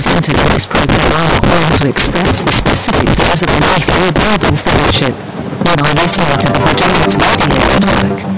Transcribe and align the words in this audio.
presenters 0.00 0.32
in 0.32 0.52
this 0.54 0.66
program 0.66 1.12
are 1.12 1.40
going 1.40 1.76
to 1.76 1.88
express 1.88 2.42
the 2.42 2.50
specific 2.50 3.08
views 3.08 3.42
of 3.42 3.48
the 3.48 3.60
Mayfield 3.60 4.14
Bible 4.14 4.56
Fellowship. 4.56 5.14
You 5.60 5.72
are 5.76 5.94
listening 5.94 6.38
to 6.38 6.46
the 6.46 6.58
Project 6.58 7.16
Radio 7.20 7.60
Network. 7.84 8.30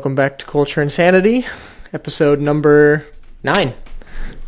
Welcome 0.00 0.14
back 0.14 0.38
to 0.38 0.46
Culture 0.46 0.80
Insanity, 0.80 1.44
episode 1.92 2.40
number 2.40 3.04
nine. 3.42 3.74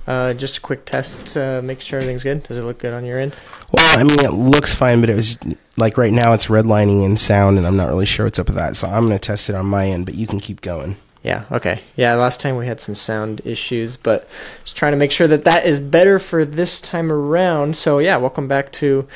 Uh, 0.07 0.33
just 0.33 0.57
a 0.57 0.61
quick 0.63 0.87
test, 0.87 1.37
uh, 1.37 1.61
make 1.63 1.83
sure 1.83 1.99
everything's 1.99 2.23
good. 2.23 2.43
Does 2.45 2.57
it 2.57 2.63
look 2.63 2.79
good 2.79 2.95
on 2.95 3.05
your 3.05 3.19
end? 3.19 3.37
Well, 3.71 3.99
I 3.99 4.03
mean, 4.03 4.19
it 4.21 4.33
looks 4.33 4.75
fine, 4.75 5.03
but 5.03 5.11
it 5.11 5.15
was 5.15 5.39
like 5.77 5.99
right 5.99 6.11
now 6.11 6.33
it's 6.33 6.47
redlining 6.47 7.05
in 7.05 7.19
sound, 7.19 7.59
and 7.59 7.67
I'm 7.67 7.77
not 7.77 7.91
really 7.91 8.07
sure 8.07 8.25
what's 8.25 8.39
up 8.39 8.47
with 8.47 8.57
that. 8.57 8.77
So 8.77 8.89
I'm 8.89 9.03
going 9.03 9.13
to 9.13 9.19
test 9.19 9.51
it 9.51 9.55
on 9.55 9.67
my 9.67 9.89
end, 9.89 10.07
but 10.07 10.15
you 10.15 10.27
can 10.27 10.41
keep 10.41 10.63
going. 10.63 10.97
Yeah, 11.23 11.45
okay. 11.53 11.83
Yeah, 11.97 12.15
last 12.15 12.41
time 12.41 12.57
we 12.57 12.67
had 12.67 12.81
some 12.81 12.95
sound 12.95 13.43
issues, 13.45 13.99
but 13.99 14.31
just 14.65 14.79
trying 14.79 14.93
to 14.93 14.99
make 14.99 15.11
sure 15.11 15.29
that 15.29 15.45
that 15.45 15.67
is 15.67 15.81
better 15.81 16.19
for 16.19 16.47
this 16.47 16.81
time 16.81 17.13
around. 17.13 17.77
So, 17.77 17.99
yeah, 17.99 18.17
welcome 18.17 18.49
back 18.49 18.73
to 18.73 19.07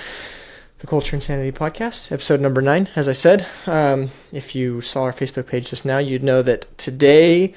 the 0.79 0.87
Culture 0.87 1.16
Insanity 1.16 1.57
podcast, 1.57 2.12
episode 2.12 2.41
number 2.41 2.61
nine. 2.61 2.89
As 2.95 3.09
I 3.09 3.12
said, 3.12 3.47
um, 3.67 4.11
if 4.30 4.55
you 4.55 4.83
saw 4.83 5.05
our 5.05 5.12
Facebook 5.12 5.47
page 5.47 5.71
just 5.71 5.87
now, 5.87 5.97
you'd 5.97 6.23
know 6.23 6.43
that 6.43 6.77
today 6.77 7.55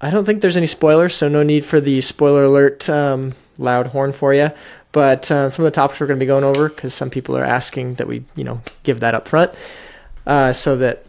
I 0.00 0.10
don't 0.10 0.24
think 0.24 0.40
there's 0.40 0.56
any 0.56 0.66
spoilers, 0.66 1.14
so 1.14 1.28
no 1.28 1.42
need 1.42 1.64
for 1.64 1.80
the 1.80 2.00
spoiler 2.00 2.44
alert 2.44 2.88
um, 2.88 3.34
loud 3.58 3.88
horn 3.88 4.12
for 4.12 4.32
you. 4.32 4.52
But 4.92 5.28
uh, 5.32 5.50
some 5.50 5.64
of 5.64 5.72
the 5.72 5.74
topics 5.74 5.98
we're 5.98 6.06
going 6.06 6.20
to 6.20 6.22
be 6.22 6.28
going 6.28 6.44
over, 6.44 6.68
because 6.68 6.94
some 6.94 7.10
people 7.10 7.36
are 7.36 7.44
asking 7.44 7.94
that 7.94 8.06
we, 8.06 8.24
you 8.36 8.44
know, 8.44 8.62
give 8.84 9.00
that 9.00 9.14
up 9.14 9.26
front, 9.26 9.52
uh, 10.24 10.52
so 10.52 10.76
that 10.76 11.04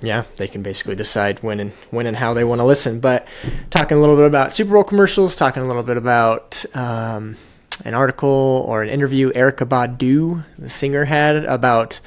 yeah, 0.00 0.24
they 0.36 0.46
can 0.46 0.62
basically 0.62 0.94
decide 0.94 1.42
when 1.42 1.58
and 1.58 1.72
when 1.90 2.06
and 2.06 2.16
how 2.16 2.34
they 2.34 2.44
want 2.44 2.60
to 2.60 2.64
listen. 2.64 3.00
But 3.00 3.26
talking 3.70 3.96
a 3.96 4.00
little 4.00 4.16
bit 4.16 4.26
about 4.26 4.54
Super 4.54 4.74
Bowl 4.74 4.84
commercials, 4.84 5.34
talking 5.34 5.64
a 5.64 5.66
little 5.66 5.82
bit 5.82 5.96
about 5.96 6.64
um, 6.74 7.36
an 7.84 7.94
article 7.94 8.64
or 8.66 8.82
an 8.82 8.88
interview 8.88 9.32
Erykah 9.32 9.68
Badu, 9.68 10.44
the 10.58 10.68
singer, 10.68 11.04
had 11.04 11.44
about 11.44 12.00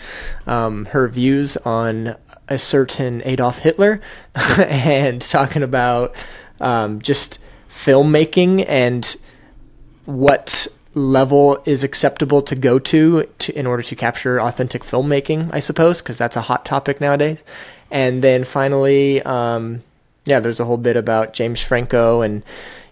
um, 0.47 0.85
her 0.85 1.07
views 1.07 1.57
on 1.57 2.15
a 2.47 2.57
certain 2.57 3.21
Adolf 3.25 3.59
Hitler, 3.59 4.01
and 4.35 5.21
talking 5.21 5.63
about 5.63 6.15
um, 6.59 7.01
just 7.01 7.39
filmmaking 7.69 8.65
and 8.67 9.15
what 10.05 10.67
level 10.93 11.61
is 11.65 11.83
acceptable 11.83 12.41
to 12.41 12.55
go 12.55 12.79
to, 12.79 13.23
to 13.39 13.57
in 13.57 13.67
order 13.67 13.83
to 13.83 13.95
capture 13.95 14.39
authentic 14.39 14.83
filmmaking, 14.83 15.49
I 15.51 15.59
suppose, 15.59 16.01
because 16.01 16.17
that's 16.17 16.37
a 16.37 16.41
hot 16.41 16.65
topic 16.65 17.01
nowadays. 17.01 17.43
And 17.91 18.23
then 18.23 18.43
finally, 18.43 19.21
um, 19.23 19.83
yeah, 20.25 20.39
there's 20.39 20.59
a 20.59 20.65
whole 20.65 20.77
bit 20.77 20.97
about 20.97 21.33
James 21.33 21.61
Franco, 21.61 22.21
and 22.21 22.43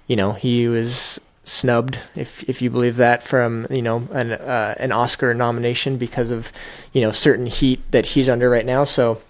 you 0.07 0.15
know 0.15 0.33
he 0.33 0.67
was 0.67 1.19
snubbed, 1.43 1.99
if 2.15 2.43
if 2.49 2.61
you 2.61 2.69
believe 2.69 2.97
that, 2.97 3.23
from 3.23 3.67
you 3.69 3.81
know 3.81 4.07
an 4.11 4.31
uh, 4.33 4.75
an 4.77 4.91
Oscar 4.91 5.33
nomination 5.33 5.97
because 5.97 6.31
of 6.31 6.51
you 6.91 7.01
know 7.01 7.11
certain 7.11 7.45
heat 7.45 7.79
that 7.91 8.07
he's 8.07 8.29
under 8.29 8.49
right 8.49 8.65
now. 8.65 8.83
So 8.83 9.21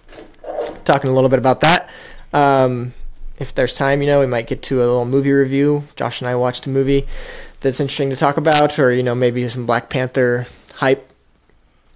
talking 0.85 1.09
a 1.09 1.13
little 1.13 1.29
bit 1.29 1.39
about 1.39 1.61
that. 1.61 1.89
Um, 2.33 2.93
if 3.39 3.53
there's 3.53 3.73
time, 3.73 4.01
you 4.01 4.07
know, 4.07 4.19
we 4.19 4.27
might 4.27 4.47
get 4.47 4.61
to 4.63 4.77
a 4.77 4.85
little 4.85 5.05
movie 5.05 5.31
review. 5.31 5.87
Josh 5.95 6.21
and 6.21 6.27
I 6.27 6.35
watched 6.35 6.65
a 6.65 6.69
movie 6.69 7.07
that's 7.61 7.79
interesting 7.79 8.09
to 8.09 8.15
talk 8.15 8.37
about, 8.37 8.77
or 8.79 8.91
you 8.91 9.03
know, 9.03 9.15
maybe 9.15 9.47
some 9.47 9.65
Black 9.65 9.89
Panther 9.89 10.47
hype, 10.75 11.09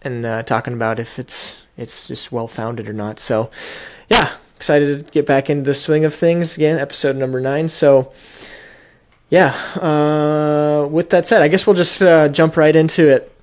and 0.02 0.26
uh, 0.26 0.44
talking 0.44 0.74
about 0.74 1.00
if 1.00 1.20
it's 1.20 1.62
it's 1.78 2.08
just 2.08 2.32
well 2.32 2.48
founded 2.48 2.90
or 2.90 2.94
not. 2.94 3.20
So, 3.20 3.52
yeah, 4.10 4.32
excited 4.56 5.06
to 5.06 5.12
get 5.12 5.26
back 5.26 5.50
into 5.50 5.64
the 5.64 5.74
swing 5.74 6.06
of 6.06 6.16
things 6.16 6.56
again. 6.56 6.80
Episode 6.80 7.16
number 7.16 7.40
nine. 7.40 7.68
So, 7.70 8.12
yeah. 9.30 9.50
Uh, 9.76 10.88
with 10.90 11.10
that 11.10 11.26
said, 11.26 11.42
I 11.42 11.48
guess 11.48 11.68
we'll 11.68 11.76
just 11.76 12.02
uh, 12.02 12.30
jump 12.30 12.58
right 12.58 12.76
into 12.76 13.08
it. 13.08 13.34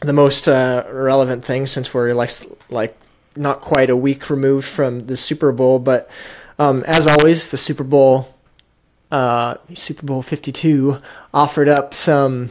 The 0.00 0.12
most 0.12 0.46
uh, 0.46 0.84
relevant 0.90 1.44
thing, 1.44 1.66
since 1.66 1.94
we're 1.94 2.12
like 2.12 2.30
like 2.68 2.96
not 3.36 3.60
quite 3.60 3.90
a 3.90 3.96
week 3.96 4.28
removed 4.28 4.66
from 4.66 5.06
the 5.06 5.16
Super 5.16 5.52
Bowl, 5.52 5.78
but 5.78 6.10
um, 6.58 6.84
as 6.84 7.06
always, 7.06 7.50
the 7.50 7.56
Super 7.56 7.84
Bowl, 7.84 8.34
uh, 9.10 9.54
Super 9.74 10.06
Bowl 10.06 10.22
Fifty 10.22 10.52
Two, 10.52 10.98
offered 11.32 11.68
up 11.68 11.94
some 11.94 12.50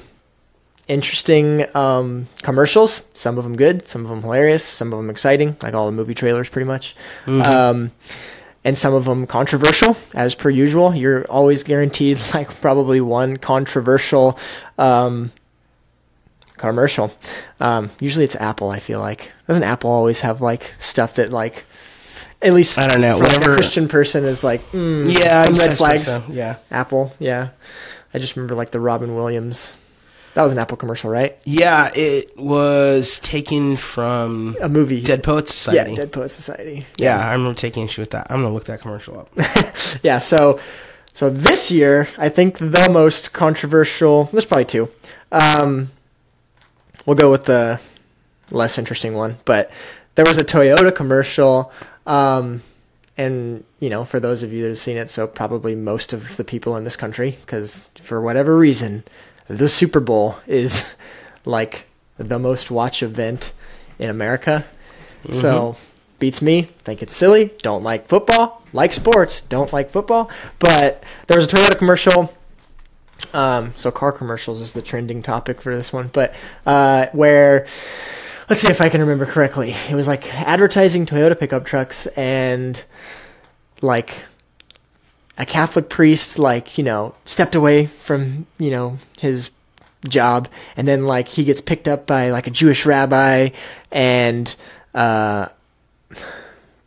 interesting 0.88 1.66
um, 1.76 2.28
commercials. 2.42 3.04
Some 3.14 3.38
of 3.38 3.44
them 3.44 3.56
good, 3.56 3.88
some 3.88 4.04
of 4.04 4.10
them 4.10 4.22
hilarious, 4.22 4.64
some 4.64 4.92
of 4.92 4.98
them 4.98 5.10
exciting, 5.10 5.56
like 5.62 5.74
all 5.74 5.86
the 5.86 5.92
movie 5.92 6.14
trailers, 6.14 6.50
pretty 6.50 6.68
much. 6.68 6.96
Um, 7.28 7.92
and 8.66 8.78
some 8.78 8.94
of 8.94 9.06
them 9.06 9.26
controversial, 9.28 9.96
as 10.14 10.36
per 10.36 10.50
usual. 10.50 10.94
You're 10.94 11.24
always 11.26 11.64
guaranteed 11.64 12.20
like 12.34 12.50
probably 12.60 13.00
one 13.00 13.38
controversial 13.38 14.38
um, 14.78 15.32
commercial. 16.58 17.14
Um, 17.62 17.92
usually 18.02 18.26
it's 18.26 18.36
Apple. 18.36 18.70
I 18.70 18.80
feel 18.80 19.00
like 19.00 19.32
doesn't 19.48 19.64
Apple 19.64 19.90
always 19.92 20.22
have 20.22 20.42
like 20.42 20.74
stuff 20.80 21.16
that 21.16 21.32
like 21.32 21.64
at 22.42 22.54
least 22.54 22.78
I 22.78 22.88
don't 22.88 23.02
know, 23.02 23.18
like, 23.18 23.32
a 23.32 23.36
whatever- 23.36 23.56
Christian 23.56 23.88
person 23.88 24.26
is 24.26 24.44
like 24.44 24.70
mm, 24.72 25.12
Yeah, 25.12 25.46
some 25.46 25.56
red 25.58 25.78
flags. 25.78 26.06
so, 26.06 26.24
yeah. 26.30 26.58
Apple, 26.72 27.14
yeah. 27.20 27.50
I 28.14 28.20
just 28.20 28.36
remember 28.36 28.56
like 28.56 28.72
the 28.72 28.80
Robin 28.80 29.16
Williams. 29.16 29.80
That 30.36 30.44
was 30.44 30.52
an 30.52 30.60
Apple 30.60 30.76
commercial, 30.76 31.10
right? 31.10 31.40
Yeah, 31.46 31.90
it 31.96 32.38
was 32.38 33.20
taken 33.20 33.78
from 33.78 34.58
A 34.62 34.68
movie. 34.68 35.02
Dead 35.02 35.24
Poets 35.24 35.54
Society. 35.56 35.92
Yeah, 35.92 35.96
Dead 35.96 36.12
Poet 36.12 36.30
Society. 36.30 36.86
Yeah, 36.98 37.26
I 37.26 37.32
remember 37.32 37.56
taking 37.56 37.86
issue 37.86 38.02
with 38.02 38.10
that. 38.12 38.28
I'm 38.30 38.42
gonna 38.42 38.54
look 38.54 38.66
that 38.66 38.82
commercial 38.82 39.20
up. 39.20 39.30
Yeah, 40.04 40.18
so 40.18 40.60
so 41.14 41.30
this 41.30 41.72
year, 41.72 42.10
I 42.18 42.28
think 42.28 42.58
the 42.58 42.90
most 42.92 43.32
controversial. 43.32 44.26
There's 44.34 44.46
probably 44.46 44.66
two. 44.66 44.90
Um, 45.32 45.92
we'll 47.06 47.16
go 47.16 47.32
with 47.32 47.46
the 47.46 47.80
less 48.52 48.78
interesting 48.78 49.14
one, 49.14 49.38
but 49.46 49.72
there 50.16 50.26
was 50.26 50.38
a 50.38 50.44
Toyota 50.44 50.94
commercial, 50.94 51.72
um, 52.06 52.62
and 53.18 53.64
you 53.80 53.90
know, 53.90 54.04
for 54.04 54.20
those 54.20 54.44
of 54.44 54.52
you 54.52 54.64
that 54.64 54.68
have 54.70 54.78
seen 54.78 54.98
it, 54.98 55.10
so 55.10 55.28
probably 55.28 55.76
most 55.76 56.12
of 56.12 56.36
the 56.36 56.44
people 56.44 56.76
in 56.76 56.84
this 56.84 56.98
country, 56.98 57.38
because 57.40 57.90
for 57.96 58.22
whatever 58.22 58.58
reason, 58.58 59.06
the 59.48 59.70
Super 59.70 60.00
Bowl 60.00 60.38
is 60.48 60.96
like 61.46 61.88
the 62.18 62.40
most 62.40 62.72
watched 62.72 63.04
event 63.04 63.54
in 64.00 64.10
America. 64.10 64.66
So 65.32 65.76
beats 66.20 66.42
me. 66.42 66.64
Think 66.64 67.02
it's 67.02 67.16
silly. 67.16 67.52
Don't 67.62 67.84
like 67.84 68.08
football. 68.08 68.64
Like 68.74 68.94
sports. 68.94 69.42
Don't 69.42 69.72
like 69.74 69.90
football. 69.90 70.30
But 70.60 71.04
there 71.28 71.38
was 71.38 71.46
a 71.46 71.50
Toyota 71.50 71.78
commercial. 71.78 72.34
Um, 73.34 73.74
so 73.78 73.92
car 73.92 74.12
commercials 74.12 74.62
is 74.62 74.74
the 74.74 74.82
trending 74.82 75.22
topic 75.22 75.62
for 75.62 75.76
this 75.76 75.92
one. 75.92 76.10
But 76.14 76.36
uh, 76.66 77.08
where 77.12 77.66
let's 78.50 78.62
see 78.62 78.70
if 78.70 78.82
I 78.82 78.90
can 78.90 79.02
remember 79.02 79.26
correctly. 79.26 79.76
It 79.90 79.96
was 79.96 80.08
like 80.08 80.34
advertising 80.34 81.06
Toyota 81.06 81.38
pickup 81.40 81.66
trucks 81.66 82.06
and 82.08 82.84
like 83.82 84.24
a 85.38 85.46
Catholic 85.46 85.90
priest, 85.90 86.40
like, 86.40 86.78
you 86.78 86.84
know, 86.84 87.16
stepped 87.26 87.56
away 87.56 87.88
from, 87.88 88.46
you 88.58 88.72
know, 88.72 88.98
his 89.20 89.52
job 90.08 90.48
and 90.78 90.88
then 90.88 91.06
like 91.08 91.28
he 91.28 91.44
gets 91.44 91.62
picked 91.62 91.88
up 91.88 92.06
by 92.06 92.30
like 92.30 92.46
a 92.46 92.52
Jewish 92.52 92.86
rabbi 92.86 93.50
and 93.92 94.56
uh 94.94 95.48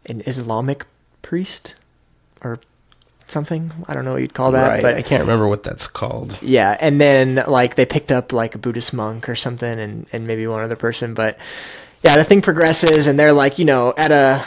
an 0.07 0.23
Islamic 0.25 0.87
priest 1.21 1.75
or 2.43 2.61
something. 3.27 3.73
I 3.87 3.95
don't 3.95 4.05
know 4.05 4.13
what 4.13 4.23
you'd 4.23 4.35
call 4.35 4.53
that, 4.53 4.69
right, 4.69 4.83
but 4.83 4.97
I 4.97 5.03
can't 5.03 5.21
remember 5.21 5.47
what 5.47 5.63
that's 5.63 5.87
called. 5.87 6.39
yeah, 6.41 6.77
and 6.81 7.01
then 7.01 7.43
like 7.47 7.75
they 7.75 7.85
picked 7.87 8.11
up 8.13 8.33
like 8.33 8.55
a 8.55 8.59
Buddhist 8.59 8.93
monk 8.95 9.29
or 9.29 9.35
something, 9.35 9.79
and 9.79 10.07
and 10.13 10.27
maybe 10.27 10.47
one 10.47 10.63
other 10.63 10.77
person. 10.77 11.15
But 11.15 11.39
yeah, 12.03 12.17
the 12.17 12.25
thing 12.25 12.41
progresses, 12.41 13.07
and 13.07 13.19
they're 13.19 13.33
like 13.33 13.59
you 13.59 13.65
know 13.65 13.93
at 13.97 14.11
a 14.11 14.45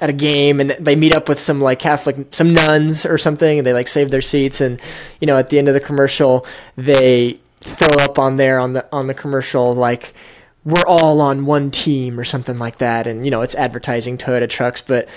at 0.00 0.10
a 0.10 0.12
game, 0.12 0.60
and 0.60 0.70
they 0.72 0.94
meet 0.96 1.14
up 1.14 1.28
with 1.28 1.40
some 1.40 1.60
like 1.60 1.78
Catholic 1.78 2.16
some 2.30 2.52
nuns 2.52 3.06
or 3.06 3.18
something, 3.18 3.58
and 3.58 3.66
they 3.66 3.72
like 3.72 3.88
save 3.88 4.10
their 4.10 4.20
seats, 4.20 4.60
and 4.60 4.80
you 5.20 5.26
know 5.26 5.38
at 5.38 5.50
the 5.50 5.58
end 5.58 5.68
of 5.68 5.74
the 5.74 5.80
commercial 5.80 6.46
they 6.76 7.38
throw 7.60 8.04
up 8.04 8.18
on 8.18 8.36
there 8.36 8.58
on 8.58 8.74
the 8.74 8.86
on 8.92 9.06
the 9.06 9.14
commercial 9.14 9.74
like 9.74 10.14
we're 10.64 10.86
all 10.86 11.20
on 11.20 11.46
one 11.46 11.70
team 11.70 12.18
or 12.18 12.24
something 12.24 12.58
like 12.58 12.78
that, 12.78 13.06
and 13.06 13.24
you 13.24 13.30
know 13.30 13.42
it's 13.42 13.54
advertising 13.54 14.18
Toyota 14.18 14.48
trucks, 14.48 14.82
but 14.82 15.08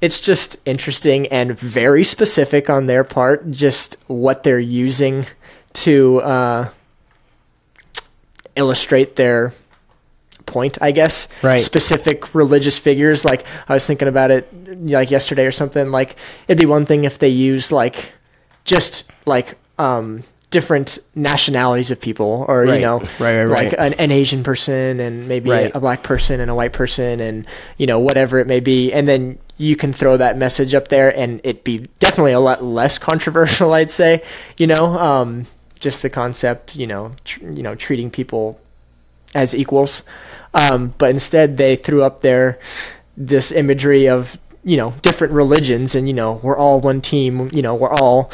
it's 0.00 0.20
just 0.20 0.56
interesting 0.66 1.26
and 1.28 1.58
very 1.58 2.04
specific 2.04 2.68
on 2.68 2.86
their 2.86 3.04
part, 3.04 3.50
just 3.50 3.96
what 4.08 4.42
they're 4.42 4.58
using 4.60 5.26
to 5.72 6.20
uh, 6.20 6.68
illustrate 8.56 9.16
their 9.16 9.54
point, 10.46 10.78
I 10.80 10.92
guess. 10.92 11.28
Right. 11.42 11.60
Specific 11.60 12.34
religious 12.34 12.78
figures. 12.78 13.24
Like 13.24 13.44
I 13.68 13.74
was 13.74 13.86
thinking 13.86 14.08
about 14.08 14.30
it 14.30 14.48
like 14.88 15.10
yesterday 15.10 15.44
or 15.46 15.52
something. 15.52 15.90
Like 15.90 16.16
it'd 16.48 16.58
be 16.58 16.66
one 16.66 16.86
thing 16.86 17.04
if 17.04 17.18
they 17.18 17.28
used 17.28 17.72
like 17.72 18.12
just 18.64 19.10
like 19.26 19.58
um 19.78 20.22
different 20.50 20.98
nationalities 21.14 21.90
of 21.90 22.00
people 22.00 22.44
or 22.48 22.64
you 22.64 22.80
know 22.80 23.00
Right, 23.18 23.44
right, 23.44 23.44
like 23.46 23.58
right. 23.72 23.74
an, 23.78 23.92
an 23.94 24.10
asian 24.12 24.42
person 24.44 25.00
and 25.00 25.28
maybe 25.28 25.50
Right. 25.50 25.74
a 25.74 25.80
black 25.80 26.02
person 26.04 26.40
and 26.40 26.50
a 26.50 26.54
white 26.54 26.72
person 26.72 27.20
and 27.20 27.46
you 27.78 27.86
know 27.86 27.98
whatever 27.98 28.38
it 28.38 28.46
may 28.46 28.60
be 28.60 28.92
and 28.92 29.06
then 29.08 29.38
you 29.58 29.74
can 29.76 29.92
throw 29.92 30.16
that 30.16 30.38
message 30.38 30.72
up 30.74 30.88
there 30.88 31.14
and 31.18 31.40
it'd 31.42 31.64
be 31.64 31.86
definitely 31.98 32.32
a 32.32 32.40
lot 32.40 32.62
less 32.62 32.96
controversial 33.10 33.74
i'd 33.74 33.90
say 33.90 34.22
you 34.56 34.68
know 34.68 34.96
um 34.98 35.46
just 35.80 36.00
the 36.00 36.08
concept 36.08 36.76
you 36.76 36.86
know 36.86 37.10
tr- 37.24 37.44
you 37.50 37.62
know 37.62 37.74
treating 37.74 38.08
people 38.10 38.58
as 39.36 39.54
equals 39.54 40.02
um 40.54 40.94
but 40.98 41.10
instead 41.10 41.56
they 41.56 41.76
threw 41.76 42.02
up 42.02 42.20
there 42.22 42.58
this 43.16 43.52
imagery 43.52 44.08
of 44.08 44.38
you 44.64 44.76
know 44.76 44.90
different 45.02 45.32
religions 45.32 45.94
and 45.94 46.08
you 46.08 46.14
know 46.14 46.40
we're 46.42 46.56
all 46.56 46.80
one 46.80 47.00
team 47.00 47.50
you 47.52 47.62
know 47.62 47.74
we're 47.74 47.92
all 47.92 48.30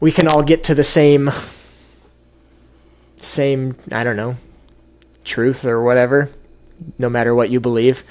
we 0.00 0.10
can 0.12 0.26
all 0.28 0.42
get 0.42 0.64
to 0.64 0.74
the 0.74 0.84
same 0.84 1.30
same 3.16 3.76
i 3.90 4.02
don't 4.04 4.16
know 4.16 4.36
truth 5.24 5.64
or 5.64 5.82
whatever 5.82 6.30
no 6.98 7.08
matter 7.08 7.34
what 7.34 7.50
you 7.50 7.60
believe 7.60 8.04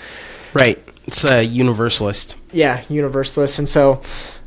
Right. 0.54 0.80
It's 1.08 1.24
a 1.24 1.44
universalist. 1.44 2.36
yeah 2.52 2.84
universalist 2.90 3.60
and 3.60 3.68
so 3.68 3.96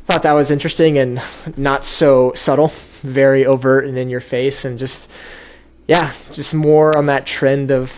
thought 0.07 0.23
that 0.23 0.33
was 0.33 0.51
interesting 0.51 0.97
and 0.97 1.21
not 1.57 1.83
so 1.85 2.31
subtle 2.35 2.71
very 3.01 3.45
overt 3.45 3.85
and 3.85 3.97
in 3.97 4.09
your 4.09 4.19
face 4.19 4.65
and 4.65 4.77
just 4.79 5.09
yeah 5.87 6.13
just 6.31 6.53
more 6.53 6.95
on 6.97 7.05
that 7.07 7.25
trend 7.25 7.71
of 7.71 7.93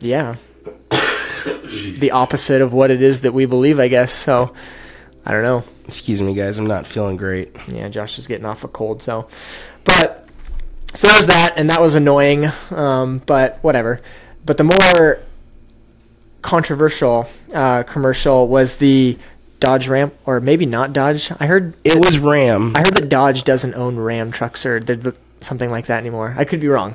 yeah 0.00 0.36
the 0.90 2.10
opposite 2.12 2.60
of 2.60 2.72
what 2.72 2.90
it 2.90 3.02
is 3.02 3.22
that 3.22 3.32
we 3.32 3.46
believe 3.46 3.78
i 3.80 3.88
guess 3.88 4.12
so 4.12 4.52
i 5.24 5.32
don't 5.32 5.42
know 5.42 5.64
Excuse 5.86 6.20
me, 6.20 6.34
guys. 6.34 6.58
I'm 6.58 6.66
not 6.66 6.86
feeling 6.86 7.16
great. 7.16 7.56
yeah, 7.68 7.88
Josh 7.88 8.18
is 8.18 8.26
getting 8.26 8.44
off 8.44 8.64
a 8.64 8.68
cold, 8.68 9.02
so. 9.02 9.28
But 9.84 10.26
so 10.94 11.06
there 11.06 11.16
was 11.16 11.26
that, 11.28 11.54
and 11.56 11.70
that 11.70 11.80
was 11.80 11.94
annoying. 11.94 12.50
Um, 12.70 13.22
but 13.24 13.58
whatever. 13.62 14.00
But 14.44 14.56
the 14.56 14.64
more 14.64 15.20
controversial 16.42 17.28
uh, 17.54 17.84
commercial 17.84 18.48
was 18.48 18.76
the 18.76 19.16
Dodge 19.60 19.86
Ram, 19.86 20.10
or 20.24 20.40
maybe 20.40 20.66
not 20.66 20.92
Dodge. 20.92 21.30
I 21.38 21.46
heard 21.46 21.74
It 21.84 21.98
was 21.98 22.18
Ram. 22.18 22.74
I 22.74 22.80
heard 22.80 22.96
that 22.96 23.08
Dodge 23.08 23.44
doesn't 23.44 23.74
own 23.74 23.96
Ram 23.96 24.32
trucks 24.32 24.66
or 24.66 24.80
did 24.80 25.14
something 25.40 25.70
like 25.70 25.86
that 25.86 25.98
anymore. 25.98 26.34
I 26.36 26.44
could 26.44 26.60
be 26.60 26.68
wrong. 26.68 26.94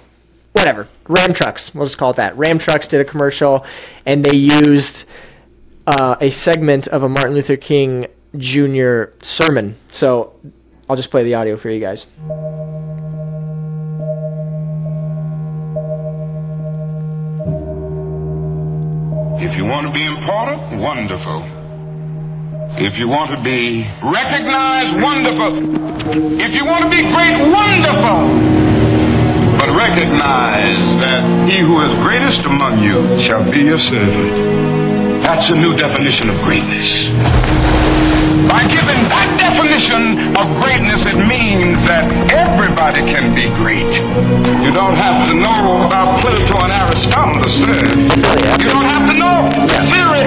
Whatever. 0.53 0.88
Ram 1.07 1.33
trucks. 1.33 1.73
We'll 1.73 1.85
just 1.85 1.97
call 1.97 2.11
it 2.11 2.17
that. 2.17 2.38
Ram 2.38 2.57
trucks 2.57 2.88
did 2.88 3.01
a 3.01 3.05
commercial, 3.05 3.65
and 4.05 4.23
they 4.23 4.35
used 4.35 5.07
uh, 5.88 6.15
a 6.19 6.29
segment 6.29 6.88
of 6.88 7.03
a 7.03 7.09
Martin 7.09 7.33
Luther 7.33 7.57
King 7.57 8.07
Jr. 8.38 9.05
sermon. 9.21 9.77
So 9.91 10.33
I'll 10.89 10.95
just 10.95 11.11
play 11.11 11.23
the 11.23 11.35
audio 11.35 11.57
for 11.57 11.69
you 11.69 11.79
guys. 11.79 12.07
If 19.43 19.57
you 19.57 19.65
want 19.65 19.88
to 19.88 19.93
be 19.93 20.05
important, 20.05 20.81
wonderful. 20.81 21.61
If 22.79 22.97
you 22.97 23.07
want 23.07 23.35
to 23.35 23.41
be 23.44 23.83
recognized, 24.01 25.03
wonderful. 25.03 25.59
If 26.39 26.56
you 26.56 26.63
want 26.65 26.85
to 26.85 26.89
be 26.89 27.03
great, 27.03 27.35
wonderful. 27.51 28.31
But 29.59 29.75
recognize 29.75 30.79
that 31.03 31.51
he 31.51 31.59
who 31.59 31.83
is 31.83 31.91
greatest 32.00 32.47
among 32.47 32.79
you 32.79 33.03
shall 33.27 33.44
be 33.51 33.68
your 33.68 33.77
servant. 33.77 35.21
That's 35.21 35.51
a 35.51 35.56
new 35.56 35.75
definition 35.75 36.29
of 36.29 36.39
greatness. 36.47 37.12
By 38.47 38.63
giving 38.71 39.01
that 39.12 39.29
definition 39.38 40.31
of 40.39 40.47
greatness, 40.63 41.03
it 41.12 41.19
means 41.27 41.85
that 41.91 42.07
everybody 42.31 43.03
can 43.13 43.35
be 43.35 43.51
great. 43.59 43.91
You 44.63 44.71
don't 44.71 44.95
have 44.95 45.27
to 45.27 45.35
know 45.35 45.85
about 45.85 46.24
Plato 46.24 46.56
and 46.63 46.74
Aristotle 46.79 47.35
to 47.44 47.51
serve. 47.67 48.00
You 48.63 48.69
don't 48.71 48.88
have 48.88 49.12
to 49.12 49.15
know 49.19 49.51
the 49.67 49.79
theory 49.91 50.24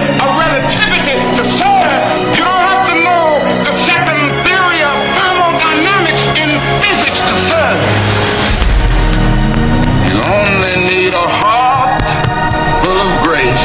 You 10.09 10.17
only 10.23 10.75
need 10.87 11.15
a 11.15 11.27
heart 11.27 12.03
full 12.85 12.99
of 12.99 13.11
grace. 13.25 13.65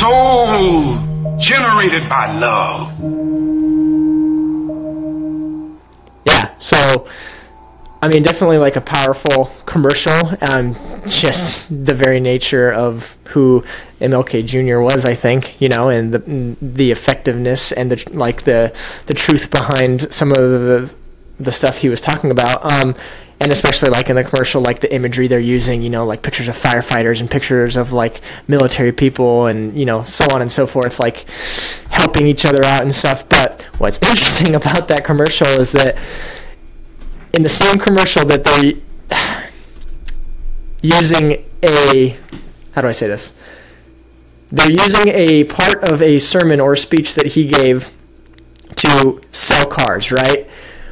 Soul 0.00 0.98
generated 1.38 2.08
by 2.08 2.32
love. 2.38 2.92
Yeah. 6.24 6.56
So, 6.58 7.06
I 8.02 8.08
mean, 8.08 8.22
definitely 8.22 8.58
like 8.58 8.76
a 8.76 8.80
powerful 8.80 9.50
commercial. 9.66 10.36
Um, 10.40 10.76
just 11.06 11.64
the 11.68 11.94
very 11.94 12.20
nature 12.20 12.72
of 12.72 13.16
who 13.28 13.64
MLK 14.00 14.44
Jr. 14.46 14.80
was, 14.80 15.04
I 15.04 15.14
think, 15.14 15.60
you 15.60 15.68
know, 15.68 15.88
and 15.88 16.12
the 16.12 16.56
the 16.60 16.90
effectiveness 16.90 17.72
and 17.72 17.90
the 17.90 18.02
like 18.12 18.44
the 18.44 18.74
the 19.06 19.14
truth 19.14 19.50
behind 19.50 20.12
some 20.12 20.30
of 20.30 20.38
the 20.38 20.94
the 21.38 21.52
stuff 21.52 21.78
he 21.78 21.88
was 21.88 22.00
talking 22.00 22.30
about. 22.30 22.70
Um, 22.70 22.94
and 23.40 23.52
especially 23.52 23.90
like 23.90 24.08
in 24.08 24.16
the 24.16 24.24
commercial, 24.24 24.62
like 24.62 24.80
the 24.80 24.92
imagery 24.94 25.26
they're 25.26 25.40
using, 25.40 25.82
you 25.82 25.90
know, 25.90 26.06
like 26.06 26.22
pictures 26.22 26.48
of 26.48 26.56
firefighters 26.56 27.20
and 27.20 27.30
pictures 27.30 27.76
of 27.76 27.92
like 27.92 28.20
military 28.46 28.92
people 28.92 29.46
and 29.46 29.76
you 29.76 29.84
know 29.84 30.02
so 30.02 30.24
on 30.32 30.40
and 30.40 30.50
so 30.50 30.66
forth, 30.66 31.00
like 31.00 31.26
helping 31.90 32.26
each 32.26 32.44
other 32.44 32.64
out 32.64 32.82
and 32.82 32.94
stuff. 32.94 33.28
But 33.28 33.62
what's 33.78 33.98
interesting 34.02 34.54
about 34.54 34.88
that 34.88 35.04
commercial 35.04 35.48
is 35.48 35.72
that 35.72 35.96
in 37.32 37.42
the 37.42 37.48
same 37.48 37.78
commercial 37.78 38.24
that 38.26 38.44
they're 38.44 38.74
using 40.82 41.44
a 41.62 42.16
how 42.72 42.82
do 42.82 42.88
I 42.88 42.92
say 42.92 43.06
this? 43.06 43.34
They're 44.48 44.70
using 44.70 45.08
a 45.08 45.44
part 45.44 45.82
of 45.82 46.00
a 46.02 46.18
sermon 46.18 46.60
or 46.60 46.76
speech 46.76 47.14
that 47.14 47.26
he 47.26 47.46
gave 47.46 47.92
to 48.76 49.20
sell 49.32 49.66
cars, 49.66 50.10
right? 50.12 50.43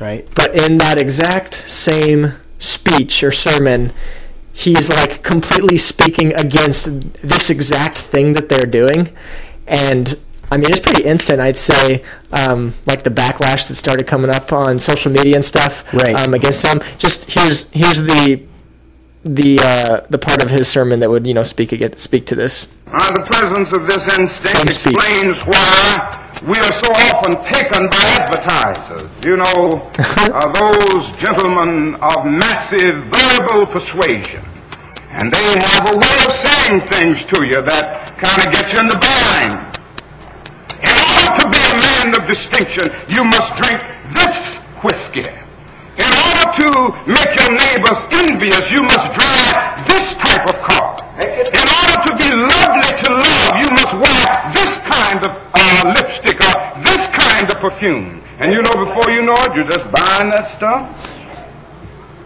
Right. 0.02 0.28
But 0.34 0.54
in 0.54 0.78
that 0.78 1.00
exact 1.00 1.68
same 1.68 2.34
speech 2.58 3.22
or 3.22 3.32
sermon, 3.32 3.92
he's 4.52 4.88
like 4.88 5.22
completely 5.22 5.78
speaking 5.78 6.34
against 6.34 7.00
this 7.22 7.50
exact 7.50 7.98
thing 7.98 8.34
that 8.34 8.48
they're 8.48 8.66
doing. 8.66 9.08
And 9.66 10.18
I 10.50 10.58
mean, 10.58 10.68
it's 10.68 10.80
pretty 10.80 11.04
instant, 11.04 11.40
I'd 11.40 11.56
say, 11.56 12.04
um, 12.30 12.74
like 12.84 13.04
the 13.04 13.10
backlash 13.10 13.68
that 13.68 13.76
started 13.76 14.06
coming 14.06 14.30
up 14.30 14.52
on 14.52 14.78
social 14.78 15.10
media 15.10 15.36
and 15.36 15.44
stuff 15.44 15.90
Right. 15.94 16.14
um, 16.14 16.34
against 16.34 16.66
him. 16.66 16.82
Just 16.98 17.30
here's 17.30 17.70
here's 17.70 18.02
the 18.02 18.42
the 19.24 19.60
uh, 19.60 20.00
the 20.10 20.18
part 20.18 20.42
of 20.42 20.50
his 20.50 20.68
sermon 20.68 21.00
that 21.00 21.08
would 21.08 21.26
you 21.26 21.32
know 21.34 21.42
speak 21.44 21.72
against, 21.72 22.00
speak 22.00 22.26
to 22.26 22.34
this. 22.34 22.66
Uh, 22.92 23.08
the 23.16 23.24
presence 23.24 23.72
of 23.72 23.88
this 23.88 24.04
instinct 24.20 24.68
explains 24.68 25.40
why 25.48 25.96
we 26.44 26.52
are 26.60 26.76
so 26.76 26.90
often 27.08 27.40
taken 27.48 27.88
by 27.88 28.04
advertisers. 28.20 29.08
You 29.24 29.40
know, 29.40 29.80
uh, 29.96 30.44
those 30.52 31.04
gentlemen 31.16 31.96
of 31.96 32.28
massive 32.28 33.08
verbal 33.08 33.72
persuasion. 33.72 34.44
And 35.08 35.32
they 35.32 35.56
have 35.72 35.88
a 35.88 35.96
way 35.96 36.16
of 36.20 36.32
saying 36.44 36.76
things 36.92 37.16
to 37.32 37.38
you 37.48 37.64
that 37.64 38.12
kind 38.20 38.38
of 38.44 38.48
get 38.52 38.68
you 38.68 38.84
in 38.84 38.88
the 38.92 39.00
bind. 39.00 39.72
In 40.84 40.92
order 40.92 41.32
to 41.32 41.44
be 41.48 41.60
a 41.64 41.74
man 41.80 42.12
of 42.12 42.22
distinction, 42.28 42.92
you 43.16 43.24
must 43.24 43.56
drink 43.56 43.80
this 44.20 44.36
whiskey. 44.84 45.28
In 45.96 46.12
order 46.12 46.44
to 46.60 46.68
make 47.08 47.32
your 47.40 47.52
neighbors 47.56 48.00
envious, 48.20 48.64
you 48.68 48.84
must 48.84 49.16
drive 49.16 49.80
this 49.88 50.06
type 50.20 50.44
of 50.44 50.56
car. 50.68 50.92
In 51.20 51.56
order 51.56 51.71
to 52.06 52.12
be 52.16 52.28
lovely 52.32 52.92
to 53.02 53.08
love, 53.12 53.52
you 53.60 53.68
must 53.74 53.92
wear 53.98 54.26
this 54.54 54.72
kind 54.90 55.18
of 55.26 55.32
uh, 55.54 55.82
lipstick 55.94 56.38
or 56.40 56.56
this 56.82 57.02
kind 57.18 57.46
of 57.46 57.56
perfume. 57.60 58.22
And 58.40 58.52
you 58.52 58.60
know, 58.62 58.74
before 58.86 59.12
you 59.12 59.22
know 59.22 59.36
it, 59.46 59.54
you're 59.54 59.70
just 59.70 59.86
buying 59.92 60.30
that 60.34 60.46
stuff. 60.56 60.82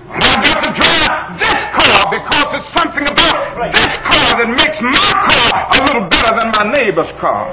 And 0.06 0.22
I 0.22 0.34
got 0.38 0.58
to 0.64 0.70
drive 0.72 1.36
this 1.36 1.60
car 1.76 1.98
because 2.08 2.48
it's 2.56 2.70
something 2.78 3.04
about 3.04 3.36
this 3.74 3.92
car 4.06 4.28
that 4.38 4.48
makes 4.48 4.78
my 4.80 5.10
car 5.28 5.50
a 5.74 5.78
little 5.82 6.06
better 6.08 6.32
than 6.40 6.48
my 6.56 6.64
neighbor's 6.78 7.12
car. 7.18 7.52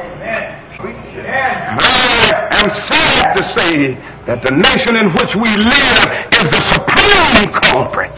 And 0.79 1.79
I 1.81 2.47
am 2.55 2.69
sad 2.87 3.35
to 3.35 3.43
say 3.57 3.97
that 4.29 4.39
the 4.45 4.53
nation 4.55 4.95
in 4.95 5.11
which 5.11 5.33
we 5.35 5.49
live 5.65 6.07
is 6.31 6.45
the 6.47 6.61
supreme 6.71 7.51
culprit. 7.67 8.15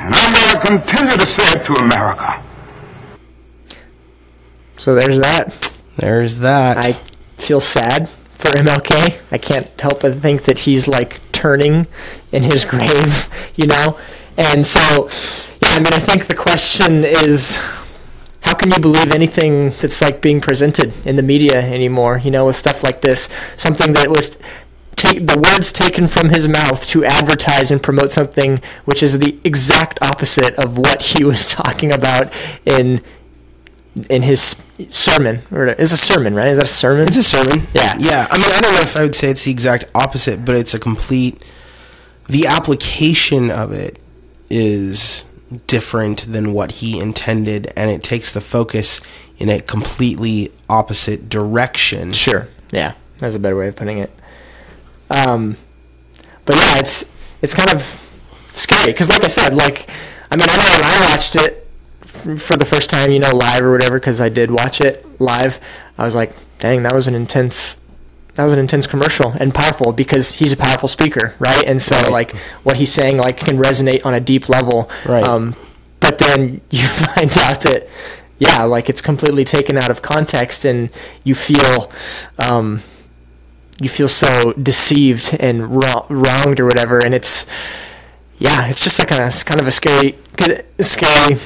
And 0.00 0.14
I'm 0.14 0.30
going 0.32 0.50
to 0.50 0.60
continue 0.66 1.14
to 1.14 1.28
say 1.36 1.58
it 1.58 1.62
to 1.68 1.72
America. 1.84 2.47
So 4.78 4.94
there's 4.94 5.18
that. 5.20 5.76
There's 5.96 6.38
that. 6.38 6.78
I 6.78 7.00
feel 7.36 7.60
sad 7.60 8.08
for 8.30 8.48
MLK. 8.50 9.20
I 9.32 9.38
can't 9.38 9.68
help 9.80 10.00
but 10.02 10.14
think 10.14 10.44
that 10.44 10.60
he's 10.60 10.86
like 10.86 11.20
turning 11.32 11.88
in 12.30 12.44
his 12.44 12.64
grave, 12.64 13.28
you 13.56 13.66
know? 13.66 13.98
And 14.36 14.64
so, 14.64 15.10
yeah, 15.60 15.70
I 15.70 15.78
mean, 15.80 15.92
I 15.92 15.98
think 15.98 16.28
the 16.28 16.36
question 16.36 17.04
is, 17.04 17.60
how 18.42 18.54
can 18.54 18.70
you 18.70 18.78
believe 18.78 19.12
anything 19.12 19.70
that's 19.80 20.00
like 20.00 20.22
being 20.22 20.40
presented 20.40 20.94
in 21.04 21.16
the 21.16 21.22
media 21.22 21.60
anymore? 21.60 22.18
You 22.18 22.30
know, 22.30 22.46
with 22.46 22.54
stuff 22.54 22.84
like 22.84 23.00
this, 23.00 23.28
something 23.56 23.94
that 23.94 24.08
was 24.10 24.36
take 24.94 25.26
the 25.26 25.38
words 25.38 25.72
taken 25.72 26.06
from 26.08 26.28
his 26.28 26.48
mouth 26.48 26.84
to 26.86 27.04
advertise 27.04 27.70
and 27.70 27.80
promote 27.80 28.10
something 28.10 28.60
which 28.84 29.00
is 29.00 29.20
the 29.20 29.38
exact 29.44 29.96
opposite 30.02 30.52
of 30.58 30.76
what 30.76 31.00
he 31.00 31.22
was 31.22 31.46
talking 31.62 31.92
about 31.92 32.32
in 32.64 33.00
in 34.06 34.22
his 34.22 34.56
sermon 34.90 35.42
or 35.50 35.66
is 35.66 35.92
a 35.92 35.96
sermon 35.96 36.34
right 36.34 36.48
is 36.48 36.58
that 36.58 36.66
a 36.66 36.68
sermon 36.68 37.08
It's 37.08 37.16
a 37.16 37.22
sermon. 37.22 37.66
Yeah. 37.74 37.96
Yeah. 37.98 38.26
I 38.30 38.36
mean, 38.36 38.52
I 38.52 38.60
don't 38.60 38.72
know 38.74 38.80
if 38.80 38.96
I 38.96 39.02
would 39.02 39.14
say 39.14 39.30
it's 39.30 39.44
the 39.44 39.50
exact 39.50 39.84
opposite, 39.94 40.44
but 40.44 40.54
it's 40.54 40.74
a 40.74 40.78
complete. 40.78 41.44
The 42.28 42.46
application 42.46 43.50
of 43.50 43.72
it 43.72 43.98
is 44.50 45.24
different 45.66 46.30
than 46.30 46.52
what 46.52 46.72
he 46.72 47.00
intended, 47.00 47.72
and 47.76 47.90
it 47.90 48.02
takes 48.02 48.32
the 48.32 48.40
focus 48.40 49.00
in 49.38 49.48
a 49.48 49.60
completely 49.60 50.52
opposite 50.68 51.28
direction. 51.28 52.12
Sure. 52.12 52.48
Yeah, 52.70 52.94
that's 53.18 53.34
a 53.34 53.38
better 53.38 53.56
way 53.56 53.68
of 53.68 53.76
putting 53.76 53.98
it. 53.98 54.12
Um, 55.10 55.56
but 56.44 56.56
yeah, 56.56 56.78
it's 56.78 57.14
it's 57.40 57.54
kind 57.54 57.70
of 57.70 57.82
scary 58.52 58.92
because, 58.92 59.08
like 59.08 59.24
I 59.24 59.28
said, 59.28 59.54
like 59.54 59.88
I 60.30 60.36
mean, 60.36 60.48
I 60.48 60.56
don't 60.56 60.64
know 60.66 60.72
when 60.72 60.84
I 60.84 61.10
watched 61.10 61.36
it 61.36 61.67
for 62.18 62.56
the 62.56 62.64
first 62.64 62.90
time, 62.90 63.10
you 63.10 63.18
know, 63.18 63.34
live 63.34 63.62
or 63.62 63.72
whatever, 63.72 63.98
because 63.98 64.20
I 64.20 64.28
did 64.28 64.50
watch 64.50 64.80
it 64.80 65.04
live. 65.20 65.60
I 65.96 66.04
was 66.04 66.14
like, 66.14 66.34
dang, 66.58 66.82
that 66.82 66.94
was 66.94 67.08
an 67.08 67.14
intense. 67.14 67.80
That 68.34 68.44
was 68.44 68.52
an 68.52 68.60
intense 68.60 68.86
commercial 68.86 69.30
and 69.32 69.52
powerful 69.52 69.92
because 69.92 70.34
he's 70.34 70.52
a 70.52 70.56
powerful 70.56 70.88
speaker, 70.88 71.34
right? 71.40 71.64
And 71.64 71.82
so, 71.82 71.96
Right. 71.96 72.10
like, 72.12 72.36
what 72.62 72.76
he's 72.76 72.92
saying, 72.92 73.16
like, 73.16 73.36
can 73.38 73.58
resonate 73.58 74.06
on 74.06 74.14
a 74.14 74.20
deep 74.20 74.48
level. 74.48 74.88
Right. 75.04 75.24
Um, 75.24 75.56
but 75.98 76.18
then 76.20 76.60
you 76.70 76.86
find 76.86 77.36
out 77.38 77.62
that, 77.62 77.88
yeah, 78.38 78.62
like, 78.62 78.88
it's 78.88 79.00
completely 79.00 79.44
taken 79.44 79.76
out 79.76 79.90
of 79.90 80.02
context, 80.02 80.64
and 80.64 80.90
you 81.24 81.34
feel, 81.34 81.90
um, 82.38 82.82
you 83.80 83.88
feel 83.88 84.06
so 84.08 84.52
deceived 84.52 85.36
and 85.40 85.74
wrong, 85.82 86.06
wronged 86.08 86.60
or 86.60 86.64
whatever, 86.64 87.04
and 87.04 87.14
it's 87.14 87.44
yeah, 88.38 88.68
it's 88.68 88.82
just 88.82 88.98
like 89.00 89.10
a 89.10 89.30
kind 89.44 89.60
of 89.60 89.66
a 89.66 89.70
scary 89.72 90.16
scary 90.80 91.38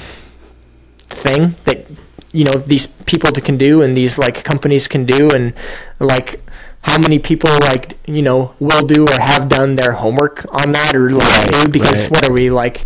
thing 1.26 1.55
that 1.64 1.87
you 2.33 2.45
know 2.45 2.55
these 2.73 2.87
people 2.87 3.31
can 3.33 3.57
do 3.57 3.83
and 3.83 3.97
these 3.97 4.19
like 4.19 4.43
companies 4.45 4.88
can 4.88 5.05
do 5.05 5.31
and 5.31 5.52
like 6.00 6.41
how 6.83 6.99
many 6.99 7.19
people 7.19 7.50
like 7.61 7.97
you 8.07 8.23
know 8.23 8.55
will 8.59 8.85
do 8.87 9.05
or 9.07 9.21
have 9.21 9.49
done 9.49 9.76
their 9.76 9.93
homework 9.93 10.45
on 10.52 10.73
that 10.73 10.95
or 10.95 11.11
like 11.11 11.50
Right, 11.52 11.73
because 11.73 12.00
right. 12.05 12.11
what 12.12 12.29
are 12.29 12.33
we 12.33 12.50
like 12.50 12.85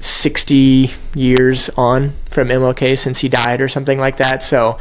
60 0.00 0.90
years 1.14 1.70
on 1.76 2.12
from 2.30 2.48
MLK 2.48 2.96
since 2.96 3.18
he 3.18 3.28
died 3.28 3.60
or 3.60 3.68
something 3.68 3.98
like 3.98 4.16
that 4.18 4.42
so 4.42 4.78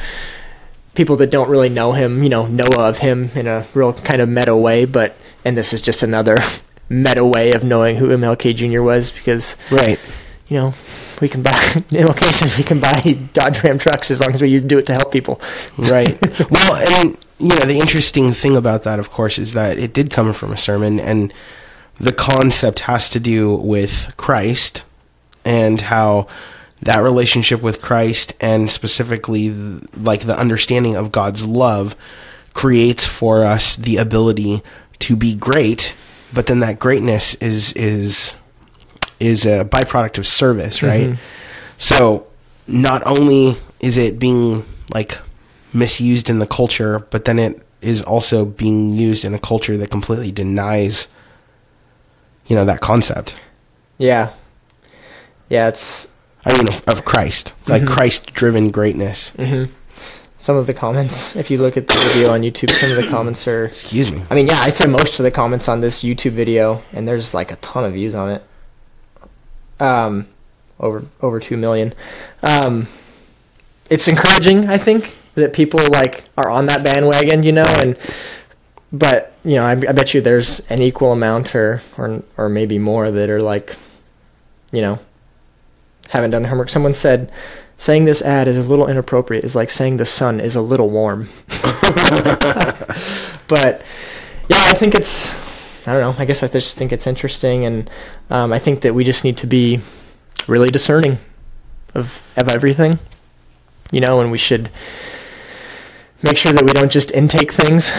people 0.93 1.15
that 1.17 1.29
don't 1.29 1.47
really 1.49 1.69
know 1.69 1.91
him, 1.93 2.23
you 2.23 2.29
know, 2.29 2.47
know 2.47 2.67
of 2.75 2.97
him 2.99 3.29
in 3.35 3.45
a 3.47 3.65
real 3.75 3.93
kind 3.93 4.19
of 4.19 4.27
meta 4.27 4.55
way, 4.57 4.83
but 4.83 5.15
and 5.45 5.55
this 5.55 5.71
is 5.71 5.81
just 5.81 6.01
another 6.03 6.37
meta 6.89 7.23
way 7.23 7.51
of 7.51 7.63
knowing 7.63 7.97
who 7.97 8.07
MLK 8.09 8.55
Jr. 8.55 8.81
was 8.81 9.11
because 9.11 9.55
Right. 9.71 9.99
you 10.47 10.57
know 10.57 10.73
we 11.21 11.29
can 11.29 11.41
buy 11.41 11.51
MLK 11.51 12.33
says 12.33 12.57
we 12.57 12.63
can 12.63 12.79
buy 12.79 13.17
Dodge 13.33 13.63
Ram 13.63 13.79
trucks 13.79 14.11
as 14.11 14.21
long 14.21 14.33
as 14.33 14.41
we 14.41 14.59
do 14.59 14.77
it 14.77 14.85
to 14.87 14.93
help 14.93 15.11
people. 15.11 15.41
Right. 15.77 16.17
well, 16.51 16.75
and 16.75 17.17
you 17.39 17.49
know 17.49 17.65
the 17.65 17.79
interesting 17.79 18.33
thing 18.33 18.55
about 18.55 18.83
that, 18.83 18.99
of 18.99 19.11
course, 19.11 19.37
is 19.37 19.53
that 19.53 19.77
it 19.77 19.93
did 19.93 20.11
come 20.11 20.33
from 20.33 20.51
a 20.51 20.57
sermon, 20.57 20.99
and 20.99 21.33
the 21.99 22.13
concept 22.13 22.81
has 22.81 23.09
to 23.11 23.19
do 23.19 23.55
with 23.55 24.13
Christ 24.17 24.83
and 25.43 25.81
how 25.81 26.27
that 26.81 26.99
relationship 26.99 27.61
with 27.61 27.81
Christ, 27.81 28.33
and 28.39 28.69
specifically 28.69 29.49
th- 29.49 29.83
like 29.95 30.21
the 30.21 30.37
understanding 30.37 30.95
of 30.95 31.11
God's 31.11 31.45
love, 31.45 31.95
creates 32.53 33.05
for 33.05 33.43
us 33.43 33.75
the 33.75 33.97
ability 33.97 34.61
to 34.99 35.15
be 35.15 35.35
great. 35.35 35.95
But 36.33 36.47
then 36.47 36.59
that 36.59 36.79
greatness 36.79 37.35
is 37.35 37.73
is 37.73 38.35
is 39.19 39.45
a 39.45 39.65
byproduct 39.65 40.17
of 40.17 40.27
service, 40.27 40.83
right? 40.83 41.09
Mm-hmm. 41.09 41.21
So 41.77 42.27
not 42.67 43.05
only 43.05 43.57
is 43.79 43.97
it 43.97 44.19
being 44.19 44.65
like 44.93 45.17
misused 45.73 46.29
in 46.29 46.39
the 46.39 46.47
culture, 46.47 46.99
but 47.11 47.25
then 47.25 47.39
it 47.39 47.61
is 47.81 48.01
also 48.03 48.45
being 48.45 48.93
used 48.93 49.23
in 49.23 49.33
a 49.33 49.39
culture 49.39 49.77
that 49.77 49.89
completely 49.89 50.31
denies 50.31 51.07
you 52.47 52.55
know 52.55 52.65
that 52.65 52.81
concept. 52.81 53.37
Yeah, 53.97 54.33
yeah, 55.49 55.67
it's 55.67 56.07
I 56.45 56.55
mean 56.55 56.67
of, 56.67 56.83
of 56.87 57.05
Christ, 57.05 57.53
like 57.67 57.83
mm-hmm. 57.83 57.93
Christ 57.93 58.33
driven 58.33 58.71
greatness. 58.71 59.31
Mm-hmm. 59.31 59.71
some 60.39 60.55
of 60.55 60.67
the 60.67 60.73
comments. 60.73 61.35
If 61.35 61.51
you 61.51 61.57
look 61.57 61.77
at 61.77 61.87
the 61.87 61.97
video 62.13 62.31
on 62.31 62.41
YouTube, 62.41 62.71
some 62.71 62.91
of 62.91 62.97
the 62.97 63.07
comments 63.09 63.47
are. 63.47 63.65
Excuse 63.65 64.11
me. 64.11 64.23
I 64.29 64.35
mean, 64.35 64.47
yeah, 64.47 64.59
I'd 64.61 64.75
say 64.75 64.87
most 64.87 65.19
of 65.19 65.23
the 65.23 65.31
comments 65.31 65.67
on 65.67 65.81
this 65.81 66.03
YouTube 66.03 66.31
video, 66.31 66.81
and 66.93 67.07
there's 67.07 67.33
like 67.33 67.51
a 67.51 67.57
ton 67.57 67.83
of 67.83 67.93
views 67.93 68.15
on 68.15 68.29
it. 68.29 68.43
Um, 69.79 70.27
over 70.79 71.05
over 71.21 71.39
two 71.39 71.57
million. 71.57 71.93
Um, 72.43 72.87
it's 73.89 74.07
encouraging, 74.07 74.67
I 74.69 74.77
think, 74.77 75.15
that 75.35 75.53
people 75.53 75.79
like 75.89 76.25
are 76.37 76.49
on 76.49 76.65
that 76.67 76.83
bandwagon, 76.83 77.43
you 77.43 77.51
know, 77.51 77.65
and 77.67 77.97
but 78.91 79.33
you 79.43 79.55
know, 79.55 79.63
I, 79.63 79.71
I 79.71 79.91
bet 79.91 80.13
you 80.13 80.21
there's 80.21 80.59
an 80.69 80.81
equal 80.81 81.11
amount 81.11 81.55
or 81.55 81.81
or 81.97 82.23
or 82.37 82.49
maybe 82.49 82.79
more 82.79 83.11
that 83.11 83.29
are 83.29 83.41
like, 83.41 83.75
you 84.71 84.81
know, 84.81 84.99
haven't 86.09 86.31
done 86.31 86.43
the 86.43 86.49
homework. 86.49 86.69
Someone 86.69 86.93
said. 86.93 87.31
Saying 87.79 88.05
this 88.05 88.23
ad 88.23 88.47
is 88.47 88.57
a 88.57 88.67
little 88.67 88.87
inappropriate 88.87 89.43
is 89.43 89.55
like 89.55 89.69
saying 89.69 89.97
the 89.97 90.05
sun 90.07 90.39
is 90.39 90.55
a 90.55 90.61
little 90.61 90.89
warm. 90.89 91.29
but 93.47 93.83
yeah, 94.49 94.63
I 94.65 94.73
think 94.73 94.95
it's 94.95 95.27
I 95.87 95.93
don't 95.93 96.01
know. 96.01 96.21
I 96.21 96.25
guess 96.25 96.43
I 96.43 96.47
just 96.47 96.77
think 96.77 96.91
it's 96.91 97.07
interesting, 97.07 97.65
and 97.65 97.89
um, 98.29 98.51
I 98.51 98.59
think 98.59 98.81
that 98.81 98.93
we 98.93 99.03
just 99.05 99.23
need 99.23 99.37
to 99.37 99.47
be 99.47 99.79
really 100.47 100.67
discerning 100.69 101.17
of 101.95 102.23
of 102.35 102.49
everything, 102.49 102.99
you 103.91 104.01
know, 104.01 104.19
and 104.19 104.29
we 104.29 104.37
should 104.37 104.69
make 106.21 106.37
sure 106.37 106.51
that 106.51 106.63
we 106.63 106.71
don't 106.73 106.91
just 106.91 107.11
intake 107.11 107.51
things, 107.53 107.91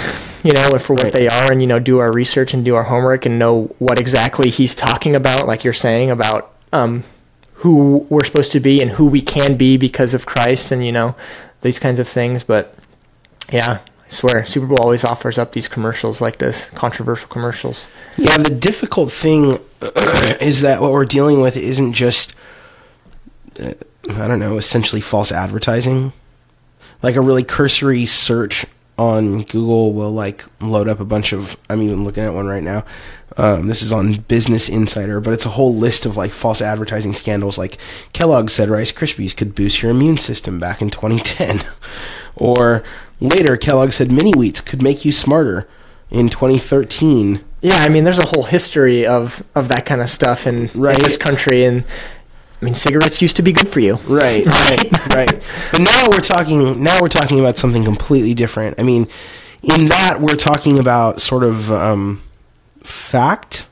you 0.42 0.52
know, 0.52 0.70
for 0.78 0.92
what 0.94 1.04
Right. 1.04 1.12
they 1.12 1.28
are, 1.28 1.50
and 1.50 1.60
you 1.62 1.66
know, 1.66 1.78
do 1.78 1.98
our 1.98 2.12
research 2.12 2.52
and 2.52 2.64
do 2.64 2.74
our 2.74 2.84
homework 2.84 3.24
and 3.24 3.38
know 3.38 3.74
what 3.78 3.98
exactly 3.98 4.50
he's 4.50 4.74
talking 4.74 5.16
about, 5.16 5.46
like 5.46 5.64
you're 5.64 5.72
saying 5.72 6.10
about 6.10 6.52
um, 6.72 7.04
who 7.54 8.06
we're 8.10 8.24
supposed 8.24 8.52
to 8.52 8.60
be 8.60 8.82
and 8.82 8.92
who 8.92 9.06
we 9.06 9.20
can 9.22 9.56
be 9.56 9.76
because 9.78 10.12
of 10.14 10.26
Christ, 10.26 10.70
and 10.72 10.84
you 10.84 10.92
know, 10.92 11.16
these 11.62 11.78
kinds 11.78 11.98
of 11.98 12.06
things. 12.06 12.44
But 12.44 12.74
yeah, 13.50 13.78
I 14.08 14.10
swear, 14.10 14.46
Super 14.46 14.66
Bowl 14.66 14.78
always 14.80 15.04
offers 15.04 15.36
up 15.36 15.52
these 15.52 15.68
commercials 15.68 16.20
like 16.20 16.38
this, 16.38 16.70
controversial 16.70 17.28
commercials. 17.28 17.86
Yeah, 18.16 18.38
the 18.38 18.54
difficult 18.54 19.12
thing 19.12 19.58
is 20.40 20.62
that 20.62 20.80
what 20.80 20.92
we're 20.92 21.04
dealing 21.04 21.42
with 21.42 21.58
isn't 21.58 21.92
just, 21.92 22.34
uh, 23.60 23.74
I 24.10 24.26
don't 24.26 24.38
know, 24.40 24.56
essentially 24.56 25.02
false 25.02 25.30
advertising. 25.30 26.14
Like 27.02 27.16
a 27.16 27.20
really 27.20 27.44
cursory 27.44 28.06
search 28.06 28.64
on 28.98 29.42
Google 29.42 29.92
will 29.92 30.10
like 30.10 30.44
load 30.60 30.88
up 30.88 31.00
a 31.00 31.04
bunch 31.04 31.32
of. 31.32 31.56
I'm 31.70 31.82
even 31.82 32.04
looking 32.04 32.24
at 32.24 32.34
one 32.34 32.48
right 32.48 32.62
now. 32.62 32.84
Um, 33.36 33.68
this 33.68 33.82
is 33.82 33.92
on 33.92 34.14
Business 34.14 34.68
Insider, 34.68 35.20
but 35.20 35.32
it's 35.32 35.46
a 35.46 35.50
whole 35.50 35.74
list 35.76 36.06
of 36.06 36.16
like 36.16 36.32
false 36.32 36.60
advertising 36.60 37.14
scandals. 37.14 37.56
Like 37.56 37.78
Kellogg 38.12 38.50
said 38.50 38.68
Rice 38.68 38.90
Krispies 38.90 39.36
could 39.36 39.54
boost 39.54 39.80
your 39.80 39.92
immune 39.92 40.16
system 40.16 40.58
back 40.58 40.82
in 40.82 40.90
2010, 40.90 41.60
or 42.38 42.82
later 43.20 43.56
Kellogg 43.56 43.90
said 43.92 44.10
mini 44.10 44.32
wheats 44.32 44.60
could 44.60 44.82
make 44.82 45.04
you 45.04 45.12
smarter 45.12 45.68
in 46.10 46.28
2013. 46.28 47.44
Yeah, 47.60 47.74
I 47.78 47.88
mean, 47.88 48.04
there's 48.04 48.18
a 48.18 48.26
whole 48.26 48.44
history 48.44 49.06
of 49.06 49.42
of 49.54 49.68
that 49.68 49.84
kind 49.84 50.00
of 50.00 50.08
stuff 50.10 50.46
in, 50.46 50.70
Right. 50.74 50.96
in 50.96 51.02
this 51.02 51.16
country, 51.16 51.64
and 51.64 51.84
I 52.60 52.64
mean, 52.64 52.74
cigarettes 52.74 53.20
used 53.20 53.36
to 53.36 53.42
be 53.42 53.52
good 53.52 53.68
for 53.68 53.80
you. 53.80 53.96
Right, 54.06 54.44
right, 54.68 55.14
right. 55.14 55.42
But 55.72 55.80
now 55.80 56.06
we're 56.10 56.20
talking. 56.20 56.82
Now 56.82 56.98
we're 57.00 57.08
talking 57.08 57.40
about 57.40 57.58
something 57.58 57.84
completely 57.84 58.34
different. 58.34 58.78
I 58.80 58.82
mean, 58.84 59.08
in 59.62 59.86
that 59.86 60.20
we're 60.20 60.36
talking 60.36 60.78
about 60.78 61.20
sort 61.20 61.44
of 61.44 61.70
um, 61.72 62.22
fact. 62.82 63.66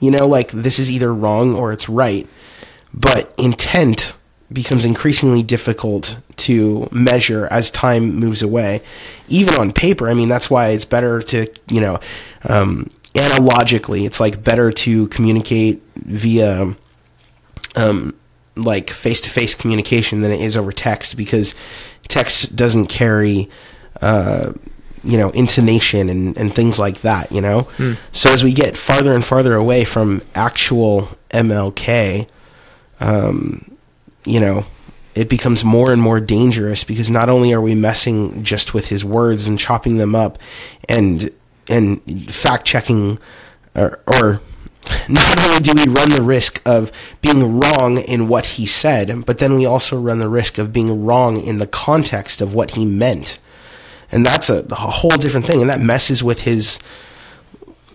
You 0.00 0.10
know, 0.10 0.26
like 0.26 0.50
this 0.50 0.80
is 0.80 0.90
either 0.90 1.14
wrong 1.14 1.54
or 1.54 1.72
it's 1.72 1.88
right. 1.88 2.26
But 2.92 3.32
intent 3.38 4.16
becomes 4.52 4.84
increasingly 4.84 5.42
difficult 5.42 6.16
to 6.36 6.88
measure 6.92 7.46
as 7.50 7.70
time 7.70 8.14
moves 8.16 8.42
away. 8.42 8.82
Even 9.28 9.54
on 9.54 9.72
paper, 9.72 10.08
I 10.08 10.14
mean, 10.14 10.28
that's 10.28 10.50
why 10.50 10.68
it's 10.68 10.84
better 10.84 11.20
to, 11.22 11.46
you 11.70 11.80
know, 11.80 12.00
um, 12.48 12.90
analogically, 13.14 14.04
it's 14.04 14.20
like 14.20 14.42
better 14.42 14.70
to 14.72 15.08
communicate 15.08 15.82
via 15.96 16.74
um, 17.76 18.14
like 18.56 18.90
face 18.90 19.20
to 19.22 19.30
face 19.30 19.54
communication 19.54 20.20
than 20.20 20.30
it 20.30 20.40
is 20.40 20.56
over 20.56 20.72
text 20.72 21.16
because 21.16 21.54
text 22.08 22.54
doesn't 22.54 22.86
carry 22.86 23.48
uh, 24.00 24.52
you 25.04 25.16
know 25.16 25.30
intonation 25.30 26.08
and, 26.08 26.36
and 26.36 26.54
things 26.54 26.78
like 26.78 27.00
that 27.00 27.32
you 27.32 27.40
know 27.40 27.66
so 28.12 28.30
as 28.30 28.44
we 28.44 28.52
get 28.52 28.76
farther 28.76 29.14
and 29.14 29.24
farther 29.24 29.54
away 29.54 29.84
from 29.84 30.22
actual 30.34 31.08
MLK 31.30 32.28
um, 33.00 33.71
you 34.24 34.40
know, 34.40 34.64
it 35.14 35.28
becomes 35.28 35.64
more 35.64 35.92
and 35.92 36.00
more 36.00 36.20
dangerous 36.20 36.84
because 36.84 37.10
not 37.10 37.28
only 37.28 37.52
are 37.52 37.60
we 37.60 37.74
messing 37.74 38.42
just 38.42 38.72
with 38.72 38.88
his 38.88 39.04
words 39.04 39.46
and 39.46 39.58
chopping 39.58 39.98
them 39.98 40.14
up 40.14 40.38
and 40.88 41.30
and 41.68 42.02
fact 42.32 42.64
checking 42.66 43.18
or, 43.74 44.00
or 44.06 44.40
not 45.08 45.38
only 45.38 45.60
do 45.60 45.72
we 45.76 45.88
run 45.88 46.10
the 46.10 46.22
risk 46.22 46.60
of 46.66 46.90
being 47.20 47.60
wrong 47.60 47.98
in 47.98 48.26
what 48.28 48.46
he 48.46 48.66
said, 48.66 49.24
but 49.26 49.38
then 49.38 49.54
we 49.54 49.64
also 49.64 50.00
run 50.00 50.18
the 50.18 50.28
risk 50.28 50.58
of 50.58 50.72
being 50.72 51.04
wrong 51.04 51.40
in 51.40 51.58
the 51.58 51.66
context 51.66 52.40
of 52.40 52.52
what 52.52 52.72
he 52.72 52.84
meant. 52.84 53.38
And 54.10 54.26
that's 54.26 54.50
a, 54.50 54.66
a 54.70 54.74
whole 54.74 55.10
different 55.10 55.46
thing. 55.46 55.60
And 55.60 55.70
that 55.70 55.80
messes 55.80 56.22
with 56.22 56.40
his 56.40 56.78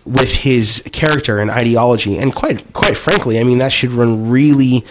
with 0.04 0.32
his 0.32 0.82
character 0.92 1.38
and 1.38 1.50
ideology. 1.50 2.16
And 2.16 2.34
quite 2.34 2.72
quite 2.72 2.96
frankly, 2.96 3.38
I 3.38 3.44
mean 3.44 3.58
that 3.58 3.72
should 3.72 3.92
run 3.92 4.30
really 4.30 4.84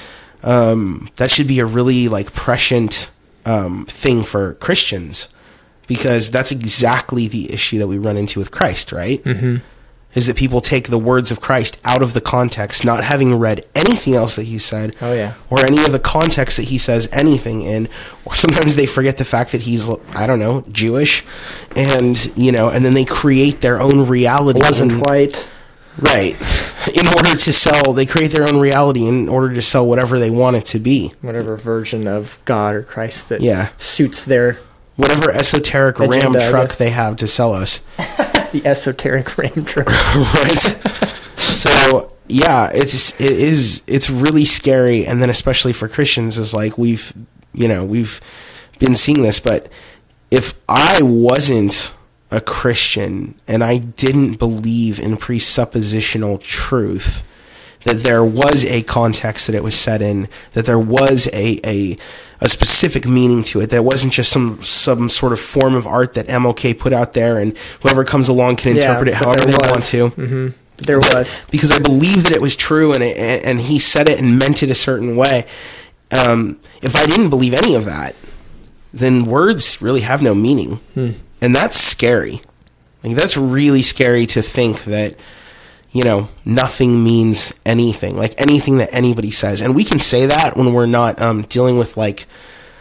um, 0.44 1.10
that 1.18 1.32
should 1.32 1.48
be 1.48 1.60
a 1.60 1.66
really 1.66 2.08
like 2.08 2.34
prescient 2.34 3.10
um, 3.46 3.86
thing 3.86 4.24
for 4.24 4.54
Christians 4.56 5.30
because 5.88 6.30
that's 6.32 6.52
exactly 6.52 7.28
the 7.28 7.52
issue 7.52 7.80
that 7.80 7.88
we 7.88 7.98
run 7.98 8.18
into 8.18 8.40
with 8.40 8.52
Christ, 8.52 8.92
right? 8.92 9.24
Mm-hmm. 9.24 9.58
Is 10.16 10.26
that 10.28 10.36
people 10.36 10.62
take 10.62 10.90
the 10.90 10.98
words 10.98 11.32
of 11.32 11.42
Christ 11.42 11.80
out 11.86 12.02
of 12.02 12.14
the 12.14 12.22
context, 12.22 12.84
not 12.84 13.04
having 13.04 13.36
read 13.38 13.66
anything 13.76 14.16
else 14.16 14.36
that 14.36 14.44
he 14.46 14.58
said, 14.58 14.96
Oh, 15.00 15.14
yeah. 15.14 15.36
or 15.50 15.60
any 15.64 15.84
of 15.86 15.92
the 15.92 16.00
context 16.00 16.58
that 16.58 16.64
he 16.64 16.78
says 16.80 17.08
anything 17.12 17.62
in, 17.62 17.88
or 18.26 18.34
sometimes 18.34 18.76
they 18.76 18.86
forget 18.88 19.18
the 19.18 19.26
fact 19.26 19.52
that 19.52 19.62
he's, 19.62 19.88
I 20.16 20.26
don't 20.26 20.40
know, 20.40 20.66
Jewish, 20.72 21.24
and 21.76 22.26
you 22.36 22.52
know, 22.52 22.70
and 22.70 22.84
then 22.84 22.96
they 22.96 23.06
create 23.06 23.62
their 23.62 23.80
own 23.80 24.08
reality. 24.08 24.60
Wasn't 24.60 24.92
and- 24.94 25.02
white. 25.08 25.48
Right 26.00 26.36
in 26.94 27.08
order 27.08 27.36
to 27.36 27.54
sell. 27.54 27.94
They 27.94 28.06
create 28.06 28.32
their 28.32 28.48
own 28.48 28.60
reality 28.60 29.08
in 29.08 29.30
order 29.30 29.54
to 29.54 29.62
sell 29.62 29.86
whatever 29.86 30.20
they 30.20 30.30
want 30.30 30.56
it 30.56 30.66
to 30.68 30.80
be. 30.80 31.14
Whatever 31.22 31.58
version 31.58 32.08
of 32.08 32.38
God 32.46 32.76
or 32.76 32.84
Christ 32.84 33.30
that 33.30 33.42
Yeah. 33.42 33.70
suits 33.78 34.24
their 34.24 34.60
whatever 34.96 35.32
esoteric 35.32 36.00
ram 36.00 36.12
Agenda, 36.12 36.46
I 36.46 36.50
truck 36.50 36.76
they 36.78 36.90
have 36.90 37.18
to 37.18 37.28
sell 37.28 37.54
us. 37.54 37.80
the 37.98 38.62
esoteric 38.66 39.38
ram 39.38 39.66
truck. 39.66 39.88
right? 40.16 41.12
so 41.38 42.12
yeah, 42.28 42.70
it's 42.74 43.20
it 43.22 43.32
is 43.32 43.82
it's 43.88 44.10
really 44.10 44.46
scary, 44.46 45.06
and 45.06 45.22
then 45.22 45.30
especially 45.30 45.74
for 45.74 45.88
Christians, 45.88 46.38
is 46.38 46.54
like 46.54 46.78
we've 46.78 47.14
you 47.54 47.68
know 47.68 47.86
we've 47.86 48.20
been 48.80 48.96
seeing 48.96 49.22
this, 49.22 49.40
but 49.40 49.70
if 50.30 50.54
I 50.68 51.02
wasn't 51.02 51.96
a 52.32 52.42
Christian 52.42 53.36
and 53.48 53.64
I 53.64 53.78
didn't 53.78 54.34
believe 54.36 55.00
in 55.00 55.18
presuppositional 55.18 56.42
truth, 56.42 57.24
that 57.84 57.98
there 58.04 58.24
was 58.24 58.66
a 58.66 58.82
context 58.84 59.48
that 59.48 59.56
it 59.56 59.64
was 59.64 59.76
set 59.76 60.02
in, 60.02 60.28
that 60.54 60.66
there 60.66 60.80
was 60.80 61.28
a, 61.34 61.60
a 61.66 61.98
a 62.40 62.48
specific 62.50 63.08
meaning 63.08 63.42
to 63.42 63.62
it, 63.62 63.72
that 63.72 63.78
it 63.78 63.84
wasn't 63.84 64.14
just 64.14 64.32
some 64.32 64.62
some 64.62 65.10
sort 65.10 65.34
of 65.34 65.40
form 65.40 65.74
of 65.74 65.88
art 65.88 66.14
that 66.16 66.28
MLK 66.28 66.78
put 66.78 66.94
out 66.94 67.14
there 67.14 67.40
and 67.40 67.58
whoever 67.82 68.04
comes 68.04 68.28
along 68.28 68.58
can 68.58 68.76
Yeah, 68.76 68.82
interpret 68.84 69.08
it 69.10 69.14
however 69.16 69.46
they 69.46 69.54
want 69.54 69.76
was. 69.78 69.90
to 69.92 70.10
hmm 70.10 70.48
There 70.86 71.00
was. 71.00 71.42
because 71.50 71.72
I 71.72 71.80
believe 71.80 72.24
that 72.26 72.34
it 72.34 72.42
was 72.42 72.56
true 72.56 72.94
and 72.94 73.02
it, 73.04 73.44
and 73.46 73.60
he 73.62 73.80
said 73.80 74.08
it 74.10 74.20
and 74.20 74.38
meant 74.38 74.62
it 74.62 74.70
a 74.70 74.76
certain 74.76 75.16
way. 75.16 75.46
Um, 76.12 76.60
if 76.82 76.96
I 76.96 77.06
didn't 77.06 77.30
believe 77.30 77.54
any 77.54 77.74
of 77.76 77.86
that, 77.86 78.16
then 78.94 79.26
words 79.26 79.82
really 79.82 80.02
have 80.02 80.22
no 80.22 80.36
meaning, 80.36 80.80
and 81.42 81.56
that's 81.56 81.78
scary. 81.80 82.42
Like 83.04 83.16
that's 83.16 83.38
really 83.38 83.82
scary 83.82 84.26
to 84.28 84.42
think 84.42 84.84
that 84.86 85.16
you 85.92 86.04
know 86.04 86.30
nothing 86.46 87.04
means 87.04 87.54
anything, 87.66 88.18
like 88.18 88.34
anything 88.40 88.78
that 88.78 88.94
anybody 88.94 89.32
says, 89.32 89.62
and 89.62 89.76
we 89.76 89.84
can 89.84 90.00
say 90.00 90.26
that 90.26 90.58
when 90.58 90.74
we're 90.74 90.86
not 90.86 91.22
um, 91.22 91.44
dealing 91.44 91.78
with 91.78 91.98
like 91.98 92.26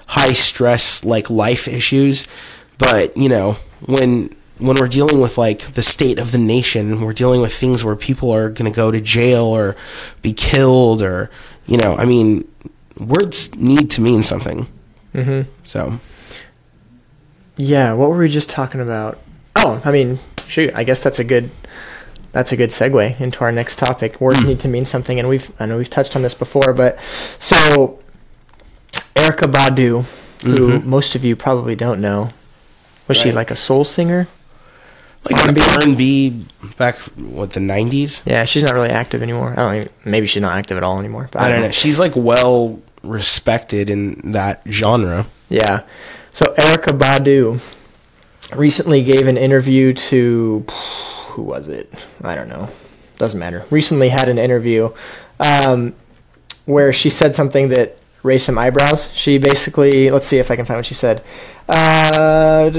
high 0.06 0.32
stress 0.32 1.04
like 1.04 1.30
life 1.30 1.68
issues, 1.68 2.26
but 2.78 3.16
you 3.16 3.28
know 3.28 3.56
when 3.86 4.34
when 4.58 4.76
we're 4.76 4.88
dealing 4.88 5.20
with 5.20 5.36
like 5.36 5.60
the 5.74 5.82
state 5.82 6.18
of 6.18 6.32
the 6.32 6.38
nation, 6.38 7.02
we're 7.02 7.12
dealing 7.12 7.40
with 7.42 7.52
things 7.54 7.84
where 7.84 7.94
people 7.94 8.30
are 8.32 8.48
going 8.48 8.70
to 8.70 8.74
go 8.74 8.90
to 8.90 9.00
jail 9.00 9.44
or 9.44 9.76
be 10.22 10.32
killed, 10.32 11.02
or 11.02 11.30
you 11.66 11.76
know, 11.76 11.94
I 11.96 12.06
mean, 12.06 12.48
words 12.98 13.54
need 13.54 13.90
to 13.92 14.00
mean 14.00 14.22
something. 14.22 14.66
hmm 15.12 15.42
So 15.64 16.00
Yeah, 17.56 17.92
what 17.94 18.10
were 18.10 18.18
we 18.18 18.28
just 18.28 18.50
talking 18.50 18.80
about? 18.80 19.18
Oh, 19.56 19.80
I 19.84 19.90
mean, 19.92 20.18
shoot, 20.46 20.72
I 20.74 20.84
guess 20.84 21.02
that's 21.02 21.18
a 21.18 21.24
good 21.24 21.50
that's 22.32 22.52
a 22.52 22.56
good 22.56 22.68
segue 22.68 23.18
into 23.18 23.40
our 23.40 23.50
next 23.52 23.78
topic. 23.78 24.20
Words 24.20 24.42
need 24.44 24.60
to 24.60 24.68
mean 24.68 24.84
something, 24.84 25.18
and 25.18 25.28
we've 25.28 25.50
I 25.58 25.66
know 25.66 25.78
we've 25.78 25.88
touched 25.90 26.14
on 26.16 26.22
this 26.22 26.34
before, 26.34 26.72
but 26.74 26.98
so 27.38 27.98
Erykah 29.14 29.50
Badu, 29.50 30.04
who 30.42 30.54
Mhm. 30.80 30.84
most 30.84 31.14
of 31.14 31.24
you 31.24 31.34
probably 31.36 31.74
don't 31.74 32.00
know, 32.00 32.32
was 33.08 33.16
she 33.16 33.32
like 33.32 33.50
a 33.50 33.56
soul 33.56 33.84
singer? 33.84 34.28
like 35.28 35.42
R&B? 35.44 35.60
R 35.60 35.80
and 35.82 35.96
B 35.96 36.46
back 36.76 36.98
what 37.16 37.50
the 37.50 37.58
nineties. 37.58 38.22
Yeah, 38.24 38.44
she's 38.44 38.62
not 38.62 38.74
really 38.74 38.90
active 38.90 39.22
anymore. 39.22 39.54
I 39.56 39.56
don't 39.56 39.74
even, 39.74 39.88
maybe 40.04 40.26
she's 40.28 40.40
not 40.42 40.56
active 40.56 40.76
at 40.76 40.84
all 40.84 41.00
anymore. 41.00 41.28
But 41.32 41.42
I 41.42 41.50
don't 41.50 41.62
know. 41.62 41.70
She's 41.72 41.98
like 41.98 42.12
well 42.14 42.78
respected 43.02 43.90
in 43.90 44.20
that 44.32 44.62
genre. 44.68 45.26
Yeah. 45.48 45.80
So 46.36 46.44
Erykah 46.52 46.98
Badu 46.98 47.60
recently 48.54 49.02
gave 49.02 49.26
an 49.26 49.38
interview 49.38 49.94
to 49.94 50.66
who 51.28 51.42
was 51.42 51.66
it? 51.66 51.90
I 52.20 52.34
don't 52.34 52.50
know. 52.50 52.68
Doesn't 53.16 53.40
matter. 53.40 53.64
Recently 53.70 54.10
had 54.10 54.28
an 54.28 54.36
interview 54.36 54.90
um, 55.40 55.94
where 56.66 56.92
she 56.92 57.08
said 57.08 57.34
something 57.34 57.70
that 57.70 57.96
raised 58.22 58.44
some 58.44 58.58
eyebrows. 58.58 59.08
She 59.14 59.38
basically, 59.38 60.10
let's 60.10 60.26
see 60.26 60.36
if 60.36 60.50
I 60.50 60.56
can 60.56 60.66
find 60.66 60.76
what 60.76 60.84
she 60.84 60.92
said. 60.92 61.24
Uh. 61.70 62.70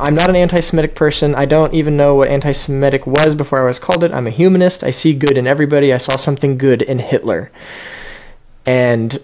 I'm 0.00 0.14
not 0.14 0.30
an 0.30 0.36
anti-Semitic 0.36 0.94
person. 0.94 1.34
I 1.34 1.44
don't 1.44 1.74
even 1.74 1.98
know 1.98 2.14
what 2.14 2.28
anti-Semitic 2.28 3.06
was 3.06 3.34
before 3.34 3.60
I 3.60 3.66
was 3.66 3.78
called 3.78 4.04
it. 4.04 4.12
I'm 4.12 4.26
a 4.26 4.30
humanist. 4.30 4.82
I 4.82 4.90
see 4.90 5.12
good 5.12 5.36
in 5.36 5.46
everybody. 5.46 5.92
I 5.92 5.98
saw 5.98 6.16
something 6.16 6.56
good 6.56 6.80
in 6.80 6.98
Hitler. 6.98 7.52
And 8.64 9.18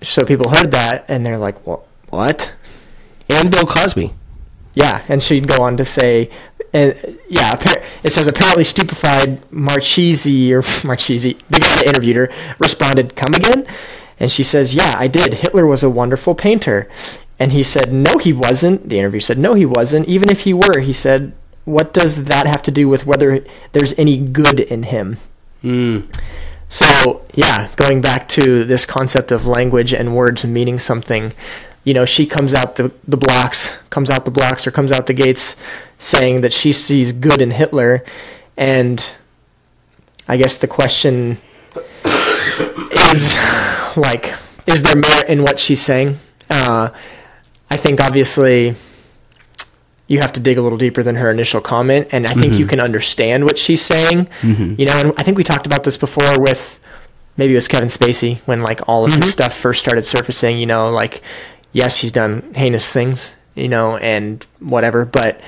so 0.00 0.24
people 0.24 0.48
heard 0.48 0.70
that 0.70 1.04
and 1.08 1.26
they're 1.26 1.36
like, 1.36 1.66
"Well, 1.66 1.86
what?" 2.08 2.54
And 3.38 3.50
Bill 3.50 3.66
Cosby. 3.66 4.14
Yeah, 4.74 5.04
and 5.08 5.22
she'd 5.22 5.48
go 5.48 5.62
on 5.62 5.76
to 5.76 5.84
say, 5.84 6.30
and 6.72 7.18
yeah, 7.28 7.60
it 8.02 8.12
says 8.12 8.26
apparently 8.26 8.64
stupefied 8.64 9.40
Marchese 9.52 10.52
or 10.52 10.62
Marchese, 10.84 11.36
the 11.48 11.60
guy 11.60 11.74
that 11.76 11.86
interviewed 11.86 12.16
her, 12.16 12.30
responded, 12.58 13.16
"Come 13.16 13.34
again?" 13.34 13.66
And 14.20 14.30
she 14.30 14.42
says, 14.42 14.74
"Yeah, 14.74 14.94
I 14.96 15.08
did. 15.08 15.34
Hitler 15.34 15.66
was 15.66 15.82
a 15.82 15.90
wonderful 15.90 16.34
painter." 16.34 16.88
And 17.38 17.52
he 17.52 17.62
said, 17.62 17.92
"No, 17.92 18.18
he 18.18 18.32
wasn't." 18.32 18.88
The 18.88 18.98
interview 18.98 19.20
said, 19.20 19.38
"No, 19.38 19.54
he 19.54 19.66
wasn't. 19.66 20.08
Even 20.08 20.30
if 20.30 20.40
he 20.40 20.52
were," 20.52 20.80
he 20.80 20.92
said, 20.92 21.32
"What 21.64 21.94
does 21.94 22.24
that 22.24 22.46
have 22.46 22.62
to 22.64 22.70
do 22.70 22.88
with 22.88 23.06
whether 23.06 23.44
there's 23.72 23.98
any 23.98 24.18
good 24.18 24.60
in 24.60 24.84
him?" 24.84 25.16
Mm. 25.64 26.06
So, 26.68 27.22
yeah, 27.32 27.68
going 27.76 28.02
back 28.02 28.28
to 28.30 28.64
this 28.64 28.84
concept 28.84 29.32
of 29.32 29.46
language 29.46 29.94
and 29.94 30.14
words 30.14 30.44
meaning 30.44 30.78
something, 30.78 31.32
you 31.88 31.94
know, 31.94 32.04
she 32.04 32.26
comes 32.26 32.52
out 32.52 32.76
the, 32.76 32.92
the 33.06 33.16
blocks, 33.16 33.78
comes 33.88 34.10
out 34.10 34.26
the 34.26 34.30
blocks, 34.30 34.66
or 34.66 34.70
comes 34.70 34.92
out 34.92 35.06
the 35.06 35.14
gates 35.14 35.56
saying 35.96 36.42
that 36.42 36.52
she 36.52 36.70
sees 36.70 37.12
good 37.12 37.40
in 37.40 37.50
Hitler. 37.50 38.04
And 38.58 39.10
I 40.28 40.36
guess 40.36 40.58
the 40.58 40.68
question 40.68 41.38
is 42.04 43.36
like, 43.96 44.34
is 44.66 44.82
there 44.82 44.96
merit 44.96 45.30
in 45.30 45.42
what 45.42 45.58
she's 45.58 45.80
saying? 45.80 46.18
Uh, 46.50 46.90
I 47.70 47.78
think 47.78 48.02
obviously 48.02 48.74
you 50.08 50.20
have 50.20 50.34
to 50.34 50.40
dig 50.40 50.58
a 50.58 50.62
little 50.62 50.76
deeper 50.76 51.02
than 51.02 51.16
her 51.16 51.30
initial 51.30 51.62
comment, 51.62 52.08
and 52.12 52.26
I 52.26 52.34
think 52.34 52.52
you 52.52 52.60
mm-hmm. 52.60 52.68
can 52.68 52.80
understand 52.80 53.44
what 53.44 53.56
she's 53.56 53.80
saying. 53.80 54.28
Mm-hmm. 54.42 54.74
You 54.76 54.84
know, 54.84 54.92
and 54.92 55.14
I 55.16 55.22
think 55.22 55.38
we 55.38 55.44
talked 55.44 55.64
about 55.64 55.84
this 55.84 55.96
before 55.96 56.38
with 56.38 56.80
maybe 57.38 57.54
it 57.54 57.56
was 57.56 57.68
Kevin 57.68 57.88
Spacey 57.88 58.40
when 58.40 58.60
like 58.60 58.86
all 58.86 59.06
of 59.06 59.12
mm-hmm. 59.12 59.22
his 59.22 59.32
stuff 59.32 59.56
first 59.56 59.80
started 59.80 60.04
surfacing. 60.04 60.58
You 60.58 60.66
know, 60.66 60.90
like 60.90 61.22
yes, 61.72 61.98
he's 62.00 62.12
done 62.12 62.52
heinous 62.54 62.92
things, 62.92 63.34
you 63.54 63.68
know, 63.68 63.96
and 63.98 64.46
whatever, 64.60 65.04
but 65.04 65.40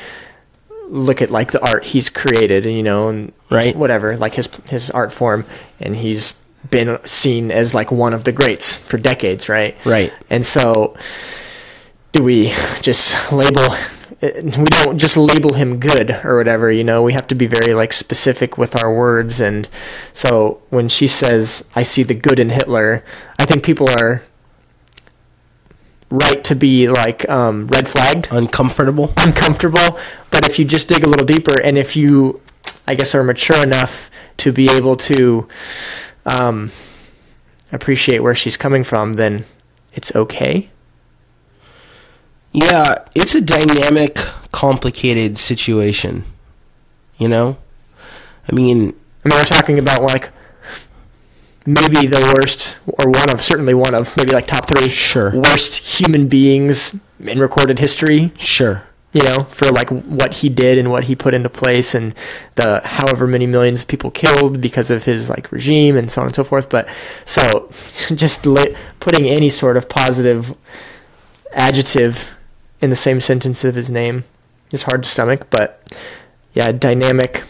look 0.88 1.22
at 1.22 1.30
like 1.30 1.52
the 1.52 1.64
art 1.64 1.85
he's 1.85 2.11
created, 2.11 2.64
you 2.64 2.83
know, 2.83 3.09
and 3.09 3.33
Right. 3.50 3.74
whatever, 3.76 4.16
like 4.16 4.35
his 4.35 4.48
his 4.68 4.90
art 4.90 5.12
form, 5.12 5.44
and 5.80 5.96
he's 5.96 6.35
been 6.70 6.98
seen 7.04 7.50
as 7.50 7.74
like 7.74 7.90
one 7.90 8.12
of 8.12 8.24
the 8.24 8.33
greats 8.33 8.78
for 8.78 8.96
decades, 8.98 9.48
right? 9.48 9.76
Right. 9.85 10.12
And 10.28 10.44
so, 10.46 10.96
do 12.12 12.22
we 12.22 12.52
just 12.80 13.33
label? 13.33 13.74
We 14.22 14.64
don't 14.85 14.98
just 14.98 15.16
label 15.16 15.54
him 15.54 15.78
good 15.80 16.11
or 16.24 16.37
whatever, 16.37 16.70
you 16.70 16.85
know. 16.85 17.02
We 17.02 17.14
have 17.14 17.26
to 17.28 17.35
be 17.35 17.46
very 17.46 17.72
like 17.72 17.92
specific 17.94 18.59
with 18.59 18.76
our 18.83 18.92
words, 18.94 19.40
and 19.40 19.66
so 20.12 20.61
when 20.68 20.88
she 20.90 21.06
says, 21.09 21.64
"I 21.74 21.83
see 21.85 22.02
the 22.02 22.14
good 22.14 22.38
in 22.38 22.50
Hitler," 22.50 23.02
I 23.38 23.46
think 23.46 23.62
people 23.64 23.88
are 23.88 24.22
right 26.11 26.42
to 26.44 26.55
be 26.55 26.88
like 26.88 27.29
um, 27.29 27.66
red 27.68 27.87
flagged 27.88 28.29
Uncomfortable. 28.31 29.12
uncomfortable. 29.16 29.99
But 30.31 30.49
if 30.49 30.59
you 30.59 30.64
just 30.64 30.88
dig 30.88 31.05
a 31.05 31.09
little 31.09 31.27
deeper, 31.27 31.61
and 31.61 31.79
if 31.79 31.96
you, 31.96 32.40
I 32.87 32.94
guess, 32.94 33.14
are 33.14 33.23
mature 33.23 33.62
enough 33.62 34.11
to 34.38 34.53
be 34.53 34.68
able 34.70 34.96
to, 34.96 35.49
um, 36.27 36.73
appreciate 37.73 38.20
where 38.20 38.35
she's 38.35 38.57
coming 38.57 38.83
from, 38.85 39.14
then 39.14 39.44
it's 39.92 40.14
okay. 40.14 40.70
Yeah, 42.53 43.05
it's 43.14 43.35
a 43.35 43.40
dynamic, 43.40 44.16
complicated 44.51 45.38
situation. 45.38 46.25
You 47.18 47.29
know? 47.29 47.59
I 48.51 48.55
mean, 48.55 48.79
I 49.25 49.29
mean, 49.29 49.38
we're 49.38 49.44
talking 49.44 49.79
about 49.79 50.03
like 50.03 50.31
maybe 51.66 52.07
the 52.07 52.33
worst, 52.37 52.79
or 52.87 53.11
one 53.11 53.31
of, 53.31 53.40
certainly 53.42 53.75
one 53.75 53.94
of, 53.94 54.16
maybe 54.16 54.33
like 54.33 54.46
top 54.46 54.66
three 54.66 54.88
Sure. 54.88 55.31
worst 55.35 55.77
human 56.01 56.29
beings 56.29 56.96
in 57.20 57.38
recorded 57.38 57.79
history. 57.79 58.33
sure. 58.38 58.83
You 59.12 59.23
know, 59.25 59.42
for 59.51 59.66
like 59.73 59.90
what 59.90 60.35
he 60.35 60.49
did 60.49 60.79
and 60.79 60.88
what 60.88 61.03
he 61.05 61.16
put 61.16 61.35
into 61.35 61.49
place, 61.51 61.96
and 61.96 62.14
the 62.55 62.81
however 62.85 63.27
many 63.27 63.44
millions 63.44 63.83
of 63.83 63.88
people 63.88 64.12
killed 64.12 64.61
because 64.61 64.88
of 64.88 65.03
his 65.03 65.29
like 65.29 65.51
regime 65.51 65.96
and 65.96 66.09
so 66.09 66.20
on 66.20 66.29
and 66.29 66.35
so 66.37 66.44
forth. 66.44 66.68
But 66.68 66.88
so, 67.25 67.73
just 68.14 68.46
li- 68.46 68.77
putting 69.01 69.27
any 69.27 69.49
sort 69.51 69.77
of 69.77 69.88
positive 69.88 70.57
adjective 71.53 72.31
in 72.81 72.90
the 72.90 72.96
same 72.96 73.20
sentence 73.20 73.64
of 73.64 73.75
his 73.75 73.90
name 73.90 74.23
is 74.70 74.85
hard 74.85 75.03
to 75.03 75.09
stomach. 75.09 75.49
But 75.51 75.83
yeah, 76.55 76.70
dynamic. 76.70 77.42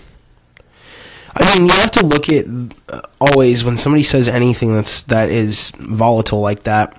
I 1.36 1.56
mean, 1.56 1.66
you 1.66 1.72
have 1.72 1.92
to 1.92 2.06
look 2.06 2.28
at 2.28 2.46
uh, 2.88 3.00
always 3.20 3.64
when 3.64 3.76
somebody 3.76 4.02
says 4.02 4.28
anything 4.28 4.74
that's 4.74 5.04
that 5.04 5.30
is 5.30 5.70
volatile 5.78 6.40
like 6.40 6.64
that. 6.64 6.96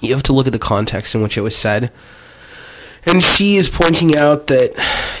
You 0.00 0.14
have 0.14 0.22
to 0.24 0.32
look 0.32 0.46
at 0.46 0.52
the 0.52 0.58
context 0.58 1.14
in 1.14 1.22
which 1.22 1.36
it 1.36 1.42
was 1.42 1.56
said. 1.56 1.92
And 3.06 3.22
she 3.22 3.56
is 3.56 3.68
pointing 3.68 4.16
out 4.16 4.48
that, 4.48 4.74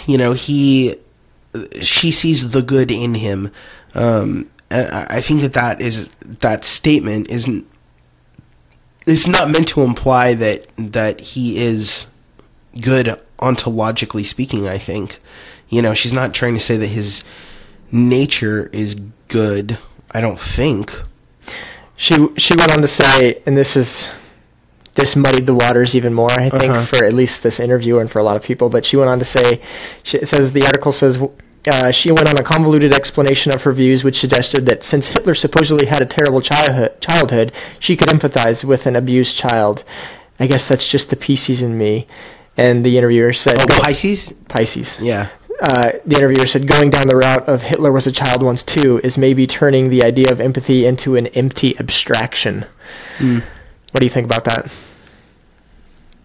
you 0.06 0.18
know, 0.18 0.32
he, 0.32 0.96
she 1.80 2.10
sees 2.10 2.50
the 2.50 2.62
good 2.62 2.90
in 2.90 3.14
him. 3.14 3.50
Um, 3.94 4.50
and 4.70 4.88
I 4.92 5.20
think 5.20 5.40
that 5.42 5.54
that 5.54 5.80
is 5.80 6.10
that 6.22 6.64
statement 6.64 7.30
isn't. 7.30 7.66
It's 9.06 9.26
not 9.26 9.50
meant 9.50 9.68
to 9.68 9.80
imply 9.80 10.34
that 10.34 10.66
that 10.76 11.20
he 11.20 11.58
is 11.58 12.08
good 12.82 13.18
ontologically 13.38 14.26
speaking. 14.26 14.68
I 14.68 14.76
think, 14.76 15.20
you 15.68 15.80
know, 15.80 15.94
she's 15.94 16.12
not 16.12 16.34
trying 16.34 16.54
to 16.54 16.60
say 16.60 16.76
that 16.76 16.88
his 16.88 17.24
nature 17.90 18.68
is 18.72 18.94
good. 19.28 19.78
I 20.10 20.20
don't 20.20 20.38
think. 20.38 20.92
She 21.96 22.14
she 22.36 22.54
went 22.56 22.70
on 22.72 22.80
to 22.82 22.88
say, 22.88 23.42
and 23.46 23.56
this 23.56 23.76
is 23.76 24.14
this 24.94 25.14
muddied 25.14 25.46
the 25.46 25.54
waters 25.54 25.94
even 25.94 26.12
more, 26.12 26.30
I 26.32 26.48
think, 26.50 26.64
Uh-huh. 26.72 26.84
for 26.84 27.04
at 27.04 27.12
least 27.14 27.42
this 27.42 27.60
interviewer 27.60 28.00
and 28.00 28.10
for 28.10 28.18
a 28.18 28.22
lot 28.24 28.36
of 28.36 28.42
people. 28.42 28.68
But 28.68 28.84
she 28.84 28.96
went 28.96 29.08
on 29.10 29.18
to 29.20 29.24
say, 29.24 29.60
she, 30.02 30.24
says 30.24 30.52
the 30.52 30.64
article 30.66 30.92
says. 30.92 31.18
Uh, 31.66 31.90
she 31.90 32.10
went 32.10 32.26
on 32.28 32.38
a 32.38 32.42
convoluted 32.42 32.94
explanation 32.94 33.52
of 33.52 33.62
her 33.62 33.72
views, 33.72 34.02
which 34.02 34.18
suggested 34.20 34.64
that 34.64 34.82
since 34.82 35.08
Hitler 35.08 35.34
supposedly 35.34 35.86
had 35.86 36.00
a 36.00 36.06
terrible 36.06 36.40
childhood, 36.40 36.98
childhood, 37.00 37.52
she 37.78 37.94
could 37.96 38.08
empathize 38.08 38.64
with 38.64 38.86
an 38.86 38.96
abused 38.96 39.36
child. 39.36 39.84
I 40.40 40.46
guess 40.46 40.66
that's 40.68 40.88
just 40.88 41.10
the 41.10 41.16
Pisces 41.16 41.60
in 41.60 41.76
me. 41.76 42.06
And 42.56 42.86
the 42.86 42.96
interviewer 42.96 43.32
said, 43.34 43.56
Oh, 43.58 43.66
Pisces. 43.82 44.32
Pisces. 44.48 44.98
Yeah. 45.00 45.28
Uh, 45.60 45.92
the 46.04 46.16
interviewer 46.16 46.46
said, 46.46 46.66
going 46.66 46.90
down 46.90 47.08
the 47.08 47.16
route 47.16 47.48
of 47.48 47.62
Hitler 47.62 47.90
was 47.90 48.06
a 48.06 48.12
child 48.12 48.42
once 48.42 48.62
too 48.62 49.00
is 49.02 49.18
maybe 49.18 49.46
turning 49.46 49.90
the 49.90 50.04
idea 50.04 50.30
of 50.30 50.40
empathy 50.40 50.86
into 50.86 51.16
an 51.16 51.26
empty 51.28 51.78
abstraction. 51.78 52.64
Hmm. 53.18 53.38
What 53.90 54.00
do 54.00 54.06
you 54.06 54.10
think 54.10 54.26
about 54.26 54.44
that? 54.44 54.70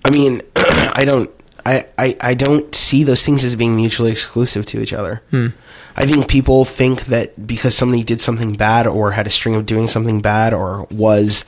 I 0.06 0.12
mean, 0.12 0.42
I 0.56 1.06
don't, 1.08 1.32
I, 1.66 1.88
I, 1.98 2.18
I 2.20 2.34
don't 2.34 2.76
see 2.76 3.04
those 3.04 3.24
things 3.24 3.44
as 3.44 3.56
being 3.56 3.76
mutually 3.76 4.12
exclusive 4.12 4.66
to 4.68 4.82
each 4.82 4.94
other. 4.94 5.22
I 5.96 6.06
think 6.06 6.28
people 6.28 6.66
think 6.66 7.06
that 7.06 7.48
because 7.48 7.76
somebody 7.76 8.04
did 8.04 8.20
something 8.20 8.56
bad 8.56 8.86
or 8.86 9.12
had 9.12 9.28
a 9.28 9.32
string 9.32 9.56
of 9.56 9.66
doing 9.66 9.88
something 9.88 10.22
bad 10.22 10.54
or 10.54 10.88
was, 10.92 11.46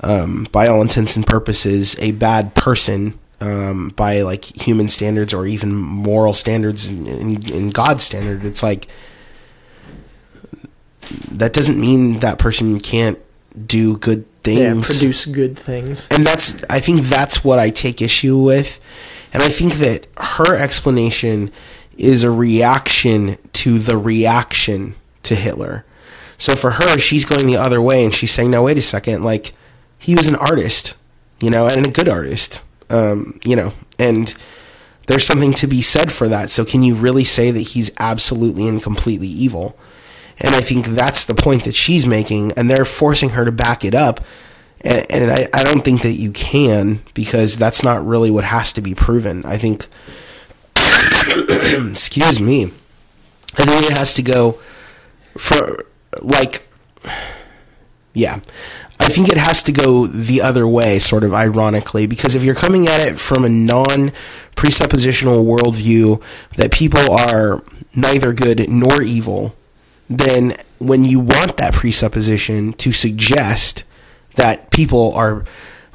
um, 0.00 0.48
by 0.50 0.66
all 0.66 0.82
intents 0.82 1.16
and 1.16 1.26
purposes, 1.26 1.96
a 1.98 2.12
bad 2.12 2.54
person 2.54 3.18
um, 3.42 3.88
by 3.96 4.22
like 4.22 4.44
human 4.44 4.88
standards 4.88 5.34
or 5.34 5.46
even 5.46 5.74
moral 5.74 6.32
standards 6.32 6.86
in 6.88 7.70
God's 7.70 8.04
standard. 8.04 8.44
It's 8.44 8.62
like 8.62 8.86
that 11.32 11.52
doesn't 11.52 11.80
mean 11.80 12.20
that 12.20 12.38
person 12.38 12.78
can't 12.80 13.18
do 13.66 13.96
good 13.98 14.24
things 14.44 14.60
Yeah, 14.60 14.80
produce 14.82 15.26
good 15.26 15.58
things. 15.58 16.08
and 16.10 16.26
that's 16.26 16.62
I 16.70 16.80
think 16.80 17.02
that's 17.02 17.44
what 17.44 17.58
I 17.58 17.70
take 17.70 18.00
issue 18.00 18.38
with, 18.38 18.80
and 19.32 19.42
I 19.42 19.48
think 19.48 19.74
that 19.74 20.06
her 20.16 20.54
explanation 20.56 21.50
is 21.98 22.22
a 22.22 22.30
reaction 22.30 23.36
to 23.52 23.78
the 23.78 23.96
reaction 23.98 24.94
to 25.24 25.34
Hitler. 25.34 25.84
So 26.38 26.56
for 26.56 26.72
her, 26.72 26.98
she's 26.98 27.24
going 27.24 27.46
the 27.46 27.56
other 27.56 27.80
way, 27.82 28.04
and 28.04 28.12
she's 28.14 28.30
saying, 28.32 28.50
"No, 28.50 28.62
wait 28.62 28.78
a 28.78 28.82
second. 28.82 29.22
Like 29.22 29.52
he 29.98 30.14
was 30.14 30.26
an 30.28 30.34
artist, 30.36 30.96
you 31.40 31.50
know, 31.50 31.66
and 31.66 31.86
a 31.86 31.90
good 31.90 32.08
artist, 32.08 32.62
um, 32.92 33.40
you 33.44 33.56
know, 33.56 33.72
and." 33.98 34.34
There's 35.08 35.24
something 35.24 35.52
to 35.54 35.66
be 35.66 35.82
said 35.82 36.12
for 36.12 36.28
that. 36.28 36.48
So, 36.48 36.64
can 36.64 36.84
you 36.84 36.94
really 36.94 37.24
say 37.24 37.50
that 37.50 37.58
he's 37.58 37.90
absolutely 37.98 38.68
and 38.68 38.80
completely 38.80 39.26
evil? 39.26 39.76
And 40.38 40.54
I 40.54 40.60
think 40.60 40.86
that's 40.86 41.24
the 41.24 41.34
point 41.34 41.64
that 41.64 41.76
she's 41.76 42.06
making, 42.06 42.52
and 42.52 42.70
they're 42.70 42.84
forcing 42.84 43.30
her 43.30 43.44
to 43.44 43.52
back 43.52 43.84
it 43.84 43.94
up. 43.94 44.20
And, 44.80 45.06
and 45.10 45.30
I, 45.30 45.48
I 45.54 45.62
don't 45.62 45.84
think 45.84 46.02
that 46.02 46.12
you 46.12 46.32
can 46.32 47.02
because 47.14 47.56
that's 47.56 47.82
not 47.82 48.04
really 48.04 48.30
what 48.30 48.44
has 48.44 48.72
to 48.74 48.80
be 48.80 48.94
proven. 48.94 49.44
I 49.44 49.56
think, 49.56 49.86
excuse 51.90 52.40
me, 52.40 52.64
I 53.56 53.64
think 53.64 53.90
it 53.90 53.96
has 53.96 54.14
to 54.14 54.22
go 54.22 54.58
for 55.36 55.86
like, 56.20 56.68
yeah, 58.14 58.40
I 59.02 59.08
think 59.08 59.28
it 59.28 59.36
has 59.36 59.64
to 59.64 59.72
go 59.72 60.06
the 60.06 60.40
other 60.40 60.66
way, 60.66 61.00
sort 61.00 61.24
of 61.24 61.34
ironically, 61.34 62.06
because 62.06 62.36
if 62.36 62.44
you're 62.44 62.54
coming 62.54 62.86
at 62.86 63.00
it 63.00 63.18
from 63.18 63.44
a 63.44 63.48
non 63.48 64.12
presuppositional 64.54 65.44
worldview 65.44 66.22
that 66.56 66.70
people 66.70 67.10
are 67.10 67.64
neither 67.96 68.32
good 68.32 68.68
nor 68.70 69.02
evil, 69.02 69.56
then 70.08 70.56
when 70.78 71.04
you 71.04 71.18
want 71.18 71.56
that 71.56 71.74
presupposition 71.74 72.74
to 72.74 72.92
suggest 72.92 73.82
that 74.36 74.70
people 74.70 75.12
are 75.14 75.44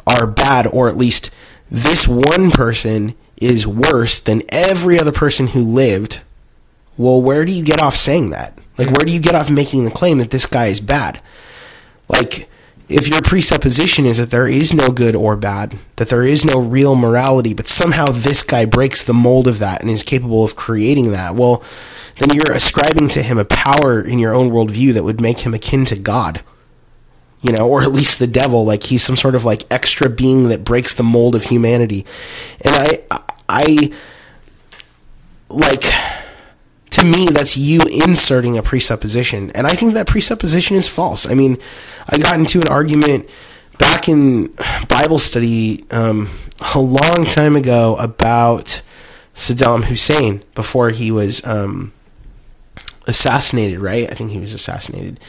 are 0.06 0.28
bad 0.28 0.68
or 0.68 0.90
at 0.90 0.98
least 0.98 1.30
this 1.70 2.08
one 2.08 2.52
person 2.52 3.14
is 3.38 3.68
worse 3.68 4.20
than 4.20 4.42
every 4.50 5.00
other 5.00 5.12
person 5.12 5.48
who 5.48 5.62
lived 5.62 6.22
well 6.98 7.22
where 7.22 7.46
do 7.46 7.52
you 7.52 7.64
get 7.64 7.82
off 7.82 7.96
saying 7.96 8.32
that? 8.32 8.58
Like 8.78 8.90
where 8.90 9.06
do 9.06 9.14
you 9.14 9.22
get 9.22 9.36
off 9.36 9.50
making 9.50 9.86
the 9.86 9.92
claim 9.92 10.18
that 10.18 10.32
this 10.32 10.46
guy 10.46 10.68
is 10.68 10.82
bad? 10.82 11.22
Like 12.10 12.50
if 12.90 13.08
your 13.08 13.22
presupposition 13.22 14.06
is 14.06 14.18
that 14.18 14.32
there 14.32 14.48
is 14.48 14.74
no 14.74 14.90
good 14.90 15.16
or 15.16 15.36
bad 15.36 15.78
that 15.98 16.10
there 16.10 16.24
is 16.24 16.46
no 16.46 16.60
real 16.60 16.96
morality 16.96 17.54
but 17.54 17.68
somehow 17.68 18.06
this 18.06 18.44
guy 18.44 18.66
breaks 18.66 19.04
the 19.04 19.14
mold 19.14 19.48
of 19.48 19.60
that 19.60 19.82
and 19.82 19.90
is 19.92 20.04
capable 20.04 20.44
of 20.44 20.56
creating 20.56 21.12
that 21.12 21.36
well 21.36 21.64
then 22.20 22.30
you're 22.34 22.56
ascribing 22.56 23.08
to 23.08 23.22
him 23.22 23.38
a 23.38 23.46
power 23.46 24.02
in 24.02 24.18
your 24.18 24.34
own 24.34 24.50
worldview 24.50 24.94
that 24.94 25.04
would 25.04 25.22
make 25.22 25.40
him 25.40 25.54
akin 25.54 25.86
to 25.86 25.98
god 25.98 26.42
you 27.42 27.52
know, 27.52 27.70
or 27.70 27.84
at 27.84 27.92
least 27.92 28.20
the 28.20 28.28
devil, 28.28 28.66
like 28.66 28.84
he's 28.84 29.04
some 29.04 29.16
sort 29.16 29.36
of 29.36 29.46
like 29.46 29.64
extra 29.72 30.10
being 30.10 30.50
that 30.50 30.64
breaks 30.64 30.94
the 30.96 31.04
mold 31.04 31.36
of 31.36 31.44
humanity. 31.44 32.06
And 32.62 32.76
I, 32.76 33.22
I, 33.48 33.94
like, 35.50 35.84
to 36.98 37.06
me, 37.06 37.28
that's 37.28 37.56
you 37.56 37.82
inserting 37.82 38.58
a 38.58 38.64
presupposition. 38.64 39.52
And 39.52 39.68
I 39.68 39.72
think 39.72 39.94
that 39.94 40.08
presupposition 40.08 40.76
is 40.76 40.88
false. 40.88 41.30
I 41.30 41.36
mean, 41.36 41.58
I 42.10 42.18
got 42.18 42.40
into 42.40 42.60
an 42.60 42.68
argument 42.68 43.30
back 43.78 44.10
in 44.10 44.56
Bible 44.90 45.20
study 45.20 45.86
um, 45.92 46.30
a 46.74 46.80
long 46.80 47.26
time 47.26 47.56
ago 47.56 47.96
about 47.98 48.82
Saddam 49.36 49.86
Hussein 49.86 50.44
before 50.56 50.90
he 50.90 51.12
was 51.12 51.46
um, 51.46 51.94
assassinated, 53.06 53.80
right? 53.80 54.10
I 54.12 54.16
think 54.16 54.32
he 54.32 54.40
was 54.40 54.54
assassinated. 54.54 55.20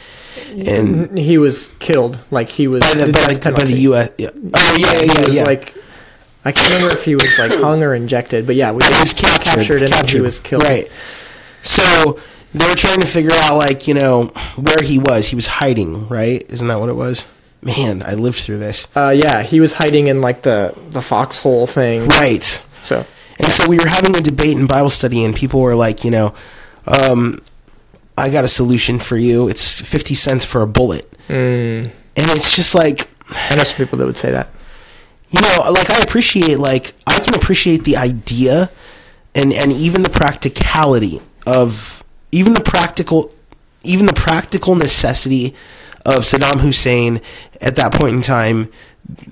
And 0.51 1.17
He 1.19 1.37
was 1.37 1.67
killed. 1.77 2.19
Like 2.31 2.49
he 2.49 2.67
was 2.67 2.81
by 2.81 2.93
the, 2.93 3.11
by 3.11 3.33
the, 3.33 3.51
by 3.51 3.63
the 3.63 3.79
U.S. 3.81 4.11
Yeah. 4.17 4.29
Oh 4.33 4.75
yeah, 4.77 5.01
he 5.01 5.05
yeah, 5.05 5.25
was 5.25 5.35
yeah. 5.35 5.43
like 5.43 5.75
I 6.43 6.51
can't 6.51 6.73
remember 6.73 6.95
if 6.95 7.05
he 7.05 7.15
was 7.15 7.37
like 7.37 7.51
hung 7.51 7.83
or 7.83 7.93
injected, 7.93 8.47
but 8.47 8.55
yeah, 8.55 8.71
we 8.71 8.83
he 8.83 8.89
was 8.99 9.13
captured, 9.13 9.43
captured 9.43 9.81
and 9.83 9.93
then 9.93 10.07
he 10.07 10.21
was 10.21 10.39
killed. 10.39 10.63
Right. 10.63 10.89
So 11.61 12.19
they 12.53 12.67
were 12.67 12.75
trying 12.75 12.99
to 13.01 13.07
figure 13.07 13.31
out, 13.33 13.57
like, 13.57 13.87
you 13.87 13.93
know, 13.93 14.25
where 14.55 14.81
he 14.81 14.97
was. 14.99 15.27
He 15.27 15.35
was 15.35 15.47
hiding, 15.47 16.07
right? 16.07 16.43
Isn't 16.49 16.67
that 16.67 16.79
what 16.79 16.89
it 16.89 16.95
was? 16.95 17.25
Man, 17.61 18.01
I 18.03 18.13
lived 18.13 18.39
through 18.39 18.59
this. 18.59 18.87
Uh, 18.95 19.09
yeah, 19.15 19.43
he 19.43 19.59
was 19.59 19.73
hiding 19.73 20.07
in 20.07 20.21
like 20.21 20.43
the 20.43 20.73
the 20.91 21.01
foxhole 21.01 21.67
thing. 21.67 22.07
Right. 22.07 22.43
So 22.81 23.05
And 23.37 23.51
so 23.51 23.67
we 23.67 23.77
were 23.77 23.87
having 23.87 24.15
a 24.15 24.21
debate 24.21 24.57
in 24.57 24.65
Bible 24.65 24.89
study, 24.89 25.25
and 25.25 25.35
people 25.35 25.59
were 25.59 25.75
like, 25.75 26.05
you 26.05 26.11
know, 26.11 26.33
um, 26.87 27.41
I 28.17 28.29
got 28.29 28.45
a 28.45 28.47
solution 28.47 28.97
for 28.99 29.17
you. 29.17 29.49
It's 29.49 29.79
50 29.81 30.13
cents 30.15 30.45
for 30.45 30.61
a 30.61 30.67
bullet. 30.67 31.11
mm, 31.27 31.85
And 31.85 31.91
it's 32.31 32.55
just 32.55 32.75
like, 32.75 33.09
I 33.29 33.55
know 33.55 33.63
some 33.63 33.77
people 33.77 33.97
that 33.99 34.05
would 34.05 34.17
say 34.17 34.31
that. 34.31 34.49
you 35.29 35.41
know, 35.41 35.71
like 35.71 35.89
I 35.89 35.99
appreciate, 36.01 36.59
like 36.59 36.93
I 37.05 37.19
can 37.19 37.35
appreciate 37.35 37.83
the 37.83 37.97
idea, 37.97 38.71
and 39.35 39.51
and 39.53 39.71
even 39.73 40.01
the 40.03 40.09
practicality 40.09 41.21
of 41.49 42.03
even 42.31 42.53
the 42.53 42.63
practical, 42.63 43.31
even 43.83 44.05
the 44.05 44.13
practical 44.13 44.75
necessity 44.75 45.55
of 46.05 46.23
Saddam 46.23 46.61
Hussein 46.61 47.21
at 47.61 47.75
that 47.75 47.93
point 47.93 48.15
in 48.15 48.21
time 48.21 48.69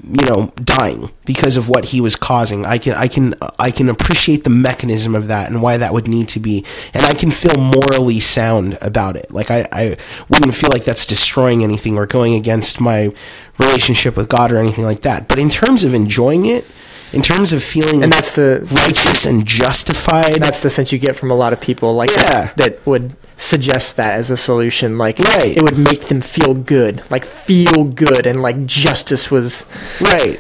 you 0.04 0.26
know 0.26 0.52
dying 0.64 1.12
because 1.26 1.56
of 1.56 1.70
what 1.70 1.86
he 1.86 2.02
was 2.02 2.16
causing. 2.16 2.66
I 2.66 2.78
can 2.80 2.96
i 2.96 3.08
can 3.08 3.36
i 3.60 3.70
can 3.70 3.90
appreciate 3.90 4.44
the 4.44 4.50
mechanism 4.50 5.14
of 5.14 5.28
that 5.28 5.52
and 5.52 5.62
why 5.62 5.78
that 5.78 5.94
would 5.94 6.08
need 6.08 6.30
to 6.30 6.40
be. 6.40 6.66
And 6.94 7.06
i 7.06 7.14
can 7.14 7.30
feel 7.30 7.56
morally 7.58 8.20
sound 8.20 8.78
about 8.82 9.16
it. 9.16 9.32
Like 9.32 9.52
i 9.52 9.68
i 9.72 9.98
wouldn't 10.30 10.56
feel 10.56 10.72
like 10.72 10.84
that's 10.84 11.06
destroying 11.06 11.64
anything 11.64 11.98
or 11.98 12.08
going 12.08 12.34
against 12.34 12.82
my 12.82 13.14
relationship 13.60 14.18
with 14.18 14.30
god 14.30 14.52
or 14.52 14.58
anything 14.58 14.84
like 14.84 15.02
that. 15.02 15.28
But 15.28 15.40
in 15.40 15.50
terms 15.50 15.84
of 15.84 15.94
enjoying 15.94 16.46
it 16.46 16.66
in 17.14 17.22
terms 17.22 17.54
of 17.54 17.64
feeling 17.64 18.04
And 18.04 18.12
that's 18.12 18.36
the 18.36 18.68
righteous 18.74 19.26
and 19.26 19.46
justified 19.46 20.42
that's 20.42 20.62
the 20.62 20.70
sense 20.70 20.92
you 20.92 21.00
get 21.00 21.16
from 21.16 21.32
a 21.32 21.36
lot 21.36 21.54
of 21.54 21.62
people 21.62 21.94
like 21.96 22.10
Yeah. 22.12 22.24
that, 22.24 22.58
that 22.58 22.86
would 22.86 23.16
suggest 23.38 23.96
that 23.98 24.14
as 24.14 24.30
a 24.32 24.38
solution 24.38 24.98
like 24.98 25.20
Right. 25.20 25.56
it 25.56 25.62
would 25.64 25.78
make 25.78 26.08
them 26.08 26.22
feel 26.22 26.54
good 26.54 27.04
like 27.10 27.24
feel 27.24 27.84
good 27.86 28.26
and 28.28 28.42
like 28.42 28.66
justice 28.66 29.30
was 29.32 29.66
right 30.02 30.40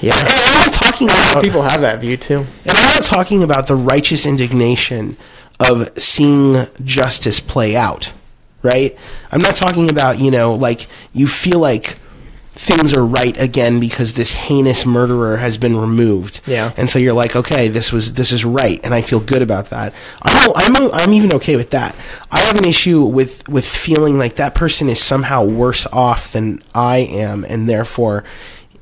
yeah 0.00 0.18
and 0.18 0.28
i'm 0.28 0.54
not 0.66 0.72
talking 0.72 1.08
about 1.08 1.42
people 1.44 1.62
have 1.62 1.80
that 1.82 2.00
view 2.00 2.16
too 2.16 2.46
And 2.64 2.76
I'm 2.76 2.94
not 2.94 3.02
talking 3.04 3.42
about 3.42 3.66
the 3.66 3.76
righteous 3.76 4.26
indignation 4.26 5.16
of 5.60 5.88
seeing 5.98 6.66
justice 6.84 7.40
play 7.40 7.74
out, 7.76 8.12
right? 8.62 8.94
I'm 9.32 9.40
not 9.40 9.54
talking 9.56 9.88
about, 9.88 10.18
you 10.18 10.30
know, 10.30 10.52
like 10.52 10.86
you 11.14 11.26
feel 11.26 11.58
like 11.60 11.96
things 12.56 12.96
are 12.96 13.04
right 13.04 13.38
again 13.38 13.78
because 13.80 14.14
this 14.14 14.32
heinous 14.32 14.86
murderer 14.86 15.36
has 15.36 15.58
been 15.58 15.76
removed. 15.76 16.40
Yeah. 16.46 16.72
And 16.78 16.88
so 16.88 16.98
you're 16.98 17.12
like, 17.12 17.36
okay, 17.36 17.68
this 17.68 17.92
was 17.92 18.14
this 18.14 18.32
is 18.32 18.44
right 18.46 18.80
and 18.82 18.94
I 18.94 19.02
feel 19.02 19.20
good 19.20 19.42
about 19.42 19.70
that. 19.70 19.94
I'm 20.22 20.52
I'm 20.56 20.92
I'm 20.92 21.12
even 21.12 21.34
okay 21.34 21.56
with 21.56 21.70
that. 21.70 21.94
I 22.30 22.40
have 22.40 22.56
an 22.56 22.64
issue 22.64 23.02
with 23.02 23.46
with 23.48 23.66
feeling 23.66 24.16
like 24.16 24.36
that 24.36 24.54
person 24.54 24.88
is 24.88 25.02
somehow 25.02 25.44
worse 25.44 25.86
off 25.92 26.32
than 26.32 26.62
I 26.74 26.98
am 26.98 27.44
and 27.44 27.68
therefore 27.68 28.24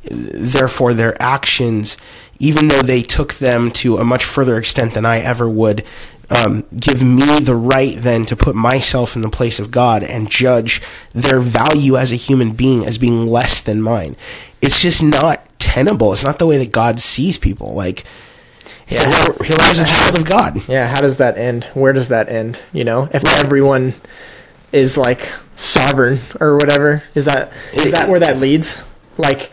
therefore 0.04 0.94
their 0.94 1.20
actions 1.20 1.96
even 2.38 2.68
though 2.68 2.82
they 2.82 3.02
took 3.02 3.34
them 3.34 3.70
to 3.70 3.96
a 3.98 4.04
much 4.04 4.24
further 4.24 4.56
extent 4.56 4.94
than 4.94 5.06
I 5.06 5.20
ever 5.20 5.48
would 5.48 5.84
um, 6.30 6.64
give 6.76 7.02
me 7.02 7.40
the 7.40 7.54
right 7.56 7.96
then 7.96 8.24
to 8.26 8.36
put 8.36 8.54
myself 8.54 9.16
in 9.16 9.22
the 9.22 9.28
place 9.30 9.58
of 9.58 9.70
God 9.70 10.02
and 10.02 10.30
judge 10.30 10.80
their 11.12 11.40
value 11.40 11.96
as 11.96 12.12
a 12.12 12.16
human 12.16 12.52
being 12.52 12.84
as 12.86 12.98
being 12.98 13.26
less 13.26 13.60
than 13.60 13.82
mine. 13.82 14.16
It's 14.62 14.80
just 14.80 15.02
not 15.02 15.46
tenable. 15.58 16.12
It's 16.12 16.24
not 16.24 16.38
the 16.38 16.46
way 16.46 16.58
that 16.58 16.72
God 16.72 17.00
sees 17.00 17.36
people. 17.38 17.74
Like 17.74 18.04
Yeah. 18.88 19.04
Hitler, 19.10 19.44
Hitler 19.44 19.68
was 19.68 19.80
a 19.80 19.84
child 19.86 20.16
of 20.18 20.24
God. 20.24 20.68
yeah 20.68 20.88
how 20.88 21.00
does 21.00 21.16
that 21.18 21.36
end 21.38 21.64
where 21.74 21.92
does 21.92 22.08
that 22.08 22.28
end 22.28 22.58
you 22.72 22.84
know 22.84 23.08
if 23.12 23.24
everyone 23.38 23.94
is 24.72 24.96
like 24.98 25.30
sovereign 25.56 26.20
or 26.40 26.56
whatever 26.56 27.02
is 27.14 27.24
that 27.26 27.52
is 27.72 27.92
that 27.92 28.08
where 28.10 28.20
that 28.20 28.38
leads 28.38 28.82
like 29.16 29.50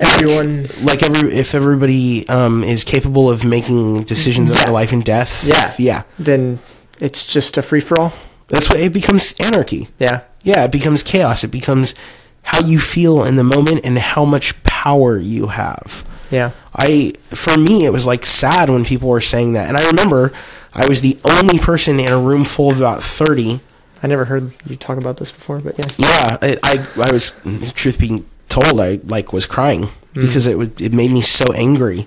everyone 0.00 0.66
Like 0.82 1.02
every 1.02 1.30
if 1.32 1.54
everybody 1.54 2.28
um, 2.28 2.64
is 2.64 2.84
capable 2.84 3.28
of 3.30 3.44
making 3.44 4.04
decisions 4.04 4.50
Yeah. 4.50 4.62
about 4.62 4.72
life 4.72 4.92
and 4.92 5.04
death. 5.04 5.44
yeah 5.44 5.74
yeah. 5.78 6.02
then 6.18 6.58
it's 6.98 7.24
just 7.26 7.56
a 7.58 7.62
free-for-all 7.62 8.12
That's 8.48 8.68
what 8.68 8.80
it 8.80 8.92
becomes 8.92 9.34
anarchy. 9.38 9.88
yeah 9.98 10.20
Yeah, 10.42 10.64
it 10.64 10.72
becomes 10.72 11.02
chaos. 11.02 11.44
It 11.44 11.50
becomes 11.50 11.94
how 12.42 12.60
you 12.66 12.78
feel 12.80 13.24
in 13.24 13.36
the 13.36 13.44
moment 13.44 13.80
and 13.84 13.98
how 13.98 14.24
much 14.24 14.60
power 14.64 15.18
you 15.18 15.48
have. 15.48 16.04
yeah 16.30 16.50
I 16.74 17.12
for 17.28 17.56
me 17.58 17.84
it 17.84 17.92
was 17.92 18.06
like 18.06 18.24
sad 18.26 18.70
when 18.70 18.84
people 18.84 19.08
were 19.08 19.20
saying 19.20 19.52
that. 19.54 19.68
And 19.68 19.76
I 19.76 19.86
remember 19.86 20.32
I 20.72 20.86
was 20.86 21.00
the 21.00 21.18
only 21.24 21.58
person 21.58 21.98
in 22.00 22.10
a 22.12 22.18
room 22.18 22.44
full 22.44 22.70
of 22.70 22.78
about 22.78 23.02
30. 23.02 23.60
I 24.02 24.06
never 24.06 24.24
heard 24.24 24.52
you 24.66 24.76
talk 24.76 24.96
about 24.96 25.16
this 25.18 25.30
before, 25.32 25.58
but 25.60 25.76
yeah. 25.76 25.90
Yeah, 25.98 26.38
it, 26.52 26.58
I 26.62 26.86
I 27.08 27.12
was 27.12 27.32
truth 27.74 27.98
being 27.98 28.24
told 28.50 28.80
I 28.80 29.00
like 29.04 29.32
was 29.32 29.46
crying 29.46 29.88
because 30.12 30.46
it 30.46 30.58
was 30.58 30.68
it 30.78 30.92
made 30.92 31.10
me 31.10 31.22
so 31.22 31.44
angry. 31.54 32.06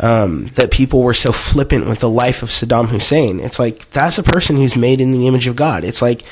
Um, 0.00 0.46
that 0.56 0.72
people 0.72 1.02
were 1.02 1.14
so 1.14 1.30
flippant 1.30 1.86
with 1.86 2.00
the 2.00 2.10
life 2.10 2.42
of 2.42 2.48
Saddam 2.48 2.88
Hussein. 2.88 3.38
It's 3.38 3.60
like 3.60 3.88
that's 3.92 4.18
a 4.18 4.24
person 4.24 4.56
who's 4.56 4.76
made 4.76 5.00
in 5.00 5.12
the 5.12 5.28
image 5.28 5.46
of 5.46 5.54
God. 5.54 5.84
It's 5.84 6.02
like, 6.02 6.24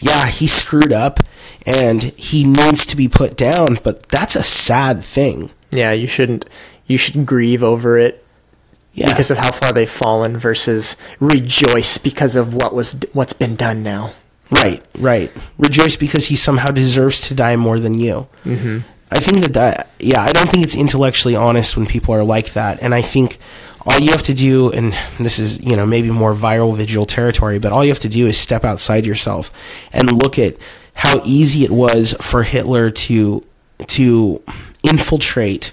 yeah, 0.00 0.26
he 0.26 0.48
screwed 0.48 0.92
up 0.92 1.20
and 1.64 2.02
he 2.02 2.42
needs 2.42 2.84
to 2.86 2.96
be 2.96 3.06
put 3.06 3.36
down, 3.36 3.78
but 3.84 4.08
that's 4.08 4.34
a 4.34 4.42
sad 4.42 5.04
thing. 5.04 5.50
Yeah, 5.70 5.92
you 5.92 6.08
shouldn't. 6.08 6.44
You 6.88 6.98
should 6.98 7.24
grieve 7.24 7.62
over 7.62 7.96
it 7.96 8.24
Yeah. 8.94 9.10
because 9.10 9.30
of 9.30 9.38
how 9.38 9.52
far 9.52 9.72
they've 9.72 9.88
fallen, 9.88 10.36
versus 10.36 10.96
rejoice 11.20 11.98
because 11.98 12.34
of 12.34 12.52
what 12.52 12.74
was 12.74 12.96
what's 13.12 13.32
been 13.32 13.54
done 13.54 13.84
now. 13.84 14.12
Right, 14.50 14.84
right. 14.98 15.30
Rejoice 15.56 15.94
because 15.94 16.26
he 16.26 16.34
somehow 16.36 16.72
deserves 16.72 17.20
to 17.28 17.34
die 17.34 17.54
more 17.54 17.78
than 17.78 17.94
you. 17.94 18.26
Mm-hmm. 18.44 18.78
I 19.14 19.20
think 19.20 19.42
that 19.42 19.52
that, 19.54 19.90
yeah, 20.00 20.22
I 20.22 20.32
don't 20.32 20.48
think 20.48 20.64
it's 20.64 20.74
intellectually 20.74 21.36
honest 21.36 21.76
when 21.76 21.86
people 21.86 22.14
are 22.14 22.24
like 22.24 22.54
that. 22.54 22.82
And 22.82 22.92
I 22.92 23.00
think 23.00 23.38
all 23.86 23.98
you 24.00 24.10
have 24.10 24.24
to 24.24 24.34
do, 24.34 24.72
and 24.72 24.92
this 25.20 25.38
is, 25.38 25.64
you 25.64 25.76
know, 25.76 25.86
maybe 25.86 26.10
more 26.10 26.34
viral 26.34 26.76
vigil 26.76 27.06
territory, 27.06 27.60
but 27.60 27.70
all 27.70 27.84
you 27.84 27.90
have 27.90 28.00
to 28.00 28.08
do 28.08 28.26
is 28.26 28.36
step 28.36 28.64
outside 28.64 29.06
yourself 29.06 29.52
and 29.92 30.10
look 30.10 30.36
at 30.36 30.56
how 30.94 31.22
easy 31.24 31.62
it 31.62 31.70
was 31.70 32.14
for 32.20 32.42
Hitler 32.42 32.90
to, 32.90 33.44
to 33.86 34.42
infiltrate 34.82 35.72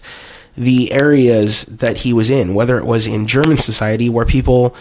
the 0.56 0.92
areas 0.92 1.64
that 1.66 1.98
he 1.98 2.14
was 2.14 2.30
in, 2.30 2.54
whether 2.54 2.78
it 2.78 2.86
was 2.86 3.08
in 3.08 3.26
German 3.26 3.58
society 3.58 4.08
where 4.08 4.26
people 4.26 4.76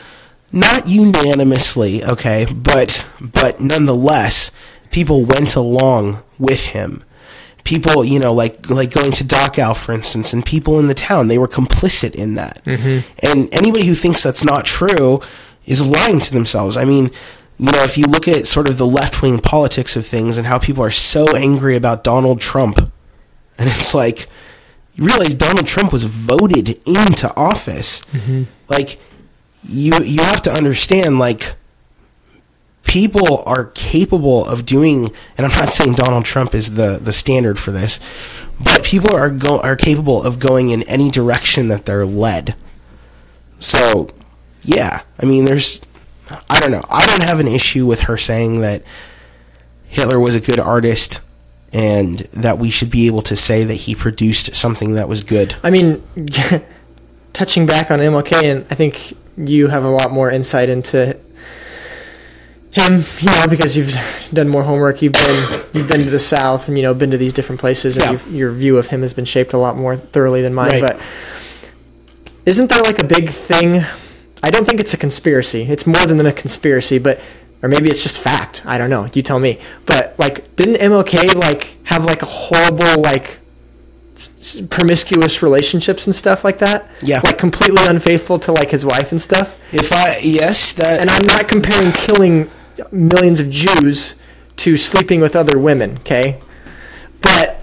not 0.52 0.86
unanimously, 0.86 2.04
okay, 2.04 2.46
but 2.52 3.08
but 3.20 3.60
nonetheless, 3.60 4.50
people 4.90 5.24
went 5.24 5.54
along 5.54 6.22
with 6.38 6.66
him. 6.66 7.04
People, 7.64 8.04
you 8.04 8.18
know, 8.18 8.32
like 8.32 8.70
like 8.70 8.92
going 8.92 9.12
to 9.12 9.24
Dachau, 9.24 9.76
for 9.76 9.92
instance, 9.92 10.32
and 10.32 10.44
people 10.44 10.78
in 10.78 10.86
the 10.86 10.94
town, 10.94 11.28
they 11.28 11.38
were 11.38 11.48
complicit 11.48 12.14
in 12.14 12.34
that. 12.34 12.62
Mm-hmm. 12.64 13.06
And 13.22 13.54
anybody 13.54 13.86
who 13.86 13.94
thinks 13.94 14.22
that's 14.22 14.44
not 14.44 14.64
true 14.64 15.20
is 15.66 15.86
lying 15.86 16.20
to 16.20 16.32
themselves. 16.32 16.76
I 16.76 16.84
mean, 16.84 17.10
you 17.58 17.70
know, 17.72 17.82
if 17.84 17.98
you 17.98 18.04
look 18.04 18.26
at 18.26 18.46
sort 18.46 18.68
of 18.68 18.78
the 18.78 18.86
left 18.86 19.22
wing 19.22 19.38
politics 19.38 19.94
of 19.96 20.06
things 20.06 20.38
and 20.38 20.46
how 20.46 20.58
people 20.58 20.82
are 20.82 20.90
so 20.90 21.36
angry 21.36 21.76
about 21.76 22.02
Donald 22.04 22.40
Trump, 22.40 22.78
and 23.58 23.68
it's 23.68 23.94
like 23.94 24.26
you 24.94 25.04
realize 25.04 25.34
Donald 25.34 25.66
Trump 25.66 25.92
was 25.92 26.04
voted 26.04 26.80
into 26.86 27.34
office. 27.36 28.02
Like 28.68 28.98
you 29.68 29.92
you 30.02 30.22
have 30.22 30.42
to 30.42 30.52
understand 30.52 31.18
like 31.18 31.54
people 32.84 33.42
are 33.46 33.66
capable 33.66 34.44
of 34.44 34.66
doing 34.66 35.10
and 35.36 35.46
I'm 35.46 35.58
not 35.58 35.72
saying 35.72 35.94
Donald 35.94 36.24
Trump 36.24 36.54
is 36.54 36.74
the 36.74 36.98
the 36.98 37.12
standard 37.12 37.58
for 37.58 37.70
this, 37.72 38.00
but 38.62 38.84
people 38.84 39.14
are 39.14 39.30
go 39.30 39.60
are 39.60 39.76
capable 39.76 40.22
of 40.22 40.38
going 40.38 40.70
in 40.70 40.82
any 40.84 41.10
direction 41.10 41.68
that 41.68 41.86
they're 41.86 42.06
led. 42.06 42.54
So, 43.58 44.08
yeah, 44.62 45.02
I 45.18 45.26
mean 45.26 45.44
there's 45.44 45.80
I 46.48 46.60
don't 46.60 46.70
know. 46.70 46.84
I 46.88 47.06
don't 47.06 47.22
have 47.22 47.40
an 47.40 47.48
issue 47.48 47.86
with 47.86 48.02
her 48.02 48.16
saying 48.16 48.60
that 48.60 48.82
Hitler 49.88 50.20
was 50.20 50.34
a 50.34 50.40
good 50.40 50.60
artist 50.60 51.20
and 51.72 52.18
that 52.32 52.58
we 52.58 52.70
should 52.70 52.90
be 52.90 53.06
able 53.06 53.22
to 53.22 53.36
say 53.36 53.64
that 53.64 53.74
he 53.74 53.94
produced 53.94 54.54
something 54.54 54.94
that 54.94 55.08
was 55.08 55.22
good. 55.22 55.56
I 55.62 55.70
mean, 55.70 56.02
touching 57.32 57.66
back 57.66 57.90
on 57.90 58.00
MLK, 58.00 58.44
and 58.44 58.66
I 58.70 58.74
think 58.74 59.16
you 59.36 59.68
have 59.68 59.84
a 59.84 59.90
lot 59.90 60.10
more 60.10 60.30
insight 60.30 60.68
into 60.68 61.18
him, 62.72 63.04
you 63.20 63.26
know, 63.26 63.46
because 63.48 63.76
you've 63.76 63.96
done 64.32 64.48
more 64.48 64.62
homework. 64.62 65.02
You've 65.02 65.12
been 65.14 65.60
you've 65.72 65.88
been 65.88 66.04
to 66.04 66.10
the 66.10 66.18
South, 66.20 66.68
and 66.68 66.76
you 66.76 66.82
know, 66.84 66.94
been 66.94 67.10
to 67.10 67.18
these 67.18 67.32
different 67.32 67.60
places, 67.60 67.96
and 67.96 68.04
Yeah. 68.04 68.10
you've, 68.12 68.32
your 68.32 68.52
view 68.52 68.78
of 68.78 68.86
him 68.88 69.02
has 69.02 69.12
been 69.12 69.24
shaped 69.24 69.52
a 69.52 69.58
lot 69.58 69.76
more 69.76 69.96
thoroughly 69.96 70.40
than 70.42 70.54
mine. 70.54 70.70
Right. 70.80 70.80
But 70.96 71.00
isn't 72.46 72.68
there 72.70 72.82
like 72.82 73.02
a 73.02 73.06
big 73.06 73.28
thing? 73.28 73.84
I 74.42 74.50
don't 74.50 74.66
think 74.66 74.80
it's 74.80 74.94
a 74.94 74.96
conspiracy. 74.96 75.62
It's 75.62 75.86
more 75.86 76.06
than 76.06 76.24
a 76.24 76.32
conspiracy, 76.32 76.98
but 76.98 77.20
or 77.62 77.68
maybe 77.68 77.90
it's 77.90 78.02
just 78.02 78.18
fact. 78.20 78.62
I 78.64 78.78
don't 78.78 78.88
know. 78.90 79.08
You 79.12 79.22
tell 79.22 79.38
me. 79.38 79.60
But 79.84 80.14
like, 80.18 80.54
didn't 80.56 80.76
MLK 80.76 81.34
like 81.34 81.76
have 81.84 82.04
like 82.04 82.22
a 82.22 82.26
horrible 82.26 83.02
like 83.02 83.38
s- 84.16 84.62
promiscuous 84.70 85.42
relationships 85.42 86.06
and 86.06 86.16
stuff 86.16 86.42
like 86.44 86.58
that? 86.58 86.88
Yeah. 87.02 87.20
Like 87.22 87.36
completely 87.36 87.82
unfaithful 87.86 88.38
to 88.40 88.52
like 88.52 88.70
his 88.70 88.86
wife 88.86 89.10
and 89.12 89.20
stuff. 89.20 89.56
If 89.72 89.92
I 89.92 90.18
yes, 90.22 90.72
that 90.74 91.00
And 91.00 91.10
I'm 91.10 91.26
not 91.26 91.48
comparing 91.48 91.92
killing 91.92 92.50
millions 92.90 93.40
of 93.40 93.50
Jews 93.50 94.14
to 94.56 94.76
sleeping 94.76 95.20
with 95.20 95.34
other 95.36 95.58
women, 95.58 95.98
okay? 95.98 96.40
But 97.22 97.62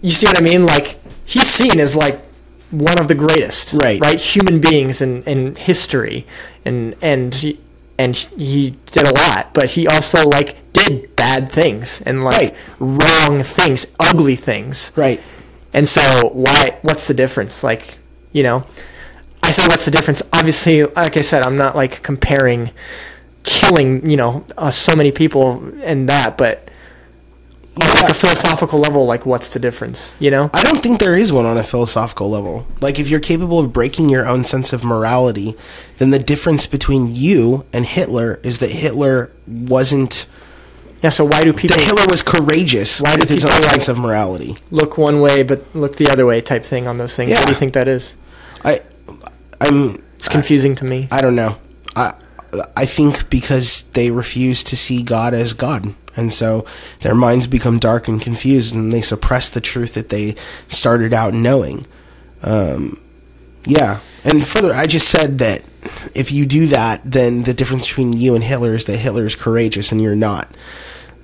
you 0.00 0.10
see 0.10 0.26
what 0.26 0.38
I 0.38 0.42
mean? 0.42 0.66
Like 0.66 0.98
he's 1.24 1.48
seen 1.48 1.80
as 1.80 1.94
like 1.96 2.20
one 2.70 2.98
of 2.98 3.08
the 3.08 3.14
greatest, 3.14 3.72
Right. 3.72 4.00
Right, 4.00 4.20
human 4.20 4.60
beings 4.60 5.00
in, 5.00 5.22
in 5.24 5.54
history, 5.56 6.26
and 6.64 6.94
and 7.00 7.34
he, 7.34 7.60
and 7.98 8.14
he 8.16 8.70
did 8.86 9.06
a 9.06 9.12
lot, 9.12 9.54
but 9.54 9.70
he 9.70 9.86
also 9.86 10.28
like 10.28 10.56
did 10.72 11.14
bad 11.16 11.50
things 11.50 12.02
and 12.04 12.24
like 12.24 12.36
Right. 12.40 12.54
wrong 12.78 13.42
things, 13.42 13.86
ugly 14.00 14.36
things, 14.36 14.90
right. 14.96 15.20
and 15.72 15.86
so 15.88 16.30
why 16.32 16.78
what's 16.82 17.06
the 17.06 17.14
difference? 17.14 17.62
Like, 17.62 17.98
you 18.32 18.42
know, 18.42 18.66
I 19.42 19.50
say 19.50 19.66
what's 19.68 19.84
the 19.84 19.90
difference? 19.92 20.22
Obviously, 20.32 20.82
like 20.84 21.16
I 21.16 21.20
said, 21.22 21.46
I'm 21.46 21.56
not 21.56 21.76
like 21.76 22.02
comparing 22.02 22.72
killing, 23.46 24.08
you 24.10 24.16
know, 24.18 24.44
uh, 24.58 24.70
so 24.70 24.94
many 24.94 25.10
people 25.12 25.62
and 25.82 26.08
that, 26.10 26.36
but 26.36 26.68
on 27.80 27.86
like 27.94 28.10
a 28.10 28.14
philosophical 28.14 28.78
level, 28.78 29.06
like 29.06 29.24
what's 29.24 29.50
the 29.50 29.58
difference? 29.58 30.14
You 30.18 30.30
know? 30.30 30.50
I 30.52 30.62
don't 30.62 30.82
think 30.82 30.98
there 30.98 31.16
is 31.16 31.32
one 31.32 31.46
on 31.46 31.56
a 31.56 31.62
philosophical 31.62 32.28
level. 32.28 32.66
Like, 32.80 32.98
if 32.98 33.08
you're 33.08 33.20
capable 33.20 33.58
of 33.60 33.72
breaking 33.72 34.08
your 34.08 34.26
own 34.26 34.44
sense 34.44 34.72
of 34.72 34.82
morality, 34.82 35.56
then 35.98 36.10
the 36.10 36.18
difference 36.18 36.66
between 36.66 37.14
you 37.14 37.64
and 37.72 37.86
Hitler 37.86 38.40
is 38.42 38.58
that 38.58 38.70
Hitler 38.70 39.30
wasn't. 39.46 40.26
Yeah. 41.02 41.10
So 41.10 41.24
why 41.24 41.44
do 41.44 41.52
people 41.52 41.76
That 41.76 41.84
Hitler 41.84 42.06
was 42.10 42.22
courageous 42.22 43.00
Why 43.00 43.14
do 43.14 43.20
with 43.20 43.28
his 43.28 43.44
own 43.44 43.50
like- 43.52 43.62
sense 43.70 43.88
of 43.88 43.98
morality. 43.98 44.56
look 44.70 44.96
one 44.98 45.20
way 45.20 45.42
but 45.42 45.62
look 45.74 45.96
the 45.96 46.08
other 46.08 46.24
way 46.26 46.40
type 46.40 46.64
thing 46.64 46.88
on 46.88 46.96
those 46.98 47.14
things? 47.14 47.30
What 47.32 47.44
do 47.44 47.50
you 47.50 47.54
think 47.58 47.74
that 47.74 47.86
is? 47.86 48.14
I, 48.64 48.80
I'm. 49.60 50.02
It's 50.14 50.28
confusing 50.28 50.74
to 50.76 50.84
me. 50.86 51.06
I 51.12 51.20
don't 51.20 51.36
know. 51.36 51.58
I 51.94 52.14
I 52.76 52.86
think 52.86 53.30
because 53.30 53.82
they 53.92 54.10
refuse 54.10 54.62
to 54.64 54.76
see 54.76 55.02
God 55.02 55.34
as 55.34 55.52
God, 55.52 55.94
and 56.16 56.32
so 56.32 56.64
their 57.00 57.14
minds 57.14 57.46
become 57.46 57.78
dark 57.78 58.08
and 58.08 58.20
confused, 58.20 58.74
and 58.74 58.92
they 58.92 59.02
suppress 59.02 59.48
the 59.48 59.60
truth 59.60 59.94
that 59.94 60.08
they 60.08 60.36
started 60.68 61.12
out 61.12 61.34
knowing. 61.34 61.86
Um, 62.42 63.00
yeah, 63.64 64.00
and 64.24 64.46
further, 64.46 64.72
I 64.72 64.86
just 64.86 65.08
said 65.08 65.38
that 65.38 65.62
if 66.14 66.32
you 66.32 66.46
do 66.46 66.66
that, 66.68 67.00
then 67.04 67.42
the 67.42 67.54
difference 67.54 67.86
between 67.86 68.12
you 68.12 68.34
and 68.34 68.42
Hitler 68.42 68.74
is 68.74 68.84
that 68.86 68.96
Hitler 68.96 69.24
is 69.24 69.34
courageous 69.34 69.92
and 69.92 70.00
you're 70.00 70.16
not. 70.16 70.48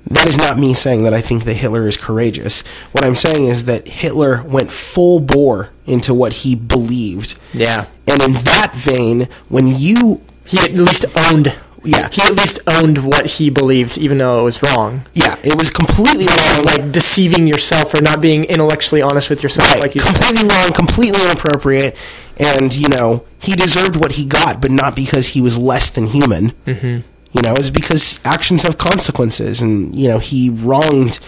That 0.07 0.27
is 0.27 0.37
not 0.37 0.59
me 0.59 0.75
saying 0.75 1.05
that 1.05 1.15
I 1.15 1.21
think 1.21 1.45
that 1.45 1.55
Hitler 1.55 1.87
is 1.87 1.97
courageous. 1.97 2.63
What 2.91 3.05
I'm 3.05 3.15
saying 3.15 3.47
is 3.47 3.67
that 3.67 3.87
Hitler 3.87 4.43
went 4.43 4.73
full 4.73 5.21
bore 5.21 5.71
into 5.87 6.13
what 6.13 6.33
he 6.33 6.57
believed. 6.57 7.39
Yeah. 7.53 7.87
And 8.07 8.21
in 8.21 8.33
that 8.33 8.73
vein, 8.75 9.29
when 9.49 9.69
you 9.69 10.21
He 10.45 10.59
at 10.59 10.73
least 10.75 11.05
owned. 11.17 11.55
Yeah. 11.85 12.09
He 12.11 12.23
at 12.23 12.35
least 12.35 12.61
owned 12.69 12.99
what 12.99 13.27
he 13.27 13.51
believed, 13.51 13.99
even 13.99 14.19
though 14.19 14.41
it 14.41 14.45
was 14.45 14.63
wrong. 14.63 15.05
yeah, 15.15 15.37
it 15.43 15.59
was 15.59 15.69
completely 15.69 16.27
wrong, 16.27 16.63
like 16.65 16.93
deceiving 16.93 17.49
yourself 17.49 17.93
or 17.93 18.01
not 18.01 18.21
being 18.21 18.45
intellectually 18.45 19.03
honest 19.03 19.29
with 19.29 19.43
yourself, 19.43 19.69
right, 19.69 19.81
like 19.81 19.95
you 19.97 20.01
said. 20.01 20.15
completely 20.15 20.49
wrong, 20.49 20.73
completely 20.73 21.21
inappropriate, 21.25 21.97
and 22.39 22.75
you 22.77 22.89
know 22.89 23.25
he 23.41 23.55
deserved 23.55 23.97
what 23.97 24.13
he 24.13 24.25
got, 24.25 24.61
but 24.63 24.71
not 24.71 24.95
because 24.95 25.29
he 25.29 25.41
was 25.41 25.59
less 25.59 25.91
than 25.91 26.07
human. 26.07 26.53
Mm-hmm. 26.67 27.01
You 27.35 27.43
know, 27.43 27.55
it's 27.55 27.71
because 27.71 28.21
actions 28.25 28.63
have 28.63 28.79
consequences, 28.79 29.61
and 29.61 29.93
you 29.95 30.07
know 30.07 30.19
he 30.21 30.51
wronged 30.51 31.19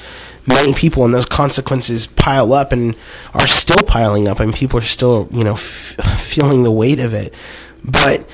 many 0.46 0.72
people, 0.74 1.05
and 1.05 1.12
those 1.12 1.27
consequences 1.27 2.07
pile 2.07 2.53
up 2.53 2.70
and 2.70 2.94
are 3.33 3.48
still 3.48 3.83
piling 3.87 4.29
up, 4.29 4.38
and 4.38 4.55
people 4.55 4.79
are 4.79 4.83
still 4.83 5.29
you 5.33 5.42
know 5.42 5.55
f- 5.55 5.96
feeling 6.20 6.62
the 6.62 6.70
weight 6.70 7.00
of 7.00 7.12
it. 7.12 7.35
But 7.83 8.29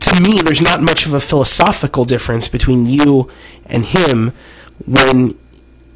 to 0.00 0.20
me, 0.22 0.40
there's 0.42 0.60
not 0.60 0.80
much 0.80 1.06
of 1.06 1.12
a 1.12 1.20
philosophical 1.20 2.04
difference 2.04 2.48
between 2.48 2.86
you 2.86 3.30
and 3.66 3.84
him 3.84 4.32
when 4.86 5.38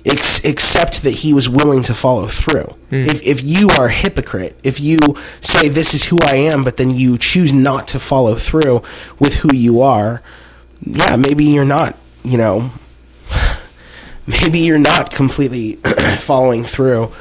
ex- 0.04 0.44
except 0.44 1.02
that 1.02 1.10
he 1.10 1.32
was 1.32 1.48
willing 1.48 1.82
to 1.84 1.94
follow 1.94 2.26
through. 2.26 2.74
Hmm. 2.90 2.94
If, 2.94 3.22
if 3.26 3.42
you 3.42 3.68
are 3.70 3.86
a 3.86 3.92
hypocrite, 3.92 4.58
if 4.62 4.80
you 4.80 4.98
say 5.40 5.68
this 5.68 5.94
is 5.94 6.04
who 6.04 6.18
I 6.20 6.34
am, 6.34 6.64
but 6.64 6.76
then 6.76 6.90
you 6.90 7.18
choose 7.18 7.52
not 7.52 7.88
to 7.88 7.98
follow 7.98 8.34
through 8.34 8.82
with 9.18 9.34
who 9.34 9.54
you 9.54 9.80
are, 9.80 10.22
yeah, 10.82 11.16
maybe 11.16 11.44
you're 11.44 11.64
not, 11.64 11.96
you 12.22 12.38
know, 12.38 12.70
maybe 14.26 14.60
you're 14.60 14.78
not 14.78 15.10
completely 15.10 15.74
following 16.18 16.64
through 16.64 17.12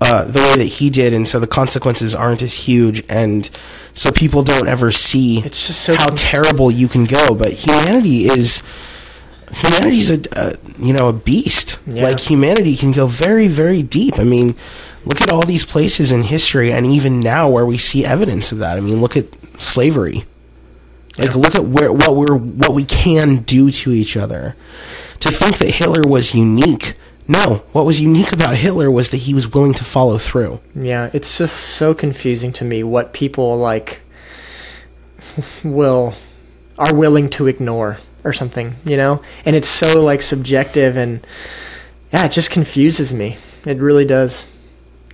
uh, 0.00 0.24
the 0.24 0.38
way 0.38 0.56
that 0.58 0.64
he 0.64 0.90
did, 0.90 1.12
and 1.12 1.26
so 1.26 1.40
the 1.40 1.46
consequences 1.46 2.14
aren't 2.14 2.42
as 2.42 2.54
huge, 2.54 3.02
and 3.08 3.50
so 3.94 4.12
people 4.12 4.42
don't 4.42 4.68
ever 4.68 4.92
see 4.92 5.40
It's 5.40 5.66
just 5.66 5.80
so 5.80 5.96
how 5.96 6.06
con- 6.06 6.16
terrible 6.16 6.70
you 6.70 6.88
can 6.88 7.04
go. 7.04 7.34
But 7.34 7.52
humanity 7.52 8.26
is 8.26 8.62
humanity's 9.52 10.10
a, 10.10 10.20
a 10.32 10.54
you 10.78 10.92
know 10.92 11.08
a 11.08 11.12
beast. 11.12 11.78
Yeah. 11.86 12.04
Like 12.04 12.20
humanity 12.20 12.76
can 12.76 12.92
go 12.92 13.06
very 13.06 13.48
very 13.48 13.82
deep. 13.82 14.18
I 14.18 14.24
mean, 14.24 14.54
look 15.04 15.20
at 15.20 15.30
all 15.30 15.44
these 15.44 15.64
places 15.64 16.12
in 16.12 16.22
history, 16.22 16.72
and 16.72 16.86
even 16.86 17.18
now 17.18 17.48
where 17.48 17.66
we 17.66 17.78
see 17.78 18.04
evidence 18.04 18.52
of 18.52 18.58
that. 18.58 18.78
I 18.78 18.80
mean, 18.80 19.00
look 19.00 19.16
at 19.16 19.26
slavery. 19.60 20.24
Like, 21.18 21.34
look 21.34 21.56
at 21.56 21.64
where 21.64 21.92
what 21.92 22.14
we're 22.14 22.36
what 22.36 22.72
we 22.72 22.84
can 22.84 23.38
do 23.38 23.70
to 23.72 23.92
each 23.92 24.16
other. 24.16 24.54
To 25.20 25.30
think 25.32 25.58
that 25.58 25.74
Hitler 25.74 26.06
was 26.06 26.34
unique. 26.34 26.94
No, 27.30 27.62
what 27.72 27.84
was 27.84 28.00
unique 28.00 28.32
about 28.32 28.56
Hitler 28.56 28.90
was 28.90 29.10
that 29.10 29.18
he 29.18 29.34
was 29.34 29.52
willing 29.52 29.74
to 29.74 29.84
follow 29.84 30.16
through. 30.16 30.60
Yeah, 30.74 31.10
it's 31.12 31.36
just 31.36 31.54
so 31.54 31.94
confusing 31.94 32.52
to 32.54 32.64
me 32.64 32.82
what 32.82 33.12
people 33.12 33.58
like 33.58 34.00
will 35.62 36.14
are 36.78 36.94
willing 36.94 37.28
to 37.30 37.46
ignore 37.46 37.98
or 38.24 38.32
something, 38.32 38.76
you 38.84 38.96
know? 38.96 39.22
And 39.44 39.54
it's 39.54 39.68
so 39.68 40.02
like 40.02 40.22
subjective 40.22 40.96
and 40.96 41.26
yeah, 42.12 42.24
it 42.24 42.32
just 42.32 42.50
confuses 42.50 43.12
me. 43.12 43.36
It 43.64 43.78
really 43.78 44.04
does. 44.04 44.46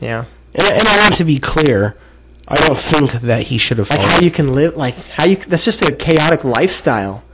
Yeah. 0.01 0.27
And, 0.55 0.67
and 0.67 0.87
I 0.87 1.01
want 1.01 1.15
to 1.15 1.25
be 1.25 1.39
clear. 1.39 1.97
I 2.47 2.57
don't 2.57 2.79
think 2.79 3.13
that 3.13 3.45
he 3.45 3.59
should 3.59 3.79
have 3.79 3.91
Like 3.91 4.01
how 4.01 4.21
you 4.21 4.31
can 4.31 4.55
live 4.55 4.77
like 4.77 4.95
how 5.09 5.25
you 5.25 5.37
that's 5.37 5.65
just 5.65 5.83
a 5.83 5.93
chaotic 5.93 6.45
lifestyle. 6.45 7.25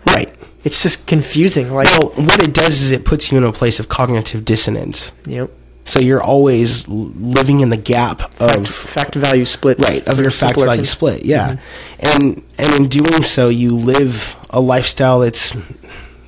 It's 0.64 0.82
just 0.82 1.06
confusing 1.06 1.72
like 1.72 1.86
Well, 1.86 2.10
what 2.16 2.42
it 2.42 2.52
does 2.52 2.80
is 2.82 2.90
it 2.90 3.04
puts 3.04 3.32
you 3.32 3.38
in 3.38 3.44
a 3.44 3.52
place 3.52 3.80
of 3.80 3.88
cognitive 3.88 4.44
dissonance. 4.44 5.12
Yep. 5.26 5.50
So 5.86 5.98
you're 5.98 6.22
always 6.22 6.86
living 6.86 7.60
in 7.60 7.70
the 7.70 7.76
gap 7.76 8.38
of 8.40 8.68
fact 8.68 9.14
value 9.14 9.44
splits. 9.46 9.82
right 9.82 10.06
of 10.06 10.20
your 10.20 10.30
fact 10.30 10.60
value 10.60 10.84
split. 10.84 11.24
Yeah, 11.24 11.56
Mm-hmm. 11.56 12.06
and 12.24 12.42
and 12.58 12.74
in 12.82 12.88
doing 12.88 13.22
so, 13.24 13.48
you 13.48 13.74
live 13.74 14.36
a 14.50 14.60
lifestyle 14.60 15.20
that's 15.20 15.56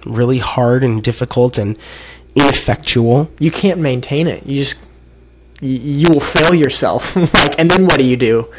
really 0.07 0.38
hard 0.38 0.83
and 0.83 1.03
difficult 1.03 1.59
and 1.59 1.77
ineffectual. 2.35 3.31
you 3.38 3.51
can't 3.51 3.79
maintain 3.81 4.27
it. 4.27 4.45
You 4.47 4.57
just 4.57 4.77
you, 5.61 5.79
you 5.79 6.09
will 6.11 6.21
fail 6.21 6.55
yourself. 6.55 7.14
like, 7.35 7.59
and 7.59 7.71
then 7.71 7.85
what 7.85 7.99
do 7.99 8.05
you 8.05 8.16
do? 8.16 8.51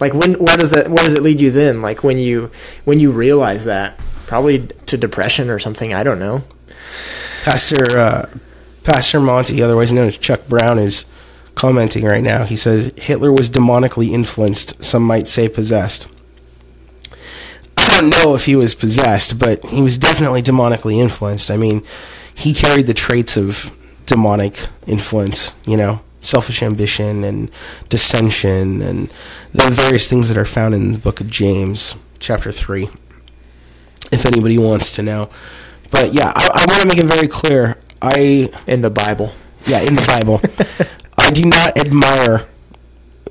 Like, 0.00 0.14
when 0.14 0.34
where 0.34 0.56
does 0.56 0.70
that 0.70 0.88
where 0.88 1.04
does 1.04 1.14
it 1.14 1.22
lead 1.22 1.40
you 1.40 1.50
then? 1.50 1.82
Like 1.82 2.02
when 2.02 2.18
you 2.18 2.50
when 2.84 2.98
you 2.98 3.12
realize 3.12 3.64
that, 3.66 4.00
probably 4.28 4.68
to 4.86 4.96
depression 4.96 5.50
or 5.50 5.58
something. 5.58 5.92
I 5.92 6.04
don't 6.04 6.20
know. 6.20 6.44
Pastor 7.42 7.98
uh, 7.98 8.28
Pastor 8.84 9.20
Monty, 9.20 9.62
otherwise 9.62 9.90
known 9.90 10.06
as 10.06 10.18
Chuck 10.18 10.46
Brown, 10.46 10.78
is 10.78 11.06
commenting 11.54 12.04
right 12.04 12.22
now. 12.22 12.44
He 12.44 12.54
says 12.54 12.92
Hitler 12.96 13.32
was 13.32 13.50
demonically 13.50 14.10
influenced. 14.10 14.84
Some 14.84 15.02
might 15.02 15.26
say 15.26 15.48
possessed. 15.48 16.06
I 17.76 17.88
don't 17.88 18.10
know 18.10 18.34
if 18.34 18.44
he 18.44 18.54
was 18.54 18.74
possessed, 18.74 19.38
but 19.38 19.64
he 19.64 19.80
was 19.82 19.98
definitely 19.98 20.42
demonically 20.42 20.98
influenced. 20.98 21.50
I 21.50 21.56
mean, 21.56 21.82
he 22.34 22.52
carried 22.52 22.86
the 22.86 22.94
traits 22.94 23.36
of 23.36 23.74
demonic 24.04 24.66
influence. 24.86 25.54
You 25.66 25.78
know, 25.78 26.02
selfish 26.20 26.62
ambition 26.62 27.24
and 27.24 27.50
dissension, 27.88 28.82
and 28.82 29.10
the 29.52 29.70
various 29.70 30.06
things 30.06 30.28
that 30.28 30.36
are 30.36 30.44
found 30.44 30.74
in 30.74 30.92
the 30.92 30.98
book 30.98 31.20
of 31.20 31.28
James, 31.30 31.94
chapter 32.18 32.52
three. 32.52 32.90
If 34.10 34.24
anybody 34.26 34.58
wants 34.58 34.92
to 34.94 35.02
know. 35.02 35.30
But 35.90 36.12
yeah, 36.12 36.32
I, 36.34 36.50
I 36.54 36.66
want 36.68 36.82
to 36.82 36.88
make 36.88 36.98
it 36.98 37.06
very 37.06 37.28
clear. 37.28 37.76
I 38.00 38.50
In 38.66 38.80
the 38.80 38.90
Bible, 38.90 39.32
yeah, 39.66 39.80
in 39.80 39.94
the 39.96 40.04
Bible, 40.06 40.40
I 41.18 41.30
do 41.30 41.42
not 41.42 41.76
admire 41.76 42.46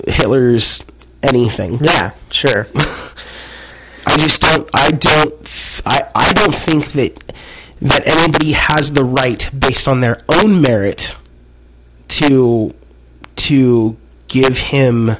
Hitler's 0.07 0.83
anything. 1.23 1.79
yeah, 1.81 2.11
sure. 2.31 2.67
I 4.05 4.17
just 4.17 4.41
don't. 4.41 4.69
I 4.73 4.91
don't. 4.91 5.29
th- 5.43 5.81
I 5.85 6.09
I 6.15 6.33
don't 6.33 6.53
think 6.55 6.91
that 6.93 7.33
that 7.81 8.07
anybody 8.07 8.53
has 8.53 8.93
the 8.93 9.03
right, 9.05 9.49
based 9.57 9.87
on 9.87 9.99
their 10.01 10.17
own 10.29 10.61
merit, 10.61 11.15
to 12.09 12.73
to 13.37 13.97
give 14.27 14.57
him. 14.57 15.11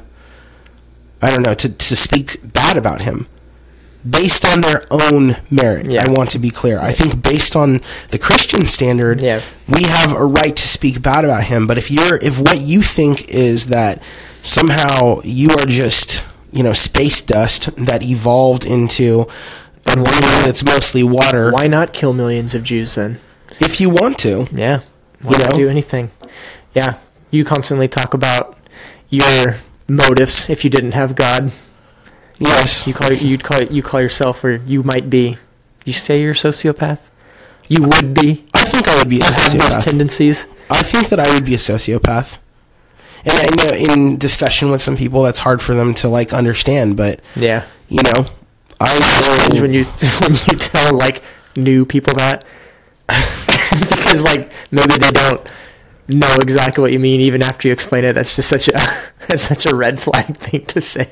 I 1.20 1.30
don't 1.30 1.42
know 1.42 1.54
to 1.54 1.68
to 1.68 1.96
speak 1.96 2.40
bad 2.52 2.76
about 2.76 3.00
him. 3.02 3.26
Based 4.08 4.44
on 4.44 4.60
their 4.60 4.84
own 4.90 5.36
merit, 5.50 5.90
Yeah. 5.90 6.04
I 6.06 6.10
want 6.10 6.30
to 6.30 6.38
be 6.38 6.50
clear. 6.50 6.78
I 6.80 6.92
think 6.92 7.20
based 7.22 7.56
on 7.56 7.80
the 8.10 8.18
Christian 8.18 8.66
standard, 8.66 9.20
Yes. 9.20 9.54
we 9.68 9.82
have 9.82 10.12
a 10.12 10.24
right 10.24 10.54
to 10.54 10.68
speak 10.68 11.02
bad 11.02 11.24
about 11.24 11.44
him. 11.44 11.66
But 11.66 11.78
if 11.78 11.90
you're, 11.90 12.16
if 12.22 12.38
what 12.38 12.60
you 12.60 12.80
think 12.82 13.28
is 13.28 13.66
that 13.66 14.00
somehow 14.42 15.20
you 15.24 15.48
are 15.50 15.66
just, 15.66 16.24
you 16.52 16.62
know, 16.62 16.72
space 16.72 17.20
dust 17.20 17.70
that 17.76 18.02
evolved 18.02 18.64
into 18.64 19.26
a 19.84 19.96
not? 19.96 20.06
that's 20.44 20.64
mostly 20.64 21.02
water, 21.02 21.50
Why 21.50 21.66
not 21.66 21.92
kill 21.92 22.12
millions 22.12 22.54
of 22.54 22.62
Jews 22.62 22.94
then? 22.94 23.18
if 23.60 23.80
you 23.80 23.90
want 23.90 24.18
to, 24.18 24.46
Yeah. 24.54 24.80
Why 25.22 25.32
You 25.32 25.38
not 25.38 25.50
know? 25.52 25.58
do 25.58 25.68
anything? 25.68 26.10
Yeah. 26.74 26.94
You 27.30 27.44
constantly 27.44 27.88
talk 27.88 28.14
about 28.14 28.56
your 29.10 29.56
motives 29.88 30.48
if 30.48 30.62
you 30.64 30.70
didn't 30.70 30.92
have 30.92 31.16
God. 31.16 31.50
Yes, 32.38 32.86
You 32.86 32.94
call 32.94 33.12
you'd 33.12 33.44
call 33.44 33.62
you 33.62 33.82
call 33.82 34.00
yourself 34.00 34.42
or 34.44 34.56
you 34.66 34.82
might 34.82 35.08
be. 35.10 35.38
You 35.84 35.92
say 35.92 36.20
you're 36.20 36.32
a 36.32 36.34
sociopath. 36.34 37.08
You 37.68 37.82
would 37.82 38.14
be. 38.14 38.46
I 38.54 38.64
think 38.64 38.88
I 38.88 38.96
would 38.98 39.08
be 39.08 39.20
a 39.20 39.24
Have 39.24 39.58
those 39.58 39.84
tendencies. 39.84 40.46
I 40.70 40.82
think 40.82 41.08
that 41.10 41.20
I 41.20 41.32
would 41.34 41.44
be 41.44 41.54
a 41.54 41.58
sociopath. 41.58 42.38
And 43.24 43.34
I 43.34 43.48
know 43.56 43.92
in 43.94 44.16
discussion 44.16 44.70
with 44.70 44.80
some 44.80 44.96
people, 44.96 45.22
that's 45.22 45.40
hard 45.40 45.60
for 45.60 45.74
them 45.74 45.92
to 45.94 46.08
like 46.08 46.32
understand. 46.32 46.96
But 46.96 47.20
Yeah. 47.36 47.64
you 47.88 48.00
know, 48.02 48.26
I 48.80 48.88
Cringe 49.48 49.60
when 49.60 49.72
you 49.72 49.84
when 50.22 50.32
you 50.46 50.56
tell 50.56 50.96
like 50.96 51.22
new 51.56 51.84
people 51.84 52.14
that 52.14 52.44
because 53.08 54.22
like 54.22 54.52
maybe 54.70 54.96
they 54.98 55.10
don't 55.10 55.40
know 56.08 56.36
exactly 56.40 56.82
what 56.82 56.92
you 56.92 56.98
mean 56.98 57.20
even 57.20 57.42
after 57.42 57.68
you 57.68 57.72
explain 57.72 58.04
it. 58.04 58.14
That's 58.14 58.36
just 58.36 58.48
such 58.48 58.68
a 58.68 58.72
that's 59.28 59.42
such 59.42 59.66
a 59.66 59.74
red 59.74 60.00
flag 60.00 60.36
thing 60.38 60.64
to 60.66 60.80
say. 60.80 61.10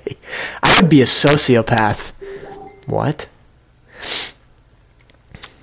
I 0.62 0.78
would 0.80 0.90
be 0.90 1.02
a 1.02 1.06
sociopath. 1.06 2.12
What? 2.86 3.28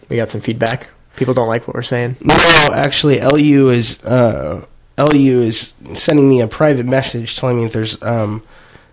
We 0.09 0.17
got 0.17 0.29
some 0.29 0.41
feedback. 0.41 0.89
People 1.15 1.33
don't 1.33 1.47
like 1.47 1.67
what 1.67 1.75
we're 1.75 1.81
saying. 1.83 2.17
No, 2.21 2.35
actually, 2.73 3.19
LU 3.19 3.69
is 3.69 4.03
uh, 4.03 4.65
LU 4.97 5.41
is 5.41 5.73
sending 5.95 6.29
me 6.29 6.41
a 6.41 6.47
private 6.47 6.85
message 6.85 7.35
telling 7.35 7.57
me 7.57 7.63
that 7.63 7.73
there's 7.73 8.01
um, 8.01 8.43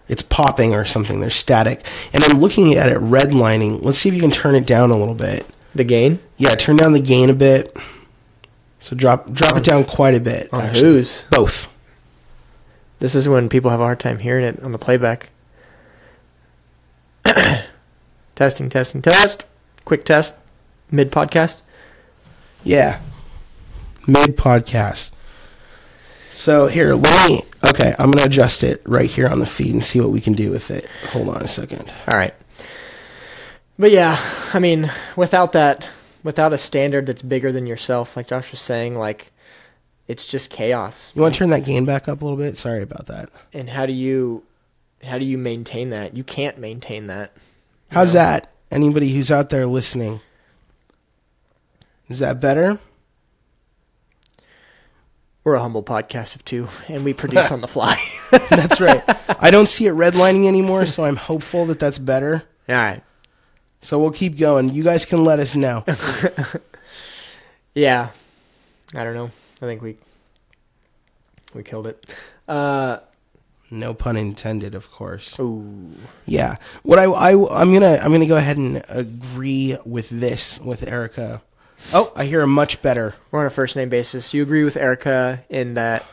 it's 0.09 0.23
popping 0.23 0.75
or 0.75 0.85
something. 0.85 1.21
There's 1.21 1.35
static, 1.35 1.85
and 2.13 2.23
I'm 2.25 2.41
looking 2.41 2.75
at 2.75 2.91
it 2.91 2.99
redlining. 2.99 3.83
Let's 3.85 3.99
see 3.99 4.09
if 4.09 4.15
you 4.15 4.21
can 4.21 4.31
turn 4.31 4.55
it 4.55 4.67
down 4.67 4.91
a 4.91 4.97
little 4.97 5.15
bit. 5.15 5.47
The 5.75 5.85
gain 5.85 6.19
Yeah, 6.37 6.55
turn 6.57 6.77
down 6.77 6.93
the 6.93 7.01
gain 7.01 7.31
a 7.31 7.35
bit. 7.35 7.77
So 8.81 8.97
drop 8.97 9.31
drop 9.33 9.57
it 9.57 9.65
down 9.65 9.85
quite 9.85 10.15
a 10.15 10.21
bit. 10.21 10.53
on 10.53 10.63
actually. 10.63 10.81
whose? 10.81 11.27
Both. 11.31 11.69
This 12.99 13.15
is 13.15 13.29
when 13.29 13.49
people 13.49 13.71
have 13.71 13.81
a 13.81 13.85
hard 13.85 14.01
time 14.01 14.19
hearing 14.19 14.45
it 14.45 14.63
on 14.63 14.73
the 14.73 14.79
playback. 14.79 15.31
testing, 18.35 18.69
testing, 18.69 19.03
test. 19.03 19.47
Quick 19.85 20.05
test. 20.05 20.35
Mid 20.91 21.13
podcast. 21.13 21.61
Yeah. 22.65 23.01
Mid 24.07 24.37
podcast. 24.37 25.11
So 26.33 26.69
here, 26.69 26.95
let 26.95 27.31
me. 27.31 27.43
Okay, 27.67 27.95
I'm 27.99 28.11
gonna 28.11 28.27
adjust 28.27 28.63
it 28.63 28.83
right 28.87 29.11
here 29.11 29.29
on 29.29 29.41
the 29.41 29.47
feed 29.47 29.73
and 29.73 29.85
see 29.85 30.01
what 30.01 30.11
we 30.11 30.21
can 30.21 30.33
do 30.33 30.51
with 30.51 30.71
it. 30.71 30.87
Hold 31.11 31.29
on 31.29 31.43
a 31.43 31.49
second. 31.49 31.95
All 32.09 32.19
right. 32.19 32.35
But 33.79 33.91
yeah, 33.91 34.19
I 34.53 34.59
mean, 34.59 34.91
without 35.17 35.53
that, 35.53 35.87
without 36.23 36.53
a 36.53 36.59
standard 36.59 37.07
that's 37.07 37.23
bigger 37.23 37.53
than 37.53 37.67
yourself, 37.67 38.17
like 38.17 38.29
Josh 38.29 38.51
was 38.51 38.61
saying, 38.61 38.97
like 38.97 39.33
it's 40.09 40.27
just 40.27 40.51
chaos. 40.51 41.13
You 41.15 41.23
want 41.23 41.35
to 41.35 41.39
turn 41.39 41.51
that 41.51 41.65
gain 41.65 41.85
back 41.85 42.09
up 42.09 42.21
a 42.21 42.25
little 42.25 42.39
bit? 42.39 42.57
Sorry 42.57 42.83
about 42.83 43.07
that. 43.07 43.31
And 43.53 43.71
how 43.71 43.87
do 43.87 43.93
you, 43.93 44.43
how 45.05 45.19
do 45.19 45.25
you 45.25 45.39
maintain 45.39 45.91
that? 45.91 46.17
You 46.17 46.25
can't 46.25 46.59
maintain 46.59 47.07
that. 47.07 47.33
How's 47.91 48.13
that? 48.13 48.53
Anybody 48.71 49.13
who's 49.15 49.31
out 49.31 49.51
there 49.51 49.67
listening? 49.67 50.21
Is 52.09 52.19
that 52.19 52.41
better? 52.41 52.81
We're 55.45 55.55
a 55.55 55.61
humble 55.61 55.83
podcast 55.83 56.35
of 56.35 56.45
two, 56.45 56.69
and 56.89 57.05
we 57.05 57.15
produce 57.15 57.51
on 57.53 57.61
the 57.61 57.69
fly. 57.69 57.97
That's 58.31 58.81
right. 58.81 59.03
I 59.41 59.51
don't 59.51 59.69
see 59.69 59.87
it 59.87 59.95
redlining 59.95 60.47
anymore, 60.47 60.87
so 60.87 61.05
I'm 61.05 61.17
hopeful 61.17 61.67
that 61.67 61.79
that's 61.79 61.99
better. 61.99 62.43
All 62.69 62.75
right. 62.75 63.03
So 63.83 63.99
we'll 63.99 64.11
keep 64.11 64.39
going. 64.39 64.71
You 64.71 64.83
guys 64.85 65.05
can 65.07 65.25
let 65.25 65.39
us 65.41 65.55
know. 65.55 65.85
Yeah. 67.75 68.11
I 68.95 69.05
don't 69.05 69.15
know. 69.15 69.31
I 69.63 69.67
think 69.67 69.81
we 69.81 69.97
we 71.55 71.63
killed 71.63 71.87
it. 71.87 72.15
Uh 72.49 72.99
No 73.71 73.95
pun 73.95 74.17
intended, 74.17 74.75
of 74.75 74.91
course. 74.91 75.39
ooh. 75.39 75.93
Yeah. 76.27 76.57
What 76.83 76.99
I, 76.99 77.05
I 77.05 77.31
I'm 77.61 77.73
gonna 77.73 78.01
I'm 78.03 78.11
gonna 78.13 78.27
go 78.27 78.37
ahead 78.37 78.57
and 78.57 78.83
agree 78.89 79.79
with 79.85 80.09
this 80.11 80.59
with 80.61 80.81
Erykah. 80.87 81.41
Oh, 81.95 82.13
I 82.17 82.25
hear 82.25 82.43
a 82.43 82.47
much 82.47 82.83
better. 82.83 83.15
We're 83.31 83.41
on 83.41 83.47
a 83.47 83.51
first 83.51 83.77
name 83.77 83.89
basis. 83.89 84.35
You 84.35 84.43
agree 84.43 84.65
with 84.65 84.75
Erykah 84.75 85.43
in 85.49 85.75
that 85.75 86.05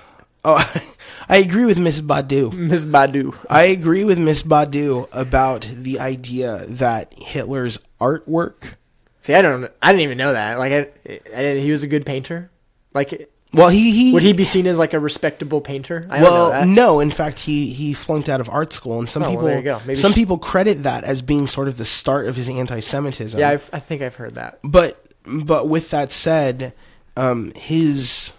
Oh, 0.49 0.93
I 1.29 1.37
agree 1.37 1.65
with 1.65 1.77
Miss 1.77 1.99
Badu. 1.99 2.53
Ms. 2.53 2.85
Badu. 2.85 3.35
I 3.49 3.63
agree 3.63 4.05
with 4.05 4.17
Miss 4.17 4.43
Badu 4.43 5.09
about 5.11 5.69
the 5.75 5.99
idea 5.99 6.65
that 6.67 7.13
Hitler's 7.17 7.77
artwork. 7.99 8.75
See, 9.21 9.33
I 9.33 9.41
don't 9.41 9.69
I 9.83 9.91
didn't 9.91 10.03
even 10.03 10.17
know 10.17 10.31
that. 10.31 10.57
Like 10.57 10.71
I, 10.71 10.77
I 11.05 11.41
didn't, 11.41 11.63
he 11.63 11.71
was 11.71 11.83
a 11.83 11.87
good 11.87 12.05
painter. 12.05 12.49
Like 12.93 13.29
Well, 13.51 13.67
he 13.67 13.91
he 13.91 14.13
would 14.13 14.23
he 14.23 14.31
be 14.31 14.45
seen 14.45 14.67
as 14.67 14.77
like 14.77 14.93
a 14.93 14.99
respectable 15.01 15.59
painter? 15.59 16.07
I 16.09 16.19
don't 16.19 16.23
know 16.23 16.31
well, 16.31 16.49
that. 16.51 16.65
no. 16.67 17.01
In 17.01 17.09
fact, 17.11 17.39
he 17.41 17.73
he 17.73 17.93
flunked 17.93 18.29
out 18.29 18.39
of 18.39 18.49
art 18.49 18.71
school, 18.71 18.97
and 18.99 19.09
some 19.09 19.23
Oh, 19.23 19.25
well, 19.25 19.31
people 19.33 19.45
there 19.47 19.57
you 19.57 19.63
go. 19.63 19.79
Maybe 19.85 19.95
some 19.95 20.13
she- 20.13 20.21
people 20.21 20.37
credit 20.37 20.83
that 20.83 21.03
as 21.03 21.21
being 21.21 21.47
sort 21.49 21.67
of 21.67 21.75
the 21.75 21.83
start 21.85 22.27
of 22.27 22.37
his 22.37 22.47
anti-Semitism. 22.47 23.37
Yeah, 23.37 23.49
I've, 23.49 23.69
I 23.73 23.79
think 23.79 24.01
I've 24.01 24.15
heard 24.15 24.35
that. 24.35 24.59
but 24.63 25.03
but 25.25 25.67
with 25.67 25.89
that 25.89 26.13
said, 26.13 26.71
um, 27.17 27.51
his 27.55 28.31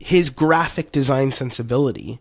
his 0.00 0.30
graphic 0.30 0.92
design 0.92 1.32
sensibility 1.32 2.20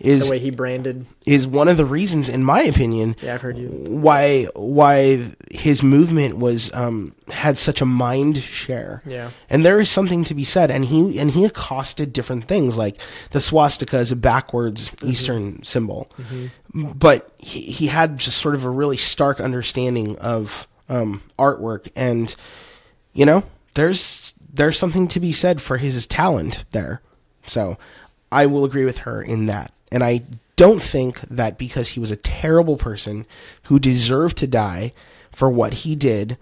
is 0.00 0.26
The 0.26 0.30
way 0.30 0.38
he 0.38 0.50
branded. 0.50 1.06
is 1.26 1.44
one 1.44 1.66
of 1.66 1.76
the 1.76 1.84
reasons, 1.84 2.28
in 2.28 2.44
my 2.44 2.62
opinion, 2.62 3.16
Yeah, 3.20 3.34
I've 3.34 3.42
heard 3.42 3.58
you. 3.58 3.66
why 3.68 4.44
why 4.54 5.26
his 5.50 5.82
movement 5.82 6.38
was 6.38 6.72
um, 6.72 7.16
had 7.28 7.58
such 7.58 7.80
a 7.80 7.84
mind 7.84 8.36
share. 8.38 9.02
Yeah. 9.04 9.30
And 9.50 9.64
there 9.66 9.80
is 9.80 9.90
something 9.90 10.22
to 10.24 10.34
be 10.34 10.44
said, 10.44 10.70
and 10.70 10.84
he 10.84 11.18
and 11.18 11.32
he 11.32 11.44
accosted 11.44 12.12
different 12.12 12.44
things 12.44 12.76
like 12.78 12.96
the 13.32 13.40
swastika 13.40 13.98
is 13.98 14.12
a 14.12 14.16
backwards 14.16 14.92
Eastern 15.02 15.64
symbol, 15.64 16.08
but 16.72 17.32
he, 17.38 17.62
he 17.62 17.86
had 17.88 18.18
just 18.18 18.38
sort 18.38 18.54
of 18.54 18.64
a 18.64 18.70
really 18.70 18.96
stark 18.96 19.40
understanding 19.40 20.16
of 20.18 20.68
um, 20.88 21.22
artwork, 21.40 21.90
and 21.96 22.36
you 23.14 23.26
know, 23.26 23.42
there's 23.74 24.32
there's 24.54 24.78
something 24.78 25.08
to 25.08 25.18
be 25.18 25.32
said 25.32 25.60
for 25.60 25.76
his 25.78 26.06
talent 26.06 26.64
there. 26.70 27.02
So 27.48 27.78
I 28.30 28.46
will 28.46 28.64
agree 28.64 28.84
with 28.84 28.98
her 28.98 29.22
in 29.22 29.46
that, 29.46 29.72
and 29.90 30.04
I 30.04 30.22
don't 30.56 30.82
think 30.82 31.20
that 31.22 31.56
because 31.56 31.90
he 31.90 32.00
was 32.00 32.10
a 32.10 32.16
terrible 32.16 32.76
person 32.76 33.26
who 33.64 33.78
deserved 33.78 34.36
to 34.38 34.46
die 34.46 34.92
for 35.30 35.48
what 35.48 35.72
he 35.72 35.94
did. 35.94 36.36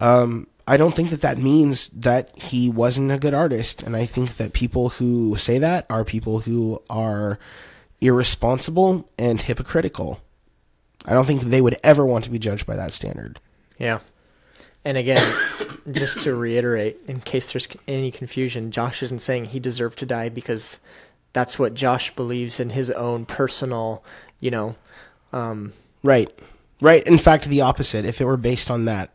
Um, 0.00 0.46
I 0.68 0.76
don't 0.76 0.94
think 0.94 1.10
that 1.10 1.20
that 1.20 1.38
means 1.38 1.88
that 1.88 2.36
he 2.36 2.68
wasn't 2.68 3.12
a 3.12 3.18
good 3.18 3.34
artist, 3.34 3.82
and 3.82 3.96
I 3.96 4.06
think 4.06 4.36
that 4.36 4.52
people 4.52 4.90
who 4.90 5.36
say 5.36 5.58
that 5.58 5.86
are 5.88 6.04
people 6.04 6.40
who 6.40 6.82
are 6.90 7.38
irresponsible 8.00 9.08
and 9.18 9.40
hypocritical. 9.40 10.20
I 11.04 11.12
don't 11.12 11.24
think 11.24 11.42
they 11.42 11.60
would 11.60 11.78
ever 11.82 12.04
want 12.04 12.24
to 12.24 12.30
be 12.30 12.38
judged 12.38 12.66
by 12.66 12.76
that 12.76 12.92
standard. 12.92 13.40
Yeah. 13.78 14.00
And 14.86 14.96
again, 14.96 15.34
just 15.90 16.22
to 16.22 16.36
reiterate, 16.36 16.98
in 17.08 17.20
case 17.20 17.52
there's 17.52 17.66
any 17.88 18.12
confusion, 18.12 18.70
Josh 18.70 19.02
isn't 19.02 19.20
saying 19.20 19.46
he 19.46 19.58
deserved 19.58 19.98
to 19.98 20.06
die 20.06 20.28
because 20.28 20.78
that's 21.32 21.58
what 21.58 21.74
Josh 21.74 22.14
believes 22.14 22.60
in 22.60 22.70
his 22.70 22.90
own 22.92 23.26
personal, 23.26 24.04
you 24.38 24.50
know, 24.50 24.76
um, 25.32 25.72
Right, 26.02 26.32
right. 26.80 27.04
In 27.04 27.18
fact, 27.18 27.46
the 27.46 27.62
opposite. 27.62 28.04
If 28.04 28.20
it 28.20 28.26
were 28.26 28.36
based 28.36 28.70
on 28.70 28.84
that, 28.84 29.10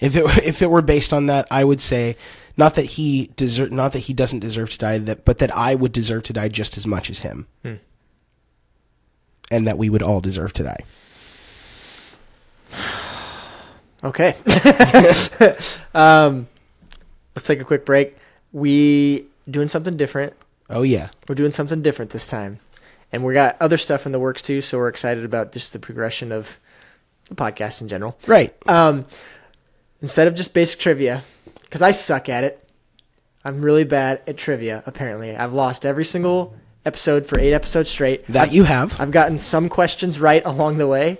if 0.00 0.16
it 0.16 0.24
if 0.44 0.62
it 0.62 0.70
were 0.70 0.80
based 0.80 1.12
on 1.12 1.26
that, 1.26 1.46
I 1.50 1.64
would 1.64 1.82
say 1.82 2.16
not 2.56 2.74
that 2.76 2.86
he 2.86 3.30
deserve, 3.36 3.72
not 3.72 3.92
that 3.92 4.00
he 4.00 4.14
doesn't 4.14 4.38
deserve 4.38 4.70
to 4.72 4.78
die, 4.78 4.98
that 4.98 5.26
but 5.26 5.38
that 5.38 5.54
I 5.54 5.74
would 5.74 5.92
deserve 5.92 6.22
to 6.24 6.32
die 6.32 6.48
just 6.48 6.78
as 6.78 6.86
much 6.86 7.10
as 7.10 7.18
him, 7.18 7.46
and 9.50 9.66
that 9.66 9.76
we 9.76 9.90
would 9.90 10.02
all 10.02 10.20
deserve 10.20 10.54
to 10.54 10.62
die. 10.62 10.80
Okay. 14.04 14.36
um, 15.94 16.46
let's 17.34 17.46
take 17.46 17.60
a 17.60 17.64
quick 17.64 17.84
break. 17.86 18.16
We 18.52 19.24
doing 19.50 19.68
something 19.68 19.96
different. 19.96 20.34
Oh 20.70 20.82
yeah, 20.82 21.08
We're 21.28 21.34
doing 21.34 21.50
something 21.52 21.82
different 21.82 22.10
this 22.10 22.26
time, 22.26 22.58
and 23.12 23.22
we 23.24 23.34
got 23.34 23.56
other 23.60 23.76
stuff 23.76 24.06
in 24.06 24.12
the 24.12 24.18
works 24.18 24.40
too. 24.42 24.60
So 24.60 24.78
we're 24.78 24.88
excited 24.88 25.24
about 25.24 25.52
just 25.52 25.72
the 25.72 25.78
progression 25.78 26.32
of 26.32 26.58
the 27.28 27.34
podcast 27.34 27.80
in 27.82 27.88
general. 27.88 28.16
right. 28.26 28.54
Um, 28.68 29.04
instead 30.00 30.26
of 30.28 30.34
just 30.34 30.54
basic 30.54 30.78
trivia, 30.78 31.22
because 31.62 31.82
I 31.82 31.90
suck 31.90 32.28
at 32.28 32.44
it. 32.44 32.60
I'm 33.44 33.60
really 33.60 33.84
bad 33.84 34.22
at 34.26 34.38
trivia. 34.38 34.82
Apparently, 34.86 35.36
I've 35.36 35.52
lost 35.52 35.84
every 35.84 36.04
single 36.04 36.54
episode 36.86 37.26
for 37.26 37.38
eight 37.38 37.52
episodes 37.52 37.90
straight. 37.90 38.26
That 38.28 38.44
I've- 38.48 38.56
you 38.56 38.64
have. 38.64 38.98
I've 38.98 39.10
gotten 39.10 39.38
some 39.38 39.68
questions 39.68 40.18
right 40.18 40.42
along 40.46 40.78
the 40.78 40.86
way, 40.86 41.18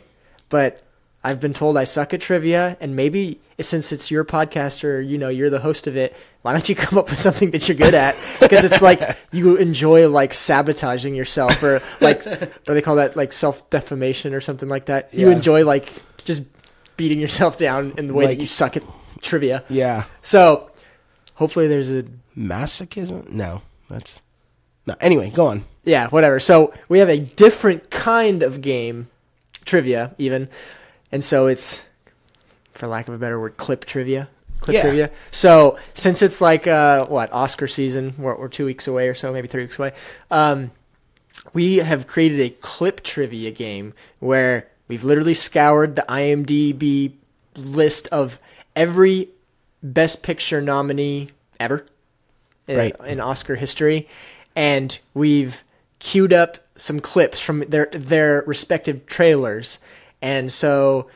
but 0.48 0.82
I've 1.24 1.40
been 1.40 1.54
told 1.54 1.76
I 1.78 1.84
suck 1.84 2.12
at 2.12 2.20
trivia, 2.20 2.76
and 2.80 2.94
maybe 2.94 3.40
since 3.58 3.90
it's 3.92 4.10
your 4.10 4.24
podcast 4.24 4.84
or 4.84 5.00
you 5.00 5.16
know 5.16 5.30
you're 5.30 5.48
the 5.50 5.58
host 5.60 5.86
of 5.86 5.96
it, 5.96 6.14
why 6.42 6.52
don't 6.52 6.68
you 6.68 6.74
come 6.84 6.98
up 6.98 7.08
with 7.08 7.18
something 7.18 7.50
that 7.52 7.66
you're 7.66 7.76
good 7.78 7.94
at? 7.94 8.14
Because 8.40 8.62
it's 8.62 8.82
like 8.82 9.00
you 9.32 9.56
enjoy 9.56 10.06
like 10.08 10.34
sabotaging 10.34 11.14
yourself, 11.14 11.62
or 11.62 11.80
like 12.00 12.24
what 12.26 12.64
do 12.66 12.74
they 12.74 12.82
call 12.82 12.96
that, 12.96 13.16
like 13.16 13.32
self 13.32 13.68
defamation 13.70 14.34
or 14.34 14.40
something 14.40 14.68
like 14.68 14.84
that. 14.86 15.14
You 15.14 15.30
Yeah. 15.30 15.36
enjoy 15.36 15.64
like 15.64 15.92
just 16.24 16.42
beating 16.96 17.18
yourself 17.18 17.58
down 17.58 17.94
in 17.98 18.06
the 18.06 18.14
way 18.14 18.26
Like- 18.26 18.36
that 18.36 18.40
you 18.42 18.46
suck 18.46 18.76
at 18.76 18.84
trivia. 19.22 19.64
Yeah. 19.68 20.04
So 20.22 20.70
hopefully 21.34 21.66
there's 21.68 21.90
a 21.90 22.04
Masochism? 22.38 23.28
No, 23.30 23.62
that's 23.88 24.20
no. 24.86 24.94
Anyway, 25.00 25.30
go 25.30 25.46
on. 25.46 25.64
Yeah, 25.84 26.08
whatever. 26.08 26.38
So 26.40 26.72
we 26.88 26.98
have 26.98 27.08
a 27.08 27.18
different 27.18 27.90
kind 27.90 28.42
of 28.42 28.60
game, 28.60 29.08
trivia 29.64 30.14
even, 30.18 30.48
and 31.14 31.22
so 31.24 31.46
it's, 31.46 31.84
for 32.72 32.86
lack 32.88 33.06
of 33.08 33.14
a 33.14 33.18
better 33.18 33.38
word, 33.40 33.56
clip 33.56 33.84
trivia. 33.84 34.28
Clip 34.60 34.74
Yeah. 34.74 34.82
trivia. 34.82 35.10
So 35.30 35.78
since 35.94 36.20
it's 36.22 36.40
like 36.40 36.66
uh, 36.66 37.06
what 37.06 37.32
Oscar 37.32 37.66
season, 37.68 38.14
we're, 38.18 38.36
we're 38.36 38.48
two 38.48 38.66
weeks 38.66 38.86
away 38.88 39.08
or 39.08 39.14
so, 39.14 39.32
maybe 39.32 39.46
three 39.48 39.62
weeks 39.62 39.78
away. 39.78 39.92
Um, 40.30 40.72
we 41.52 41.76
have 41.76 42.06
created 42.06 42.40
a 42.40 42.50
clip 42.50 43.02
trivia 43.02 43.50
game 43.50 43.94
where 44.18 44.68
we've 44.88 45.04
literally 45.04 45.34
scoured 45.34 45.96
the 45.96 46.04
IMDb 46.08 47.12
list 47.56 48.08
of 48.08 48.38
every 48.74 49.28
Best 49.82 50.22
Picture 50.22 50.60
nominee 50.60 51.30
ever 51.60 51.86
in, 52.66 52.76
Right. 52.76 52.96
in 53.06 53.20
Oscar 53.20 53.54
history, 53.56 54.08
and 54.56 54.98
we've 55.12 55.62
queued 55.98 56.32
up 56.32 56.58
some 56.76 56.98
clips 57.00 57.40
from 57.40 57.60
their 57.68 57.86
their 57.92 58.42
respective 58.46 59.06
trailers, 59.06 59.78
and 60.24 60.50
so 60.50 61.06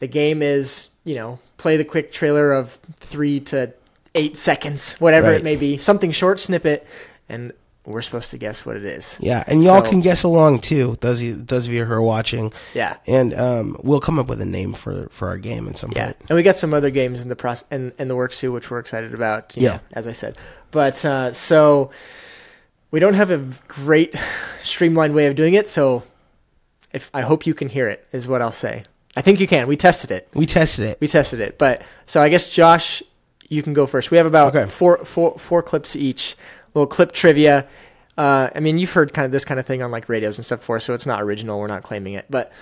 the 0.00 0.06
game 0.06 0.42
is 0.42 0.88
you 1.04 1.14
know 1.16 1.38
play 1.56 1.76
the 1.76 1.84
quick 1.84 2.12
trailer 2.12 2.52
of 2.52 2.78
three 3.00 3.40
to 3.40 3.72
eight 4.14 4.36
seconds, 4.36 4.92
whatever 5.00 5.28
Right. 5.28 5.36
it 5.40 5.44
may 5.44 5.56
be, 5.56 5.76
something 5.78 6.10
short 6.10 6.38
snippet, 6.40 6.86
and 7.28 7.52
we're 7.86 8.02
supposed 8.02 8.30
to 8.32 8.38
guess 8.38 8.64
what 8.66 8.76
it 8.76 8.84
is. 8.84 9.16
Yeah, 9.20 9.42
and 9.46 9.62
y'all 9.64 9.82
So- 9.84 9.90
can 9.90 10.00
guess 10.00 10.22
along 10.24 10.60
too. 10.60 10.94
Those 11.00 11.18
of 11.20 11.26
you, 11.28 11.34
those 11.36 11.66
of 11.66 11.72
you 11.72 11.84
who 11.84 11.92
are 11.92 12.02
watching. 12.02 12.52
Yeah. 12.74 12.96
and 13.06 13.32
um, 13.34 13.76
we'll 13.82 14.00
come 14.00 14.18
up 14.18 14.26
with 14.28 14.40
a 14.40 14.46
name 14.46 14.74
for 14.74 15.08
for 15.10 15.28
our 15.28 15.38
game 15.38 15.68
at 15.68 15.78
some 15.78 15.92
Yeah, 15.96 16.06
point. 16.06 16.16
and 16.28 16.36
we 16.36 16.42
got 16.42 16.56
some 16.56 16.74
other 16.74 16.90
games 16.90 17.22
in 17.22 17.28
the 17.28 17.36
process 17.36 17.66
in, 17.70 17.92
in 17.98 18.08
the 18.08 18.16
works 18.16 18.38
too, 18.40 18.52
which 18.52 18.70
we're 18.70 18.78
excited 18.80 19.14
about. 19.14 19.54
you 19.56 19.64
Yeah. 19.64 19.74
know, 19.74 19.80
as 19.94 20.06
I 20.06 20.12
said, 20.12 20.36
but 20.70 21.04
uh, 21.04 21.32
so 21.32 21.90
we 22.90 23.00
don't 23.00 23.14
have 23.14 23.30
a 23.30 23.40
great 23.68 24.14
streamlined 24.62 25.14
way 25.14 25.26
of 25.26 25.34
doing 25.34 25.54
it. 25.54 25.68
So 25.68 26.02
if 26.92 27.10
I 27.14 27.22
hope 27.22 27.46
you 27.46 27.54
can 27.54 27.68
hear 27.68 27.88
it, 27.88 28.04
is 28.12 28.28
what 28.28 28.42
I'll 28.42 28.52
say. 28.52 28.82
I 29.16 29.22
think 29.22 29.40
you 29.40 29.46
can. 29.46 29.66
We 29.68 29.76
tested 29.76 30.10
it. 30.10 30.28
We 30.34 30.46
tested 30.46 30.84
it. 30.86 30.98
We 31.00 31.08
tested 31.08 31.40
it, 31.40 31.58
but 31.58 31.82
so 32.06 32.20
I 32.22 32.28
guess 32.28 32.52
Josh, 32.52 33.02
you 33.48 33.62
can 33.62 33.72
go 33.72 33.86
first. 33.86 34.10
We 34.10 34.16
have 34.18 34.26
about 34.26 34.54
Okay. 34.54 34.70
four, 34.70 35.04
four, 35.04 35.38
four 35.38 35.62
clips 35.62 35.96
each. 35.96 36.36
Little 36.74 36.86
clip 36.86 37.10
trivia. 37.12 37.66
Uh, 38.16 38.48
I 38.54 38.60
mean, 38.60 38.78
you've 38.78 38.92
heard 38.92 39.12
kind 39.12 39.26
of 39.26 39.32
this 39.32 39.44
kind 39.44 39.58
of 39.58 39.66
thing 39.66 39.82
on 39.82 39.90
like 39.90 40.08
radios 40.08 40.38
and 40.38 40.44
stuff 40.46 40.60
before, 40.60 40.78
so 40.78 40.94
it's 40.94 41.06
not 41.06 41.20
original. 41.22 41.58
We're 41.58 41.66
not 41.66 41.82
claiming 41.82 42.14
it, 42.14 42.26
but 42.30 42.52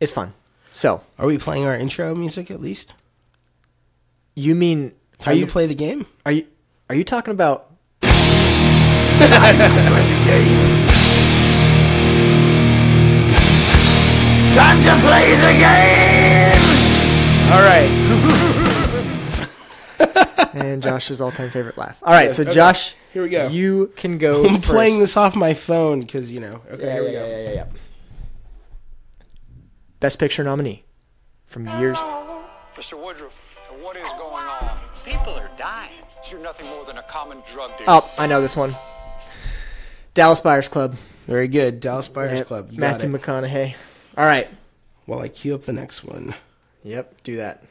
it's 0.00 0.12
fun. 0.12 0.34
So 0.74 1.00
Are 1.18 1.26
we 1.26 1.38
playing 1.38 1.64
our 1.64 1.74
intro 1.74 2.14
music 2.14 2.50
at 2.50 2.60
least? 2.60 2.92
you 4.34 4.54
mean 4.54 4.92
are 5.20 5.24
Time 5.24 5.38
you 5.38 5.46
to 5.46 5.50
play 5.50 5.66
the 5.66 5.74
game. 5.74 6.04
Are 6.26 6.32
you 6.32 6.46
are 6.90 6.94
you 6.94 7.04
talking 7.04 7.32
about 7.32 7.70
Time 14.58 14.82
to 14.82 15.06
play 15.06 15.36
the 15.36 15.52
game! 15.56 16.62
All 17.52 17.62
right. 17.62 17.88
and 20.54 20.82
Josh's 20.82 21.20
all-time 21.20 21.50
favorite 21.50 21.78
laugh? 21.78 21.96
All 22.02 22.12
right, 22.12 22.32
so 22.32 22.42
okay. 22.42 22.52
Josh, 22.52 22.96
Here 23.12 23.22
we 23.22 23.28
go. 23.28 23.46
You 23.46 23.92
can 23.94 24.18
go. 24.18 24.44
I'm 24.44 24.60
playing 24.60 24.98
this 24.98 25.16
off 25.16 25.36
my 25.36 25.54
phone 25.54 26.00
because 26.00 26.32
you 26.32 26.40
know. 26.40 26.60
Okay, 26.72 26.84
Yeah, 26.86 26.92
here 26.92 27.04
we 27.04 27.12
go. 27.12 27.26
yeah, 27.26 27.42
yeah, 27.42 27.52
yeah. 27.52 27.66
Best 30.00 30.18
Picture 30.18 30.42
nominee 30.42 30.84
from 31.46 31.66
years. 31.78 31.98
Mr. 31.98 32.94
Woodroof, 32.98 33.30
what 33.80 33.96
is 33.96 34.08
going 34.18 34.44
on? 34.44 34.80
People 35.04 35.34
are 35.34 35.50
dying. 35.56 35.92
You're 36.28 36.40
nothing 36.40 36.66
more 36.68 36.84
than 36.84 36.98
a 36.98 37.02
common 37.04 37.38
drug 37.52 37.70
dealer. 37.78 37.84
Oh, 37.90 38.12
I 38.18 38.26
know 38.26 38.40
this 38.42 38.56
one. 38.56 38.74
Dallas 40.14 40.40
Buyers 40.40 40.66
Club. 40.66 40.96
Very 41.28 41.46
good. 41.46 41.78
Dallas 41.78 42.08
Buyers 42.08 42.38
Yep, 42.38 42.46
Club. 42.48 42.72
You 42.72 42.80
got 42.80 43.00
Matthew 43.00 43.14
it. 43.14 43.22
McConaughey. 43.22 43.74
All 44.18 44.26
right. 44.26 44.50
While 45.06 45.20
I 45.20 45.28
queue 45.28 45.54
up 45.54 45.60
the 45.60 45.72
next 45.72 46.02
one. 46.02 46.34
Yep, 46.82 47.22
do 47.22 47.36
that. 47.36 47.62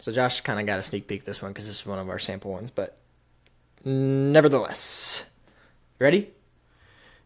So 0.00 0.10
Josh 0.10 0.40
kind 0.40 0.58
of 0.58 0.66
got 0.66 0.80
a 0.80 0.82
sneak 0.82 1.06
peek 1.06 1.24
this 1.24 1.40
one 1.40 1.52
because 1.52 1.68
this 1.68 1.78
is 1.80 1.86
one 1.86 2.00
of 2.00 2.08
our 2.08 2.18
sample 2.18 2.50
ones, 2.50 2.72
but 2.72 2.96
nevertheless, 3.84 5.24
ready? 6.00 6.32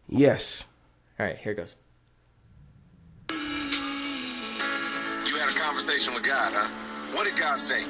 Yes. 0.07 0.65
All 1.19 1.25
right, 1.25 1.37
here 1.37 1.53
it 1.53 1.55
goes. 1.55 1.75
You 3.31 3.35
had 5.37 5.49
a 5.49 5.59
conversation 5.59 6.13
with 6.13 6.21
God, 6.21 6.53
huh? 6.55 6.69
What 7.15 7.25
did 7.27 7.39
God 7.39 7.57
say? 7.57 7.85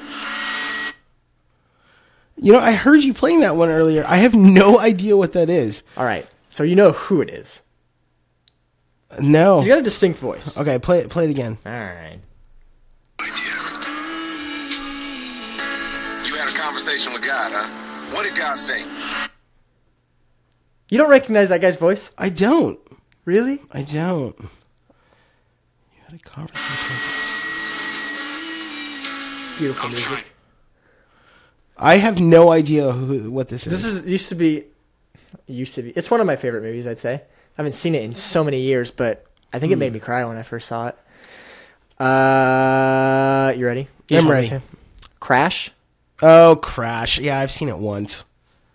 You 2.38 2.54
know, 2.54 2.60
I 2.60 2.72
heard 2.72 3.04
you 3.04 3.14
playing 3.14 3.42
that 3.42 3.58
one 3.58 3.68
earlier. 3.68 4.06
I 4.08 4.16
have 4.18 4.34
no 4.34 4.80
idea 4.82 5.18
what 5.18 5.34
that 5.34 5.50
is. 5.50 5.84
All 5.98 6.06
right, 6.06 6.26
so 6.50 6.64
you 6.64 6.76
know 6.76 6.94
who 6.94 7.22
it 7.22 7.30
is. 7.30 7.62
No. 9.20 9.60
He's 9.60 9.68
got 9.68 9.80
a 9.80 9.82
distinct 9.82 10.20
voice. 10.20 10.58
Okay, 10.58 10.78
play 10.78 11.00
it. 11.00 11.10
Play 11.10 11.26
it 11.26 11.32
again. 11.32 11.58
All 11.66 11.72
right. 11.72 12.20
You 16.26 16.36
had 16.36 16.50
a 16.50 16.54
conversation 16.58 17.12
with 17.14 17.24
God, 17.26 17.52
huh? 17.54 17.68
What 18.16 18.24
did 18.28 18.36
God 18.38 18.58
say? 18.58 18.84
You 20.90 20.98
don't 20.98 21.10
recognize 21.10 21.50
that 21.50 21.62
guy's 21.62 21.76
voice, 21.76 22.12
I 22.18 22.30
don't. 22.30 22.80
really? 23.26 23.62
I 23.72 23.84
don't. 23.84 24.36
You 24.40 24.50
had 26.08 26.16
a 26.20 26.24
conversation. 26.24 26.96
Beautiful 29.60 29.90
music. 29.90 30.26
I 31.78 31.98
have 31.98 32.20
no 32.20 32.52
idea 32.52 32.92
who 32.92 33.30
what 33.32 33.50
this 33.50 33.68
is. 33.68 33.72
This 33.72 33.86
is 33.86 34.06
used 34.06 34.30
to 34.30 34.36
be, 34.36 34.64
used 35.48 35.76
to 35.76 35.84
be. 35.84 35.92
It's 35.92 36.10
one 36.10 36.20
of 36.22 36.28
my 36.28 36.36
favorite 36.36 36.64
movies. 36.64 36.88
I'd 36.88 36.98
say. 37.00 37.22
I 37.60 37.62
haven't 37.62 37.74
seen 37.74 37.94
it 37.94 38.04
in 38.04 38.16
so 38.16 38.42
many 38.42 38.62
years, 38.62 38.90
but 38.90 39.26
I 39.52 39.60
think 39.60 39.74
it 39.74 39.76
made 39.76 39.92
me 39.92 40.00
cry 40.00 40.24
when 40.24 40.38
I 40.38 40.44
first 40.44 40.66
saw 40.70 40.88
it. 40.88 40.98
Uh, 42.02 43.52
you 43.52 43.66
ready? 43.66 43.90
I'm 44.10 44.32
ready. 44.32 44.62
Crash. 45.20 45.70
oh 46.22 46.58
Crash. 46.62 47.20
Yeah, 47.20 47.38
I've 47.38 47.52
seen 47.52 47.68
it 47.68 47.78
once. 47.78 48.24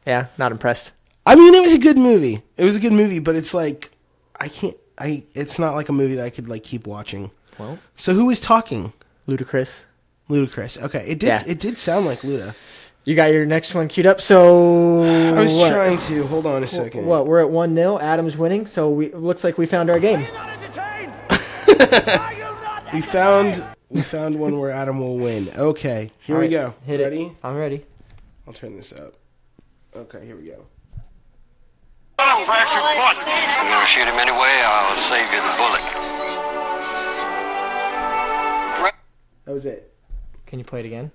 Yeah, 0.06 0.26
not 0.36 0.52
impressed. 0.52 0.92
I 1.24 1.34
mean, 1.34 1.54
it 1.54 1.62
was 1.62 1.72
a 1.74 1.78
good 1.78 1.96
movie. 1.96 2.42
It 2.58 2.64
was 2.64 2.76
a 2.76 2.78
good 2.78 2.92
movie, 2.92 3.20
but 3.20 3.36
it's 3.36 3.54
like 3.54 3.90
I 4.38 4.48
can't. 4.48 4.76
I. 4.98 5.24
It's 5.32 5.58
not 5.58 5.74
like 5.74 5.88
a 5.88 5.92
movie 5.92 6.16
that 6.16 6.26
I 6.26 6.28
could 6.28 6.50
like 6.50 6.62
keep 6.62 6.86
watching. 6.86 7.30
Well, 7.58 7.78
So 7.94 8.12
who 8.12 8.26
was 8.26 8.38
talking? 8.38 8.92
Ludacris. 9.26 9.84
Ludacris. 10.28 10.82
Okay, 10.82 11.06
it 11.08 11.18
did. 11.18 11.28
Yeah. 11.28 11.42
It 11.46 11.58
did 11.58 11.78
sound 11.78 12.04
like 12.04 12.20
Luda. 12.20 12.54
You 13.04 13.14
got 13.14 13.32
your 13.32 13.44
next 13.44 13.74
one 13.74 13.88
queued 13.88 14.06
up. 14.06 14.20
So 14.20 15.02
I 15.02 15.40
was 15.40 15.54
what? 15.54 15.70
trying 15.70 15.98
to. 15.98 16.26
Hold 16.26 16.46
on 16.46 16.62
a 16.62 16.66
second. 16.66 17.06
What? 17.06 17.26
We're 17.26 17.40
at 17.40 17.50
one 17.50 17.74
0 17.74 17.98
Adam's 17.98 18.36
winning. 18.36 18.66
So 18.66 18.90
we 18.90 19.12
looks 19.12 19.44
like 19.44 19.58
we 19.58 19.66
found 19.66 19.90
our 19.90 20.00
game. 20.00 20.26
We 22.94 23.00
found. 23.00 23.66
We 23.90 24.02
found 24.02 24.38
one 24.38 24.60
where 24.60 24.70
Adam 24.70 25.00
will 25.00 25.18
win. 25.18 25.50
Okay, 25.56 26.12
here 26.20 26.36
All 26.36 26.42
we 26.42 26.48
go. 26.48 26.74
Hit 26.84 27.00
Ready? 27.00 27.24
it. 27.24 27.32
I'm 27.42 27.56
ready. 27.56 27.84
I'll 28.46 28.52
turn 28.52 28.76
this 28.76 28.92
up. 28.92 29.14
Okay, 29.96 30.24
here 30.24 30.36
we 30.36 30.44
go. 30.44 30.64
fractured 32.16 32.82
foot. 32.82 33.16
I'm 33.26 33.68
gonna 33.68 33.84
shoot 33.84 34.06
him 34.06 34.14
anyway. 34.14 34.62
I'll 34.64 34.94
save 34.94 35.26
you 35.32 35.40
the 35.40 35.54
bullet. 35.56 35.82
That 39.44 39.52
was 39.52 39.66
it. 39.66 39.92
Can 40.46 40.60
you 40.60 40.64
play 40.64 40.78
it 40.78 40.86
again? 40.86 41.10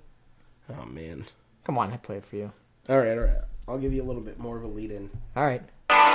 Oh 0.69 0.85
man. 0.85 1.25
Come 1.69 1.77
on, 1.77 1.93
I 1.93 1.97
play 1.97 2.17
it 2.17 2.25
for 2.25 2.35
you. 2.35 2.51
All 2.89 2.97
right, 2.97 3.15
all 3.15 3.25
right. 3.25 3.43
I'll 3.67 3.77
give 3.77 3.93
you 3.93 4.01
a 4.01 4.07
little 4.07 4.23
bit 4.23 4.39
more 4.39 4.57
of 4.57 4.63
a 4.63 4.67
lead 4.67 4.89
in. 4.89 5.07
All 5.35 5.45
right. 5.45 5.61
I'll 5.91 6.07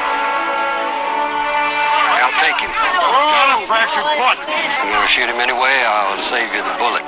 take 2.40 2.59
him. 2.59 2.72
Got 2.72 3.62
a 3.62 3.66
fractured 3.68 4.02
foot. 4.02 4.36
I'm 4.48 4.92
gonna 4.92 5.07
shoot 5.07 5.28
him 5.28 5.36
anyway. 5.36 5.84
I'll 5.86 6.16
save 6.16 6.52
you 6.52 6.61
the 6.61 6.74
bullet. 6.76 7.05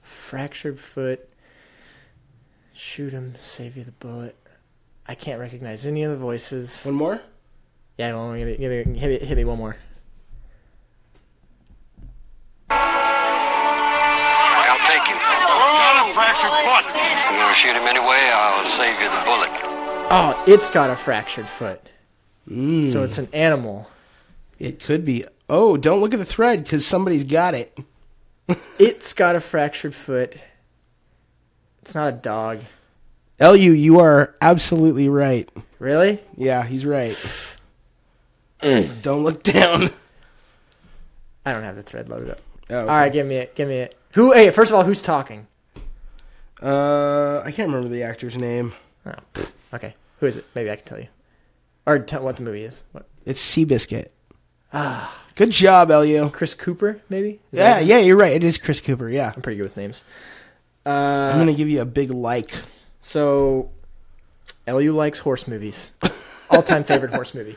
Fractured 0.00 0.80
foot. 0.80 1.28
Shoot 2.72 3.12
him. 3.12 3.34
Save 3.38 3.76
you 3.76 3.84
the 3.84 3.92
bullet. 3.92 4.36
I 5.06 5.14
can't 5.14 5.38
recognize 5.38 5.84
any 5.84 6.02
of 6.02 6.10
the 6.10 6.16
voices. 6.16 6.82
One 6.82 6.94
more. 6.94 7.20
Yeah, 7.98 8.12
don't 8.12 8.38
give 8.38 8.46
me, 8.48 8.56
give 8.56 8.72
hit 8.96 9.20
me, 9.20 9.26
hit 9.26 9.36
me 9.36 9.44
one 9.44 9.58
more. 9.58 9.76
Fractured 16.18 16.50
foot. 16.50 16.84
I'm 16.96 17.38
gonna 17.38 17.54
shoot 17.54 17.76
him 17.76 17.86
anyway. 17.86 18.18
I'll 18.32 18.64
save 18.64 19.00
you 19.00 19.08
the 19.08 19.22
bullet. 19.24 19.50
Oh, 20.10 20.44
it's 20.48 20.68
got 20.68 20.90
a 20.90 20.96
fractured 20.96 21.48
foot. 21.48 21.80
Mm. 22.48 22.92
So 22.92 23.04
it's 23.04 23.18
an 23.18 23.28
animal. 23.32 23.88
It 24.58 24.80
could 24.82 25.04
be. 25.04 25.24
Oh, 25.48 25.76
don't 25.76 26.00
look 26.00 26.12
at 26.12 26.18
the 26.18 26.24
thread 26.24 26.64
because 26.64 26.84
somebody's 26.84 27.24
got 27.24 27.54
it. 27.54 27.76
It's 28.78 29.12
got 29.12 29.36
a 29.36 29.40
fractured 29.40 29.94
foot. 29.94 30.36
It's 31.82 31.94
not 31.94 32.08
a 32.08 32.12
dog. 32.12 32.60
Lu, 33.40 33.54
you 33.56 34.00
are 34.00 34.34
absolutely 34.40 35.08
right. 35.10 35.50
Really? 35.78 36.20
Yeah, 36.36 36.64
he's 36.64 36.86
right. 36.86 37.14
Don't 38.62 39.24
look 39.24 39.42
down. 39.42 39.90
I 41.44 41.52
don't 41.52 41.62
have 41.62 41.76
the 41.76 41.82
thread 41.82 42.08
loaded 42.08 42.30
up. 42.30 42.40
Oh, 42.70 42.80
All 42.80 42.86
right, 42.86 43.12
give 43.12 43.26
me 43.26 43.36
it. 43.36 43.54
Give 43.54 43.68
me 43.68 43.78
it. 43.78 43.98
Who? 44.12 44.32
Hey, 44.32 44.50
first 44.50 44.70
of 44.70 44.76
all, 44.76 44.84
who's 44.84 45.02
talking? 45.02 45.47
Uh, 46.62 47.42
I 47.44 47.50
can't 47.52 47.68
remember 47.68 47.88
the 47.88 48.02
actor's 48.02 48.36
name. 48.36 48.74
Oh, 49.06 49.12
okay. 49.74 49.94
Who 50.20 50.26
is 50.26 50.36
it? 50.36 50.44
Maybe 50.54 50.70
I 50.70 50.76
can 50.76 50.84
tell 50.84 50.98
you. 50.98 51.08
Or 51.86 51.98
tell 52.00 52.22
what 52.22 52.36
the 52.36 52.42
movie 52.42 52.64
is. 52.64 52.82
What? 52.92 53.06
It's 53.24 53.40
Seabiscuit. 53.40 54.08
Ah, 54.72 55.24
good 55.34 55.50
job, 55.50 55.90
Lu. 55.90 56.28
Chris 56.30 56.54
Cooper, 56.54 57.00
maybe? 57.08 57.40
Is 57.52 57.58
Yeah, 57.58 57.78
yeah, 57.80 57.98
you're 57.98 58.16
right. 58.16 58.32
It 58.32 58.44
is 58.44 58.58
Chris 58.58 58.80
Cooper. 58.80 59.08
Yeah, 59.08 59.32
I'm 59.34 59.40
pretty 59.40 59.56
good 59.56 59.62
with 59.62 59.76
names. 59.76 60.04
I'm 60.84 60.92
Uh, 60.92 61.38
gonna 61.38 61.54
give 61.54 61.68
you 61.68 61.80
a 61.80 61.86
big 61.86 62.10
like. 62.10 62.50
so, 63.00 63.70
LU 64.66 64.92
likes 64.92 65.20
horse 65.20 65.46
movies. 65.46 65.92
All 66.50 66.62
time 66.62 66.82
favorite 66.84 67.12
horse 67.14 67.34
movie 67.34 67.56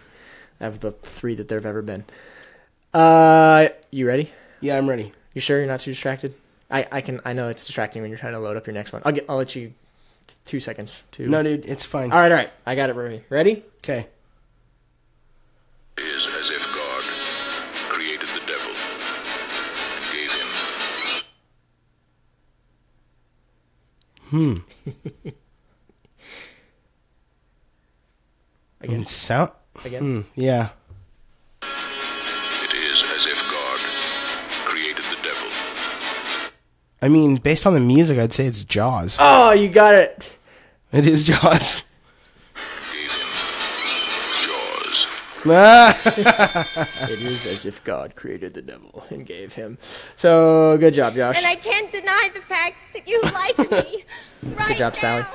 of 0.59 0.79
the 0.81 0.91
three 0.91 1.35
that 1.35 1.47
there 1.47 1.57
have 1.57 1.65
ever 1.65 1.81
been. 1.81 2.05
Uh, 2.93 3.69
you 3.89 4.05
ready? 4.07 4.31
Yeah, 4.61 4.77
I'm 4.77 4.87
ready. 4.89 5.11
You 5.33 5.41
sure 5.41 5.57
you're 5.57 5.67
not 5.67 5.79
too 5.81 5.91
distracted? 5.91 6.33
I, 6.71 6.87
I 6.91 7.01
can 7.01 7.19
I 7.25 7.33
know 7.33 7.49
it's 7.49 7.65
distracting 7.65 8.01
when 8.01 8.09
you're 8.09 8.17
trying 8.17 8.33
to 8.33 8.39
load 8.39 8.57
up 8.57 8.65
your 8.65 8.73
next 8.73 8.93
one. 8.93 9.01
I'll 9.05 9.11
get 9.11 9.25
I'll 9.29 9.37
let 9.37 9.55
you 9.55 9.73
two 10.45 10.59
seconds. 10.59 11.03
Two. 11.11 11.27
No, 11.27 11.43
dude, 11.43 11.65
it's 11.65 11.85
fine. 11.85 12.11
All 12.11 12.19
right, 12.19 12.31
all 12.31 12.37
right. 12.37 12.51
I 12.65 12.75
got 12.75 12.89
it 12.89 12.95
ready. 12.95 13.23
Ready? 13.29 13.63
Okay. 13.77 14.07
Is 15.97 16.27
as 16.39 16.49
if 16.49 16.65
God 16.73 17.03
created 17.89 18.29
the 18.29 18.41
devil 18.47 18.73
gave 20.11 20.31
him 20.31 20.47
Hmm. 24.29 24.55
Again. 28.81 29.03
Mm, 29.03 29.07
Sound. 29.07 29.51
Again. 29.83 30.01
Mm, 30.01 30.25
yeah. 30.35 30.69
I 37.01 37.07
mean, 37.09 37.37
based 37.37 37.65
on 37.65 37.73
the 37.73 37.79
music, 37.79 38.19
I'd 38.19 38.33
say 38.33 38.45
it's 38.45 38.63
Jaws. 38.63 39.17
Oh, 39.19 39.51
you 39.51 39.69
got 39.69 39.95
it. 39.95 40.37
It 40.91 41.07
is 41.07 41.23
Jaws. 41.23 41.83
Jaws. 44.43 45.07
Ah! 45.45 46.67
It 47.09 47.21
is 47.21 47.47
as 47.47 47.65
if 47.65 47.83
God 47.83 48.15
created 48.15 48.53
the 48.53 48.61
devil 48.61 49.03
and 49.09 49.25
gave 49.25 49.53
him. 49.53 49.79
So 50.15 50.77
good 50.79 50.93
job, 50.93 51.15
Josh. 51.15 51.37
And 51.37 51.45
I 51.47 51.55
can't 51.55 51.91
deny 51.91 52.29
the 52.33 52.41
fact 52.41 52.75
that 52.93 53.07
you 53.07 53.19
like 53.21 53.57
me. 53.71 54.03
right 54.55 54.67
Good 54.67 54.77
job, 54.77 54.95
Sally. 54.95 55.25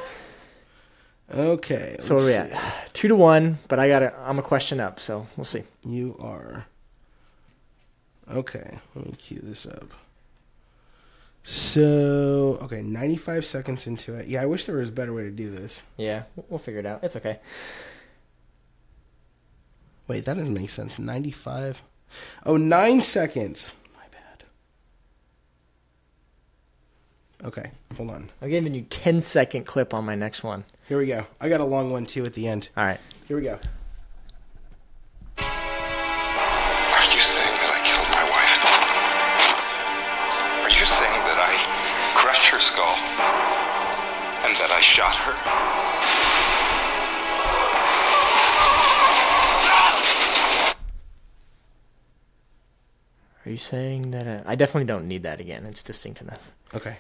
okay. 1.35 1.97
So 2.01 2.14
what 2.14 2.23
are 2.23 2.27
we 2.27 2.33
let's 2.35 2.55
at? 2.55 2.95
Two 2.95 3.09
to 3.09 3.17
one, 3.17 3.59
but 3.67 3.81
I 3.81 3.89
got 3.89 4.01
to 4.01 4.14
I'm 4.21 4.39
a 4.39 4.43
question 4.43 4.79
up, 4.79 5.01
so 5.01 5.27
we'll 5.37 5.45
see. 5.45 5.64
see. 5.83 5.89
You 5.91 6.17
are. 6.21 6.67
Okay. 8.31 8.79
Let 8.95 9.07
me 9.07 9.12
cue 9.19 9.41
this 9.43 9.67
up. 9.67 9.89
So, 11.49 12.59
okay, 12.62 12.82
95 12.82 13.44
seconds 13.44 13.86
into 13.86 14.14
it. 14.14 14.26
Yeah, 14.26 14.42
I 14.42 14.47
wish 14.47 14.66
there 14.66 14.78
was 14.78 14.88
a 14.88 14.92
better 14.92 15.12
way 15.12 15.22
to 15.22 15.30
do 15.30 15.49
this. 15.49 15.84
Yeah, 15.97 16.24
we'll 16.49 16.59
figure 16.59 16.80
it 16.80 16.86
out. 16.86 17.05
It's 17.05 17.14
okay. 17.14 17.38
Wait, 20.09 20.24
that 20.24 20.36
doesn't 20.36 20.53
make 20.53 20.70
sense. 20.70 20.99
95. 20.99 21.80
Oh, 22.47 22.57
nine 22.57 23.01
seconds. 23.01 23.74
My 23.94 24.03
bad. 24.11 24.42
Okay, 27.47 27.70
hold 27.97 28.11
on. 28.11 28.30
I'm 28.42 28.51
giving 28.51 28.74
you 28.74 28.82
10 28.82 29.20
second 29.20 29.66
clip 29.66 29.94
on 29.94 30.05
my 30.05 30.16
next 30.16 30.42
one. 30.42 30.64
Here 30.88 30.99
we 30.99 31.07
go. 31.07 31.28
I 31.40 31.49
got 31.49 31.61
a 31.61 31.64
long 31.64 31.92
one 31.92 32.07
too 32.07 32.26
at 32.26 32.34
the 32.34 32.49
end. 32.49 32.70
All 32.76 32.84
right. 32.84 32.99
Here 33.28 33.36
we 33.36 33.44
go. 33.44 33.61
Shot 44.87 45.16
her? 45.16 45.34
Are 53.45 53.51
you 53.51 53.57
saying 53.57 54.11
that 54.12 54.26
I, 54.47 54.53
I 54.53 54.55
definitely 54.55 54.87
don't 54.87 55.07
need 55.07 55.22
that 55.24 55.41
again? 55.41 55.66
It's 55.66 55.82
distinct 55.82 56.20
enough. 56.20 56.51
Okay. 56.74 56.97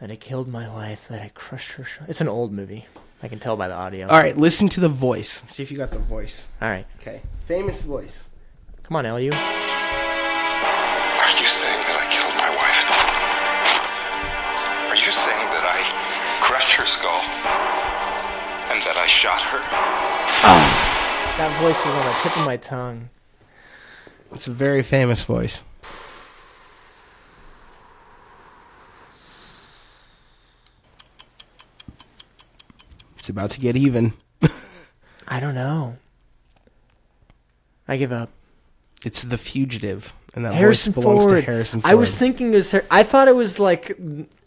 That 0.00 0.10
I 0.10 0.16
killed 0.16 0.48
my 0.48 0.68
wife, 0.68 1.08
that 1.08 1.22
I 1.22 1.30
crushed 1.34 1.72
her. 1.72 1.84
Sh- 1.84 2.00
it's 2.08 2.20
an 2.20 2.28
old 2.28 2.52
movie. 2.52 2.86
I 3.22 3.28
can 3.28 3.38
tell 3.38 3.56
by 3.56 3.68
the 3.68 3.74
audio. 3.74 4.08
All 4.08 4.18
right, 4.18 4.36
listen 4.36 4.68
to 4.70 4.80
the 4.80 4.90
voice. 4.90 5.42
See 5.48 5.62
if 5.62 5.70
you 5.70 5.78
got 5.78 5.90
the 5.90 5.98
voice. 5.98 6.48
All 6.60 6.68
right. 6.68 6.86
Okay. 7.00 7.22
Famous 7.46 7.80
voice. 7.80 8.28
Come 8.82 8.96
on, 8.96 9.04
Lu. 9.14 9.30
That 21.36 21.60
voice 21.60 21.80
is 21.80 21.94
on 21.94 22.04
the 22.06 22.12
tip 22.22 22.36
of 22.38 22.46
my 22.46 22.56
tongue. 22.56 23.10
It's 24.32 24.46
a 24.46 24.50
very 24.50 24.82
famous 24.82 25.22
voice. 25.22 25.62
It's 33.16 33.28
about 33.28 33.50
to 33.50 33.60
get 33.60 33.76
even. 33.76 34.12
I 35.28 35.40
don't 35.40 35.54
know. 35.54 35.96
I 37.88 37.96
give 37.96 38.12
up. 38.12 38.30
It's 39.04 39.22
the 39.22 39.38
fugitive, 39.38 40.12
and 40.34 40.44
that 40.44 40.54
Harrison 40.54 40.92
voice 40.92 41.02
belongs 41.04 41.24
Ford. 41.24 41.44
to 41.44 41.50
Harrison 41.50 41.80
Ford. 41.80 41.90
I 41.92 41.94
was 41.96 42.16
thinking 42.16 42.52
it 42.52 42.56
was. 42.56 42.72
Har- 42.72 42.84
I 42.90 43.02
thought 43.02 43.28
it 43.28 43.36
was 43.36 43.58
like. 43.58 43.98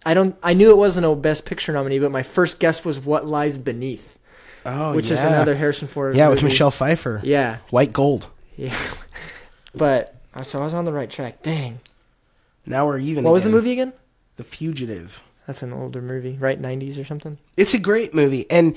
I 0.06 0.14
don't. 0.14 0.36
I 0.42 0.54
knew 0.54 0.70
it 0.70 0.78
wasn't 0.78 1.06
a 1.06 1.16
Best 1.16 1.46
Picture 1.46 1.72
nominee, 1.72 2.00
but 2.00 2.12
my 2.12 2.24
first 2.24 2.60
guess 2.60 2.84
was 2.84 3.00
What 3.00 3.28
Lies 3.28 3.58
Beneath, 3.58 4.18
oh, 4.66 4.96
which 4.96 5.12
is 5.12 5.24
another 5.24 5.56
Harrison 5.56 5.88
Ford. 5.88 6.16
Yeah, 6.16 6.30
with. 6.30 6.44
Michelle 6.44 6.72
Pfeiffer. 6.72 7.22
Yeah, 7.24 7.58
White 7.70 7.94
gold. 7.94 8.28
yeah. 8.56 8.78
but 9.76 10.16
uh, 10.34 10.44
so 10.44 10.60
I 10.60 10.64
was 10.64 10.74
on 10.74 10.86
the 10.86 10.94
right 10.94 11.10
track. 11.10 11.42
Dang. 11.42 11.80
Now 12.66 12.86
we're 12.86 13.00
even. 13.00 13.24
What 13.24 13.34
was 13.34 13.44
the 13.44 13.50
movie 13.50 13.72
again? 13.72 13.94
The 14.36 14.44
Fugitive. 14.44 15.22
That's 15.48 15.64
an 15.64 15.74
older 15.74 16.02
movie, 16.02 16.38
right? 16.40 16.60
Nineties 16.60 17.00
or 17.00 17.04
something. 17.04 17.38
It's 17.58 17.74
a 17.74 17.80
great 17.80 18.14
movie, 18.14 18.46
and 18.52 18.76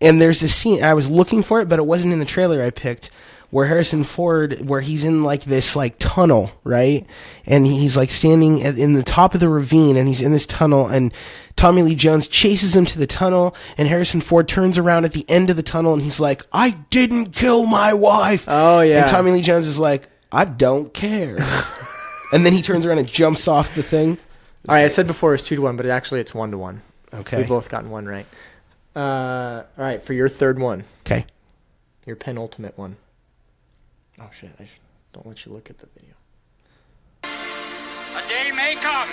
and 0.00 0.20
there's 0.20 0.42
a 0.42 0.48
scene 0.48 0.82
I 0.84 0.94
was 0.94 1.08
looking 1.08 1.42
for 1.42 1.60
it, 1.60 1.68
but 1.68 1.78
it 1.78 1.86
wasn't 1.86 2.12
in 2.12 2.18
the 2.18 2.24
trailer 2.24 2.62
I 2.62 2.70
picked. 2.70 3.10
Where 3.52 3.66
Harrison 3.66 4.02
Ford, 4.02 4.66
where 4.66 4.80
he's 4.80 5.04
in 5.04 5.24
like 5.24 5.44
this 5.44 5.76
like 5.76 5.98
tunnel, 5.98 6.50
right, 6.64 7.06
and 7.44 7.66
he's 7.66 7.98
like 7.98 8.10
standing 8.10 8.62
at, 8.64 8.78
in 8.78 8.94
the 8.94 9.02
top 9.02 9.34
of 9.34 9.40
the 9.40 9.48
ravine, 9.50 9.98
and 9.98 10.08
he's 10.08 10.22
in 10.22 10.32
this 10.32 10.46
tunnel, 10.46 10.86
and 10.86 11.12
Tommy 11.54 11.82
Lee 11.82 11.94
Jones 11.94 12.26
chases 12.26 12.74
him 12.74 12.86
to 12.86 12.98
the 12.98 13.06
tunnel, 13.06 13.54
and 13.76 13.86
Harrison 13.88 14.22
Ford 14.22 14.48
turns 14.48 14.78
around 14.78 15.04
at 15.04 15.12
the 15.12 15.26
end 15.28 15.50
of 15.50 15.56
the 15.56 15.62
tunnel, 15.62 15.92
and 15.92 16.00
he's 16.02 16.18
like, 16.18 16.46
"I 16.50 16.70
didn't 16.88 17.32
kill 17.32 17.66
my 17.66 17.92
wife." 17.92 18.46
Oh, 18.48 18.80
yeah. 18.80 19.02
And 19.02 19.10
Tommy 19.10 19.32
Lee 19.32 19.42
Jones 19.42 19.66
is 19.66 19.78
like, 19.78 20.08
"I 20.32 20.46
don't 20.46 20.94
care," 20.94 21.36
and 22.32 22.46
then 22.46 22.54
he 22.54 22.62
turns 22.62 22.86
around 22.86 23.00
and 23.00 23.06
jumps 23.08 23.46
off 23.48 23.74
the 23.74 23.82
thing. 23.82 24.16
All 24.66 24.74
right, 24.76 24.84
I 24.84 24.88
said 24.88 25.06
before 25.06 25.32
it 25.32 25.34
was 25.34 25.42
two 25.42 25.56
to 25.56 25.62
one, 25.62 25.76
but 25.76 25.84
actually 25.84 26.20
it's 26.20 26.34
one 26.34 26.52
to 26.52 26.58
one. 26.58 26.80
Okay. 27.12 27.36
We've 27.36 27.48
both 27.48 27.68
gotten 27.68 27.90
one 27.90 28.06
right. 28.06 28.26
Uh, 28.96 29.64
all 29.76 29.84
right, 29.84 30.02
for 30.02 30.14
your 30.14 30.30
third 30.30 30.58
one, 30.58 30.84
Okay. 31.04 31.26
your 32.06 32.16
penultimate 32.16 32.78
one. 32.78 32.96
Oh 34.20 34.28
shit! 34.30 34.50
I 34.58 34.64
should, 34.64 34.80
don't 35.12 35.26
let 35.26 35.46
you 35.46 35.52
look 35.52 35.70
at 35.70 35.78
the 35.78 35.86
video. 35.94 36.14
A 37.24 38.28
day 38.28 38.52
may 38.52 38.76
come 38.76 39.08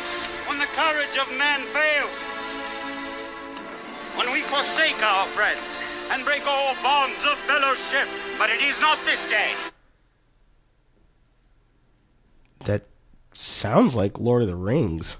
when 0.48 0.58
the 0.58 0.68
courage 0.76 1.18
of 1.18 1.32
man 1.38 1.66
fails. 1.68 2.18
When 4.18 4.34
we 4.34 4.42
forsake 4.44 5.02
our 5.02 5.28
friends 5.30 5.82
and 6.10 6.26
break 6.26 6.46
all 6.46 6.76
bonds 6.84 7.26
of 7.26 7.38
fellowship. 7.48 8.10
But 8.38 8.50
it 8.50 8.62
is 8.62 8.78
not 8.82 9.00
this 9.06 9.26
day. 9.28 9.54
That 12.66 12.84
sounds 13.34 13.96
like 13.96 14.20
Lord 14.20 14.42
of 14.42 14.50
the 14.50 14.56
Rings. 14.56 15.16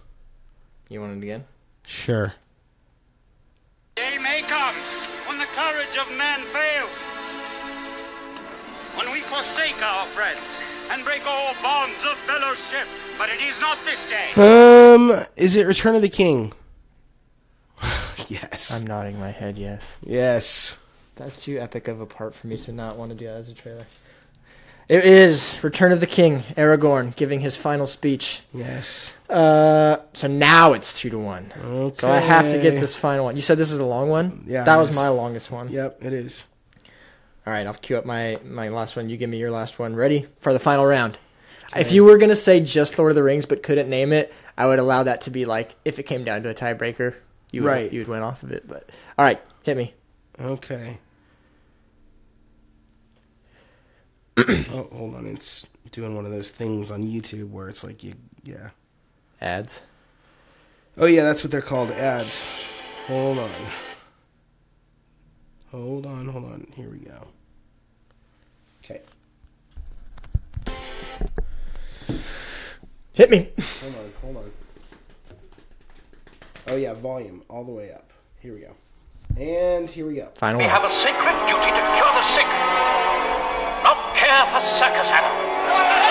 You 0.90 1.00
want 1.00 1.18
it 1.18 1.24
again? 1.24 1.46
Sure. 1.86 2.34
Day 3.96 4.18
may 4.18 4.42
come 4.42 4.76
when 5.28 5.38
the 5.38 5.46
courage 5.56 5.98
of 5.98 6.12
man 6.18 6.46
fails. 6.52 7.19
When 9.00 9.14
we 9.14 9.22
forsake 9.22 9.82
our 9.82 10.08
friends 10.08 10.62
and 10.90 11.06
break 11.06 11.26
all 11.26 11.54
bonds 11.64 12.04
of 12.04 12.18
fellowship. 12.28 12.86
But 13.18 13.30
it 13.30 13.40
is 13.40 13.58
not 13.62 13.78
this 13.86 14.06
day. 14.08 14.34
Um, 14.36 15.24
is 15.38 15.56
it 15.56 15.66
Return 15.66 15.96
of 15.96 16.02
the 16.02 16.10
King? 16.10 16.52
yes. 18.28 18.78
I'm 18.78 18.86
nodding 18.86 19.18
my 19.18 19.32
head. 19.32 19.58
Yes. 19.58 19.96
yes. 20.04 20.76
That's 21.16 21.42
too 21.42 21.60
epic 21.60 21.88
of 21.88 22.02
a 22.02 22.06
part 22.06 22.36
for 22.36 22.48
me 22.48 22.58
to 22.58 22.74
not 22.74 22.98
want 22.98 23.12
to 23.12 23.16
do 23.16 23.28
that 23.28 23.36
as 23.36 23.48
a 23.48 23.54
trailer. 23.54 23.88
It 24.90 25.06
is 25.06 25.56
Return 25.64 25.94
of 25.94 26.02
the 26.02 26.08
King, 26.08 26.44
Aragorn 26.58 27.16
giving 27.16 27.40
his 27.40 27.56
final 27.56 27.88
speech. 27.88 28.42
Yes. 28.54 29.14
Uh, 29.30 30.00
so 30.12 30.28
now 30.28 30.74
it's 30.74 31.00
two 31.00 31.10
to 31.12 31.20
one. 31.20 31.54
Okay. 31.58 32.02
So 32.02 32.10
I 32.10 32.18
have 32.18 32.52
to 32.52 32.62
get 32.62 32.72
this 32.72 32.98
final 32.98 33.24
one. 33.24 33.38
You 33.38 33.42
said 33.42 33.58
this 33.58 33.72
is 33.72 33.80
a 33.80 33.86
long 33.86 34.10
one. 34.10 34.44
Yeah, 34.46 34.66
that 34.66 34.76
was 34.76 34.90
is. 34.90 34.96
my 34.98 35.08
longest 35.08 35.52
one. 35.52 35.70
Yep, 35.70 36.04
it 36.04 36.12
is. 36.12 36.44
All 37.48 37.54
right, 37.54 37.66
I'll 37.66 37.74
cue 37.74 37.98
up 37.98 38.06
my 38.06 38.40
my 38.46 38.70
last 38.70 38.96
one. 38.96 39.10
You 39.10 39.18
give 39.18 39.30
me 39.30 39.38
your 39.38 39.52
last 39.52 39.80
one. 39.80 39.96
Ready 39.96 40.28
for 40.40 40.54
the 40.54 40.60
final 40.60 40.86
round? 40.86 41.18
If 41.76 41.92
you 41.92 42.04
were 42.04 42.18
gonna 42.18 42.36
say 42.36 42.60
just 42.60 42.98
Lord 42.98 43.12
of 43.12 43.16
the 43.16 43.24
Rings 43.24 43.46
but 43.46 43.62
couldn't 43.64 43.90
name 43.90 44.12
it, 44.12 44.34
I 44.58 44.66
would 44.68 44.80
allow 44.80 45.04
that 45.04 45.22
to 45.22 45.30
be 45.32 45.46
like 45.46 45.76
if 45.86 46.00
it 46.00 46.04
came 46.04 46.24
down 46.24 46.44
to 46.44 46.50
a 46.50 46.54
tiebreaker, 46.54 47.16
you 47.52 47.62
would, 47.64 47.68
Right. 47.70 47.92
you 47.94 48.00
would 48.00 48.08
win 48.08 48.24
off 48.24 48.44
of 48.44 48.52
it. 48.52 48.68
But 48.68 48.90
all 49.18 49.26
right, 49.26 49.40
hit 49.64 49.78
me. 49.78 49.94
Okay. 50.40 50.98
oh, 54.38 54.88
hold 54.92 55.16
on. 55.16 55.26
It's 55.28 55.68
doing 55.92 56.16
one 56.16 56.26
of 56.26 56.32
those 56.32 56.52
things 56.52 56.92
on 56.92 57.04
YouTube 57.04 57.50
where 57.52 57.68
it's 57.70 57.84
like 57.84 58.04
you, 58.04 58.14
yeah. 58.44 58.70
Ads. 59.42 59.82
Oh 60.98 61.06
yeah, 61.06 61.24
that's 61.24 61.44
what 61.44 61.52
they're 61.52 61.62
called, 61.62 61.92
ads. 61.92 62.44
Hold 63.08 63.40
on. 63.40 63.52
Hold 65.72 66.06
on, 66.06 66.28
hold 66.28 66.46
on. 66.46 66.68
Here 66.76 66.90
we 66.90 66.98
go. 67.00 67.28
Okay. 68.84 69.02
Hit 73.14 73.30
me. 73.30 73.50
Hold 73.82 73.96
on, 73.96 74.12
hold 74.22 74.38
on. 74.38 74.52
Oh 76.68 76.76
yeah, 76.76 76.94
volume 76.94 77.44
all 77.50 77.64
the 77.64 77.72
way 77.72 77.92
up. 77.92 78.12
Here 78.40 78.54
we 78.54 78.62
go. 78.62 78.74
And 79.38 79.90
here 79.90 80.08
we 80.08 80.16
go. 80.16 80.30
Final 80.36 80.58
We 80.60 80.64
one. 80.66 80.72
have 80.74 80.84
a 80.84 80.90
sacred 80.90 81.36
duty 81.48 81.70
to 81.70 81.82
cure 81.96 82.14
the 82.14 82.22
sick, 82.22 82.48
not 83.84 84.16
care 84.16 84.46
for 84.48 84.60
circus 84.60 85.12
animals. 85.12 86.09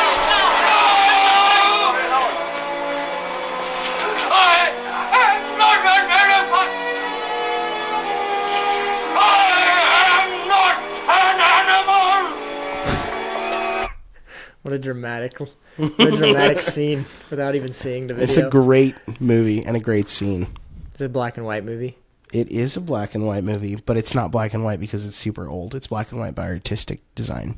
What 14.68 14.74
a 14.74 14.78
dramatic, 14.78 15.38
what 15.76 15.98
a 15.98 16.10
dramatic 16.10 16.60
scene 16.60 17.06
without 17.30 17.54
even 17.54 17.72
seeing 17.72 18.06
the 18.06 18.12
video. 18.12 18.28
It's 18.28 18.36
a 18.36 18.50
great 18.50 18.94
movie 19.18 19.64
and 19.64 19.78
a 19.78 19.80
great 19.80 20.10
scene. 20.10 20.46
It's 20.92 21.00
a 21.00 21.08
black 21.08 21.38
and 21.38 21.46
white 21.46 21.64
movie. 21.64 21.96
It 22.34 22.50
is 22.50 22.76
a 22.76 22.82
black 22.82 23.14
and 23.14 23.26
white 23.26 23.44
movie, 23.44 23.76
but 23.76 23.96
it's 23.96 24.14
not 24.14 24.30
black 24.30 24.52
and 24.52 24.62
white 24.62 24.78
because 24.78 25.06
it's 25.06 25.16
super 25.16 25.48
old. 25.48 25.74
It's 25.74 25.86
black 25.86 26.12
and 26.12 26.20
white 26.20 26.34
by 26.34 26.48
artistic 26.48 27.00
design. 27.14 27.56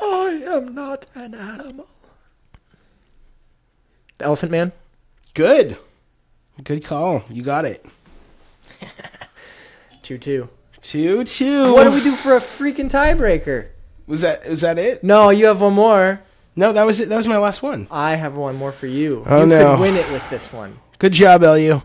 I 0.00 0.44
am 0.46 0.76
not 0.76 1.06
an 1.16 1.34
animal. 1.34 1.88
The 4.18 4.26
Elephant 4.26 4.52
Man. 4.52 4.70
Good. 5.34 5.76
Good 6.62 6.84
call. 6.84 7.24
You 7.28 7.42
got 7.42 7.64
it. 7.64 7.84
Two 10.04 10.18
two. 10.18 10.48
Two 10.80 11.24
two. 11.24 11.74
What 11.74 11.82
do 11.82 11.90
we 11.90 12.00
do 12.00 12.14
for 12.14 12.36
a 12.36 12.40
freaking 12.40 12.88
tiebreaker? 12.88 13.70
Was 14.06 14.20
that 14.20 14.46
was 14.48 14.60
that 14.60 14.78
it? 14.78 15.02
No, 15.02 15.30
you 15.30 15.46
have 15.46 15.60
one 15.60 15.72
more. 15.74 16.20
No, 16.56 16.72
that 16.72 16.84
was 16.84 17.00
it. 17.00 17.08
That 17.08 17.16
was 17.16 17.26
my 17.26 17.38
last 17.38 17.62
one. 17.62 17.88
I 17.90 18.14
have 18.16 18.36
one 18.36 18.54
more 18.56 18.70
for 18.72 18.86
you. 18.86 19.22
Oh, 19.26 19.40
you 19.40 19.46
no. 19.46 19.72
could 19.76 19.80
win 19.80 19.96
it 19.96 20.10
with 20.12 20.28
this 20.30 20.52
one. 20.52 20.78
Good 20.98 21.12
job, 21.12 21.40
Elu. 21.42 21.82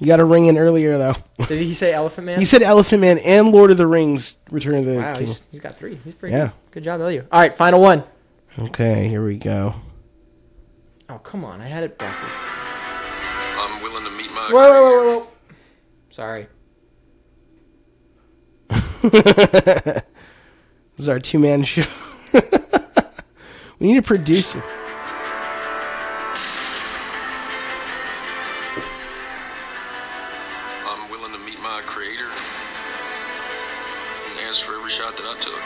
You 0.00 0.06
got 0.06 0.20
a 0.20 0.24
ring 0.24 0.44
in 0.46 0.56
earlier 0.56 0.96
though. 0.98 1.14
Did 1.46 1.60
he 1.62 1.74
say 1.74 1.92
Elephant 1.92 2.26
Man? 2.26 2.38
He 2.38 2.44
said 2.44 2.62
Elephant 2.62 3.00
Man 3.00 3.18
and 3.18 3.50
Lord 3.50 3.70
of 3.72 3.76
the 3.76 3.86
Rings: 3.86 4.36
Return 4.50 4.76
of 4.76 4.84
the 4.86 4.96
Wow, 4.98 5.14
King. 5.14 5.26
he's, 5.26 5.42
he's 5.50 5.60
got 5.60 5.76
three. 5.76 5.98
He's 6.04 6.14
pretty 6.14 6.34
Yeah. 6.36 6.46
good. 6.66 6.72
Good 6.72 6.84
job, 6.84 7.00
Elio. 7.00 7.26
All 7.32 7.40
right, 7.40 7.52
final 7.52 7.80
one. 7.80 8.04
Okay, 8.58 9.08
here 9.08 9.24
we 9.26 9.36
go. 9.36 9.74
Oh, 11.08 11.18
come 11.18 11.44
on. 11.44 11.60
I 11.60 11.66
had 11.66 11.82
it 11.82 11.98
buffered. 11.98 12.28
I'm 12.30 13.82
willing 13.82 14.04
to 14.04 14.10
meet 14.10 14.30
my. 14.32 14.48
Whoa, 14.52 14.70
whoa, 14.70 14.82
whoa, 14.82 15.06
whoa, 15.06 15.18
whoa. 15.20 15.28
Sorry. 16.10 16.46
This 20.98 21.04
is 21.04 21.08
our 21.10 21.20
two 21.20 21.38
man 21.38 21.62
show. 21.62 21.84
we 23.78 23.86
need 23.86 23.98
a 23.98 24.02
producer. 24.02 24.60
I'm 30.84 31.08
willing 31.08 31.30
to 31.30 31.38
meet 31.38 31.60
my 31.60 31.82
creator 31.86 32.26
and 34.28 34.40
ask 34.40 34.64
for 34.64 34.74
every 34.74 34.90
shot 34.90 35.16
that 35.18 35.24
I 35.24 35.38
took. 35.38 35.62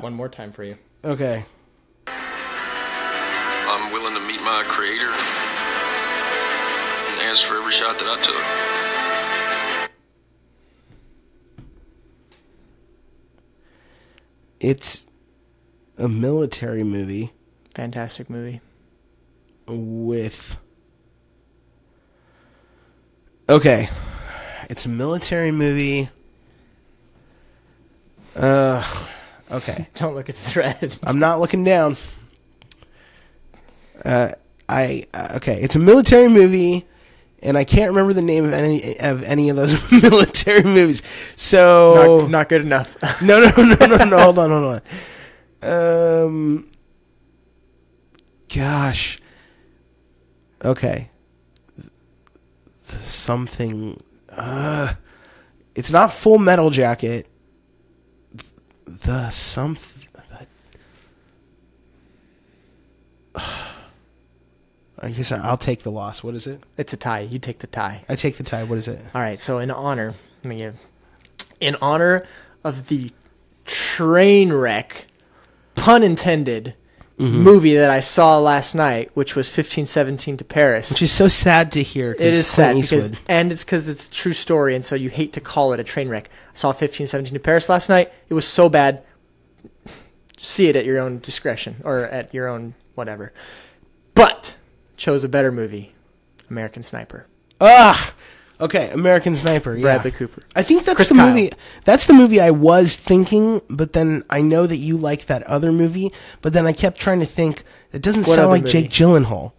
One 0.02 0.14
more 0.14 0.28
time 0.28 0.50
for 0.50 0.64
you. 0.64 0.76
okay. 1.04 1.44
I'm 2.08 3.92
willing 3.92 4.14
to 4.14 4.20
meet 4.20 4.40
my 4.42 4.64
creator 4.66 5.14
and 7.18 7.28
ask 7.28 7.44
for 7.44 7.56
every 7.56 7.72
shot 7.72 7.98
that 7.98 8.08
I 8.08 8.20
took. 8.22 9.88
It's 14.60 15.06
a 15.96 16.08
military 16.08 16.82
movie 16.84 17.32
Fantastic 17.74 18.28
movie. 18.28 18.60
with. 19.68 20.56
Okay. 23.48 23.88
It's 24.68 24.84
a 24.84 24.88
military 24.88 25.52
movie. 25.52 26.08
Uh, 28.34 28.84
okay. 29.50 29.86
Don't 29.94 30.14
look 30.16 30.28
at 30.28 30.34
the 30.34 30.50
thread. 30.50 30.96
I'm 31.04 31.18
not 31.20 31.40
looking 31.40 31.62
down. 31.64 31.96
Uh, 34.04 34.32
I 34.68 35.06
uh, 35.14 35.34
okay. 35.36 35.60
It's 35.62 35.76
a 35.76 35.80
military 35.80 36.28
movie, 36.28 36.84
and 37.42 37.56
I 37.56 37.64
can't 37.64 37.90
remember 37.90 38.12
the 38.12 38.22
name 38.22 38.44
of 38.46 38.52
any 38.52 38.98
of 38.98 39.22
any 39.22 39.48
of 39.48 39.56
those 39.56 39.92
military 40.02 40.62
movies. 40.62 41.02
So 41.36 42.20
Not, 42.22 42.30
not 42.30 42.48
good 42.48 42.64
enough. 42.64 42.96
no, 43.22 43.40
no, 43.40 43.50
no, 43.56 43.86
no, 43.86 44.04
no. 44.04 44.18
hold 44.18 44.38
on, 44.38 44.50
hold 44.50 44.82
on. 45.62 46.24
Um, 46.24 46.70
gosh. 48.54 49.20
Okay. 50.64 51.10
The 52.86 52.96
something. 52.96 54.00
Uh, 54.30 54.94
it's 55.74 55.92
not 55.92 56.12
Full 56.12 56.38
Metal 56.38 56.70
Jacket. 56.70 57.28
The 58.84 59.30
something. 59.30 60.08
I 65.00 65.10
guess 65.10 65.30
I- 65.32 65.38
I'll 65.38 65.56
take 65.56 65.82
the 65.82 65.90
loss. 65.92 66.22
What 66.22 66.34
is 66.34 66.46
it? 66.46 66.62
it's 66.76 66.92
a 66.92 66.96
tie. 66.96 67.20
You 67.20 67.38
take 67.38 67.58
the 67.60 67.66
tie. 67.66 68.04
I 68.08 68.16
take 68.16 68.36
the 68.36 68.42
tie. 68.42 68.64
What 68.64 68.78
is 68.78 68.88
it? 68.88 69.00
All 69.14 69.20
right. 69.20 69.38
So 69.38 69.58
in 69.58 69.70
honor, 69.70 70.14
let 70.42 70.48
me 70.48 70.58
give. 70.58 70.76
In 71.60 71.76
honor 71.80 72.26
of 72.64 72.88
the 72.88 73.12
train 73.64 74.52
wreck, 74.52 75.06
pun 75.74 76.02
intended, 76.02 76.74
Mm-hmm. 77.18 77.38
movie 77.42 77.74
that 77.74 77.90
I 77.90 77.98
saw 77.98 78.38
last 78.38 78.76
night, 78.76 79.10
which 79.14 79.34
was 79.34 79.48
1517 79.48 80.36
to 80.36 80.44
Paris. 80.44 80.88
Which 80.90 81.02
is 81.02 81.10
so 81.10 81.26
sad 81.26 81.72
to 81.72 81.82
hear. 81.82 82.12
It 82.12 82.20
is 82.20 82.46
sad 82.46 82.76
because, 82.80 83.10
and 83.28 83.50
it's 83.50 83.64
because 83.64 83.88
it's 83.88 84.06
a 84.06 84.10
true 84.12 84.32
story, 84.32 84.76
and 84.76 84.84
so 84.84 84.94
you 84.94 85.10
hate 85.10 85.32
to 85.32 85.40
call 85.40 85.72
it 85.72 85.80
a 85.80 85.82
train 85.82 86.08
wreck. 86.08 86.28
I 86.28 86.54
saw 86.56 86.68
1517 86.68 87.34
to 87.34 87.40
Paris 87.40 87.68
last 87.68 87.88
night. 87.88 88.12
It 88.28 88.34
was 88.34 88.46
so 88.46 88.68
bad. 88.68 89.02
See 90.36 90.68
it 90.68 90.76
at 90.76 90.84
your 90.84 91.00
own 91.00 91.18
discretion 91.18 91.80
or 91.84 92.02
at 92.04 92.32
your 92.32 92.46
own 92.46 92.74
whatever. 92.94 93.32
But 94.14 94.56
chose 94.98 95.24
a 95.24 95.28
better 95.28 95.50
movie, 95.50 95.94
American 96.50 96.82
Sniper. 96.82 97.26
Ah, 97.60 98.12
okay. 98.60 98.90
American 98.90 99.34
Sniper. 99.34 99.74
Yeah. 99.74 99.82
Bradley 99.82 100.10
Cooper. 100.10 100.42
I 100.54 100.62
think 100.62 100.84
that's 100.84 100.96
Chris 100.96 101.08
the 101.08 101.14
Kyle. 101.14 101.28
movie. 101.28 101.50
That's 101.84 102.04
the 102.06 102.12
movie 102.12 102.40
I 102.40 102.50
was 102.50 102.94
thinking, 102.96 103.62
but 103.70 103.94
then 103.94 104.24
I 104.28 104.42
know 104.42 104.66
that 104.66 104.76
you 104.76 104.96
like 104.98 105.26
that 105.26 105.42
other 105.44 105.72
movie. 105.72 106.12
But 106.42 106.52
then 106.52 106.66
I 106.66 106.72
kept 106.72 106.98
trying 107.00 107.20
to 107.20 107.26
think. 107.26 107.64
It 107.92 108.02
doesn't 108.02 108.26
What 108.26 108.34
sound 108.36 108.40
other 108.40 108.48
like 108.48 108.62
movie? 108.64 108.82
Jake 108.82 108.90
Gyllenhaal. 108.90 109.52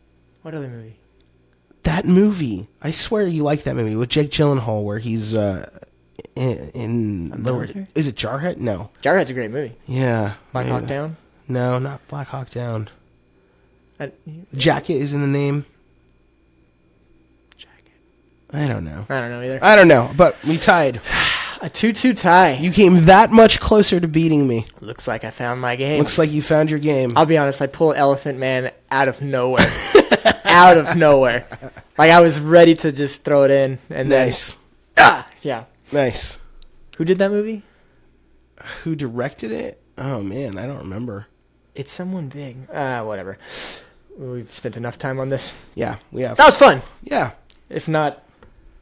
What 0.43 0.53
other 0.53 0.67
movie? 0.67 0.99
That 1.83 2.05
movie. 2.05 2.67
I 2.81 2.91
swear 2.91 3.25
you 3.25 3.43
like 3.43 3.63
that 3.63 3.75
movie 3.75 3.95
with 3.95 4.09
Jake 4.09 4.29
Gyllenhaal, 4.29 4.83
where 4.83 4.99
he's 4.99 5.33
uh, 5.33 5.69
in, 6.35 6.69
in 6.75 7.29
the, 7.29 7.37
military? 7.37 7.87
is 7.95 8.07
it 8.07 8.15
Jarhead? 8.15 8.57
No. 8.57 8.91
Jarhead's 9.01 9.31
a 9.31 9.33
great 9.33 9.49
movie. 9.51 9.75
Yeah. 9.87 10.35
Black 10.51 10.67
yeah. 10.67 10.71
Hawk 10.71 10.87
Down. 10.87 11.17
No, 11.47 11.79
not 11.79 12.05
Black 12.07 12.27
Hawk 12.27 12.49
Down. 12.51 12.89
I, 13.99 14.11
Jacket 14.55 14.93
is 14.95 15.13
in 15.13 15.21
the 15.21 15.27
name. 15.27 15.65
Jacket. 17.57 17.91
I 18.53 18.67
don't 18.67 18.85
know. 18.85 19.05
I 19.09 19.19
don't 19.21 19.29
know 19.31 19.41
either. 19.41 19.59
I 19.61 19.75
don't 19.75 19.87
know, 19.87 20.11
but 20.15 20.41
we 20.43 20.57
tied. 20.57 21.01
A 21.61 21.69
two-two 21.69 22.13
tie. 22.13 22.51
You 22.53 22.71
came 22.71 23.03
that 23.05 23.31
much 23.31 23.59
closer 23.59 23.99
to 23.99 24.07
beating 24.07 24.47
me. 24.47 24.65
Looks 24.79 25.09
like 25.09 25.25
I 25.25 25.29
found 25.29 25.59
my 25.59 25.75
game. 25.75 25.99
Looks 25.99 26.17
like 26.17 26.31
you 26.31 26.41
found 26.41 26.69
your 26.69 26.79
game. 26.79 27.17
I'll 27.17 27.25
be 27.25 27.37
honest, 27.37 27.61
I 27.61 27.67
pulled 27.67 27.97
Elephant 27.97 28.39
Man 28.39 28.71
out 28.89 29.09
of 29.09 29.19
nowhere. 29.21 29.67
out 30.45 30.77
of 30.77 30.95
nowhere. 30.95 31.45
Like 31.97 32.11
I 32.11 32.21
was 32.21 32.39
ready 32.39 32.75
to 32.75 32.93
just 32.93 33.25
throw 33.25 33.43
it 33.43 33.51
in 33.51 33.77
and 33.89 34.07
Nice. 34.07 34.53
then 34.95 35.05
ah, 35.05 35.27
yeah. 35.41 35.65
Nice. 35.91 36.37
Who 36.95 37.03
did 37.03 37.19
that 37.19 37.29
movie? 37.29 37.63
Who 38.83 38.95
directed 38.95 39.51
it? 39.51 39.81
Oh 39.97 40.21
man, 40.21 40.57
I 40.57 40.65
don't 40.65 40.77
remember. 40.79 41.27
It's 41.75 41.91
someone 41.91 42.29
big. 42.29 42.55
Ah, 42.73 43.03
whatever. 43.03 43.37
We've 44.19 44.53
spent 44.53 44.75
enough 44.75 44.97
time 44.99 45.17
on 45.19 45.29
this. 45.29 45.53
Yeah, 45.75 45.95
we 46.11 46.23
have. 46.23 46.35
That 46.35 46.45
was 46.45 46.57
fun. 46.57 46.81
Yeah, 47.03 47.31
If 47.69 47.87
not 47.87 48.21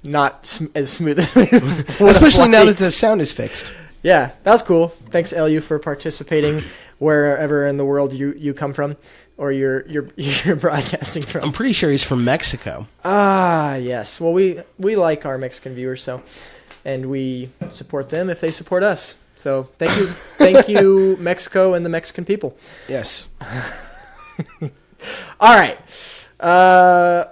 not 0.03 0.45
sm- 0.47 0.65
as 0.73 0.91
smooth 0.91 1.19
as 1.19 1.35
we 1.35 1.43
especially 2.09 2.47
now 2.49 2.65
that 2.65 2.77
the 2.77 2.91
sound 2.91 3.21
is 3.21 3.31
fixed. 3.31 3.71
Yeah, 4.01 4.31
that 4.43 4.51
was 4.51 4.63
cool. 4.63 4.89
Thanks, 5.11 5.31
LU, 5.33 5.61
for 5.61 5.77
participating 5.79 6.63
wherever 6.97 7.67
in 7.67 7.77
the 7.77 7.85
world 7.85 8.13
you, 8.13 8.33
you 8.33 8.53
come 8.55 8.73
from 8.73 8.97
or 9.38 9.51
you're 9.51 9.88
you're 9.88 10.09
you're 10.15 10.55
broadcasting 10.55 11.21
from. 11.21 11.43
I'm 11.43 11.51
pretty 11.51 11.73
sure 11.73 11.91
he's 11.91 12.03
from 12.03 12.23
Mexico. 12.25 12.88
Ah, 13.05 13.75
yes. 13.75 14.19
Well, 14.19 14.33
we 14.33 14.59
we 14.79 14.95
like 14.95 15.23
our 15.25 15.38
Mexican 15.38 15.75
viewers, 15.75 16.01
so 16.01 16.23
and 16.83 17.11
we 17.11 17.49
support 17.69 18.09
them 18.09 18.29
if 18.31 18.39
they 18.41 18.49
support 18.49 18.81
us. 18.81 19.17
So 19.35 19.69
thank 19.77 19.95
you, 19.97 20.07
thank 20.07 20.67
you, 20.73 21.15
Mexico 21.19 21.75
and 21.75 21.85
the 21.85 21.89
Mexican 21.89 22.25
people. 22.25 22.57
Yes. 22.88 23.27
All 25.39 25.55
right, 25.55 25.79
uh, 26.39 27.25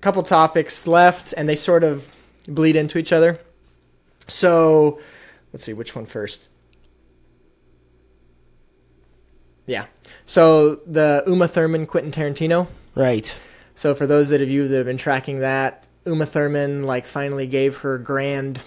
couple 0.00 0.22
topics 0.22 0.86
left, 0.86 1.32
and 1.36 1.48
they 1.48 1.56
sort 1.56 1.84
of 1.84 2.12
bleed 2.48 2.76
into 2.76 2.98
each 2.98 3.12
other. 3.12 3.40
So 4.26 5.00
let's 5.52 5.64
see 5.64 5.72
which 5.72 5.94
one 5.94 6.06
first. 6.06 6.48
Yeah. 9.66 9.86
So 10.26 10.76
the 10.86 11.22
Uma 11.26 11.48
Thurman, 11.48 11.86
Quentin 11.86 12.12
Tarantino. 12.12 12.66
Right. 12.94 13.40
So 13.74 13.94
for 13.94 14.06
those 14.06 14.28
that 14.28 14.42
of 14.42 14.48
you 14.48 14.68
that 14.68 14.76
have 14.76 14.86
been 14.86 14.96
tracking 14.98 15.40
that, 15.40 15.86
Uma 16.06 16.26
Thurman 16.26 16.84
like 16.84 17.06
finally 17.06 17.46
gave 17.46 17.78
her 17.78 17.98
grand 17.98 18.62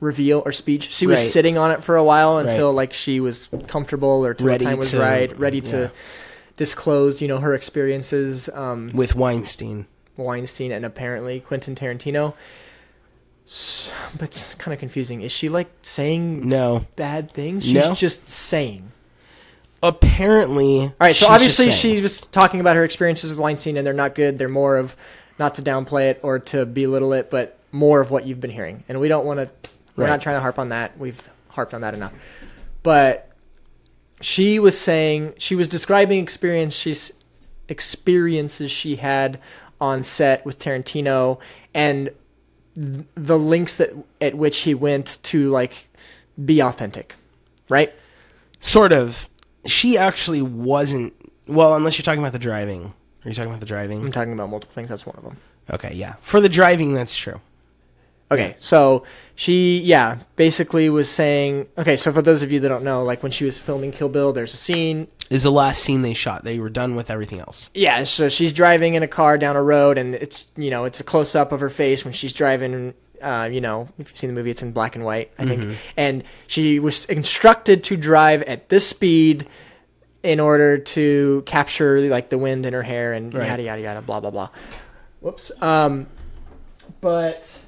reveal 0.00 0.42
or 0.44 0.52
speech. 0.52 0.90
She 0.90 1.06
was 1.06 1.20
Right. 1.20 1.28
sitting 1.30 1.58
on 1.58 1.70
it 1.70 1.84
for 1.84 1.96
a 1.96 2.02
while 2.04 2.38
until 2.38 2.68
Right. 2.70 2.76
like 2.76 2.92
she 2.92 3.20
was 3.20 3.48
comfortable 3.68 4.24
or 4.26 4.34
till 4.34 4.46
Ready 4.48 4.64
the 4.64 4.70
time 4.72 4.78
was 4.78 4.90
to- 4.90 4.98
right, 4.98 5.38
ready 5.38 5.58
yeah. 5.58 5.88
To 6.60 6.64
disclose, 6.64 7.22
you 7.22 7.28
know, 7.28 7.38
her 7.38 7.54
experiences 7.54 8.48
um, 8.50 8.90
With 8.92 9.14
Weinstein. 9.14 9.86
Weinstein 10.16 10.72
and 10.72 10.84
apparently 10.84 11.40
Quentin 11.40 11.74
Tarantino. 11.74 12.34
S- 13.46 13.92
But 14.12 14.28
it's 14.28 14.54
kind 14.56 14.72
of 14.74 14.78
confusing. 14.78 15.22
Is 15.22 15.32
she 15.32 15.48
like 15.48 15.70
saying 15.82 16.46
No. 16.46 16.86
bad 16.96 17.32
things? 17.32 17.64
She's 17.64 17.74
No. 17.74 17.94
just 17.94 18.28
saying. 18.28 18.92
Apparently. 19.82 20.80
All 20.82 20.92
right, 21.00 21.16
so 21.16 21.26
obviously 21.28 21.70
she 21.70 22.02
was 22.02 22.20
talking 22.26 22.60
about 22.60 22.76
her 22.76 22.84
experiences 22.84 23.30
with 23.30 23.38
Weinstein, 23.38 23.78
and 23.78 23.86
they're 23.86 23.94
not 23.94 24.14
good. 24.14 24.38
They're 24.38 24.48
more 24.48 24.76
of 24.76 24.94
not 25.38 25.54
to 25.54 25.62
downplay 25.62 26.10
it 26.10 26.20
or 26.22 26.38
to 26.38 26.66
belittle 26.66 27.14
it, 27.14 27.30
but 27.30 27.58
more 27.72 28.00
of 28.00 28.10
what 28.10 28.26
you've 28.26 28.40
been 28.40 28.50
hearing. 28.50 28.84
And 28.88 29.00
we 29.00 29.08
don't 29.08 29.24
want 29.24 29.40
to. 29.40 29.48
We're 29.96 30.04
Right. 30.04 30.10
not 30.10 30.20
trying 30.20 30.36
to 30.36 30.40
harp 30.40 30.58
on 30.58 30.68
that. 30.68 30.98
We've 30.98 31.26
harped 31.48 31.72
on 31.72 31.80
that 31.80 31.94
enough. 31.94 32.12
But 32.82 33.29
she 34.20 34.58
was 34.58 34.78
saying 34.78 35.34
she 35.38 35.54
was 35.54 35.66
describing 35.68 36.22
experience 36.22 36.74
she's 36.74 37.12
experiences 37.68 38.70
she 38.70 38.96
had 38.96 39.40
on 39.80 40.02
set 40.02 40.44
with 40.44 40.58
Tarantino 40.58 41.38
and 41.72 42.10
th- 42.74 43.06
the 43.14 43.38
links 43.38 43.76
that 43.76 43.90
at 44.20 44.34
which 44.34 44.58
he 44.58 44.74
went 44.74 45.18
to 45.24 45.48
like 45.48 45.88
be 46.44 46.60
authentic, 46.60 47.16
right? 47.68 47.92
Sort 48.60 48.92
of. 48.92 49.28
She 49.66 49.96
actually 49.96 50.42
wasn't. 50.42 51.14
Well, 51.46 51.74
unless 51.74 51.98
you're 51.98 52.04
talking 52.04 52.20
about 52.20 52.32
the 52.32 52.38
driving. 52.38 52.92
Are 53.24 53.28
you 53.28 53.34
talking 53.34 53.50
about 53.50 53.60
the 53.60 53.66
driving? 53.66 54.02
I'm 54.02 54.12
talking 54.12 54.32
about 54.32 54.48
multiple 54.48 54.74
things. 54.74 54.88
That's 54.88 55.04
one 55.04 55.16
of 55.16 55.24
them. 55.24 55.36
Okay, 55.70 55.92
yeah. 55.94 56.14
For 56.20 56.40
the 56.40 56.48
driving, 56.48 56.94
that's 56.94 57.16
true. 57.16 57.40
Okay, 58.32 58.54
so 58.60 59.04
she, 59.34 59.80
yeah, 59.80 60.18
basically 60.36 60.88
was 60.88 61.08
saying, 61.10 61.66
okay, 61.76 61.96
so 61.96 62.12
for 62.12 62.22
those 62.22 62.42
of 62.44 62.52
you 62.52 62.60
that 62.60 62.68
don't 62.68 62.84
know, 62.84 63.02
like 63.02 63.22
when 63.22 63.32
she 63.32 63.44
was 63.44 63.58
filming 63.58 63.90
Kill 63.90 64.08
Bill, 64.08 64.32
there's 64.32 64.54
a 64.54 64.56
scene. 64.56 65.08
Is 65.30 65.42
the 65.44 65.50
last 65.52 65.82
scene 65.82 66.02
they 66.02 66.14
shot. 66.14 66.44
They 66.44 66.58
were 66.58 66.70
done 66.70 66.94
with 66.96 67.10
everything 67.10 67.40
else. 67.40 67.70
Yeah, 67.74 68.04
so 68.04 68.28
she's 68.28 68.52
driving 68.52 68.94
in 68.94 69.02
a 69.02 69.08
car 69.08 69.36
down 69.38 69.56
a 69.56 69.62
road, 69.62 69.98
and 69.98 70.14
it's, 70.14 70.46
you 70.56 70.70
know, 70.70 70.84
it's 70.84 71.00
a 71.00 71.04
close 71.04 71.34
up 71.34 71.50
of 71.52 71.60
her 71.60 71.68
face 71.70 72.04
when 72.04 72.12
she's 72.12 72.32
driving. 72.32 72.94
Uh, 73.22 73.48
you 73.52 73.60
know, 73.60 73.88
if 73.98 74.08
you've 74.10 74.16
seen 74.16 74.28
the 74.28 74.34
movie, 74.34 74.50
it's 74.50 74.62
in 74.62 74.72
black 74.72 74.96
and 74.96 75.04
white, 75.04 75.30
I 75.38 75.44
think. 75.46 75.76
And 75.96 76.24
she 76.46 76.78
was 76.78 77.04
instructed 77.06 77.84
to 77.84 77.96
drive 77.96 78.42
at 78.44 78.68
this 78.70 78.86
speed 78.86 79.46
in 80.22 80.40
order 80.40 80.78
to 80.78 81.42
capture 81.46 82.00
like 82.08 82.28
the 82.30 82.38
wind 82.38 82.64
in 82.66 82.72
her 82.72 82.82
hair 82.82 83.12
and 83.12 83.32
Right. 83.34 83.46
yada 83.48 83.62
yada 83.62 83.82
yada, 83.82 84.02
blah 84.02 84.20
blah 84.20 84.30
blah. 84.30 84.48
Whoops. 85.20 85.52
Um, 85.60 86.06
but 87.00 87.62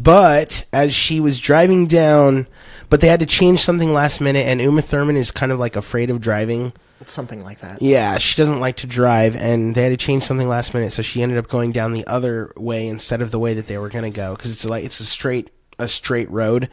But 0.00 0.64
as 0.72 0.94
she 0.94 1.18
was 1.18 1.40
driving 1.40 1.86
down, 1.88 2.46
but 2.88 3.00
they 3.00 3.08
had 3.08 3.18
to 3.20 3.26
change 3.26 3.60
something 3.60 3.92
last 3.92 4.20
minute, 4.20 4.46
and 4.46 4.60
Uma 4.60 4.80
Thurman 4.82 5.16
is 5.16 5.30
kind 5.32 5.50
of 5.50 5.58
like 5.58 5.74
afraid 5.74 6.08
of 6.08 6.20
driving. 6.20 6.72
something 7.04 7.42
like 7.42 7.60
that. 7.60 7.82
Yeah, 7.82 8.18
she 8.18 8.36
doesn't 8.36 8.60
like 8.60 8.76
to 8.76 8.86
drive, 8.86 9.34
and 9.34 9.74
they 9.74 9.82
had 9.82 9.88
to 9.90 9.96
change 9.96 10.22
something 10.22 10.48
last 10.48 10.72
minute, 10.72 10.92
so 10.92 11.02
she 11.02 11.20
ended 11.22 11.36
up 11.38 11.48
going 11.48 11.72
down 11.72 11.92
the 11.94 12.06
other 12.06 12.52
way 12.56 12.86
instead 12.86 13.20
of 13.22 13.32
the 13.32 13.38
way 13.40 13.54
that 13.54 13.66
they 13.66 13.76
were 13.78 13.88
going 13.88 14.04
to 14.04 14.16
go 14.16 14.36
because 14.36 14.52
it's 14.52 14.64
like 14.64 14.84
it's 14.84 15.00
a 15.00 15.04
straight 15.04 15.50
a 15.80 15.88
straight 15.88 16.30
road. 16.30 16.68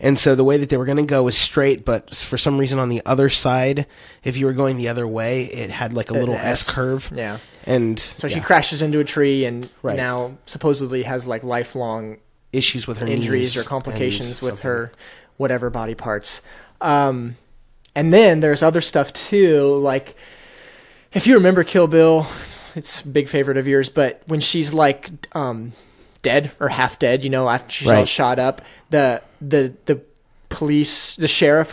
And 0.00 0.16
so 0.18 0.34
the 0.36 0.44
way 0.44 0.56
that 0.58 0.68
they 0.68 0.76
were 0.76 0.84
going 0.84 0.96
to 0.98 1.02
go 1.04 1.24
was 1.24 1.36
straight, 1.36 1.84
but 1.84 2.14
for 2.14 2.38
some 2.38 2.56
reason 2.58 2.78
on 2.78 2.88
the 2.88 3.02
other 3.04 3.28
side, 3.28 3.84
if 4.22 4.36
you 4.36 4.46
were 4.46 4.52
going 4.52 4.76
the 4.76 4.88
other 4.88 5.08
way, 5.08 5.44
it 5.44 5.70
had 5.70 5.92
like 5.92 6.10
a 6.10 6.14
An 6.14 6.20
little 6.20 6.34
S. 6.36 6.68
S 6.68 6.74
curve. 6.74 7.10
Yeah. 7.14 7.38
And 7.64 7.98
So 7.98 8.28
she 8.28 8.36
yeah, 8.36 8.42
crashes 8.44 8.80
into 8.80 9.00
a 9.00 9.04
tree 9.04 9.44
and 9.44 9.68
Right. 9.82 9.96
now 9.96 10.38
supposedly 10.46 11.02
has 11.02 11.26
like 11.26 11.42
lifelong 11.42 12.18
issues 12.52 12.86
with 12.86 12.98
her 12.98 13.06
injuries 13.06 13.56
or 13.56 13.62
complications 13.62 14.40
with 14.40 14.60
her 14.60 14.92
whatever 15.36 15.70
body 15.70 15.94
parts. 15.94 16.40
Um, 16.80 17.36
and 17.94 18.12
then 18.12 18.40
there's 18.40 18.62
other 18.62 18.80
stuff 18.80 19.12
too, 19.12 19.76
like 19.76 20.16
if 21.12 21.26
you 21.26 21.34
remember 21.34 21.64
Kill 21.64 21.86
Bill, 21.86 22.26
it's 22.74 23.00
a 23.02 23.08
big 23.08 23.28
favorite 23.28 23.56
of 23.56 23.66
yours, 23.66 23.88
but 23.88 24.22
when 24.26 24.40
she's 24.40 24.72
like 24.72 25.10
um, 25.34 25.72
dead 26.22 26.52
or 26.60 26.68
half 26.68 26.98
dead, 26.98 27.24
you 27.24 27.30
know, 27.30 27.48
after 27.48 27.72
she's 27.72 27.88
all 27.88 28.04
shot 28.04 28.38
up, 28.38 28.62
the 28.90 29.22
the 29.40 29.74
the 29.86 30.00
police, 30.48 31.16
the 31.16 31.28
sheriff 31.28 31.72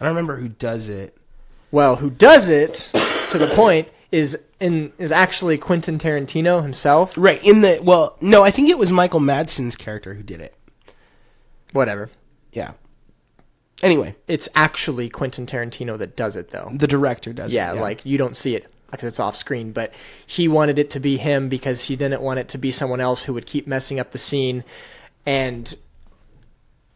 I 0.00 0.06
don't 0.06 0.14
remember 0.14 0.36
who 0.36 0.48
does 0.48 0.88
it. 0.88 1.16
Well, 1.70 1.96
who 1.96 2.10
does 2.10 2.48
it 2.48 2.90
to 3.30 3.38
the 3.38 3.48
point 3.54 3.88
is 4.12 4.38
in 4.60 4.92
is 4.98 5.10
actually 5.12 5.58
Quentin 5.58 5.98
Tarantino 5.98 6.62
himself. 6.62 7.14
Right 7.16 7.42
in 7.44 7.60
the 7.62 7.80
well, 7.82 8.16
no, 8.20 8.42
I 8.42 8.50
think 8.50 8.68
it 8.70 8.78
was 8.78 8.92
Michael 8.92 9.20
Madsen's 9.20 9.76
character 9.76 10.14
who 10.14 10.22
did 10.22 10.40
it. 10.40 10.54
Whatever. 11.72 12.10
Yeah. 12.52 12.72
Anyway, 13.82 14.16
It's 14.26 14.48
actually 14.54 15.10
Quentin 15.10 15.44
Tarantino 15.44 15.98
that 15.98 16.16
does 16.16 16.34
it 16.34 16.50
though. 16.50 16.70
the 16.72 16.86
director 16.86 17.32
does 17.34 17.52
yeah, 17.52 17.74
it. 17.74 17.80
like 17.80 18.06
you 18.06 18.16
don't 18.16 18.34
see 18.34 18.56
it 18.56 18.72
because 18.90 19.08
it's 19.08 19.20
off 19.20 19.36
screen, 19.36 19.72
but 19.72 19.92
he 20.26 20.48
wanted 20.48 20.78
it 20.78 20.88
to 20.90 21.00
be 21.00 21.18
him 21.18 21.50
because 21.50 21.84
he 21.84 21.96
didn't 21.96 22.22
want 22.22 22.38
it 22.38 22.48
to 22.48 22.58
be 22.58 22.70
someone 22.70 23.00
else 23.00 23.24
who 23.24 23.34
would 23.34 23.44
keep 23.46 23.66
messing 23.66 24.00
up 24.00 24.12
the 24.12 24.18
scene. 24.18 24.64
And 25.26 25.74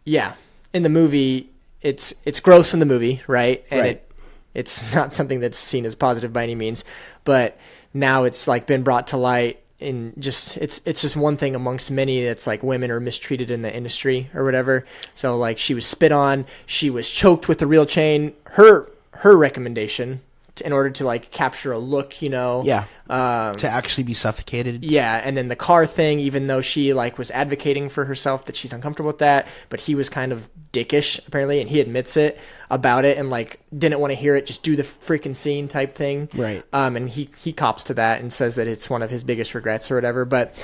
yeah, 0.06 0.34
in 0.72 0.82
the 0.82 0.88
movie, 0.88 1.50
it's 1.82 2.14
it's 2.24 2.40
gross 2.40 2.72
in 2.72 2.80
the 2.80 2.86
movie, 2.86 3.20
right? 3.26 3.62
And 3.70 3.80
Right. 3.80 3.90
it 3.90 4.09
it's 4.55 4.92
not 4.94 5.12
something 5.12 5.40
that's 5.40 5.59
seen 5.59 5.84
as 5.84 5.94
positive 5.94 6.32
by 6.32 6.42
any 6.42 6.55
means, 6.55 6.84
but 7.24 7.59
now 7.92 8.24
it's 8.24 8.46
like 8.46 8.66
been 8.66 8.82
brought 8.82 9.09
to 9.09 9.16
light 9.16 9.62
and 9.80 10.12
just 10.18 10.59
it's 10.59 10.80
it's 10.84 11.01
just 11.01 11.16
one 11.16 11.36
thing 11.36 11.55
amongst 11.55 11.90
many 11.90 12.22
that's 12.24 12.46
like 12.46 12.62
women 12.62 12.90
are 12.90 13.01
mistreated 13.01 13.51
in 13.51 13.62
the 13.62 13.74
industry 13.74 14.30
or 14.34 14.44
whatever. 14.44 14.84
So 15.14 15.36
like 15.36 15.59
she 15.59 15.74
was 15.74 15.86
spit 15.86 16.12
on, 16.12 16.46
she 16.66 16.90
was 16.90 17.11
choked 17.11 17.48
with 17.48 17.59
the 17.59 17.66
real 17.66 17.86
chain. 17.86 18.34
Her 18.44 18.90
her 19.12 19.36
recommendation 19.36 20.20
in 20.61 20.72
order 20.72 20.90
to 20.90 21.04
like 21.04 21.30
capture 21.30 21.72
a 21.72 21.78
look, 21.78 22.20
you 22.22 22.28
know. 22.30 22.62
yeah, 22.64 22.84
Um, 23.08 23.56
to 23.56 23.68
actually 23.68 24.04
be 24.04 24.14
suffocated. 24.14 24.84
yeah, 24.84 25.20
and 25.24 25.36
then 25.36 25.48
the 25.48 25.56
car 25.56 25.86
thing, 25.86 26.20
even 26.20 26.46
though 26.46 26.61
she 26.61 26.92
like 26.94 27.18
was 27.18 27.30
advocating 27.30 27.88
for 27.88 28.04
herself 28.04 28.44
that 28.46 28.56
she's 28.56 28.72
uncomfortable 28.72 29.08
with 29.08 29.18
that, 29.18 29.46
but 29.68 29.80
he 29.80 29.94
was 29.94 30.08
kind 30.08 30.32
of 30.32 30.48
dickish 30.72 31.18
apparently, 31.26 31.61
and 31.61 31.68
he 31.70 31.80
admits 31.80 32.16
it 32.16 32.38
about 32.70 33.04
it, 33.04 33.16
and 33.18 33.30
like 33.30 33.61
didn't 33.76 33.98
want 34.00 34.11
to 34.12 34.14
hear 34.14 34.36
it, 34.36 34.46
just 34.46 34.62
do 34.62 34.76
the 34.76 34.84
freaking 34.84 35.34
scene 35.34 35.66
type 35.68 35.94
thing. 35.96 36.28
Right. 36.34 36.62
Um, 36.72 36.96
and 36.96 37.08
he 37.08 37.30
he 37.42 37.52
cops 37.52 37.84
to 37.84 37.94
that 37.94 38.20
and 38.20 38.32
says 38.32 38.54
that 38.56 38.66
it's 38.68 38.88
one 38.88 39.02
of 39.02 39.11
his 39.11 39.24
biggest 39.24 39.54
regrets 39.54 39.90
or 39.90 39.94
whatever. 39.96 40.24
But 40.24 40.54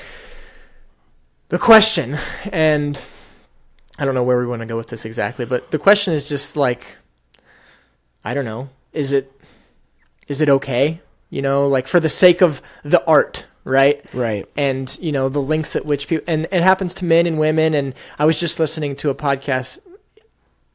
the 1.49 1.57
question, 1.59 2.17
and 2.51 2.99
I 3.99 4.05
don't 4.05 4.13
know 4.13 4.23
where 4.23 4.37
we 4.39 4.45
want 4.47 4.61
to 4.61 4.65
go 4.65 4.77
with 4.77 4.87
this 4.87 5.05
exactly, 5.05 5.45
but 5.45 5.71
the 5.71 5.79
question 5.79 6.13
is 6.13 6.29
just 6.29 6.55
like, 6.57 6.97
I 8.23 8.33
don't 8.33 8.45
know, 8.45 8.69
is 8.93 9.11
it 9.11 9.31
is 10.27 10.41
it 10.41 10.49
okay? 10.49 11.01
You 11.29 11.41
know, 11.41 11.67
like 11.67 11.87
for 11.87 11.99
the 11.99 12.09
sake 12.09 12.41
of 12.41 12.61
the 12.83 13.05
art, 13.05 13.45
right? 13.63 14.03
Right. 14.13 14.45
And 14.55 14.97
you 15.01 15.11
know 15.11 15.29
the 15.29 15.41
links 15.41 15.75
at 15.75 15.85
which 15.85 16.07
people, 16.07 16.23
and 16.27 16.47
it 16.51 16.63
happens 16.63 16.93
to 16.95 17.05
men 17.05 17.27
and 17.27 17.37
women. 17.37 17.73
And 17.73 17.93
I 18.17 18.25
was 18.25 18.39
just 18.39 18.59
listening 18.59 18.95
to 18.97 19.09
a 19.09 19.15
podcast. 19.15 19.79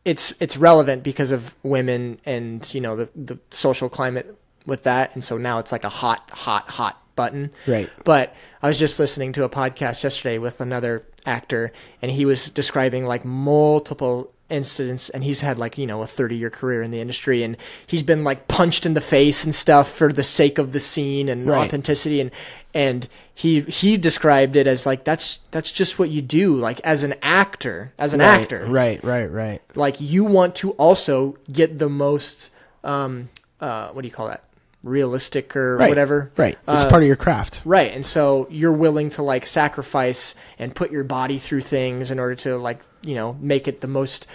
It's 0.04 0.34
it's 0.40 0.56
relevant 0.56 1.02
because 1.02 1.30
of 1.30 1.54
women 1.62 2.20
and 2.26 2.72
you 2.74 2.80
know 2.80 2.96
the 2.96 3.08
the 3.14 3.38
social 3.50 3.88
climate 3.88 4.36
with 4.66 4.84
that, 4.84 5.14
and 5.14 5.24
so 5.24 5.38
now 5.38 5.58
it's 5.58 5.72
like 5.72 5.84
a 5.84 5.88
hot, 5.88 6.30
hot, 6.30 6.68
hot 6.68 7.02
button. 7.16 7.50
Right. 7.66 7.90
But 8.04 8.34
I 8.62 8.68
was 8.68 8.78
just 8.78 8.98
listening 8.98 9.32
to 9.34 9.44
a 9.44 9.48
podcast 9.48 10.02
yesterday 10.02 10.38
with 10.38 10.60
another 10.60 11.04
actor, 11.26 11.72
and 12.00 12.10
he 12.10 12.24
was 12.24 12.50
describing 12.50 13.06
like 13.06 13.24
multiple 13.24 14.32
incidents, 14.52 15.08
and 15.08 15.24
he's 15.24 15.40
had 15.40 15.58
like 15.58 15.78
you 15.78 15.86
know 15.86 16.02
a 16.02 16.06
thirty 16.06 16.36
year 16.36 16.50
career 16.50 16.82
in 16.82 16.90
the 16.90 17.00
industry, 17.00 17.42
and 17.42 17.56
he's 17.86 18.02
been 18.02 18.22
like 18.22 18.46
punched 18.48 18.84
in 18.86 18.94
the 18.94 19.00
face 19.00 19.42
and 19.44 19.54
stuff 19.54 19.90
for 19.90 20.12
the 20.12 20.22
sake 20.22 20.58
of 20.58 20.72
the 20.72 20.80
scene 20.80 21.28
and 21.28 21.46
Right. 21.46 21.66
authenticity, 21.66 22.20
and 22.20 22.30
and 22.74 23.08
he 23.34 23.60
he 23.62 23.96
described 23.96 24.54
it 24.56 24.66
as 24.66 24.86
like 24.86 25.04
that's 25.04 25.40
that's 25.50 25.72
just 25.72 25.98
what 25.98 26.10
you 26.10 26.22
do, 26.22 26.54
like 26.56 26.80
as 26.80 27.02
an 27.02 27.14
actor, 27.22 27.92
as 27.98 28.14
an 28.14 28.20
right, 28.20 28.42
actor, 28.42 28.66
Right, 28.68 29.02
right, 29.02 29.26
right. 29.30 29.60
like 29.74 30.00
you 30.00 30.24
want 30.24 30.54
to 30.56 30.72
also 30.72 31.36
get 31.50 31.78
the 31.78 31.88
most 31.88 32.50
um 32.84 33.28
uh 33.60 33.88
what 33.90 34.02
do 34.02 34.08
you 34.08 34.14
call 34.14 34.28
that 34.28 34.44
realistic 34.82 35.54
or 35.56 35.76
Right. 35.76 35.88
whatever 35.88 36.30
Right. 36.36 36.56
It's 36.68 36.84
Uh, 36.84 36.90
part 36.90 37.02
of 37.02 37.06
your 37.06 37.16
craft. 37.16 37.60
right 37.64 37.92
and 37.92 38.04
so 38.04 38.46
you're 38.50 38.72
willing 38.72 39.10
to 39.10 39.22
like 39.22 39.46
sacrifice 39.46 40.34
and 40.58 40.74
put 40.74 40.90
your 40.90 41.04
body 41.04 41.38
through 41.38 41.60
things 41.62 42.10
in 42.10 42.18
order 42.18 42.34
to 42.36 42.56
like 42.56 42.80
you 43.02 43.14
know 43.14 43.36
make 43.40 43.68
it 43.68 43.80
the 43.80 43.86
most 43.86 44.26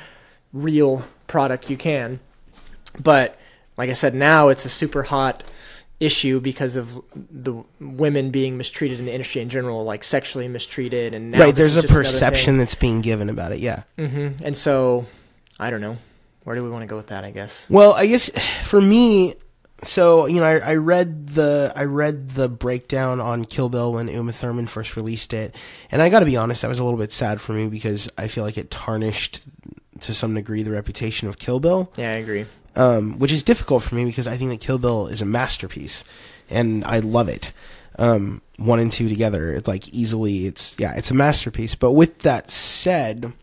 real 0.54 1.04
product 1.28 1.70
you 1.70 1.76
can 1.78 2.20
but 3.00 3.38
like 3.78 3.90
i 3.90 3.94
said 3.94 4.16
now 4.16 4.48
it's 4.48 4.64
a 4.64 4.70
super 4.70 5.04
hot 5.04 5.44
issue 6.00 6.40
because 6.40 6.76
of 6.76 7.02
the 7.32 7.54
women 7.82 8.30
being 8.30 8.56
mistreated 8.56 9.00
in 9.00 9.06
the 9.06 9.12
industry 9.12 9.42
in 9.42 9.50
general, 9.50 9.84
like 9.84 10.04
sexually 10.04 10.48
mistreated, 10.48 11.16
and 11.16 11.32
now 11.32 11.40
right. 11.40 11.56
There's 11.56 11.76
a 11.76 11.82
perception 11.82 12.60
that's 12.60 12.76
being 12.76 13.02
given 13.02 13.32
about 13.32 13.52
it. 13.52 13.58
Yeah. 13.58 13.82
Mm-hmm. 13.98 14.46
And 14.46 14.56
so, 14.56 15.08
I 15.60 15.72
don't 15.72 15.82
know. 15.82 15.98
Where 16.44 16.56
do 16.56 16.64
we 16.64 16.70
want 16.70 16.84
to 16.84 16.86
go 16.88 16.98
with 16.98 17.08
that? 17.08 17.24
I 17.24 17.32
guess. 17.32 17.66
Well, 17.68 17.94
I 17.94 18.06
guess 18.06 18.30
for 18.64 18.80
me, 18.80 19.34
so 19.84 20.26
you 20.26 20.40
know, 20.40 20.46
I, 20.46 20.58
I 20.58 20.76
read 20.76 21.28
the 21.28 21.72
I 21.76 21.84
read 21.84 22.30
the 22.30 22.50
breakdown 22.50 23.20
on 23.20 23.46
Kill 23.46 23.70
Bill 23.70 23.94
when 23.94 24.08
Uma 24.08 24.32
Thurman 24.32 24.68
first 24.68 24.96
released 24.96 25.34
it, 25.34 25.56
and 25.92 26.02
I 26.02 26.10
got 26.10 26.20
to 26.22 26.26
be 26.26 26.38
honest, 26.38 26.62
that 26.64 26.68
was 26.68 26.80
a 26.80 26.84
little 26.84 27.00
bit 27.00 27.12
sad 27.12 27.40
for 27.42 27.54
me 27.54 27.68
because 27.68 28.10
I 28.18 28.28
feel 28.28 28.44
like 28.44 28.58
it 28.58 28.72
tarnished 28.72 29.42
to 30.02 30.14
some 30.14 30.34
degree 30.34 30.64
the 30.64 30.72
reputation 30.72 31.28
of 31.28 31.38
Kill 31.40 31.60
Bill. 31.60 31.92
Yeah, 31.96 32.12
I 32.12 32.16
agree. 32.16 32.46
um, 32.76 33.18
which 33.20 33.32
is 33.32 33.44
difficult 33.44 33.84
for 33.84 33.96
me 33.96 34.06
because 34.06 34.28
I 34.28 34.38
think 34.38 34.52
that 34.52 34.60
Kill 34.62 34.78
Bill 34.78 35.08
is 35.08 35.22
a 35.22 35.26
masterpiece, 35.26 36.04
and 36.50 36.84
I 36.86 37.00
love 37.00 37.30
it. 37.30 37.52
Um, 38.00 38.42
one 38.58 38.80
and 38.80 38.92
two 38.92 39.10
together, 39.10 39.54
it's 39.54 39.68
like 39.68 39.88
easily, 39.90 40.46
it's 40.48 40.76
yeah, 40.80 40.94
it's 40.96 41.10
a 41.12 41.16
masterpiece. 41.16 41.74
But 41.76 41.92
with 41.92 42.20
that 42.20 42.50
said, 42.52 43.34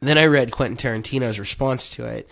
then 0.00 0.18
I 0.18 0.26
read 0.26 0.50
Quentin 0.50 0.76
Tarantino's 0.76 1.38
response 1.38 1.88
to 1.90 2.06
it, 2.06 2.28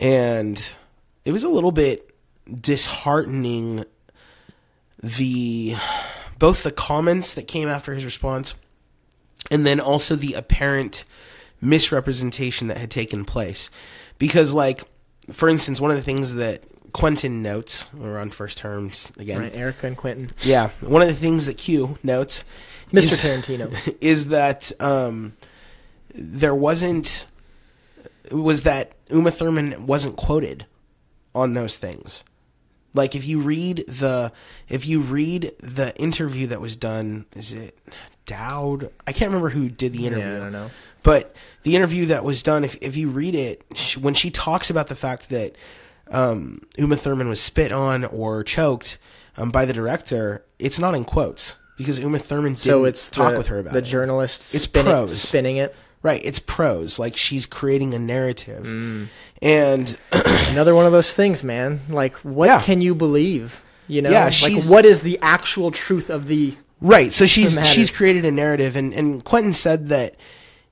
and 0.00 0.76
it 1.24 1.32
was 1.32 1.44
a 1.44 1.48
little 1.48 1.72
bit 1.72 2.11
disheartening. 2.60 3.84
The 5.02 5.76
both 6.38 6.62
the 6.62 6.70
comments 6.70 7.34
that 7.34 7.48
came 7.48 7.68
after 7.68 7.94
his 7.94 8.04
response, 8.04 8.54
and 9.50 9.66
then 9.66 9.80
also 9.80 10.14
the 10.16 10.34
apparent 10.34 11.04
misrepresentation 11.60 12.68
that 12.68 12.76
had 12.76 12.90
taken 12.90 13.24
place. 13.24 13.70
Because, 14.18 14.52
like, 14.52 14.82
for 15.32 15.48
instance, 15.48 15.80
one 15.80 15.90
of 15.90 15.96
the 15.96 16.02
things 16.02 16.34
that 16.34 16.62
Quentin 16.92 17.42
notes, 17.42 17.86
we're 17.94 18.18
on 18.18 18.30
first 18.30 18.58
terms 18.58 19.12
again. 19.18 19.40
Right, 19.40 19.52
Erykah 19.52 19.84
and 19.84 19.96
Quentin. 19.96 20.30
Yeah, 20.42 20.70
one 20.80 21.02
of 21.02 21.08
the 21.08 21.14
things 21.14 21.46
that 21.46 21.56
Q 21.58 21.98
notes, 22.02 22.44
Mr. 22.92 23.04
is- 23.04 23.20
Tarantino. 23.20 23.96
is 24.00 24.28
that 24.28 24.70
um, 24.80 25.34
there 26.14 26.54
wasn't 26.54 27.26
was 28.30 28.62
that 28.62 28.92
Uma 29.10 29.30
Thurman 29.30 29.86
wasn't 29.86 30.16
quoted 30.16 30.66
on 31.34 31.54
those 31.54 31.78
things. 31.78 32.24
Like 32.94 33.14
if 33.14 33.26
you 33.26 33.40
read 33.40 33.84
the 33.88 34.32
if 34.68 34.86
you 34.86 35.00
read 35.00 35.52
the 35.60 35.96
interview 35.96 36.46
that 36.48 36.60
was 36.60 36.76
done, 36.76 37.26
is 37.34 37.52
it 37.52 37.76
Dowd? 38.26 38.90
I 39.06 39.12
can't 39.12 39.30
remember 39.30 39.50
who 39.50 39.68
did 39.68 39.92
the 39.92 40.06
interview. 40.06 40.26
Yeah, 40.26 40.36
I 40.36 40.40
don't 40.40 40.52
know. 40.52 40.70
But 41.02 41.34
the 41.64 41.74
interview 41.74 42.06
that 42.06 42.22
was 42.24 42.42
done, 42.42 42.64
if 42.64 42.76
if 42.80 42.96
you 42.96 43.08
read 43.08 43.34
it, 43.34 43.64
sh 43.74 43.96
when 43.96 44.14
she 44.14 44.30
talks 44.30 44.70
about 44.70 44.88
the 44.88 44.94
fact 44.94 45.28
that 45.30 45.54
um, 46.10 46.60
Uma 46.78 46.96
Thurman 46.96 47.28
was 47.28 47.40
spit 47.40 47.72
on 47.72 48.04
or 48.04 48.44
choked 48.44 48.98
um, 49.36 49.50
by 49.50 49.64
the 49.64 49.72
director, 49.72 50.44
it's 50.58 50.78
not 50.78 50.94
in 50.94 51.04
quotes 51.04 51.58
because 51.78 51.98
Uma 51.98 52.18
Thurman 52.18 52.52
didn't 52.52 52.58
So 52.64 52.84
it's 52.84 53.08
talk 53.08 53.32
the, 53.32 53.38
with 53.38 53.46
her 53.48 53.58
about 53.60 53.72
the 53.72 53.78
it. 53.78 53.82
journalist 53.86 54.54
It's 54.54 54.64
spinning, 54.64 54.92
prose. 54.92 55.20
spinning 55.20 55.56
it. 55.56 55.74
Right, 56.02 56.20
it's 56.24 56.38
prose. 56.40 56.98
Like 56.98 57.16
she's 57.16 57.46
creating 57.46 57.94
a 57.94 57.98
narrative, 57.98 58.64
Mm. 58.66 59.06
and 59.40 59.96
Another 60.48 60.74
one 60.74 60.84
of 60.86 60.92
those 60.92 61.12
things, 61.14 61.42
man. 61.44 61.80
Like, 61.88 62.14
what 62.16 62.46
Yeah. 62.46 62.60
can 62.62 62.80
you 62.80 62.94
believe? 62.94 63.62
You 63.88 64.02
know, 64.02 64.10
Yeah, 64.10 64.30
like 64.42 64.64
what 64.64 64.84
is 64.84 65.00
the 65.02 65.18
actual 65.22 65.70
truth 65.70 66.10
of 66.10 66.26
the 66.26 66.54
Right. 66.80 67.12
So 67.12 67.26
she's 67.26 67.54
the 67.54 67.62
she's 67.62 67.90
created 67.90 68.24
a 68.24 68.30
narrative, 68.32 68.74
and 68.76 68.92
and 68.92 69.24
Quentin 69.24 69.52
said 69.52 69.88
that, 69.88 70.16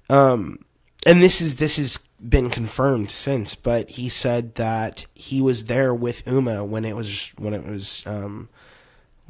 um, 0.08 0.58
and 1.06 1.22
this 1.22 1.40
is 1.40 1.56
this 1.56 1.76
has 1.76 1.98
been 2.26 2.50
confirmed 2.50 3.10
since, 3.10 3.54
but 3.54 3.90
he 3.92 4.08
said 4.08 4.56
that 4.56 5.06
he 5.14 5.40
was 5.40 5.64
there 5.66 5.94
with 5.94 6.26
Uma 6.26 6.64
when 6.64 6.84
it 6.84 6.96
was 6.96 7.30
when 7.38 7.54
it 7.54 7.64
was 7.64 8.02
um, 8.06 8.48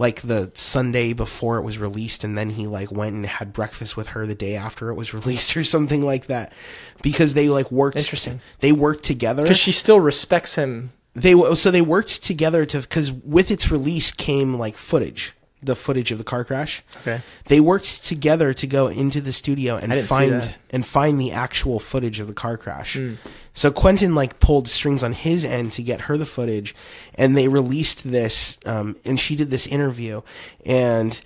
like 0.00 0.22
the 0.22 0.50
Sunday 0.54 1.12
before 1.12 1.58
it 1.58 1.62
was 1.62 1.76
released, 1.76 2.24
and 2.24 2.36
then 2.36 2.48
he 2.48 2.66
like 2.66 2.90
went 2.90 3.14
and 3.14 3.26
had 3.26 3.52
breakfast 3.52 3.98
with 3.98 4.08
her 4.08 4.26
the 4.26 4.34
day 4.34 4.56
after 4.56 4.88
it 4.88 4.94
was 4.94 5.12
released, 5.20 5.54
or 5.58 5.62
something 5.62 6.02
like 6.02 6.26
that, 6.26 6.54
because 7.02 7.34
they 7.34 7.50
like 7.50 7.70
worked. 7.70 7.98
Interesting. 7.98 8.40
They 8.60 8.72
worked 8.72 9.04
together 9.04 9.42
because 9.42 9.58
she 9.58 9.72
still 9.72 10.00
respects 10.00 10.54
him. 10.54 10.92
they 11.12 11.34
so 11.54 11.70
they 11.70 11.82
worked 11.82 12.24
together 12.24 12.64
to 12.64 12.80
because 12.80 13.12
with 13.12 13.50
its 13.50 13.70
release 13.70 14.10
came 14.10 14.54
like 14.54 14.74
footage, 14.74 15.34
the 15.62 15.74
footage 15.74 16.10
of 16.12 16.18
the 16.18 16.24
car 16.24 16.44
crash. 16.44 16.82
Okay. 17.02 17.20
They 17.46 17.60
worked 17.60 18.04
together 18.04 18.54
to 18.54 18.66
go 18.66 18.86
into 18.88 19.20
the 19.20 19.32
studio 19.32 19.76
and 19.76 19.92
I 19.92 19.96
didn't 19.96 20.08
see 20.08 20.14
find 20.14 20.56
and 20.70 20.86
find 20.86 21.20
the 21.20 21.32
actual 21.32 21.78
footage 21.78 22.20
of 22.20 22.26
the 22.26 22.32
car 22.32 22.56
crash. 22.56 22.96
Hmm. 22.96 23.14
So 23.52 23.70
Quentin 23.70 24.14
like 24.14 24.40
pulled 24.40 24.68
strings 24.68 25.02
on 25.02 25.12
his 25.12 25.44
end 25.44 25.72
to 25.72 25.82
get 25.82 26.02
her 26.02 26.16
the 26.16 26.24
footage, 26.24 26.74
and 27.16 27.36
they 27.36 27.48
released 27.48 28.10
this. 28.10 28.58
Um, 28.64 28.96
and 29.04 29.18
she 29.18 29.36
did 29.36 29.50
this 29.50 29.66
interview, 29.66 30.22
and 30.64 31.20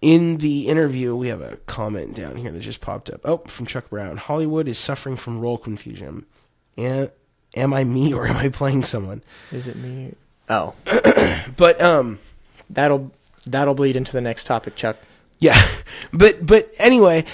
in 0.00 0.38
the 0.38 0.68
interview, 0.68 1.14
we 1.14 1.28
have 1.28 1.40
a 1.40 1.56
comment 1.66 2.14
down 2.14 2.36
here 2.36 2.50
that 2.50 2.60
just 2.60 2.80
popped 2.80 3.10
up. 3.10 3.20
Oh, 3.24 3.38
from 3.38 3.66
Chuck 3.66 3.90
Brown. 3.90 4.16
Hollywood 4.16 4.68
is 4.68 4.78
suffering 4.78 5.16
from 5.16 5.40
role 5.40 5.58
confusion. 5.58 6.24
And 6.76 7.10
am 7.56 7.74
I 7.74 7.84
me 7.84 8.14
or 8.14 8.26
am 8.26 8.36
I 8.36 8.48
playing 8.48 8.84
someone? 8.84 9.22
Is 9.50 9.66
it 9.66 9.76
me? 9.76 10.14
Oh, 10.48 10.74
But 11.56 11.80
um, 11.80 12.20
that'll 12.70 13.10
that'll 13.50 13.74
bleed 13.74 13.96
into 13.96 14.12
the 14.12 14.20
next 14.20 14.44
topic, 14.44 14.76
Chuck. 14.76 14.96
yeah. 15.38 15.60
But 16.12 16.44
but 16.46 16.72
anyway, 16.78 17.24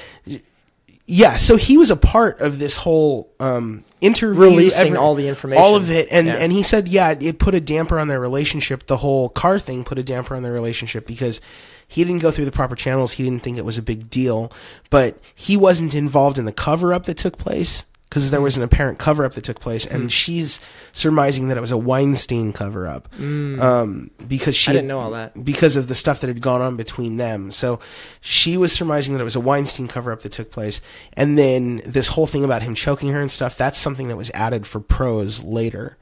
yeah. 1.07 1.37
So 1.37 1.57
he 1.57 1.77
was 1.77 1.91
a 1.91 1.97
part 1.97 2.41
of 2.41 2.59
this 2.59 2.77
whole 2.79 3.31
um 3.41 3.85
interview, 4.01 4.41
Releasing 4.43 4.97
all 4.97 5.15
the 5.15 5.29
information. 5.29 5.63
all 5.63 5.77
of 5.77 5.91
it, 5.91 6.09
and 6.11 6.27
Yeah. 6.27 6.35
and 6.35 6.51
he 6.53 6.63
said, 6.63 6.89
yeah, 6.89 7.15
it 7.19 7.39
put 7.39 7.55
a 7.55 7.61
damper 7.61 7.99
on 7.99 8.09
their 8.09 8.21
relationship. 8.21 8.87
The 8.87 8.99
whole 8.99 9.29
car 9.29 9.59
thing 9.59 9.85
put 9.85 9.99
a 9.99 10.03
damper 10.03 10.35
on 10.35 10.43
their 10.43 10.53
relationship 10.53 11.07
because. 11.07 11.41
He 11.87 12.03
didn't 12.03 12.23
go 12.23 12.31
through 12.31 12.47
the 12.47 12.51
proper 12.51 12.75
channels. 12.75 13.13
He 13.13 13.25
didn't 13.25 13.43
think 13.43 13.59
it 13.59 13.65
was 13.65 13.77
a 13.77 13.83
big 13.83 14.09
deal, 14.09 14.51
but 14.89 15.19
he 15.35 15.55
wasn't 15.55 15.95
involved 15.95 16.39
in 16.39 16.47
the 16.47 16.51
cover 16.53 16.95
up 16.95 17.05
that 17.05 17.19
took 17.19 17.37
place 17.37 17.85
because 18.15 18.31
there 18.31 18.41
was 18.41 18.57
an 18.57 18.63
apparent 18.63 18.97
cover 18.97 19.25
up 19.25 19.33
that 19.33 19.43
took 19.43 19.59
place, 19.59 19.85
and 19.85 20.13
she's 20.13 20.61
surmising 20.93 21.49
that 21.49 21.59
it 21.59 21.61
was 21.61 21.73
a 21.73 21.77
Weinstein 21.77 22.53
cover 22.53 22.87
up 22.87 23.13
um, 23.19 24.09
because 24.29 24.55
she 24.55 24.71
I 24.71 24.75
didn't 24.75 24.87
know 24.87 25.01
all 25.01 25.11
that. 25.11 25.45
because 25.45 25.75
of 25.75 25.89
the 25.89 25.97
stuff 25.97 26.21
that 26.21 26.29
had 26.29 26.41
gone 26.41 26.61
on 26.61 26.77
between 26.77 27.17
them. 27.17 27.51
So 27.51 27.81
she 28.21 28.57
was 28.57 28.73
surmising 28.73 29.15
that 29.15 29.21
it 29.21 29.25
was 29.25 29.35
a 29.35 29.41
Weinstein 29.41 29.89
cover 29.89 30.13
up 30.13 30.23
that 30.23 30.31
took 30.31 30.53
place. 30.53 30.81
And 31.15 31.37
then 31.37 31.83
this 31.85 32.07
whole 32.07 32.29
thing 32.29 32.45
about 32.45 32.63
him 32.63 32.77
choking 32.77 33.09
her 33.09 33.21
and 33.21 33.33
stuff, 33.33 33.59
that's 33.59 33.79
something 33.81 34.07
that 34.07 34.17
was 34.17 34.31
added 34.31 34.65
for 34.65 34.79
pros 34.79 35.43
later. 35.43 35.99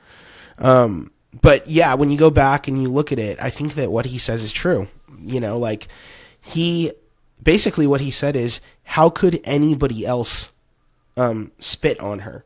Um, 0.58 1.12
but 1.40 1.66
yeah, 1.66 1.94
when 1.94 2.10
you 2.10 2.18
go 2.18 2.28
back 2.28 2.68
and 2.68 2.82
you 2.82 2.90
look 2.90 3.10
at 3.10 3.18
it, 3.18 3.40
I 3.40 3.48
think 3.48 3.72
that 3.76 3.90
what 3.90 4.04
he 4.04 4.18
says 4.18 4.42
is 4.42 4.52
true. 4.52 4.86
You 5.18 5.40
know, 5.40 5.56
like 5.56 5.88
he 6.42 6.92
basically 7.42 7.86
what 7.86 8.02
he 8.02 8.10
said 8.10 8.36
is, 8.36 8.60
how 8.82 9.08
could 9.08 9.40
anybody 9.44 10.04
else 10.04 10.51
um, 11.16 11.52
spit 11.58 11.98
on 12.00 12.20
her? 12.20 12.44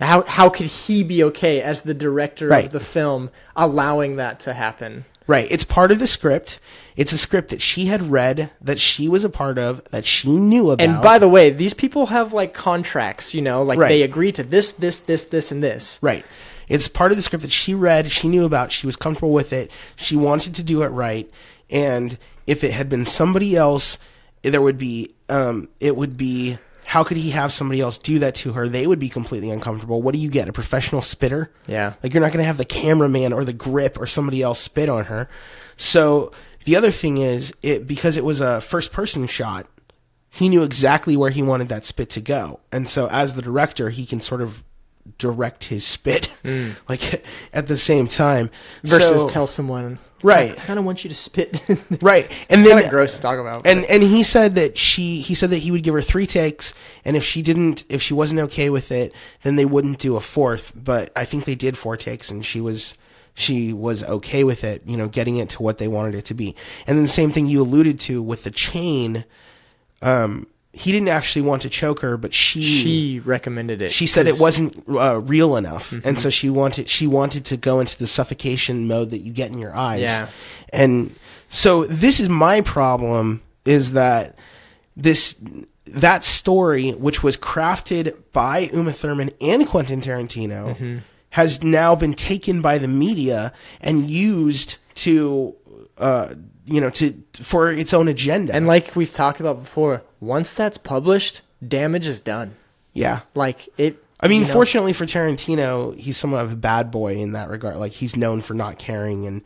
How 0.00 0.22
how 0.22 0.48
could 0.48 0.66
he 0.66 1.02
be 1.02 1.24
okay 1.24 1.60
as 1.60 1.80
the 1.82 1.94
director 1.94 2.46
Right. 2.48 2.66
of 2.66 2.70
the 2.70 2.80
film 2.80 3.30
allowing 3.56 4.16
that 4.16 4.38
to 4.40 4.54
happen? 4.54 5.04
Right. 5.26 5.46
It's 5.50 5.64
part 5.64 5.92
of 5.92 5.98
the 5.98 6.06
script. 6.06 6.58
It's 6.96 7.12
a 7.12 7.18
script 7.18 7.50
that 7.50 7.60
she 7.60 7.86
had 7.86 8.10
read, 8.10 8.50
that 8.62 8.78
she 8.78 9.08
was 9.08 9.24
a 9.24 9.28
part 9.28 9.58
of, 9.58 9.84
that 9.90 10.06
she 10.06 10.30
knew 10.30 10.70
about. 10.70 10.82
And 10.88 11.02
by 11.02 11.18
the 11.18 11.28
way, 11.28 11.50
these 11.50 11.74
people 11.74 12.06
have 12.06 12.32
like 12.32 12.54
contracts, 12.54 13.34
you 13.34 13.42
know, 13.42 13.62
like 13.62 13.78
Right. 13.78 13.88
they 13.88 14.02
agree 14.02 14.32
to 14.32 14.42
this, 14.42 14.72
this, 14.72 14.98
this, 14.98 15.26
this, 15.26 15.52
and 15.52 15.62
this. 15.62 15.98
Right. 16.00 16.24
It's 16.68 16.88
part 16.88 17.10
of 17.12 17.16
the 17.18 17.22
script 17.22 17.42
that 17.42 17.52
she 17.52 17.74
read, 17.74 18.10
she 18.10 18.28
knew 18.28 18.44
about, 18.44 18.72
she 18.72 18.86
was 18.86 18.96
comfortable 18.96 19.32
with 19.32 19.52
it, 19.52 19.70
she 19.96 20.16
wanted 20.16 20.54
to 20.56 20.62
do 20.62 20.82
it 20.82 20.88
right, 20.88 21.30
and 21.70 22.18
if 22.46 22.62
it 22.62 22.72
had 22.72 22.88
been 22.90 23.04
somebody 23.06 23.56
else, 23.56 23.98
there 24.42 24.60
would 24.60 24.76
be, 24.78 25.10
um, 25.30 25.68
it 25.80 25.96
would 25.96 26.16
be, 26.18 26.58
how 26.88 27.04
could 27.04 27.18
he 27.18 27.28
have 27.30 27.52
somebody 27.52 27.82
else 27.82 27.98
do 27.98 28.18
that 28.20 28.34
to 28.34 28.54
her? 28.54 28.66
They 28.66 28.86
would 28.86 28.98
be 28.98 29.10
completely 29.10 29.50
uncomfortable. 29.50 30.00
What 30.00 30.14
do 30.14 30.18
you 30.18 30.30
get? 30.30 30.48
A 30.48 30.54
professional 30.54 31.02
spitter? 31.02 31.52
Yeah. 31.66 31.92
Like 32.02 32.14
you're 32.14 32.22
not 32.22 32.32
going 32.32 32.42
to 32.42 32.46
have 32.46 32.56
the 32.56 32.64
cameraman 32.64 33.34
or 33.34 33.44
the 33.44 33.52
grip 33.52 34.00
or 34.00 34.06
somebody 34.06 34.40
else 34.40 34.58
spit 34.58 34.88
on 34.88 35.04
her. 35.04 35.28
So 35.76 36.32
the 36.64 36.76
other 36.76 36.90
thing 36.90 37.18
is, 37.18 37.52
it 37.60 37.86
because 37.86 38.16
it 38.16 38.24
was 38.24 38.40
a 38.40 38.62
first 38.62 38.90
person 38.90 39.26
shot, 39.26 39.66
he 40.30 40.48
knew 40.48 40.62
exactly 40.62 41.14
where 41.14 41.28
he 41.28 41.42
wanted 41.42 41.68
that 41.68 41.84
spit 41.84 42.08
to 42.10 42.22
go, 42.22 42.60
and 42.72 42.88
so 42.88 43.06
as 43.08 43.34
the 43.34 43.42
director, 43.42 43.90
he 43.90 44.06
can 44.06 44.22
sort 44.22 44.40
of 44.40 44.64
direct 45.18 45.64
his 45.64 45.86
spit 45.86 46.30
mm. 46.42 46.74
like 46.88 47.24
at 47.52 47.66
the 47.66 47.76
same 47.78 48.06
time 48.06 48.50
Versus 48.82 49.22
So- 49.22 49.28
tell 49.28 49.46
someone, 49.46 49.98
Right. 50.22 50.52
I 50.52 50.54
kind 50.54 50.78
of 50.78 50.84
want 50.84 51.04
you 51.04 51.08
to 51.08 51.14
spit. 51.14 51.60
right 52.02 52.30
and 52.50 52.64
kind 52.64 52.66
then 52.66 52.84
of 52.84 52.90
gross 52.90 53.16
to 53.16 53.20
talk 53.20 53.38
about. 53.38 53.66
and 53.66 53.84
and 53.84 54.02
he 54.02 54.22
said 54.22 54.54
that 54.56 54.76
she 54.76 55.20
he 55.20 55.34
said 55.34 55.50
that 55.50 55.58
he 55.58 55.70
would 55.70 55.82
give 55.82 55.94
her 55.94 56.02
three 56.02 56.26
takes 56.26 56.74
and 57.04 57.16
if 57.16 57.24
she 57.24 57.42
didn't 57.42 57.84
if 57.88 58.02
she 58.02 58.14
wasn't 58.14 58.40
okay 58.40 58.68
with 58.70 58.90
it 58.90 59.14
then 59.42 59.56
they 59.56 59.64
wouldn't 59.64 59.98
do 59.98 60.16
a 60.16 60.20
fourth 60.20 60.72
but 60.74 61.12
i 61.16 61.24
think 61.24 61.44
they 61.44 61.54
did 61.54 61.76
four 61.78 61.96
takes 61.96 62.30
and 62.30 62.44
she 62.44 62.60
was 62.60 62.94
she 63.34 63.72
was 63.72 64.02
okay 64.04 64.44
with 64.44 64.64
it 64.64 64.82
you 64.86 64.96
know 64.96 65.08
getting 65.08 65.36
it 65.36 65.48
to 65.48 65.62
what 65.62 65.78
they 65.78 65.88
wanted 65.88 66.14
it 66.14 66.24
to 66.24 66.34
be 66.34 66.54
and 66.86 66.96
then 66.96 67.02
the 67.04 67.08
same 67.08 67.30
thing 67.30 67.46
you 67.46 67.60
alluded 67.62 67.98
to 67.98 68.20
with 68.22 68.44
the 68.44 68.50
chain 68.50 69.24
um 70.02 70.46
he 70.78 70.92
didn't 70.92 71.08
actually 71.08 71.42
want 71.42 71.62
to 71.62 71.68
choke 71.68 72.00
her, 72.00 72.16
but 72.16 72.32
she 72.32 72.62
She 72.62 73.20
recommended 73.20 73.82
it. 73.82 73.90
she 73.92 74.06
said 74.06 74.26
it 74.26 74.38
wasn't 74.40 74.70
uh, 74.88 75.18
real 75.20 75.56
enough, 75.56 75.90
Mm-hmm. 75.90 76.08
and 76.08 76.18
so 76.20 76.30
she 76.30 76.48
wanted 76.50 76.88
she 76.88 77.06
wanted 77.06 77.44
to 77.46 77.56
go 77.56 77.80
into 77.80 77.98
the 77.98 78.06
suffocation 78.06 78.86
mode 78.86 79.10
that 79.10 79.18
you 79.18 79.32
get 79.32 79.50
in 79.50 79.58
your 79.58 79.74
eyes. 79.76 80.02
Yeah. 80.02 80.28
and 80.72 81.14
so 81.48 81.84
this 81.84 82.20
is 82.20 82.28
my 82.28 82.60
problem 82.60 83.42
is 83.64 83.92
that 83.92 84.36
this 84.96 85.36
that 85.86 86.22
story, 86.24 86.90
which 86.92 87.22
was 87.22 87.36
crafted 87.36 88.14
by 88.32 88.68
Uma 88.72 88.92
Thurman 88.92 89.30
and 89.40 89.66
Quentin 89.66 90.00
Tarantino, 90.00 90.74
Mm-hmm. 90.74 90.98
has 91.30 91.62
now 91.62 91.94
been 91.94 92.14
taken 92.14 92.60
by 92.62 92.78
the 92.78 92.88
media 92.88 93.52
and 93.80 94.08
used 94.08 94.76
to. 95.06 95.54
Uh, 95.98 96.34
you 96.70 96.80
know, 96.82 96.90
to 96.90 97.12
for 97.42 97.70
its 97.72 97.92
own 97.94 98.08
agenda, 98.08 98.54
And 98.54 98.66
like 98.66 98.94
we've 98.94 99.10
talked 99.12 99.40
about 99.40 99.58
before, 99.60 100.02
once 100.20 100.52
that's 100.52 100.78
published, 100.78 101.42
damage 101.66 102.06
is 102.06 102.20
done. 102.20 102.56
yeah, 102.92 103.20
Like 103.34 103.68
it. 103.76 104.02
I 104.20 104.26
mean, 104.26 104.42
you 104.42 104.48
know, 104.48 104.54
fortunately 104.54 104.92
for 104.92 105.06
Tarantino, 105.06 105.96
he's 105.96 106.16
somewhat 106.16 106.44
of 106.44 106.52
a 106.52 106.56
bad 106.56 106.90
boy 106.90 107.14
in 107.16 107.32
that 107.32 107.48
regard. 107.48 107.76
Like 107.76 107.92
he's 107.92 108.16
known 108.16 108.40
for 108.42 108.54
not 108.54 108.78
caring, 108.78 109.26
and 109.26 109.42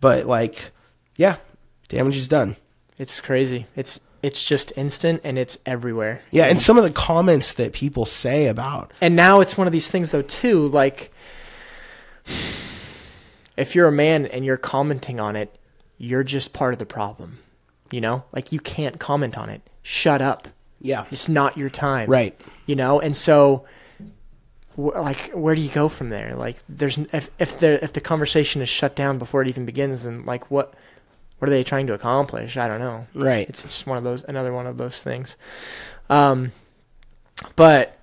but 0.00 0.26
like, 0.26 0.70
yeah, 1.16 1.36
damage 1.88 2.16
is 2.16 2.28
done. 2.28 2.56
it's 2.98 3.20
crazy. 3.20 3.66
It's 3.74 4.00
it's 4.22 4.44
just 4.44 4.72
instant 4.76 5.20
and 5.24 5.36
it's 5.36 5.58
everywhere. 5.66 6.22
Yeah, 6.30 6.44
and 6.44 6.62
some 6.62 6.78
of 6.78 6.84
the 6.84 6.92
comments 6.92 7.54
that 7.54 7.72
people 7.72 8.04
say 8.04 8.46
about 8.46 8.92
And 9.00 9.16
now 9.16 9.40
it's 9.40 9.58
one 9.58 9.66
of 9.66 9.72
these 9.72 9.88
things 9.88 10.12
though 10.12 10.22
too, 10.22 10.68
like 10.68 11.12
if 13.56 13.74
you're 13.74 13.88
a 13.88 13.92
man 13.92 14.26
and 14.26 14.44
you're 14.44 14.56
commenting 14.56 15.18
on 15.18 15.34
it, 15.36 15.58
you're 15.98 16.24
just 16.24 16.52
part 16.52 16.72
of 16.72 16.78
the 16.78 16.86
problem. 16.86 17.38
You 17.90 18.00
know? 18.00 18.24
Like 18.32 18.52
you 18.52 18.60
can't 18.60 19.00
comment 19.00 19.36
on 19.36 19.50
it. 19.50 19.62
Shut 19.82 20.20
up. 20.22 20.48
yeah, 20.80 21.04
It's 21.10 21.28
not 21.28 21.56
your 21.58 21.70
time. 21.70 22.08
right, 22.08 22.40
You 22.66 22.76
know? 22.76 23.00
And 23.00 23.16
so 23.16 23.64
wh- 24.76 24.94
like 24.94 25.30
where 25.32 25.54
do 25.54 25.60
you 25.60 25.70
go 25.70 25.88
from 25.88 26.10
there? 26.10 26.34
Like 26.34 26.56
there's 26.68 26.98
if 26.98 27.30
if 27.38 27.58
the 27.58 27.82
if 27.82 27.92
the 27.92 28.00
conversation 28.00 28.62
is 28.62 28.68
shut 28.68 28.94
down 28.96 29.18
before 29.18 29.42
it 29.42 29.48
even 29.48 29.64
begins 29.66 30.04
then 30.04 30.24
like 30.24 30.50
what 30.50 30.74
what 31.38 31.48
are 31.48 31.50
they 31.50 31.64
trying 31.64 31.88
to 31.88 31.92
accomplish? 31.94 32.56
I 32.56 32.68
don't 32.68 32.78
know. 32.78 33.06
right. 33.14 33.48
It's 33.48 33.62
just 33.62 33.86
one 33.86 33.98
of 33.98 34.04
those 34.04 34.22
another 34.24 34.52
one 34.52 34.66
of 34.66 34.76
those 34.76 35.02
things. 35.02 35.36
Um 36.08 36.52
but 37.56 37.98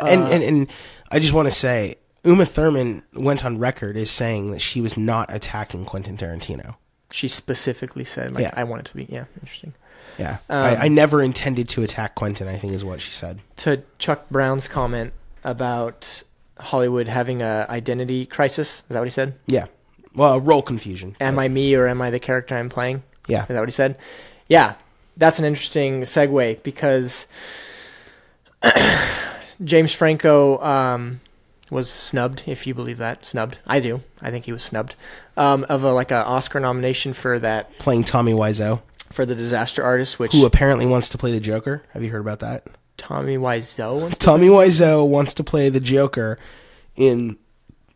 and, 0.00 0.20
and 0.32 0.42
and 0.44 0.68
I 1.10 1.18
just 1.18 1.32
want 1.32 1.48
to 1.48 1.52
say, 1.52 1.96
Uma 2.22 2.44
Thurman 2.46 3.02
went 3.14 3.44
on 3.44 3.58
record 3.58 3.96
as 3.96 4.10
saying 4.10 4.52
that 4.52 4.60
she 4.60 4.80
was 4.80 4.96
not 4.96 5.32
attacking 5.34 5.84
Quentin 5.86 6.16
Tarantino. 6.16 6.76
she 7.10 7.26
specifically 7.26 8.04
said 8.04 8.32
like 8.32 8.42
Yeah. 8.42 8.52
I 8.54 8.62
want 8.64 8.80
it 8.82 8.84
to 8.86 8.94
be 8.94 9.06
yeah, 9.08 9.24
interesting. 9.40 9.74
Yeah, 10.18 10.38
Um, 10.48 10.64
I, 10.64 10.76
I 10.84 10.88
never 10.88 11.22
intended 11.22 11.68
to 11.70 11.82
attack 11.82 12.14
Quentin. 12.14 12.48
I 12.48 12.56
think 12.56 12.72
is 12.72 12.84
what 12.84 13.00
she 13.00 13.12
said. 13.12 13.40
To 13.58 13.82
Chuck 13.98 14.28
Brown's 14.30 14.66
comment 14.68 15.12
about 15.44 16.22
Hollywood 16.58 17.06
having 17.08 17.40
a 17.42 17.66
identity 17.68 18.26
crisis, 18.26 18.82
is 18.88 18.94
that 18.94 18.98
what 18.98 19.06
he 19.06 19.10
said? 19.10 19.34
Yeah, 19.46 19.66
well, 20.14 20.40
role 20.40 20.62
confusion. 20.62 21.16
Am 21.20 21.38
I 21.38 21.46
me 21.48 21.74
or 21.74 21.86
am 21.86 22.02
I 22.02 22.10
the 22.10 22.18
character 22.18 22.56
I'm 22.56 22.68
playing? 22.68 23.02
Yeah. 23.28 23.42
Is 23.42 23.48
that 23.48 23.60
what 23.60 23.68
he 23.68 23.72
said? 23.72 23.96
Yeah. 24.48 24.74
That's 25.16 25.38
an 25.38 25.44
interesting 25.44 26.02
segue 26.02 26.62
because 26.62 27.26
James 29.64 29.92
Franco 29.92 30.58
um, 30.62 31.20
was 31.70 31.90
snubbed, 31.90 32.44
if 32.46 32.66
you 32.66 32.74
believe 32.74 32.98
that. 32.98 33.24
Snubbed. 33.24 33.58
I 33.66 33.80
do. 33.80 34.02
I 34.20 34.30
think 34.30 34.44
he 34.46 34.52
was 34.52 34.62
snubbed. 34.62 34.96
Um, 35.36 35.66
of 35.68 35.84
a 35.84 35.92
like 35.92 36.10
an 36.10 36.18
Oscar 36.18 36.60
nomination 36.60 37.12
for 37.12 37.38
that 37.40 37.76
Playing 37.78 38.04
Tommy 38.04 38.32
Wiseau, 38.32 38.80
for 39.12 39.24
the 39.26 39.34
disaster 39.34 39.82
artist, 39.82 40.18
which 40.18 40.32
who 40.32 40.44
apparently 40.46 40.86
wants 40.86 41.08
to 41.10 41.18
play 41.18 41.32
the 41.32 41.40
Joker. 41.40 41.82
Have 41.92 42.02
you 42.02 42.10
heard 42.10 42.20
about 42.20 42.40
that? 42.40 42.66
Tommy 42.96 43.36
Wiseau 43.36 44.00
wants 44.00 44.18
to 44.18 44.24
Tommy 44.26 44.48
Wiseau 44.48 45.06
wants 45.06 45.34
to 45.34 45.44
play 45.44 45.68
the 45.68 45.80
Joker 45.80 46.38
in 46.96 47.38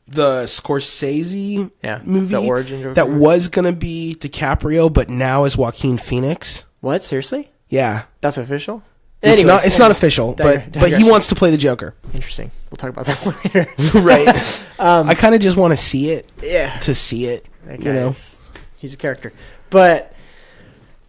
the 0.07 0.43
Scorsese 0.45 1.71
Yeah, 1.83 2.01
movie 2.05 2.35
the 2.35 2.41
origins 2.43 2.85
of 2.85 2.95
that 2.95 3.11
was 3.11 3.49
going 3.49 3.65
to 3.65 3.77
be 3.77 4.17
DiCaprio, 4.19 4.93
but 4.93 5.09
now 5.09 5.45
is 5.45 5.57
Joaquin 5.57 5.99
Phoenix. 5.99 6.65
What? 6.81 7.03
Seriously? 7.03 7.51
Yeah, 7.69 8.05
That's 8.21 8.37
official? 8.39 8.83
it's 9.23 9.39
Anyways, 9.39 9.47
not. 9.47 9.67
It's 9.67 9.79
not 9.79 9.91
official, 9.91 10.35
Digre- 10.35 10.73
but 10.73 10.81
but 10.81 10.93
he 10.93 11.09
wants 11.09 11.29
to 11.29 11.35
play 11.35 11.51
the 11.51 11.57
Joker, 11.57 11.95
Interesting. 12.13 12.51
We'll 12.71 12.77
talk 12.77 12.91
about 12.91 13.07
that 13.07 13.25
later. 13.55 13.67
right? 14.01 14.63
Um, 14.79 15.09
I 15.09 15.15
kind 15.15 15.33
of 15.33 15.41
just 15.41 15.57
want 15.57 15.73
to 15.73 15.77
see 15.77 16.11
it 16.11 16.27
yeah. 16.43 16.77
to 16.81 16.93
see 16.93 17.27
it. 17.27 17.47
That 17.67 17.79
you 17.79 17.93
know, 17.93 18.07
guy's- 18.07 18.37
he's 18.79 18.93
a 18.95 18.97
character. 18.97 19.33
But 19.71 20.13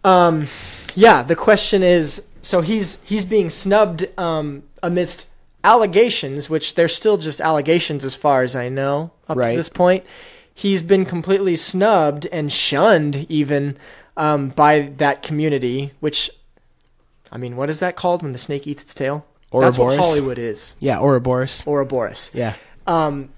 um 0.04 0.48
yeah, 0.94 1.22
the 1.22 1.34
question 1.36 1.82
is 1.82 2.22
so 2.42 2.60
he's 2.60 2.98
he's 3.02 3.24
being 3.24 3.50
snubbed 3.50 4.06
um 4.18 4.62
amidst 4.82 5.28
allegations 5.64 6.50
which 6.50 6.74
they're 6.74 6.88
still 6.88 7.16
just 7.16 7.40
allegations 7.40 8.04
as 8.04 8.14
far 8.14 8.42
as 8.42 8.54
I 8.54 8.68
know 8.68 9.10
up 9.28 9.36
Right. 9.38 9.52
to 9.52 9.56
this 9.56 9.68
point. 9.70 10.04
He's 10.54 10.82
been 10.82 11.04
completely 11.04 11.56
snubbed 11.56 12.26
and 12.30 12.52
shunned 12.52 13.26
even 13.30 13.76
um 14.16 14.50
by 14.50 14.92
that 14.98 15.22
community 15.22 15.92
which 16.00 16.30
I 17.32 17.36
mean, 17.36 17.56
what 17.56 17.68
is 17.68 17.80
that 17.80 17.96
called 17.96 18.22
when 18.22 18.30
the 18.32 18.38
snake 18.38 18.64
eats 18.66 18.82
its 18.84 18.94
tail? 18.94 19.26
That's 19.50 19.76
what 19.78 19.86
Ouroboros? 19.86 19.98
Hollywood 20.06 20.38
is. 20.38 20.76
yeah, 20.78 21.00
Ouroboros. 21.00 21.64
Ouroboros 21.66 22.30
Yeah, 22.34 22.54
um, 22.86 23.30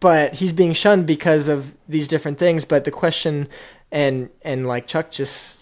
but 0.00 0.34
he's 0.34 0.52
being 0.52 0.72
shunned 0.72 1.06
because 1.06 1.48
of 1.48 1.74
these 1.88 2.06
different 2.08 2.38
things. 2.38 2.64
But 2.64 2.84
the 2.84 2.90
question, 2.92 3.48
and 3.90 4.28
and 4.42 4.66
like 4.68 4.86
Chuck 4.86 5.10
just 5.10 5.60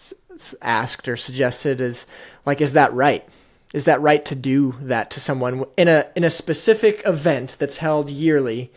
asked 0.63 1.09
or 1.09 1.17
suggested, 1.17 1.81
is 1.81 2.07
like, 2.47 2.61
is 2.61 2.73
that 2.75 2.93
right? 2.93 3.27
Is 3.73 3.85
that 3.85 4.01
right 4.01 4.25
to 4.25 4.35
do 4.35 4.75
that 4.83 5.11
to 5.13 5.21
someone 5.21 5.65
in 5.77 5.89
a 5.89 6.07
in 6.17 6.25
a 6.25 6.31
specific 6.31 7.03
event 7.07 7.57
that's 7.59 7.77
held 7.77 8.11
yearly 8.11 8.73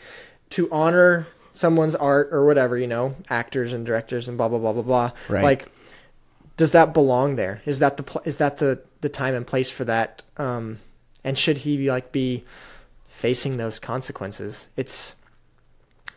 to 0.51 0.69
honor 0.71 1.27
someone's 1.55 1.95
art 1.95 2.29
or 2.31 2.45
whatever 2.45 2.77
you 2.77 2.87
know, 2.87 3.15
actors 3.29 3.73
and 3.73 3.85
directors 3.85 4.27
and 4.27 4.37
blah 4.37 4.49
blah 4.49 4.59
blah 4.59 4.73
blah 4.73 4.83
blah. 4.83 5.11
Right. 5.29 5.43
Like, 5.43 5.67
does 6.57 6.71
that 6.71 6.93
belong 6.93 7.35
there? 7.35 7.61
Is 7.65 7.79
that 7.79 7.97
the 7.97 8.03
pl- 8.03 8.21
is 8.25 8.37
that 8.37 8.57
the 8.57 8.81
the 9.01 9.09
time 9.09 9.33
and 9.33 9.47
place 9.47 9.71
for 9.71 9.85
that? 9.85 10.21
Um, 10.37 10.79
and 11.23 11.37
should 11.37 11.59
he 11.59 11.77
be 11.77 11.89
like 11.89 12.11
be 12.11 12.43
facing 13.07 13.57
those 13.57 13.79
consequences? 13.79 14.67
It's 14.77 15.15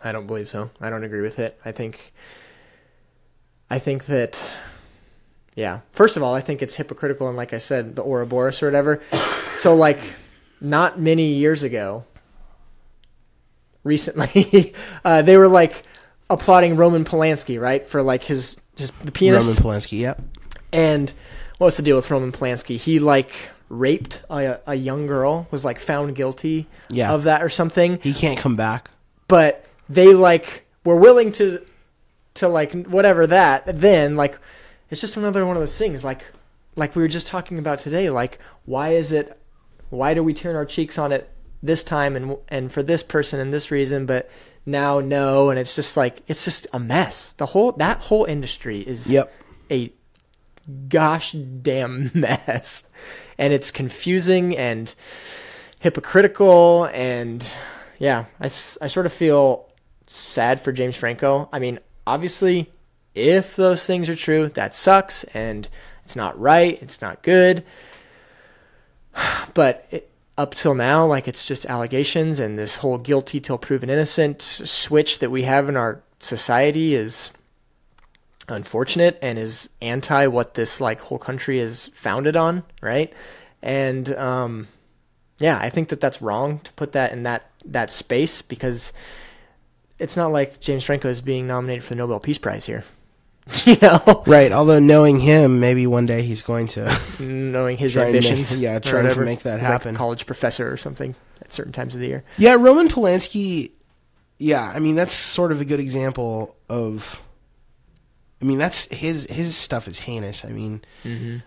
I 0.05 0.13
don't 0.13 0.27
believe 0.27 0.49
so. 0.49 0.71
I 0.81 0.91
don't 0.91 1.05
agree 1.05 1.23
with 1.23 1.39
it. 1.39 1.59
I 1.65 1.73
think 1.73 2.13
I 3.71 3.79
think 3.79 4.07
that 4.07 4.55
yeah. 5.57 5.81
First 5.93 6.17
of 6.17 6.23
all, 6.23 6.35
I 6.35 6.41
think 6.41 6.63
it's 6.63 6.77
hypocritical 6.77 7.27
and 7.27 7.37
like 7.37 7.53
I 7.53 7.59
said, 7.59 7.97
the 7.97 8.05
Ouroboros 8.05 8.63
or 8.63 8.67
whatever. 8.67 9.03
so 9.59 9.75
like 9.75 9.99
not 10.61 11.01
many 11.01 11.33
years 11.35 11.63
ago 11.65 12.05
recently 13.85 14.75
uh, 15.05 15.23
they 15.23 15.37
were 15.37 15.49
like 15.49 15.83
applauding 16.31 16.77
Roman 16.77 17.05
Polanski, 17.05 17.61
right? 17.61 17.87
For 17.87 18.03
like 18.03 18.23
his 18.25 18.57
his 18.77 18.91
the 19.03 19.13
pianist 19.13 19.49
Roman 19.49 19.63
Polanski. 19.63 19.99
Yep. 20.01 20.23
and 20.73 21.13
what's 21.59 21.77
the 21.77 21.83
deal 21.83 21.97
with 21.97 22.11
Roman 22.11 22.33
Polanski? 22.33 22.77
He 22.77 22.99
like 22.99 23.33
raped 23.69 24.23
a, 24.31 24.61
a 24.67 24.75
young 24.75 25.07
girl, 25.07 25.47
was 25.51 25.65
like 25.65 25.79
found 25.81 26.15
guilty 26.15 26.67
Yeah. 26.91 27.13
of 27.13 27.25
that 27.25 27.43
or 27.43 27.49
something. 27.49 27.99
He 28.03 28.13
can't 28.15 28.39
come 28.39 28.57
back. 28.57 28.91
But 29.29 29.65
they 29.89 30.15
like 30.15 30.67
were 30.85 30.97
willing 30.97 31.33
to 31.33 31.65
to 32.35 32.49
like 32.49 32.87
whatever 32.87 33.27
that. 33.27 33.65
Then 33.81 34.17
like 34.17 34.39
it's 34.91 35.01
just 35.01 35.17
another 35.17 35.45
one 35.47 35.57
of 35.57 35.63
those 35.63 35.77
things. 35.79 36.05
Like 36.05 36.25
like 36.77 36.95
we 36.95 37.03
were 37.03 37.09
just 37.09 37.27
talking 37.27 37.59
about 37.59 37.79
today. 37.79 38.11
Like 38.11 38.39
why 38.65 38.91
is 38.91 39.13
it? 39.13 39.39
Why 39.91 40.15
do 40.15 40.23
we 40.23 40.35
turn 40.35 40.57
our 40.57 40.65
cheeks 40.67 40.99
on 40.99 41.13
it 41.13 41.31
this 41.63 41.83
time 41.83 42.17
and 42.17 42.37
and 42.49 42.73
for 42.73 42.83
this 42.83 43.03
person 43.03 43.41
and 43.41 43.53
this 43.53 43.71
reason, 43.71 44.07
but 44.07 44.29
now 44.65 45.01
no? 45.01 45.51
And 45.51 45.59
it's 45.59 45.75
just 45.77 45.97
like 45.97 46.23
it's 46.27 46.45
just 46.45 46.67
a 46.73 46.79
mess. 46.79 47.33
The 47.33 47.47
whole 47.47 47.73
that 47.73 47.99
whole 48.01 48.25
industry 48.25 48.81
is 48.81 49.11
Yep. 49.13 49.33
a 49.71 49.93
gosh 50.89 51.33
damn 51.33 52.11
mess. 52.15 52.85
And 53.39 53.53
it's 53.53 53.71
confusing 53.71 54.57
and 54.57 54.95
hypocritical. 55.81 56.85
And 56.93 57.47
yeah, 57.99 58.27
I, 58.41 58.47
I 58.47 58.49
sort 58.49 59.07
of 59.07 59.13
feel 59.13 59.69
sad 60.07 60.61
for 60.61 60.73
James 60.73 60.97
Franco. 60.97 61.49
I 61.53 61.59
mean, 61.59 61.79
obviously, 62.07 62.73
if 63.17 63.57
those 63.57 63.85
things 63.85 64.09
are 64.09 64.15
true, 64.15 64.49
that 64.51 64.75
sucks 64.75 65.25
and 65.25 65.69
it's 66.05 66.15
not 66.15 66.39
right, 66.39 66.81
it's 66.81 67.01
not 67.01 67.23
good. 67.23 67.65
But 69.55 69.87
it, 69.91 70.11
up 70.39 70.55
till 70.55 70.75
now, 70.75 71.07
like 71.07 71.27
it's 71.27 71.47
just 71.47 71.65
allegations, 71.65 72.39
and 72.39 72.59
this 72.59 72.77
whole 72.77 72.99
guilty 72.99 73.41
till 73.41 73.57
proven 73.57 73.89
innocent 73.89 74.43
switch 74.43 75.19
that 75.21 75.31
we 75.31 75.43
have 75.45 75.69
in 75.69 75.77
our 75.77 76.03
society 76.19 76.95
is 76.95 77.33
unfortunate 78.49 79.19
and 79.23 79.39
is 79.39 79.69
anti 79.81 80.27
what 80.27 80.55
this 80.55 80.81
like 80.81 81.01
whole 81.01 81.19
country 81.19 81.59
is 81.59 81.89
founded 81.89 82.37
on, 82.37 82.65
right? 82.83 83.13
And 83.63 84.15
um, 84.15 84.69
yeah, 85.39 85.59
I 85.59 85.71
think 85.71 85.89
that 85.89 86.01
that's 86.01 86.21
wrong 86.23 86.61
to 86.61 86.73
put 86.75 86.93
that 86.93 87.13
in 87.13 87.23
that 87.23 87.51
that 87.65 87.91
space 87.91 88.43
because 88.43 88.93
it's 89.99 90.17
not 90.17 90.33
like 90.33 90.61
James 90.61 90.85
Franco 90.85 91.09
is 91.09 91.21
being 91.21 91.47
nominated 91.47 91.83
for 91.83 91.91
the 91.91 91.97
Nobel 91.97 92.21
Peace 92.21 92.39
Prize 92.39 92.67
here. 92.67 92.85
you 93.65 93.77
know, 93.81 94.23
Right. 94.27 94.51
Although 94.53 94.79
knowing 94.81 95.21
him, 95.21 95.61
maybe 95.61 95.87
one 95.87 96.05
day 96.07 96.23
he's 96.23 96.43
going 96.43 96.67
to. 96.69 96.99
knowing 97.21 97.77
his 97.77 97.93
to 97.93 98.01
make- 98.01 98.07
ambitions. 98.09 98.59
yeah, 98.59 98.79
trying 98.81 99.13
to 99.13 99.21
make 99.21 99.41
that 99.41 99.61
He's 99.61 99.69
like 99.69 99.71
a 99.71 99.73
happen. 99.73 99.95
college 99.95 100.27
professor 100.27 100.71
or 100.73 100.77
something 100.77 101.15
at 101.43 101.53
certain 101.53 101.73
times 101.73 101.95
of 101.95 102.01
the 102.01 102.09
year. 102.09 102.25
yeah, 102.39 102.55
Roman 102.55 102.89
Polanski. 102.89 103.71
Yeah, 104.39 104.71
I 104.75 104.81
mean 104.81 104.97
that's 104.97 105.15
sort 105.15 105.53
of 105.53 105.61
a 105.61 105.65
good 105.65 105.81
example 105.81 106.57
of. 106.69 107.23
I 108.43 108.45
mean 108.45 108.59
that's 108.59 108.85
his 108.95 109.25
his 109.31 109.57
stuff 109.57 109.89
is 109.89 110.01
heinous. 110.01 110.45
I 110.45 110.49
mean, 110.49 110.83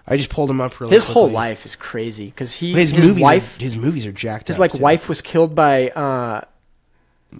I 0.08 0.18
just 0.18 0.30
pulled 0.32 0.50
him 0.50 0.60
up 0.60 0.80
really. 0.80 0.90
Mm-hmm. 0.90 0.96
His 0.96 1.06
whole 1.06 1.30
life 1.30 1.66
is 1.68 1.76
crazy 1.76 2.26
because 2.26 2.54
he 2.56 2.72
His, 2.74 2.90
his, 2.90 3.06
movies, 3.06 3.22
wife 3.22 3.58
are, 3.60 3.62
his 3.64 3.78
movies 3.78 4.08
are 4.08 4.12
jacked. 4.12 4.48
his 4.48 4.56
up, 4.56 4.60
like 4.62 4.72
too. 4.72 4.82
wife 4.82 5.08
was 5.08 5.22
killed 5.22 5.54
by 5.54 5.90
uh, 5.90 6.42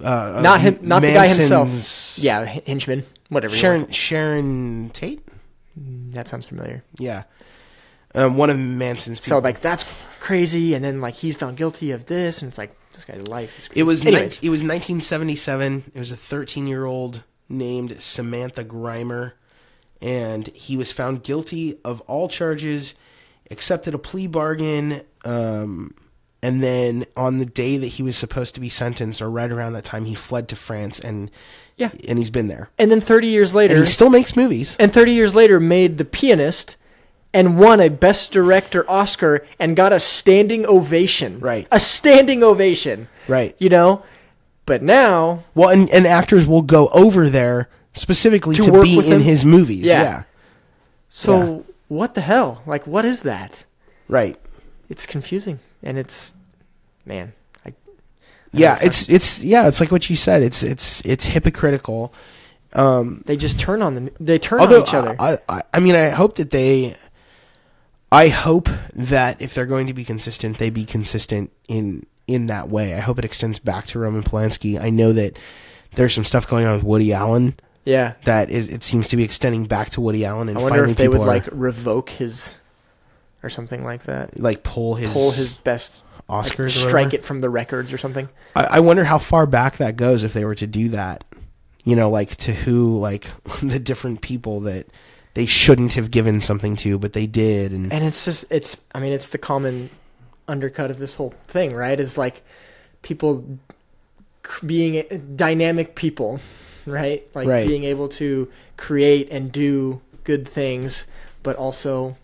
uh, 0.04 0.40
not 0.44 0.62
him, 0.62 0.78
not 0.84 1.02
the 1.02 1.14
guy 1.14 1.28
himself. 1.28 1.70
Yeah, 2.20 2.46
Hinchman, 2.46 3.06
whatever. 3.30 3.56
Sharon. 3.56 3.90
Sharon 3.92 4.90
Tate. 4.92 5.22
that 5.76 6.28
sounds 6.28 6.46
familiar. 6.48 6.84
Yeah, 6.98 7.24
um, 8.16 8.38
one 8.38 8.50
of 8.50 8.58
Manson's 8.58 9.20
people. 9.20 9.38
So 9.38 9.40
like 9.40 9.62
that's 9.62 9.86
crazy, 10.20 10.74
and 10.74 10.84
then 10.84 11.02
like 11.02 11.16
he's 11.16 11.36
found 11.36 11.58
guilty 11.58 11.92
of 11.92 12.06
this, 12.06 12.42
and 12.42 12.50
it's 12.50 12.58
like 12.58 12.76
this 12.94 13.06
guy's 13.06 13.28
life 13.28 13.58
is. 13.58 13.68
Crazy. 13.68 13.80
It 13.80 13.84
was 13.84 14.04
ni- 14.04 14.12
it 14.12 14.50
was 14.50 14.64
1977. 14.64 15.92
It 15.94 16.00
was 16.00 16.12
a 16.12 16.18
13 16.18 16.68
year 16.68 16.86
old 16.86 17.24
named 17.48 18.02
Samantha 18.02 18.64
Geimer, 18.64 19.34
and 20.02 20.48
he 20.50 20.78
was 20.78 20.92
found 20.92 21.24
guilty 21.24 21.80
of 21.84 22.02
all 22.02 22.28
charges, 22.28 22.96
accepted 23.52 23.94
a 23.94 23.98
plea 24.00 24.28
bargain, 24.28 25.02
um, 25.26 25.94
and 26.42 26.64
then 26.64 27.06
on 27.18 27.38
the 27.38 27.46
day 27.46 27.78
that 27.78 27.88
he 27.88 28.04
was 28.04 28.18
supposed 28.18 28.56
to 28.56 28.62
be 28.62 28.70
sentenced, 28.70 29.22
or 29.22 29.30
right 29.30 29.52
around 29.52 29.74
that 29.74 29.84
time, 29.84 30.06
he 30.06 30.16
fled 30.16 30.48
to 30.50 30.56
France, 30.56 31.00
and 31.00 31.32
Yeah. 31.80 31.90
and 32.08 32.20
he's 32.20 32.30
been 32.30 32.48
there, 32.48 32.70
and 32.78 32.92
then 32.92 33.00
30 33.02 33.28
years 33.28 33.56
later, 33.56 33.74
and 33.76 33.84
he 33.84 33.90
still 33.90 34.10
makes 34.12 34.36
movies. 34.36 34.76
and 34.80 34.94
30 34.94 35.14
years 35.14 35.34
later 35.34 35.60
made 35.60 35.98
The 35.98 36.06
Pianist 36.06 36.76
and 37.34 37.58
won 37.58 37.80
a 37.80 37.90
Best 37.90 38.32
Director 38.32 38.84
Oscar 38.90 39.46
and 39.60 39.76
got 39.76 39.94
a 39.94 40.00
standing 40.00 40.66
ovation. 40.68 41.40
Right. 41.40 41.68
A 41.72 41.80
standing 41.80 42.44
ovation. 42.44 43.08
Right. 43.28 43.56
You 43.60 43.70
know? 43.70 44.04
But 44.66 44.84
now, 44.84 45.44
Well, 45.56 45.70
and, 45.70 45.90
and 45.90 46.06
actors 46.06 46.46
will 46.46 46.62
go 46.64 46.88
over 46.90 47.30
there 47.30 47.70
specifically 47.94 48.56
To 48.56 48.72
work 48.72 48.84
be 48.86 48.98
with 48.98 49.06
in 49.08 49.14
him? 49.14 49.22
his 49.22 49.46
movies. 49.46 49.84
Yeah. 49.86 50.02
yeah. 50.04 50.24
so 51.08 51.66
what 51.88 52.14
the 52.16 52.22
hell? 52.22 52.62
Like, 52.66 52.86
what 52.88 53.06
is 53.06 53.22
that? 53.22 53.66
Right. 54.08 54.40
It's 54.90 55.06
confusing. 55.06 55.60
And 55.84 55.98
it's, 55.98 56.34
man, 57.06 57.34
Yeah, 58.52 58.80
it's 58.82 59.08
it's 59.10 59.44
yeah, 59.44 59.68
it's 59.68 59.80
like 59.80 59.92
what 59.92 60.10
you 60.10 60.16
said. 60.16 60.44
It's 60.44 60.64
it's 60.64 61.06
it's 61.06 61.26
hypocritical. 61.26 62.14
Um, 62.74 63.24
they 63.26 63.36
just 63.36 63.60
turn 63.60 63.82
on 63.82 63.96
them. 63.96 64.10
they 64.20 64.40
turn 64.40 64.62
on 64.62 64.82
each 64.82 64.94
other. 64.94 65.16
I, 65.20 65.38
I 65.48 65.62
I 65.74 65.80
mean, 65.80 65.96
I 65.96 66.10
hope 66.10 66.36
that 66.36 66.52
they. 66.52 66.96
I 68.12 68.30
hope 68.30 68.70
that 68.96 69.40
if 69.40 69.54
they're 69.54 69.68
going 69.68 69.86
to 69.86 69.94
be 69.94 70.04
consistent, 70.04 70.58
they 70.58 70.72
be 70.72 70.84
consistent 70.84 71.52
in 71.68 72.08
in 72.26 72.48
that 72.48 72.70
way. 72.70 72.96
I 72.96 73.00
hope 73.00 73.20
it 73.20 73.26
extends 73.26 73.60
back 73.60 73.86
to 73.88 74.00
Roman 74.00 74.24
Polanski. 74.24 74.80
I 74.82 74.90
know 74.90 75.14
that 75.14 75.38
there's 75.94 76.14
some 76.14 76.24
stuff 76.24 76.48
going 76.48 76.66
on 76.66 76.74
with 76.74 76.84
Woody 76.84 77.14
Allen 77.14 77.56
yeah. 77.86 78.14
that 78.26 78.50
is 78.50 78.70
it 78.70 78.84
seems 78.84 79.08
to 79.10 79.18
be 79.18 79.24
extending 79.24 79.66
back 79.66 79.90
to 79.92 80.02
Woody 80.02 80.26
Allen. 80.26 80.50
And 80.50 80.58
I 80.58 80.62
wonder 80.62 80.86
if 80.86 80.96
they 80.96 81.08
would 81.08 81.22
are, 81.22 81.28
like 81.28 81.48
revoke 81.52 82.10
his, 82.10 82.60
or 83.44 83.50
something 83.50 83.84
like 83.84 84.04
that. 84.04 84.40
like 84.40 84.64
pull 84.64 84.96
his 84.96 85.12
Pull 85.12 85.32
his 85.32 85.54
best, 85.54 86.02
Oscars. 86.30 86.60
or 86.60 86.70
strike 86.70 87.14
it 87.14 87.26
from 87.26 87.40
the 87.40 87.50
records 87.50 87.92
or 87.92 87.98
something. 87.98 88.30
I, 88.56 88.64
I 88.66 88.80
wonder 88.80 89.04
how 89.04 89.18
far 89.18 89.46
back 89.46 89.78
that 89.78 89.96
goes 89.98 90.24
if 90.24 90.34
they 90.34 90.46
were 90.46 90.56
to 90.56 90.68
do 90.68 90.90
that. 90.90 91.24
You 91.84 91.96
know, 91.96 92.10
like 92.10 92.36
to 92.38 92.54
who, 92.54 93.00
like 93.00 93.32
the 93.64 93.80
different 93.80 94.22
people 94.22 94.60
that 94.62 94.88
they 95.34 95.46
shouldn't 95.46 95.94
have 95.94 96.12
given 96.12 96.40
something 96.42 96.76
to, 96.78 96.98
but 97.00 97.14
they 97.14 97.26
did, 97.28 97.72
and, 97.72 97.92
and 97.94 98.04
it's 98.04 98.26
just 98.26 98.46
it's 98.50 98.78
i 98.94 99.00
mean 99.00 99.14
it's 99.14 99.28
the 99.28 99.38
common 99.38 99.90
undercut 100.48 100.90
of 100.92 100.98
this 101.00 101.16
whole 101.16 101.30
thing 101.46 101.74
right 101.76 102.00
is 102.00 102.18
like 102.18 102.42
people 103.04 103.46
being 104.66 105.04
dynamic 105.36 105.94
people 105.96 106.40
right 106.88 107.28
like 107.36 107.48
Right. 107.48 107.68
being 107.68 107.84
able 107.84 108.08
to 108.10 108.50
create 108.78 109.30
and 109.32 109.52
do 109.52 110.02
good 110.24 110.48
things 110.48 111.06
but 111.44 111.56
also 111.56 112.18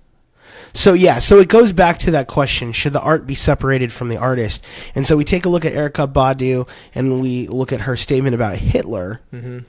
so 0.74 0.94
yeah. 0.94 1.20
So 1.20 1.40
it 1.40 1.48
goes 1.48 1.72
back 1.72 1.98
to 2.00 2.12
that 2.12 2.28
question: 2.28 2.72
Should 2.72 2.94
the 2.94 3.02
art 3.02 3.26
be 3.28 3.36
separated 3.36 3.92
from 3.92 4.10
the 4.10 4.18
artist? 4.18 4.64
And 4.94 5.06
so 5.06 5.18
we 5.18 5.24
take 5.24 5.46
a 5.46 5.50
look 5.50 5.66
at 5.66 5.74
Erykah 5.74 6.12
Badu, 6.12 6.68
and 6.94 7.22
we 7.22 7.48
look 7.48 7.72
at 7.72 7.82
her 7.82 7.96
statement 7.96 8.36
about 8.36 8.58
Hitler. 8.58 9.22
Mm-hmm. 9.34 9.60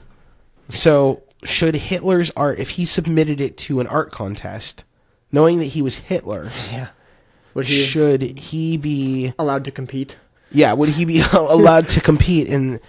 So 0.69 1.23
should 1.43 1.75
Hitler's 1.75 2.31
art, 2.31 2.59
if 2.59 2.71
he 2.71 2.85
submitted 2.85 3.39
it 3.39 3.57
to 3.57 3.79
an 3.79 3.87
art 3.87 4.11
contest, 4.11 4.83
knowing 5.31 5.59
that 5.59 5.65
he 5.65 5.81
was 5.81 5.97
Hitler, 5.97 6.49
yeah 6.71 6.89
would 7.57 7.65
he 7.65 7.83
should 7.83 8.21
he 8.21 8.77
be 8.77 9.33
allowed 9.39 9.65
to 9.65 9.71
compete 9.71 10.15
Yeah, 10.51 10.73
would 10.73 10.89
he 10.89 11.05
be 11.05 11.23
allowed 11.33 11.89
to 11.89 12.01
compete 12.01 12.47
in, 12.47 12.79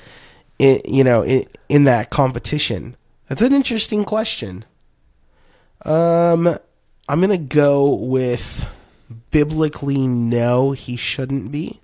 in 0.59 0.83
you 0.85 1.03
know, 1.03 1.23
in, 1.23 1.47
in 1.71 1.85
that 1.85 2.11
competition? 2.11 2.95
That's 3.29 3.41
an 3.41 3.55
interesting 3.55 4.05
question. 4.05 4.67
Um, 5.87 6.59
I'm 7.09 7.21
gonna 7.21 7.39
go 7.39 7.95
with 7.95 8.67
biblically 9.31 10.07
no, 10.07 10.73
he 10.73 10.97
shouldn't 10.97 11.51
be. 11.51 11.81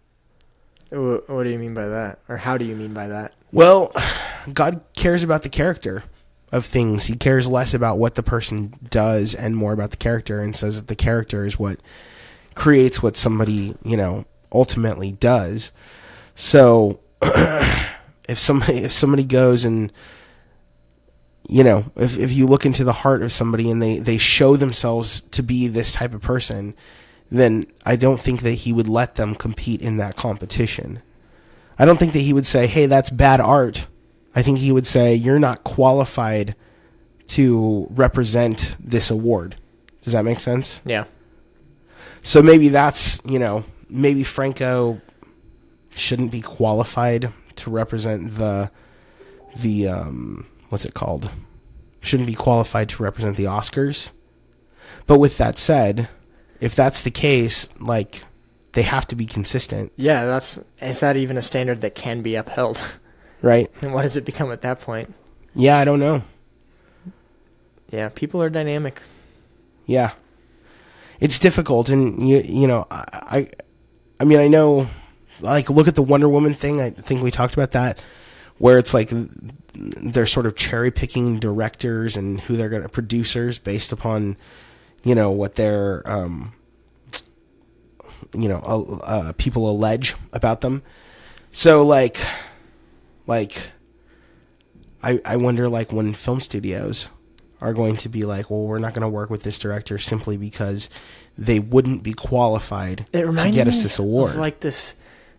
What 0.91 1.43
do 1.43 1.51
you 1.51 1.59
mean 1.59 1.75
by 1.75 1.89
that 1.89 2.21
or 2.29 2.37
how 2.37 2.57
do 2.57 2.65
you 2.65 2.77
mean 2.77 2.95
by 2.95 3.09
that 3.09 3.35
Well, 3.51 3.93
God 4.53 4.81
cares 4.95 5.25
about 5.25 5.43
the 5.43 5.49
character 5.49 6.05
of 6.53 6.65
things. 6.65 7.07
He 7.07 7.17
cares 7.17 7.49
less 7.49 7.75
about 7.75 7.99
what 7.99 8.15
the 8.15 8.23
person 8.23 8.75
does 8.89 9.35
and 9.35 9.57
more 9.57 9.73
about 9.73 9.91
the 9.91 9.97
character, 9.97 10.41
and 10.41 10.55
says 10.55 10.77
that 10.77 10.87
the 10.87 10.95
character 10.95 11.45
is 11.45 11.59
what 11.59 11.81
creates 12.55 13.03
what 13.03 13.17
somebody 13.17 13.75
you 13.85 13.97
know 13.97 14.25
ultimately 14.53 15.11
does. 15.11 15.73
So, 16.37 17.01
if 17.23 18.39
somebody 18.39 18.85
if 18.85 18.93
somebody 18.93 19.25
goes 19.25 19.65
and 19.65 19.93
you 21.49 21.63
know 21.65 21.85
if 21.97 22.19
if 22.19 22.33
you 22.33 22.47
look 22.47 22.65
into 22.67 22.85
the 22.85 22.93
heart 22.93 23.23
of 23.23 23.33
somebody 23.33 23.71
and 23.71 23.83
they 23.83 23.99
they 23.99 24.17
show 24.17 24.57
themselves 24.57 25.21
to 25.21 25.43
be 25.43 25.69
this 25.69 25.93
type 25.93 26.15
of 26.15 26.23
person, 26.23 26.75
then 27.31 27.67
I 27.85 27.97
don't 27.97 28.21
think 28.21 28.43
that 28.43 28.53
he 28.53 28.73
would 28.73 28.89
let 28.89 29.17
them 29.17 29.35
compete 29.35 29.81
in 29.81 29.97
that 29.99 30.17
competition. 30.17 31.03
I 31.79 31.85
don't 31.85 31.99
think 31.99 32.13
that 32.13 32.21
he 32.21 32.33
would 32.33 32.47
say, 32.47 32.67
"Hey, 32.67 32.87
that's 32.87 33.11
bad 33.11 33.41
art." 33.41 33.87
I 34.37 34.43
think 34.43 34.59
he 34.59 34.73
would 34.73 34.87
say, 34.87 35.15
"You're 35.15 35.39
not 35.39 35.65
qualified 35.65 36.55
to 37.29 37.87
represent 37.91 38.77
this 38.81 39.11
award." 39.11 39.57
Does 40.03 40.13
that 40.13 40.25
make 40.25 40.39
sense? 40.39 40.81
yeah 40.85 41.05
So 42.23 42.43
maybe 42.43 42.69
that's, 42.69 43.21
you 43.25 43.39
know, 43.39 43.65
maybe 43.89 44.23
Franco 44.23 45.01
shouldn't 45.95 46.31
be 46.31 46.43
qualified 46.43 47.33
to 47.57 47.71
represent 47.71 48.37
the 48.37 48.71
the 49.57 49.89
um 49.89 50.47
what's 50.75 50.85
it 50.85 50.93
called? 50.93 51.31
Shouldn't 52.01 52.27
be 52.27 52.35
qualified 52.35 52.89
to 52.89 53.03
represent 53.05 53.37
the 53.37 53.45
Oscars. 53.45 54.11
But 55.07 55.21
with 55.21 55.39
that 55.39 55.57
said, 55.57 56.09
if 56.61 56.75
that's 56.75 57.01
the 57.01 57.13
case, 57.13 57.69
like 57.79 58.25
they 58.73 58.83
have 58.83 59.07
to 59.07 59.15
be 59.15 59.25
consistent, 59.25 59.93
yeah 59.95 60.25
that's 60.25 60.59
is 60.83 60.99
that 60.99 61.17
even 61.17 61.37
a 61.37 61.43
standard 61.43 61.81
that 61.83 61.95
can 61.95 62.23
be 62.23 62.35
upheld 62.35 62.83
right? 63.41 63.71
and 63.83 63.95
what 63.95 64.03
does 64.03 64.17
it 64.17 64.25
become 64.25 64.51
at 64.51 64.63
that 64.63 64.81
point 64.81 65.15
Yeah, 65.55 65.79
I 65.79 65.85
don't 65.85 66.01
know. 66.01 66.25
yeah 67.91 68.09
people 68.09 68.43
are 68.43 68.51
dynamic 68.51 69.01
Yeah, 69.87 70.11
it's 71.21 71.39
difficult, 71.39 71.89
and 71.89 72.29
you 72.29 72.39
you 72.39 72.67
know 72.67 72.89
I, 72.91 73.05
I 73.13 73.49
I 74.19 74.25
mean 74.25 74.41
I 74.41 74.49
know 74.49 74.89
like 75.41 75.71
look 75.71 75.87
at 75.87 75.95
the 75.95 76.03
Wonder 76.03 76.29
Woman 76.29 76.53
thing. 76.55 76.81
I 76.81 76.91
think 76.91 77.23
we 77.23 77.31
talked 77.31 77.55
about 77.55 77.71
that, 77.73 78.03
where 78.59 78.79
it's 78.79 78.95
like 78.95 79.11
they're 79.75 80.27
sort 80.27 80.47
of 80.47 80.55
cherry 80.57 80.91
picking 80.91 81.39
directors 81.39 82.17
and 82.17 82.41
who 82.43 82.57
they're 82.57 82.69
gonna 82.69 82.89
producers 82.89 83.59
based 83.59 83.93
upon 83.93 84.37
you 85.03 85.15
know 85.15 85.31
what 85.31 85.57
their 85.57 86.03
um 86.09 86.53
you 88.35 88.49
know 88.49 88.61
uh, 88.65 89.05
uh, 89.05 89.33
people 89.33 89.71
allege 89.71 90.15
about 90.33 90.61
them. 90.61 90.83
So 91.53 91.85
like 91.85 92.19
like 93.27 93.69
I 95.03 95.21
I 95.25 95.37
wonder 95.37 95.69
like 95.69 95.93
when 95.93 96.13
film 96.13 96.41
studios 96.41 97.09
are 97.61 97.73
going 97.73 97.97
to 97.97 98.09
be 98.09 98.25
like, 98.25 98.51
well, 98.51 98.63
we're 98.63 98.79
not 98.79 98.93
going 98.93 99.03
to 99.03 99.09
work 99.09 99.31
with 99.31 99.43
this 99.43 99.59
director 99.59 99.97
simply 99.97 100.37
because 100.37 100.91
they 101.39 101.59
wouldn't 101.59 102.03
be 102.03 102.13
qualified 102.13 103.09
it 103.13 103.25
to 103.25 103.51
get 103.51 103.67
us 103.67 103.83
this 103.83 103.99
award. 103.99 104.35
like 104.35 104.61
this 104.61 104.95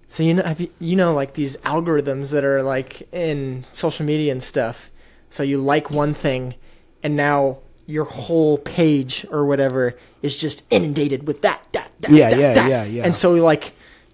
so 0.08 0.24
you 0.24 0.34
know 0.34 0.44
have 0.44 0.62
you, 0.62 0.70
you 0.80 0.96
know 0.96 1.14
like 1.14 1.34
these 1.34 1.58
algorithms 1.58 2.32
that 2.32 2.44
are 2.44 2.62
like 2.64 3.08
in 3.12 3.66
social 3.72 4.06
media 4.06 4.32
and 4.32 4.42
stuff 4.44 4.92
so 5.30 5.44
you 5.44 5.60
like 5.60 5.90
one 5.90 6.14
thing 6.14 6.56
and 7.04 7.16
now 7.16 7.60
your 7.88 8.06
whole 8.06 8.58
page 8.58 9.26
or 9.30 9.46
whatever 9.46 9.96
is 10.22 10.36
just 10.36 10.64
inundated 10.70 11.28
with 11.28 11.42
that 11.42 11.62
that 11.72 11.92
that 12.02 12.12
Yeah, 12.12 12.30
that, 12.32 12.40
yeah, 12.40 12.54
that. 12.54 12.70
yeah, 12.70 12.84
yeah. 12.84 13.04
and 13.04 13.14
so 13.16 13.34
like 13.36 13.74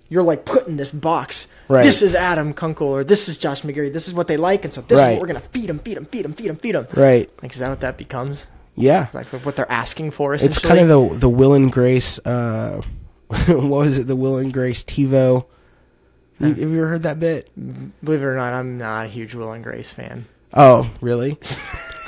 you're 0.10 0.24
like 0.24 0.44
put 0.44 0.68
in 0.68 0.76
this 0.76 0.92
box. 0.92 1.48
Right. 1.70 1.86
This 1.86 2.02
is 2.02 2.14
Adam 2.16 2.54
Kunkel 2.54 2.88
or 2.88 3.06
this 3.06 3.30
is 3.30 3.38
Josh 3.38 3.62
McGarry. 3.62 3.94
This 3.94 4.10
is 4.10 4.14
what 4.14 4.28
they 4.28 4.36
like, 4.36 4.66
and 4.66 4.74
so 4.74 4.82
this 4.82 5.00
is 5.00 5.06
what 5.06 5.22
we're 5.22 5.28
gonna 5.28 5.40
feed 5.40 5.70
them, 5.70 5.80
feed 5.80 5.96
them, 5.96 6.04
feed 6.04 6.26
them, 6.26 6.34
feed 6.34 6.48
them, 6.50 6.58
feed 6.58 6.76
them. 6.76 6.86
Right. 6.94 7.30
Like, 7.42 7.54
is 7.54 7.60
that 7.60 7.70
what 7.70 7.80
that 7.80 7.98
becomes? 7.98 8.48
Yeah. 8.76 9.08
Like 9.14 9.28
what 9.28 9.56
they're 9.56 9.72
asking 9.72 10.12
for? 10.12 10.34
It's 10.34 10.60
kind 10.60 10.82
of 10.82 10.90
the 10.90 11.18
the 11.20 11.30
Will 11.30 11.54
and 11.54 11.72
Grace. 11.72 12.20
Uh, 12.26 12.82
what 13.30 13.48
was 13.88 14.00
it? 14.00 14.08
The 14.08 14.18
Will 14.18 14.38
and 14.38 14.52
Grace 14.52 14.84
TiVo. 14.84 15.46
You, 16.42 16.48
have 16.48 16.58
you 16.58 16.78
ever 16.78 16.88
heard 16.88 17.04
that 17.04 17.20
bit? 17.20 17.50
Believe 18.04 18.22
it 18.22 18.26
or 18.26 18.36
not, 18.36 18.54
I'm 18.54 18.78
not 18.78 19.06
a 19.06 19.10
huge 19.10 19.36
Will 19.36 19.52
and 19.52 19.64
Grace 19.64 19.92
fan. 19.94 20.26
Oh, 20.54 20.90
really? 21.00 21.38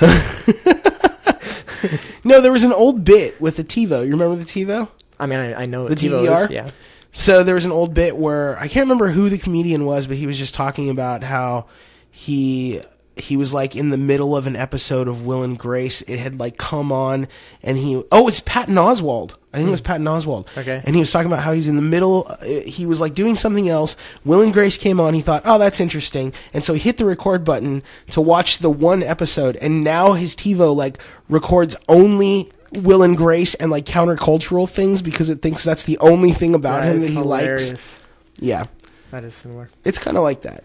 no, 2.24 2.40
there 2.40 2.52
was 2.52 2.64
an 2.64 2.72
old 2.72 3.04
bit 3.04 3.40
with 3.40 3.56
the 3.56 3.64
TiVo. 3.64 4.04
You 4.04 4.12
remember 4.12 4.36
the 4.36 4.44
TiVo? 4.44 4.88
I 5.18 5.26
mean, 5.26 5.38
I, 5.38 5.62
I 5.62 5.66
know 5.66 5.88
The 5.88 5.94
TiVo 5.94 6.26
DVR? 6.26 6.44
is. 6.44 6.50
Yeah. 6.50 6.70
So 7.12 7.44
there 7.44 7.54
was 7.54 7.64
an 7.64 7.72
old 7.72 7.94
bit 7.94 8.16
where 8.16 8.58
I 8.58 8.66
can't 8.66 8.84
remember 8.84 9.08
who 9.08 9.28
the 9.28 9.38
comedian 9.38 9.86
was, 9.86 10.06
but 10.06 10.16
he 10.16 10.26
was 10.26 10.38
just 10.38 10.54
talking 10.54 10.90
about 10.90 11.22
how 11.22 11.66
he 12.10 12.82
he 13.16 13.36
was 13.36 13.54
like 13.54 13.76
in 13.76 13.90
the 13.90 13.96
middle 13.96 14.36
of 14.36 14.48
an 14.48 14.56
episode 14.56 15.06
of 15.06 15.24
Will 15.24 15.44
and 15.44 15.56
Grace. 15.56 16.02
It 16.02 16.18
had 16.18 16.40
like 16.40 16.56
come 16.58 16.90
on, 16.90 17.28
and 17.62 17.78
he 17.78 18.02
oh, 18.10 18.26
it's 18.26 18.40
Patton 18.40 18.74
Oswalt. 18.74 19.34
I 19.54 19.58
think 19.58 19.68
it 19.68 19.70
was 19.70 19.80
Patton 19.80 20.04
Oswalt. 20.06 20.46
Okay. 20.58 20.82
And 20.84 20.94
he 20.94 21.00
was 21.00 21.10
talking 21.12 21.28
about 21.32 21.42
how 21.44 21.52
he's 21.52 21.68
in 21.68 21.76
the 21.76 21.82
middle. 21.82 22.26
uh, 22.28 22.44
He 22.44 22.84
was 22.86 23.00
like 23.00 23.14
doing 23.14 23.36
something 23.36 23.68
else. 23.68 23.96
Will 24.24 24.42
and 24.42 24.52
Grace 24.52 24.76
came 24.76 24.98
on. 25.00 25.14
He 25.14 25.22
thought, 25.22 25.42
oh, 25.44 25.58
that's 25.58 25.80
interesting, 25.80 26.32
and 26.52 26.64
so 26.64 26.74
he 26.74 26.80
hit 26.80 26.96
the 26.96 27.04
record 27.06 27.44
button 27.44 27.82
to 28.10 28.20
watch 28.20 28.58
the 28.58 28.68
one 28.70 29.02
episode. 29.02 29.56
And 29.56 29.82
now 29.84 30.12
his 30.14 30.34
TiVo 30.34 30.74
like 30.74 30.98
records 31.28 31.76
only. 31.88 32.50
Will 32.72 33.04
and 33.04 33.16
Grace 33.16 33.54
and 33.54 33.70
like 33.70 33.84
countercultural 33.84 34.68
things 34.68 35.00
because 35.00 35.30
it 35.30 35.40
thinks 35.40 35.62
that's 35.62 35.84
the 35.84 35.96
only 35.98 36.32
thing 36.32 36.56
about 36.56 36.80
That 36.80 36.90
him 36.90 36.96
is 36.96 37.02
that 37.06 37.12
he 37.12 37.18
likes. 37.20 37.44
hilarious. 37.68 38.00
Yeah, 38.40 38.64
That 39.12 39.22
is 39.22 39.36
similar. 39.36 39.70
it's 39.84 39.98
kind 40.00 40.16
of 40.16 40.24
like 40.24 40.42
that. 40.42 40.64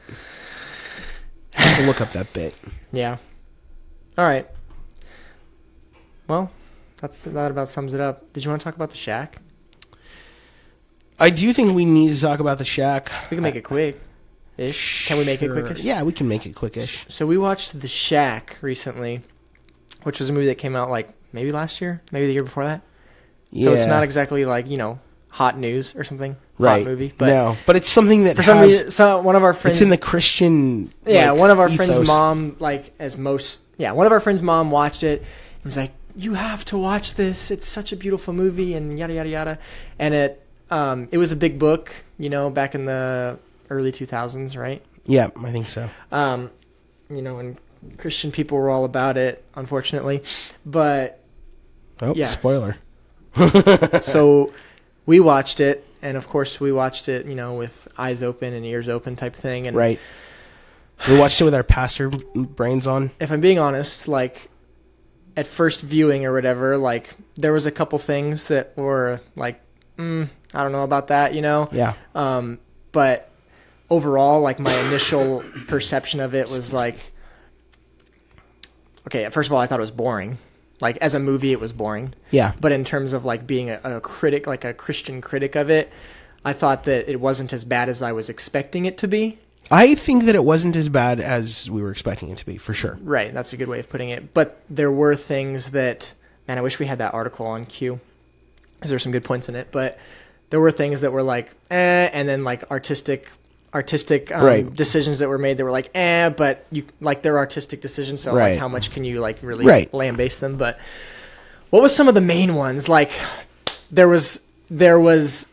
I 1.56 1.61
have 1.61 1.78
to 1.78 1.86
look 1.86 2.02
up 2.02 2.11
that 2.14 2.34
bit. 2.34 2.56
Yeah. 2.91 3.18
All 4.18 4.26
right. 4.26 4.48
Well, 6.28 6.52
that's 7.01 7.23
that 7.23 7.51
about 7.51 7.69
sums 7.69 7.93
it 7.93 8.01
up. 8.01 8.31
Did 8.34 8.43
you 8.43 8.49
want 8.49 8.61
to 8.61 8.63
talk 8.63 8.76
about 8.76 8.89
the 8.89 8.97
Shack? 8.97 9.41
I 11.19 11.30
do 11.30 11.51
think 11.51 11.76
we 11.76 11.85
need 11.85 12.13
to 12.13 12.21
talk 12.21 12.39
about 12.39 12.57
the 12.57 12.65
Shack. 12.65 13.11
We 13.30 13.35
can 13.35 13.43
make 13.43 13.55
it 13.55 13.63
quick. 13.63 13.99
Ish. 14.57 15.07
Can 15.07 15.17
we 15.17 15.23
make 15.26 15.41
it 15.41 15.49
quickish? 15.51 15.84
Yeah, 15.84 16.03
we 16.03 16.11
can 16.11 16.27
make 16.27 16.45
it 16.45 16.53
quickish. 16.53 17.09
So 17.09 17.26
we 17.26 17.38
watched 17.38 17.80
The 17.80 17.88
Shack 17.88 18.57
recently, 18.61 19.21
which 20.03 20.19
was 20.19 20.30
a 20.30 20.34
movie 20.34 20.47
that 20.47 20.55
came 20.55 20.76
out 20.76 20.89
like 20.89 21.09
maybe 21.31 21.51
last 21.53 21.80
year, 21.80 22.01
maybe 22.11 22.27
the 22.27 22.34
year 22.34 22.43
before 22.43 22.65
that. 22.65 22.81
So 23.53 23.73
it's 23.73 23.85
not 23.85 24.03
exactly 24.03 24.45
like 24.45 24.67
you 24.67 24.77
know 24.77 24.99
hot 25.30 25.57
news 25.57 25.95
or 25.95 26.03
something. 26.03 26.35
right 26.57 26.84
Hot 26.84 26.89
movie, 26.89 27.13
but 27.17 27.27
no, 27.27 27.57
but 27.65 27.76
it's 27.77 27.89
something 27.89 28.26
that 28.26 28.35
for 28.35 28.43
some 28.43 28.57
has- 28.57 28.71
reason, 28.71 28.91
so 28.91 29.21
one 29.21 29.35
of 29.35 29.43
our 29.43 29.53
friends 29.53 29.77
it's 29.77 29.81
in 29.81 29.89
the 29.89 29.97
Christian. 29.97 30.93
Yeah, 31.05 31.31
like, 31.31 31.39
one 31.39 31.51
of 31.51 31.59
our 31.59 31.69
friends' 31.69 32.05
mom, 32.05 32.57
like 32.59 32.93
as 32.99 33.17
most, 33.17 33.61
yeah, 33.77 33.93
one 33.93 34.05
of 34.05 34.11
our 34.11 34.19
friends' 34.19 34.41
mom 34.41 34.71
watched 34.71 35.03
it 35.03 35.21
and 35.21 35.65
was 35.65 35.77
like, 35.77 35.91
"You 36.19 36.33
have 36.35 36.65
to 36.65 36.77
watch 36.77 37.13
this. 37.15 37.49
It's 37.51 37.67
such 37.67 37.91
a 37.91 37.95
beautiful 37.95 38.33
movie," 38.33 38.73
and 38.73 38.97
yada 38.99 39.13
yada 39.13 39.29
yada. 39.29 39.59
And 39.97 40.13
it, 40.13 40.43
um, 40.69 41.07
it 41.11 41.17
was 41.17 41.31
a 41.31 41.35
big 41.35 41.57
book, 41.59 41.91
you 42.17 42.29
know, 42.29 42.49
back 42.49 42.75
in 42.75 42.85
the 42.85 43.37
early 43.69 43.91
two 43.91 44.05
thousands, 44.05 44.57
right? 44.57 44.81
Yeah, 45.05 45.29
I 45.43 45.51
think 45.51 45.69
so. 45.69 45.89
Um, 46.11 46.51
you 47.09 47.21
know, 47.21 47.39
and 47.39 47.57
Christian 47.97 48.31
people 48.31 48.57
were 48.57 48.69
all 48.69 48.83
about 48.85 49.17
it, 49.17 49.43
unfortunately. 49.55 50.21
But 50.65 51.19
Oh, 52.01 52.13
Yeah. 52.15 52.27
spoiler. 52.27 52.77
so 54.01 54.51
we 55.05 55.19
watched 55.19 55.59
it, 55.59 55.85
and 56.01 56.17
of 56.17 56.27
course 56.27 56.59
we 56.59 56.71
watched 56.71 57.09
it, 57.09 57.25
you 57.25 57.35
know, 57.35 57.53
with 57.55 57.87
eyes 57.97 58.21
open 58.23 58.53
and 58.53 58.65
ears 58.65 58.89
open 58.89 59.15
type 59.15 59.35
thing. 59.35 59.67
And 59.67 59.75
Right. 59.75 59.99
We 61.07 61.17
watched 61.17 61.39
it 61.39 61.45
with 61.45 61.55
our 61.55 61.63
pastor 61.63 62.09
brains 62.09 62.85
on. 62.85 63.11
if 63.21 63.31
I'm 63.31 63.39
being 63.39 63.57
honest, 63.59 64.07
like 64.09 64.48
at 65.40 65.48
first 65.48 65.80
viewing 65.80 66.26
or 66.26 66.34
whatever, 66.34 66.78
like 66.78 67.16
there 67.36 67.53
was 67.53 67.66
a 67.66 67.72
couple 67.72 67.98
things 67.98 68.48
that 68.48 68.76
were 68.76 69.22
like, 69.38 69.61
mm, 69.98 70.28
I 70.53 70.64
don't 70.64 70.74
know 70.74 70.84
about 70.84 71.07
that, 71.07 71.34
you 71.34 71.41
know. 71.41 71.70
Yeah. 71.72 71.94
Um, 72.14 72.60
but 72.91 73.32
overall, 73.90 74.41
like 74.41 74.60
my 74.60 74.76
initial 74.88 75.45
perception 75.68 76.20
of 76.20 76.36
it 76.36 76.52
was 76.52 76.74
like, 76.74 76.98
okay. 79.07 79.30
First 79.30 79.48
of 79.48 79.53
all, 79.53 79.61
I 79.61 79.66
thought 79.66 79.80
it 79.80 79.82
was 79.82 79.91
boring. 79.91 80.40
Like 80.82 80.98
as 80.98 81.16
a 81.16 81.20
movie, 81.20 81.53
it 81.53 81.60
was 81.61 81.72
boring. 81.72 82.14
Yeah. 82.32 82.52
But 82.60 82.74
in 82.74 82.84
terms 82.84 83.14
of 83.14 83.24
like 83.24 83.48
being 83.48 83.70
a, 83.70 83.80
a 83.86 84.02
critic, 84.02 84.45
like 84.45 84.66
a 84.66 84.74
Christian 84.74 85.22
critic 85.22 85.56
of 85.56 85.70
it, 85.70 85.90
I 86.44 86.52
thought 86.52 86.84
that 86.84 87.10
it 87.10 87.22
wasn't 87.22 87.53
as 87.53 87.64
bad 87.64 87.88
as 87.88 88.03
I 88.03 88.11
was 88.11 88.30
expecting 88.30 88.84
it 88.84 88.98
to 88.98 89.07
be. 89.07 89.40
I 89.72 89.94
think 89.95 90.26
that 90.26 90.36
it 90.36 90.44
wasn't 90.44 90.76
as 90.76 90.90
bad 90.90 91.19
as 91.19 91.69
we 91.69 91.81
were 91.81 91.91
expecting 91.91 92.30
it 92.30 92.38
to 92.40 92.45
be, 92.45 92.57
for 92.57 92.73
sure. 92.73 92.98
Right, 93.02 93.34
that's 93.34 93.53
a 93.53 93.57
good 93.57 93.68
way 93.68 93.80
of 93.80 93.90
putting 93.90 94.10
it. 94.10 94.34
But 94.34 94.61
there 94.69 94.91
were 94.91 95.15
things 95.15 95.72
that, 95.72 96.14
man, 96.48 96.57
I 96.57 96.61
wish 96.61 96.80
we 96.80 96.88
had 96.88 96.98
that 96.98 97.14
article 97.14 97.45
on 97.45 97.65
Q, 97.68 97.99
because 98.76 98.90
there's 98.90 99.03
some 99.03 99.11
good 99.11 99.23
points 99.23 99.48
in 99.48 99.56
it. 99.56 99.68
But 99.72 99.99
there 100.49 100.60
were 100.60 100.72
things 100.72 101.02
that 101.02 101.11
were 101.11 101.22
like, 101.22 101.52
eh, 101.69 102.10
and 102.11 102.27
then 102.27 102.44
like 102.44 102.69
artistic, 102.72 103.30
artistic 103.72 104.34
um, 104.34 104.44
Right. 104.44 104.73
decisions 104.73 105.19
that 105.19 105.30
were 105.30 105.38
made 105.38 105.57
that 105.57 105.64
were 105.64 105.72
like, 105.72 105.91
eh, 105.94 106.30
but 106.30 106.65
you 106.72 106.86
like 106.99 107.22
they're 107.22 107.38
artistic 107.38 107.81
decisions. 107.81 108.22
So 108.22 108.34
Right. 108.34 108.52
like, 108.53 108.60
how 108.60 108.68
much 108.68 108.90
can 108.90 109.03
you 109.03 109.19
like 109.19 109.38
really 109.44 109.65
Right. 109.68 109.94
lambaste 109.94 110.40
them? 110.40 110.57
But 110.57 110.80
what 111.69 111.84
was 111.84 111.95
some 111.95 112.07
of 112.07 112.15
the 112.15 112.22
main 112.22 112.56
ones? 112.56 112.90
Like, 112.90 113.11
there 113.91 114.07
was 114.07 114.40
there 114.72 114.99
was 114.99 115.45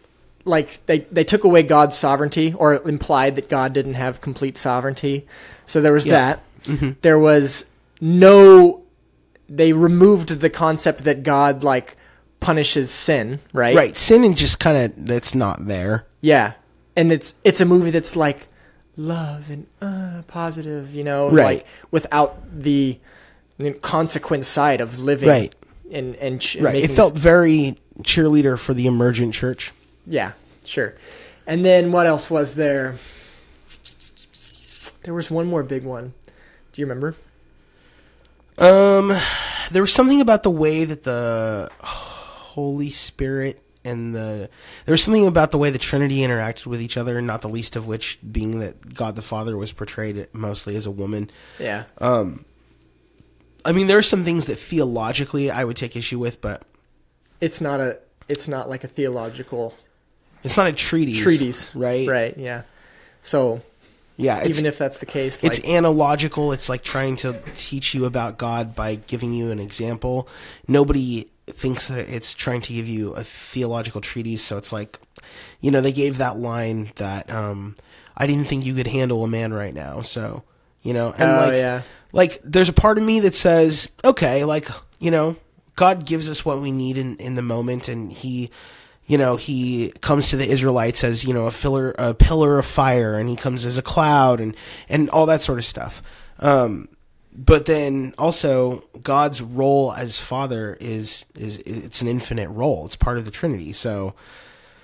like 0.47 0.85
they 0.87 1.01
they 1.13 1.25
took 1.25 1.45
away 1.45 1.63
God's 1.63 1.97
sovereignty 1.97 2.55
or 2.57 2.75
implied 2.89 3.35
that 3.35 3.49
God 3.51 3.73
didn't 3.75 3.95
have 3.95 4.21
complete 4.21 4.57
sovereignty. 4.57 5.27
So 5.67 5.81
there 5.83 5.93
was 5.93 6.07
Yeah. 6.07 6.39
that. 6.69 7.03
There 7.03 7.19
was 7.19 7.67
no 8.01 8.83
they 9.49 9.73
removed 9.73 10.41
the 10.41 10.51
concept 10.51 11.05
that 11.05 11.23
God 11.23 11.63
like 11.63 11.97
punishes 12.41 12.91
sin, 12.91 13.39
right? 13.53 13.77
Right. 13.77 13.97
Sin 13.97 14.25
and 14.25 14.37
just 14.37 14.59
kind 14.59 14.77
of 14.77 15.07
that's 15.07 15.35
not 15.35 15.67
there. 15.67 16.07
Yeah. 16.21 16.53
And 16.97 17.13
it's 17.13 17.35
it's 17.45 17.61
a 17.61 17.65
movie 17.65 17.91
that's 17.91 18.17
like 18.17 18.49
love 18.97 19.51
and 19.51 19.67
uh 19.81 20.23
positive, 20.27 20.95
you 20.95 21.05
know, 21.05 21.29
Right. 21.29 21.59
like 21.59 21.67
without 21.91 22.39
the 22.61 22.99
consequence 23.83 24.47
side 24.49 24.81
of 24.81 24.99
living 25.01 25.29
Right. 25.29 25.55
and 25.91 26.15
and 26.17 26.41
ch- 26.41 26.57
Right. 26.57 26.77
It 26.77 26.91
felt 26.91 27.15
very 27.15 27.79
cheerleader 28.03 28.59
for 28.59 28.75
the 28.75 28.87
emergent 28.87 29.35
church. 29.35 29.73
Yeah, 30.07 30.33
sure. 30.65 30.95
And 31.47 31.65
then 31.65 31.93
what 31.93 32.07
else 32.07 32.31
was 32.31 32.55
there? 32.55 32.97
There 35.03 35.15
was 35.15 35.31
one 35.31 35.47
more 35.47 35.63
big 35.63 35.85
one. 35.85 36.15
Do 36.73 36.81
you 36.81 36.87
remember? 36.87 37.15
Um, 38.59 39.13
there 39.71 39.83
was 39.83 39.93
something 39.93 40.21
about 40.21 40.43
the 40.43 40.51
way 40.51 40.85
that 40.85 41.05
the 41.05 41.71
Holy 41.81 42.91
Spirit 42.91 43.63
and 43.85 44.15
the 44.15 44.51
there 44.85 44.93
was 44.93 45.03
something 45.03 45.27
about 45.27 45.53
the 45.53 45.59
way 45.59 45.71
the 45.71 45.79
Trinity 45.79 46.19
interacted 46.19 46.67
with 46.67 46.81
each 46.83 46.97
other, 46.97 47.23
not 47.23 47.43
the 47.43 47.49
least 47.49 47.77
of 47.77 47.87
which 47.87 48.19
being 48.33 48.59
that 48.61 48.95
God 48.95 49.15
the 49.15 49.23
Father 49.23 49.57
was 49.57 49.73
portrayed 49.73 50.27
mostly 50.33 50.75
as 50.75 50.87
a 50.87 50.91
woman. 50.91 51.31
Yeah. 51.59 51.85
Um, 51.99 52.45
I 53.65 53.73
mean, 53.73 53.87
there 53.87 53.99
are 53.99 54.03
some 54.03 54.25
things 54.25 54.47
that 54.47 54.57
theologically 54.57 55.51
I 55.51 55.65
would 55.65 55.77
take 55.77 55.97
issue 55.97 56.19
with, 56.19 56.41
but 56.41 56.63
It's 57.41 57.61
not 57.61 57.79
a 57.81 58.01
it's 58.29 58.49
not 58.49 58.69
like 58.69 58.83
a 58.83 58.89
theological 58.89 59.75
it's 60.47 60.57
not 60.57 60.67
a 60.69 60.73
treatise. 60.73 61.21
Treaties. 61.21 61.71
right? 61.75 62.09
Right, 62.09 62.37
yeah. 62.39 62.63
So 63.23 63.61
Yeah, 64.17 64.47
even 64.47 64.65
if 64.67 64.79
that's 64.79 64.99
the 64.99 65.07
case, 65.07 65.43
it's 65.45 65.61
like, 65.61 65.69
analogical. 65.69 66.53
It's 66.53 66.69
like 66.69 66.83
trying 66.83 67.17
to 67.17 67.39
teach 67.55 67.93
you 67.95 68.05
about 68.07 68.39
God 68.39 68.75
by 68.75 68.95
giving 68.95 69.33
you 69.35 69.51
an 69.51 69.59
example. 69.59 70.29
Nobody 70.67 71.29
thinks 71.49 71.89
that 71.89 72.09
it's 72.09 72.33
trying 72.35 72.61
to 72.63 72.73
give 72.73 72.89
you 72.89 73.13
a 73.13 73.23
theological 73.23 74.01
treatise. 74.01 74.43
So 74.43 74.57
it's 74.57 74.73
like, 74.73 74.99
you 75.61 75.71
know, 75.71 75.81
they 75.81 75.93
gave 75.93 76.19
that 76.19 76.39
line 76.39 76.93
that 76.97 77.31
um, 77.31 77.77
I 78.17 78.27
didn't 78.27 78.47
think 78.47 78.65
you 78.65 78.75
could 78.75 78.87
handle 78.87 79.23
a 79.23 79.29
man 79.29 79.53
right 79.53 79.75
now. 79.75 80.01
So 80.03 80.43
you 80.83 80.95
know, 80.95 81.13
and 81.19 81.31
Oh, 81.31 81.47
like, 81.49 81.55
yeah. 81.55 81.83
like 82.13 82.41
there's 82.45 82.69
a 82.69 82.73
part 82.73 82.97
of 82.97 83.05
me 83.05 83.21
that 83.21 83.35
says, 83.35 83.89
okay, 84.05 84.45
like 84.45 84.69
you 85.01 85.11
know, 85.11 85.37
God 85.75 86.07
gives 86.07 86.31
us 86.31 86.45
what 86.45 86.61
we 86.61 86.71
need 86.71 86.97
in 86.97 87.17
in 87.17 87.35
the 87.35 87.43
moment, 87.43 87.89
and 87.89 88.11
He 88.11 88.51
you 89.07 89.17
know, 89.17 89.37
he 89.37 89.93
comes 90.01 90.31
to 90.31 90.37
the 90.37 90.49
Israelites 90.49 91.05
as, 91.05 91.25
you 91.25 91.33
know, 91.33 91.47
a 91.47 91.51
filler, 91.51 91.95
a 91.99 92.13
pillar 92.13 92.59
of 92.59 92.67
fire, 92.67 93.19
and 93.19 93.29
he 93.29 93.37
comes 93.37 93.65
as 93.65 93.79
a 93.79 93.83
cloud 93.83 94.41
and, 94.41 94.57
and 94.89 95.09
all 95.11 95.27
that 95.27 95.41
sort 95.41 95.59
of 95.59 95.65
stuff. 95.65 96.03
Um, 96.41 96.89
but 97.33 97.67
then 97.67 98.15
also 98.19 98.83
God's 99.03 99.41
role 99.41 99.93
as 99.93 100.19
father 100.19 100.77
is, 100.81 101.27
is, 101.37 101.59
it's 101.59 102.03
an 102.03 102.09
infinite 102.09 102.49
role. 102.49 102.85
It's 102.85 102.97
part 102.97 103.19
of 103.19 103.25
the 103.25 103.31
Trinity. 103.31 103.73
So, 103.73 104.15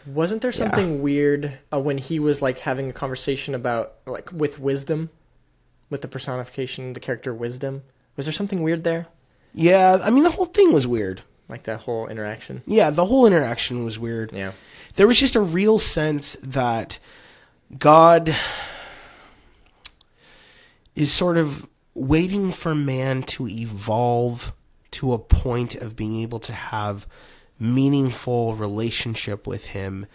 wasn't 0.07 0.43
there 0.43 0.53
something 0.53 1.01
weird 1.01 1.59
uh, 1.73 1.78
when 1.78 1.99
he 1.99 2.19
was 2.19 2.43
like 2.43 2.59
having 2.61 2.90
a 2.90 2.93
conversation 2.93 3.55
about 3.55 3.94
like 4.07 4.32
with 4.32 4.59
wisdom, 4.59 5.11
with 5.90 6.03
the 6.03 6.09
personification, 6.09 6.93
the 6.93 7.01
character 7.01 7.32
wisdom? 7.32 7.82
Was 8.16 8.27
there 8.27 8.32
something 8.32 8.62
weird 8.62 8.85
there? 8.85 9.07
yeah, 9.55 9.99
I 10.03 10.11
mean, 10.11 10.23
the 10.23 10.31
whole 10.31 10.47
thing 10.47 10.73
was 10.73 10.86
weird. 10.86 11.23
Like 11.48 11.64
that 11.64 11.81
whole 11.81 12.06
interaction. 12.09 12.62
Yeah, 12.66 12.90
the 12.90 13.05
whole 13.05 13.27
interaction 13.27 13.85
was 13.85 13.98
weird. 13.98 14.32
Yeah. 14.32 14.52
There 14.97 15.06
was 15.06 15.19
just 15.19 15.36
a 15.36 15.40
real 15.40 15.78
sense 15.78 16.36
that 16.43 16.98
God 17.78 18.35
is 20.94 21.12
sort 21.12 21.39
of 21.39 21.66
waiting 21.94 22.52
for 22.52 22.74
man 22.74 23.23
to 23.23 23.48
evolve 23.48 24.52
to 24.93 25.12
a 25.12 25.19
point 25.19 25.74
of 25.74 25.97
being 25.97 26.20
able 26.20 26.39
to 26.40 26.52
have 26.52 27.06
meaningful 27.59 28.55
relationship 28.55 29.47
with 29.47 29.66
him 29.66 30.06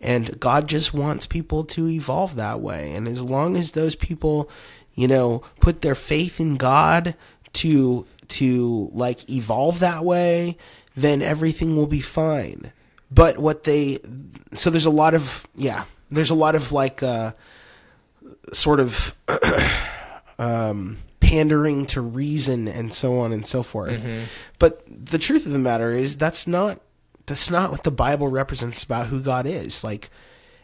and 0.00 0.38
God 0.40 0.68
just 0.68 0.94
wants 0.94 1.26
people 1.26 1.64
to 1.64 1.88
evolve 1.88 2.36
that 2.36 2.60
way 2.60 2.92
and 2.92 3.06
as 3.06 3.22
long 3.22 3.56
as 3.56 3.72
those 3.72 3.94
people 3.94 4.48
you 4.94 5.06
know 5.06 5.42
put 5.60 5.82
their 5.82 5.94
faith 5.94 6.40
in 6.40 6.56
God 6.56 7.14
to 7.54 8.06
to 8.28 8.90
like 8.92 9.28
evolve 9.30 9.80
that 9.80 10.04
way 10.04 10.56
then 10.96 11.22
everything 11.22 11.76
will 11.76 11.88
be 11.88 12.00
fine. 12.00 12.72
But 13.10 13.38
what 13.38 13.64
they 13.64 13.98
so 14.52 14.70
there's 14.70 14.86
a 14.86 14.90
lot 14.90 15.14
of 15.14 15.44
yeah 15.56 15.84
there's 16.10 16.30
a 16.30 16.34
lot 16.34 16.54
of 16.54 16.70
like 16.72 17.02
uh 17.02 17.32
sort 18.52 18.80
of 18.80 19.14
um 20.38 20.98
pandering 21.20 21.86
to 21.86 22.00
reason 22.00 22.68
and 22.68 22.92
so 22.92 23.18
on 23.18 23.32
and 23.32 23.46
so 23.46 23.62
forth. 23.62 24.02
Mhm. 24.02 24.24
but 24.58 24.82
the 24.88 25.18
truth 25.18 25.46
of 25.46 25.52
the 25.52 25.58
matter 25.58 25.90
is 25.90 26.16
that's 26.16 26.46
not 26.46 26.80
that's 27.26 27.50
not 27.50 27.70
what 27.70 27.82
the 27.82 27.90
bible 27.90 28.28
represents 28.28 28.82
about 28.84 29.06
who 29.08 29.20
god 29.20 29.46
is. 29.46 29.82
Like 29.82 30.10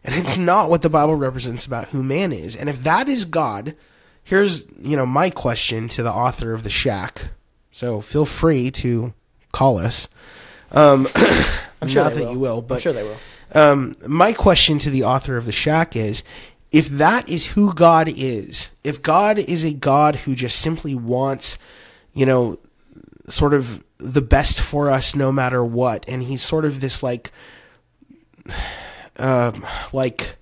and 0.04 0.14
it's 0.14 0.38
not 0.52 0.70
what 0.70 0.82
the 0.82 0.90
bible 0.90 1.14
represents 1.16 1.66
about 1.66 1.88
who 1.88 2.02
man 2.02 2.32
is. 2.32 2.54
And 2.56 2.68
if 2.68 2.82
that 2.84 3.08
is 3.08 3.24
god 3.24 3.74
here's 4.22 4.66
you 4.80 4.96
know 4.96 5.06
my 5.06 5.30
question 5.30 5.88
to 5.88 6.02
the 6.02 6.12
author 6.12 6.52
of 6.52 6.62
the 6.62 6.70
shack 6.70 7.28
so 7.70 8.01
feel 8.01 8.24
free 8.24 8.70
to 8.70 9.12
call 9.52 9.78
us 9.78 10.09
um 10.72 11.06
I'm 11.82 11.88
sure 11.88 12.05
not 12.05 12.12
they 12.14 12.20
that 12.20 12.24
will. 12.26 12.32
you 12.32 12.38
will 12.38 12.66
I'm 12.70 12.80
sure 12.80 12.92
they 12.92 13.02
will. 13.02 13.16
um, 13.55 13.97
my 14.06 14.32
question 14.32 14.78
to 14.80 14.90
the 14.90 15.05
author 15.05 15.36
of 15.36 15.47
the 15.47 15.52
shack 15.52 15.97
is 15.97 16.22
if 16.72 16.88
that 16.88 17.28
is 17.28 17.47
who 17.48 17.72
god 17.74 18.09
is 18.09 18.68
if 18.84 19.02
god 19.02 19.38
is 19.38 19.64
a 19.64 19.72
god 19.72 20.16
who 20.16 20.34
just 20.34 20.59
simply 20.60 20.94
wants 20.94 21.59
you 22.12 22.26
know 22.26 22.59
sort 23.28 23.55
of 23.55 23.82
the 23.98 24.22
best 24.22 24.60
for 24.60 24.88
us 24.90 25.14
no 25.14 25.30
matter 25.32 25.64
what 25.64 26.09
and 26.09 26.22
he's 26.24 26.42
sort 26.42 26.64
of 26.64 26.80
this 26.80 27.02
like 27.02 27.30
um 29.16 29.64
like 29.92 30.36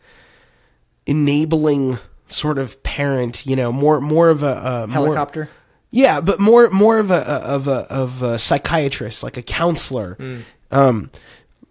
enabling 1.07 1.99
sort 2.27 2.59
of 2.59 2.83
parent 2.83 3.47
you 3.47 3.57
know 3.57 3.73
more 3.73 4.01
more 4.01 4.29
of 4.29 4.43
a 4.43 4.47
uh, 4.83 4.87
more- 4.87 4.95
Helicopter. 5.07 5.49
Yeah, 5.91 6.21
but 6.21 6.39
more 6.41 6.69
more 6.71 6.99
of 6.99 7.11
a 7.11 7.17
of 7.23 7.67
a 7.69 7.87
of 7.91 8.23
a 8.23 8.39
psychiatrist, 8.39 9.23
like 9.23 9.37
a 9.37 9.43
counselor. 9.43 10.17
Mm. 10.21 10.43
Um, 10.71 11.11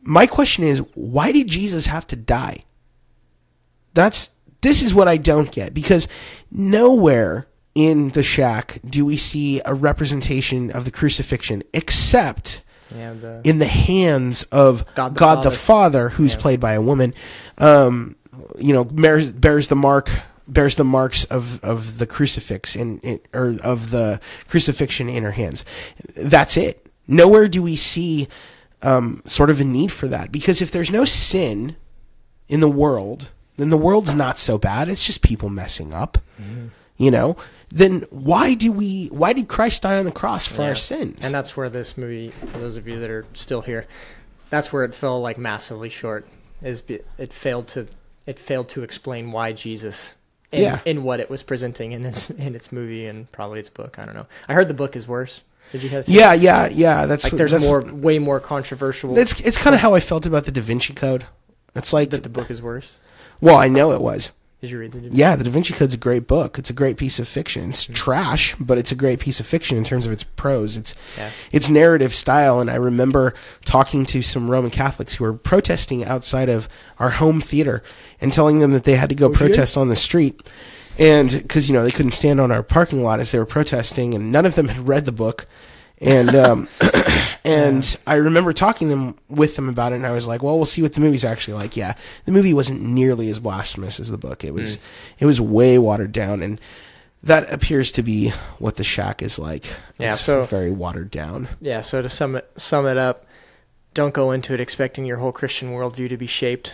my 0.01 0.25
question 0.25 0.63
is, 0.63 0.79
why 0.95 1.31
did 1.31 1.47
Jesus 1.47 1.85
have 1.87 2.07
to 2.07 2.15
die? 2.15 2.63
That's 3.93 4.29
this 4.61 4.81
is 4.81 4.93
what 4.93 5.07
I 5.07 5.17
don't 5.17 5.51
get 5.51 5.73
because 5.73 6.07
nowhere 6.51 7.47
in 7.75 8.09
the 8.09 8.23
shack 8.23 8.79
do 8.87 9.05
we 9.05 9.17
see 9.17 9.61
a 9.65 9.73
representation 9.73 10.71
of 10.71 10.85
the 10.85 10.91
crucifixion 10.91 11.61
except 11.73 12.61
Yeah, 12.95 13.13
the- 13.13 13.41
in 13.43 13.59
the 13.59 13.65
hands 13.67 14.43
of 14.43 14.83
God 14.95 15.15
God 15.15 15.43
the 15.43 15.49
the, 15.49 15.55
Father. 15.55 15.57
Father, 15.57 16.09
who's 16.09 16.33
Yeah. 16.33 16.39
played 16.39 16.59
by 16.59 16.73
a 16.73 16.81
woman. 16.81 17.13
Um, 17.59 18.15
you 18.57 18.73
know, 18.73 18.83
bears 18.83 19.31
bears 19.31 19.67
the 19.67 19.75
mark 19.75 20.09
bears 20.47 20.75
the 20.75 20.83
marks 20.83 21.23
of, 21.25 21.63
of 21.63 21.97
the 21.97 22.05
crucifix 22.05 22.75
in, 22.75 22.99
in 22.99 23.19
or 23.33 23.57
of 23.63 23.91
the 23.91 24.19
crucifixion 24.47 25.09
in 25.09 25.23
her 25.23 25.31
hands. 25.31 25.65
That's 26.15 26.57
it. 26.57 26.85
Nowhere 27.07 27.47
do 27.47 27.61
we 27.61 27.75
see 27.75 28.27
um, 28.81 29.21
sort 29.25 29.49
of 29.49 29.59
a 29.59 29.63
need 29.63 29.91
for 29.91 30.07
that 30.07 30.31
because 30.31 30.61
if 30.61 30.71
there's 30.71 30.91
no 30.91 31.05
sin 31.05 31.75
in 32.47 32.59
the 32.59 32.69
world, 32.69 33.29
then 33.57 33.69
the 33.69 33.77
world's 33.77 34.13
not 34.13 34.37
so 34.37 34.57
bad. 34.57 34.87
It's 34.89 35.05
just 35.05 35.21
people 35.21 35.49
messing 35.49 35.93
up. 35.93 36.17
You 36.99 37.11
know, 37.11 37.37
then 37.69 38.05
why 38.09 38.55
do 38.55 38.71
we? 38.71 39.07
Why 39.07 39.31
did 39.33 39.47
Christ 39.47 39.83
die 39.83 39.99
on 39.99 40.05
the 40.05 40.11
cross 40.11 40.47
for 40.47 40.63
Yeah. 40.63 40.69
our 40.69 40.75
sins? 40.75 41.23
And 41.23 41.33
that's 41.33 41.55
where 41.55 41.69
this 41.69 41.95
movie, 41.95 42.31
for 42.31 42.57
those 42.57 42.75
of 42.75 42.87
you 42.87 42.99
that 42.99 43.09
are 43.11 43.25
still 43.33 43.61
here, 43.61 43.85
that's 44.49 44.73
where 44.73 44.83
it 44.83 44.95
fell 44.95 45.21
like 45.21 45.37
massively 45.37 45.89
short. 45.89 46.27
Is 46.63 46.81
it 47.19 47.31
failed 47.31 47.67
to 47.69 47.87
it 48.25 48.39
failed 48.39 48.69
to 48.69 48.83
explain 48.83 49.31
why 49.31 49.53
Jesus. 49.53 50.13
In, 50.51 50.61
Yeah. 50.63 50.79
in 50.85 51.03
what 51.03 51.19
it 51.19 51.29
was 51.29 51.43
presenting 51.43 51.91
in 51.91 52.05
its 52.05 52.29
in 52.29 52.55
its 52.55 52.71
movie 52.71 53.05
and 53.05 53.29
probably 53.31 53.59
its 53.59 53.69
book. 53.69 53.99
I 53.99 54.05
don't 54.05 54.15
know. 54.15 54.27
I 54.47 54.53
heard 54.53 54.67
the 54.69 54.73
book 54.73 54.95
is 54.95 55.07
worse. 55.07 55.43
Did 55.73 55.83
you 55.83 55.89
have? 55.89 56.07
Yeah, 56.07 56.33
yeah, 56.33 56.69
yeah. 56.71 57.05
That's 57.05 57.25
like 57.25 57.33
there's 57.33 57.51
that's- 57.51 57.67
more, 57.67 57.81
way 57.81 58.19
more 58.19 58.39
controversial. 58.39 59.17
It's 59.17 59.39
it's 59.41 59.57
kind 59.57 59.73
of 59.75 59.81
how 59.81 59.93
I 59.95 59.99
felt 59.99 60.25
about 60.25 60.45
the 60.45 60.51
Da 60.51 60.61
Vinci 60.61 60.93
Code. 60.93 61.25
It's 61.75 61.91
like 61.91 62.11
that 62.11 62.23
the 62.23 62.29
book 62.29 62.49
is 62.49 62.61
worse. 62.61 62.97
Well, 63.41 63.57
I 63.57 63.67
know 63.67 63.91
it 63.91 63.99
was. 64.01 64.31
Did 64.61 64.71
you 64.71 64.79
read 64.79 64.91
the? 64.91 64.99
Yeah, 65.15 65.35
the 65.35 65.43
Da 65.43 65.51
Vinci 65.51 65.73
Code's 65.73 65.93
a 65.93 65.97
great 65.97 66.25
book. 66.25 66.57
It's 66.57 66.71
a 66.71 66.73
great 66.73 66.97
piece 66.97 67.19
of 67.19 67.27
fiction. 67.27 67.69
It's 67.69 67.85
hmm. 67.85 67.93
trash, 67.93 68.55
but 68.59 68.79
it's 68.79 68.91
a 68.91 68.95
great 68.95 69.19
piece 69.19 69.39
of 69.39 69.45
fiction 69.45 69.77
in 69.77 69.83
terms 69.83 70.07
of 70.07 70.11
its 70.11 70.23
prose. 70.23 70.77
It's 70.77 70.95
Yeah. 71.15 71.29
its 71.51 71.69
narrative 71.69 72.13
style. 72.15 72.59
And 72.59 72.69
I 72.71 72.75
remember 72.75 73.35
talking 73.65 74.03
to 74.07 74.23
some 74.23 74.49
Roman 74.49 74.71
Catholics 74.71 75.15
who 75.15 75.25
were 75.25 75.33
protesting 75.33 76.03
outside 76.05 76.49
of 76.49 76.67
our 76.97 77.11
home 77.11 77.39
theater 77.39 77.83
and 78.19 78.33
telling 78.33 78.57
them 78.57 78.71
that 78.71 78.83
they 78.83 78.95
had 78.95 79.09
to 79.09 79.15
go 79.15 79.27
Oh, 79.27 79.29
protest 79.29 79.77
on 79.77 79.89
the 79.89 79.95
street. 79.95 80.41
And 80.97 81.29
because 81.29 81.69
you 81.69 81.75
know 81.75 81.83
they 81.83 81.91
couldn't 81.91 82.13
stand 82.13 82.41
on 82.41 82.51
our 82.51 82.63
parking 82.63 83.03
lot 83.03 83.19
as 83.19 83.31
they 83.31 83.37
were 83.37 83.45
protesting, 83.45 84.15
and 84.15 84.31
none 84.31 84.47
of 84.47 84.55
them 84.55 84.69
had 84.69 84.87
read 84.87 85.05
the 85.05 85.11
book. 85.11 85.45
And 85.99 86.35
um, 86.35 86.67
and 87.43 87.97
I 88.05 88.15
remember 88.15 88.53
talking 88.53 88.89
them 88.89 89.15
with 89.29 89.55
them 89.55 89.69
about 89.69 89.91
it, 89.93 89.95
and 89.95 90.05
I 90.05 90.11
was 90.11 90.27
like, 90.27 90.43
"Well, 90.43 90.55
we'll 90.55 90.65
see 90.65 90.81
what 90.81 90.93
the 90.93 91.01
movie's 91.01 91.25
actually 91.25 91.55
like." 91.55 91.75
Yeah, 91.77 91.93
the 92.25 92.31
movie 92.31 92.53
wasn't 92.53 92.81
nearly 92.81 93.29
as 93.29 93.39
blasphemous 93.39 93.99
as 93.99 94.09
the 94.09 94.17
book. 94.17 94.43
It 94.43 94.53
was, 94.53 94.77
Mm. 94.77 94.81
it 95.19 95.25
was 95.25 95.41
way 95.41 95.77
watered 95.77 96.11
down, 96.11 96.41
and 96.43 96.59
that 97.23 97.51
appears 97.51 97.91
to 97.93 98.03
be 98.03 98.29
what 98.59 98.75
the 98.75 98.83
shack 98.83 99.21
is 99.23 99.39
like. 99.39 99.65
Yeah, 99.97 100.13
It's 100.13 100.21
so- 100.21 100.43
very 100.45 100.71
watered 100.71 101.09
down. 101.11 101.47
Yeah. 101.59 101.81
So 101.81 102.01
to 102.01 102.09
sum 102.09 102.35
it 102.35 102.49
sum 102.57 102.85
it 102.85 102.97
up, 102.97 103.25
don't 103.93 104.13
go 104.13 104.31
into 104.31 104.53
it 104.53 104.59
expecting 104.61 105.05
your 105.05 105.17
whole 105.17 105.31
Christian 105.31 105.71
worldview 105.71 106.09
to 106.09 106.17
be 106.17 106.27
shaped. 106.27 106.73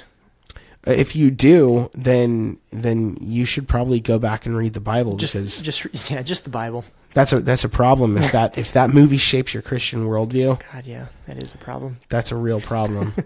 Uh, 0.86 0.92
If 0.92 1.16
you 1.16 1.32
do, 1.32 1.90
then 1.96 2.58
then 2.72 3.16
you 3.22 3.46
should 3.46 3.70
probably 3.70 4.02
go 4.02 4.20
back 4.20 4.46
and 4.46 4.58
read 4.58 4.74
the 4.74 4.82
Bible 4.82 5.16
Just 5.16 5.34
because 5.34 5.62
just 5.62 5.86
yeah, 6.12 6.22
just 6.24 6.44
the 6.44 6.50
Bible. 6.50 6.84
That's 7.14 7.34
a 7.34 7.40
that's 7.42 7.64
a 7.64 7.70
problem. 7.70 8.18
If 8.18 8.32
that 8.32 8.58
if 8.58 8.74
that 8.74 8.90
movie 8.92 9.18
shapes 9.18 9.54
your 9.54 9.64
Christian 9.64 10.08
worldview, 10.08 10.62
God, 10.72 10.86
yeah, 10.86 11.08
that 11.28 11.38
is 11.42 11.54
a 11.54 11.58
problem. 11.58 12.00
that's 12.10 12.32
a 12.32 12.36
real 12.36 12.62
problem. 12.62 13.14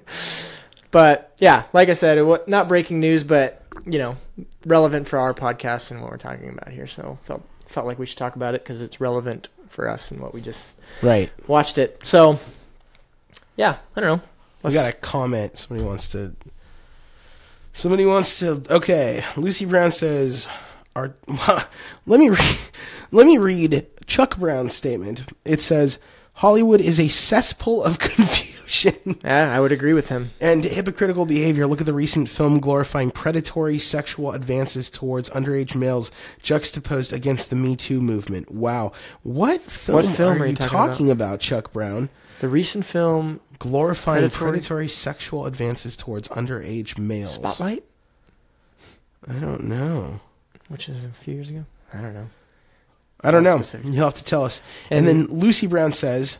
But 0.89 1.33
yeah, 1.39 1.63
like 1.73 1.89
I 1.89 1.93
said, 1.95 2.17
it 2.17 2.23
was 2.23 2.39
not 2.47 2.69
breaking 2.69 3.01
news, 3.01 3.23
but 3.23 3.61
you 3.85 3.99
know, 3.99 4.15
relevant 4.65 5.05
for 5.07 5.19
our 5.19 5.33
podcast 5.33 5.91
and 5.91 6.01
what 6.01 6.09
we're 6.09 6.17
talking 6.17 6.49
about 6.49 6.69
here. 6.69 6.87
So 6.87 7.19
felt 7.25 7.43
felt 7.67 7.85
like 7.85 7.99
we 7.99 8.05
should 8.05 8.17
talk 8.17 8.37
about 8.37 8.55
it 8.55 8.63
because 8.63 8.81
it's 8.81 9.01
relevant 9.01 9.49
for 9.67 9.89
us 9.89 10.11
and 10.11 10.21
what 10.21 10.33
we 10.33 10.41
just 10.41 10.75
Right. 11.01 11.29
watched 11.47 11.77
it. 11.77 11.99
So 12.05 12.39
yeah, 13.57 13.75
I 13.97 13.99
don't 14.01 14.17
know. 14.17 14.23
We 14.63 14.73
got 14.73 14.89
a 14.89 14.93
comment. 14.93 15.57
Somebody 15.57 15.85
wants 15.85 16.07
to. 16.09 16.33
Somebody 17.73 18.05
wants 18.05 18.39
to. 18.39 18.63
Okay, 18.69 19.23
Lucy 19.35 19.65
Brown 19.65 19.91
says, 19.91 20.47
"Our 20.95 21.13
let 22.05 22.19
me 22.19 22.29
read, 22.29 22.57
let 23.11 23.25
me 23.27 23.37
read 23.37 23.87
Chuck 24.05 24.37
Brown's 24.37 24.73
statement. 24.73 25.23
It 25.45 25.61
says 25.61 25.97
Hollywood 26.33 26.81
is 26.81 26.99
a 26.99 27.07
cesspool 27.07 27.83
of 27.83 27.99
confusion 27.99 29.17
Yeah, 29.23 29.55
I 29.55 29.59
would 29.59 29.71
agree 29.71 29.93
with 29.93 30.09
him. 30.09 30.31
and 30.41 30.63
hypocritical 30.63 31.25
behavior. 31.25 31.65
Look 31.67 31.79
at 31.79 31.85
the 31.85 31.93
recent 31.93 32.29
film 32.29 32.59
glorifying 32.59 33.11
predatory 33.11 33.79
sexual 33.79 34.33
advances 34.33 34.89
towards 34.89 35.29
underage 35.31 35.73
males, 35.75 36.11
juxtaposed 36.41 37.13
against 37.13 37.49
the 37.49 37.55
Me 37.55 37.75
Too 37.75 38.01
movement. 38.01 38.51
Wow, 38.51 38.91
what 39.23 39.61
film, 39.63 40.03
film 40.03 40.41
are, 40.41 40.45
are 40.45 40.47
you 40.47 40.55
talking 40.55 40.69
talking 40.77 41.11
about, 41.11 41.39
Chuck 41.39 41.71
Brown? 41.71 42.09
The 42.39 42.49
recent 42.49 42.85
film 42.85 43.39
glorifying 43.57 44.21
Predatory- 44.29 44.51
predatory, 44.51 44.87
sexual 44.89 45.45
advances 45.47 45.95
towards 45.97 46.27
underage 46.27 46.97
males. 46.99 47.33
Spotlight, 47.35 47.83
I 49.27 49.33
don't 49.39 49.63
know. 49.63 50.19
which 50.67 50.87
is 50.89 51.03
a 51.03 51.09
few 51.09 51.33
years 51.35 51.49
ago. 51.49 51.65
I 51.93 52.01
don't 52.01 52.13
know. 52.13 52.27
I 53.21 53.31
don't 53.31 53.43
know. 53.43 53.57
specific. 53.57 53.87
You'll 53.93 54.05
have 54.05 54.13
to 54.15 54.23
tell 54.23 54.43
us. 54.43 54.61
And, 54.91 55.07
And- 55.07 55.29
then 55.29 55.39
Lucy 55.39 55.67
Brown 55.67 55.93
says, 55.93 56.39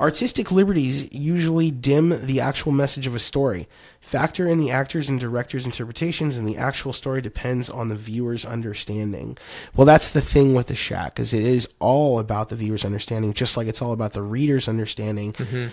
artistic 0.00 0.52
liberties 0.52 1.12
usually 1.12 1.70
dim 1.70 2.24
the 2.26 2.40
actual 2.40 2.72
message 2.72 3.06
of 3.06 3.14
a 3.14 3.18
story. 3.18 3.68
Factor 4.00 4.48
in 4.48 4.58
the 4.58 4.70
actors 4.70 5.08
and 5.10 5.20
directors' 5.20 5.66
interpretations, 5.66 6.36
and 6.36 6.48
the 6.48 6.56
actual 6.56 6.92
story 6.94 7.20
depends 7.20 7.68
on 7.68 7.88
the 7.90 7.94
viewer's 7.96 8.46
understanding. 8.46 9.36
Well, 9.76 9.84
that's 9.84 10.10
the 10.10 10.20
thing 10.22 10.54
with 10.54 10.68
the 10.68 10.74
Shack, 10.74 11.20
is 11.20 11.34
it 11.34 11.42
is 11.44 11.68
all 11.78 12.18
about 12.18 12.48
the 12.48 12.56
viewer's 12.56 12.84
understanding, 12.86 13.34
just 13.34 13.56
like 13.58 13.66
it's 13.66 13.82
all 13.82 13.92
about 13.92 14.14
the 14.14 14.22
reader's 14.22 14.66
understanding. 14.68 15.34
Mhm. 15.34 15.70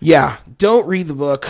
Yeah, 0.00 0.36
don't 0.56 0.86
read 0.86 1.08
the 1.08 1.14
book. 1.14 1.46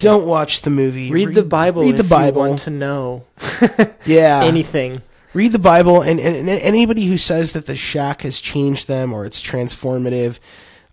Don't 0.00 0.26
watch 0.26 0.62
the 0.62 0.70
movie. 0.70 1.12
Read, 1.12 1.34
the 1.34 1.42
Bible. 1.42 1.82
Read 1.82 1.96
the 1.96 2.00
if 2.00 2.08
Bible. 2.08 2.42
You 2.44 2.48
want 2.48 2.60
to 2.60 2.70
know 2.70 3.24
yeah 4.06 4.42
anything. 4.42 5.02
Read 5.32 5.52
the 5.52 5.58
bible 5.58 6.02
and, 6.02 6.18
and, 6.20 6.36
and 6.36 6.48
anybody 6.48 7.06
who 7.06 7.16
says 7.16 7.52
that 7.52 7.66
the 7.66 7.76
shack 7.76 8.22
has 8.22 8.40
changed 8.40 8.88
them 8.88 9.12
or 9.12 9.24
it's 9.24 9.42
transformative 9.42 10.38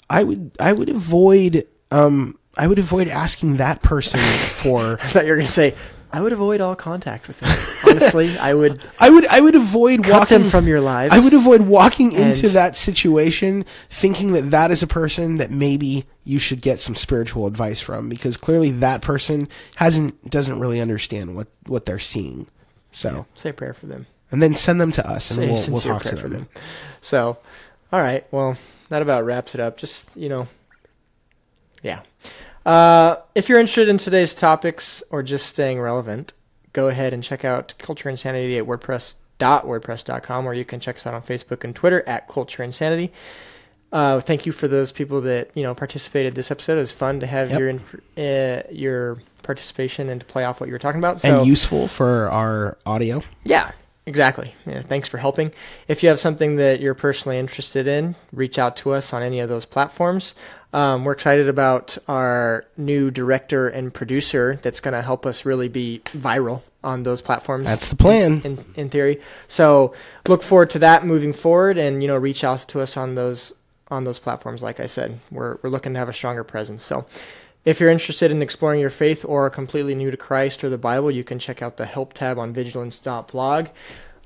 I 0.09 0.23
would 0.23 0.51
I 0.59 0.73
would 0.73 0.89
avoid 0.89 1.67
um 1.91 2.37
I 2.57 2.67
would 2.67 2.79
avoid 2.79 3.07
asking 3.07 3.57
that 3.57 3.81
person 3.81 4.19
for 4.61 4.99
I 5.01 5.07
thought 5.07 5.25
you 5.25 5.31
were 5.31 5.37
going 5.37 5.47
to 5.47 5.53
say, 5.53 5.75
I 6.11 6.21
would 6.21 6.33
avoid 6.33 6.61
all 6.61 6.75
contact 6.75 7.27
with 7.27 7.39
them. 7.39 7.49
Honestly, 7.91 8.37
I 8.37 8.53
would 8.53 8.81
I 8.99 9.09
would 9.09 9.27
I 9.27 9.41
would 9.41 9.55
avoid 9.55 10.03
cut 10.03 10.13
walking 10.13 10.41
them 10.41 10.49
from 10.49 10.67
your 10.67 10.79
lives. 10.79 11.13
I 11.13 11.19
would 11.19 11.33
avoid 11.33 11.61
walking 11.61 12.13
into 12.13 12.49
that 12.49 12.75
situation 12.75 13.65
thinking 13.89 14.31
that 14.31 14.51
that 14.51 14.71
is 14.71 14.81
a 14.81 14.87
person 14.87 15.37
that 15.37 15.51
maybe 15.51 16.05
you 16.23 16.39
should 16.39 16.61
get 16.61 16.81
some 16.81 16.95
spiritual 16.95 17.45
advice 17.45 17.81
from 17.81 18.09
because 18.09 18.37
clearly 18.37 18.71
that 18.71 19.01
person 19.01 19.49
hasn't 19.75 20.29
doesn't 20.29 20.59
really 20.59 20.79
understand 20.79 21.35
what 21.35 21.47
what 21.67 21.85
they're 21.85 21.99
seeing. 21.99 22.47
So 22.91 23.25
say 23.35 23.49
a 23.49 23.53
prayer 23.53 23.73
for 23.73 23.85
them. 23.87 24.07
And 24.31 24.41
then 24.41 24.55
send 24.55 24.79
them 24.81 24.91
to 24.93 25.09
us 25.09 25.31
and 25.31 25.39
we'll, 25.39 25.59
we'll 25.69 25.81
talk 25.81 26.03
to 26.03 26.09
them. 26.15 26.17
for 26.19 26.27
them. 26.29 26.47
So, 27.01 27.37
all 27.93 28.01
right. 28.01 28.25
Well, 28.31 28.57
that 28.89 29.01
about 29.01 29.25
wraps 29.25 29.53
it 29.55 29.61
up. 29.61 29.77
Just 29.77 30.15
you 30.17 30.29
know, 30.29 30.47
yeah. 31.83 32.01
Uh, 32.65 33.17
if 33.35 33.47
you're 33.47 33.59
interested 33.59 33.87
in 33.87 33.97
today's 33.97 34.33
topics 34.35 35.01
or 35.09 35.23
just 35.23 35.45
staying 35.45 35.79
relevant, 35.79 36.33
go 36.73 36.89
ahead 36.89 37.13
and 37.13 37.23
check 37.23 37.45
out 37.45 37.73
Culture 37.79 38.09
Insanity 38.09 38.57
at 38.57 38.65
WordPress.wordpress.com, 38.65 40.45
or 40.45 40.53
you 40.53 40.65
can 40.65 40.79
check 40.79 40.97
us 40.97 41.05
out 41.07 41.13
on 41.13 41.21
Facebook 41.21 41.63
and 41.63 41.75
Twitter 41.75 42.03
at 42.07 42.27
Culture 42.27 42.63
Insanity. 42.63 43.11
Uh, 43.91 44.19
thank 44.19 44.45
you 44.45 44.51
for 44.51 44.67
those 44.67 44.91
people 44.91 45.21
that 45.21 45.49
you 45.55 45.63
know 45.63 45.73
participated 45.73 46.35
this 46.35 46.51
episode. 46.51 46.73
It 46.73 46.79
was 46.79 46.91
fun 46.91 47.21
to 47.21 47.27
have 47.27 47.49
Yep. 47.51 47.59
your 47.59 47.69
in- 47.69 47.81
uh, 48.17 48.63
your 48.69 49.19
participation 49.43 50.09
and 50.09 50.19
to 50.19 50.25
play 50.25 50.43
off 50.43 50.59
what 50.59 50.67
you 50.67 50.73
were 50.73 50.79
talking 50.79 50.99
about. 50.99 51.21
So 51.21 51.39
And 51.39 51.47
useful 51.47 51.87
for 51.87 52.29
our 52.29 52.77
audio. 52.85 53.23
yeah, 53.45 53.71
exactly. 54.07 54.55
Yeah, 54.65 54.81
thanks 54.81 55.07
for 55.07 55.17
helping. 55.17 55.53
If 55.87 56.01
you 56.01 56.09
have 56.09 56.19
something 56.19 56.55
that 56.55 56.79
you're 56.81 56.95
personally 56.95 57.37
interested 57.37 57.87
in, 57.87 58.15
reach 58.33 58.57
out 58.57 58.77
to 58.77 58.93
us 58.93 59.13
on 59.13 59.21
any 59.21 59.39
of 59.39 59.49
those 59.49 59.65
platforms. 59.65 60.33
Um, 60.73 61.05
we're 61.05 61.13
excited 61.13 61.47
about 61.47 61.97
our 62.07 62.65
new 62.75 63.09
director 63.09 63.69
and 63.69 63.93
producer 63.93 64.59
that's 64.61 64.79
going 64.79 64.93
to 64.93 65.01
help 65.01 65.25
us 65.25 65.45
really 65.45 65.69
be 65.69 66.01
viral 66.07 66.61
on 66.83 67.03
those 67.03 67.21
platforms. 67.21 67.65
That's 67.65 67.89
the 67.89 67.95
plan. 67.95 68.41
in, 68.43 68.65
in 68.75 68.89
theory. 68.89 69.21
So 69.47 69.93
look 70.27 70.43
forward 70.43 70.69
to 70.71 70.79
that 70.79 71.05
moving 71.05 71.33
forward, 71.33 71.77
and 71.77 72.01
you 72.01 72.07
know, 72.07 72.17
reach 72.17 72.43
out 72.43 72.59
to 72.69 72.81
us 72.81 72.97
on 72.97 73.15
those 73.15 73.53
on 73.89 74.03
those 74.03 74.19
platforms. 74.19 74.61
Like 74.61 74.79
I 74.79 74.87
said, 74.87 75.19
we're 75.31 75.57
we're 75.61 75.69
looking 75.69 75.93
to 75.93 75.99
have 75.99 76.09
a 76.09 76.13
stronger 76.13 76.43
presence. 76.43 76.83
So. 76.83 77.05
If 77.65 77.79
you're 77.81 77.89
interested 77.89 78.31
in 78.31 78.41
exploring 78.41 78.79
your 78.79 78.89
faith 78.89 79.25
or 79.25 79.45
are 79.45 79.49
completely 79.49 79.93
new 79.93 80.09
to 80.09 80.17
Christ 80.17 80.63
or 80.63 80.69
the 80.69 80.77
Bible, 80.77 81.11
you 81.11 81.23
can 81.23 81.37
check 81.37 81.61
out 81.61 81.77
the 81.77 81.85
help 81.85 82.13
tab 82.13 82.39
on 82.39 82.53
vigilance.blog. 82.53 83.67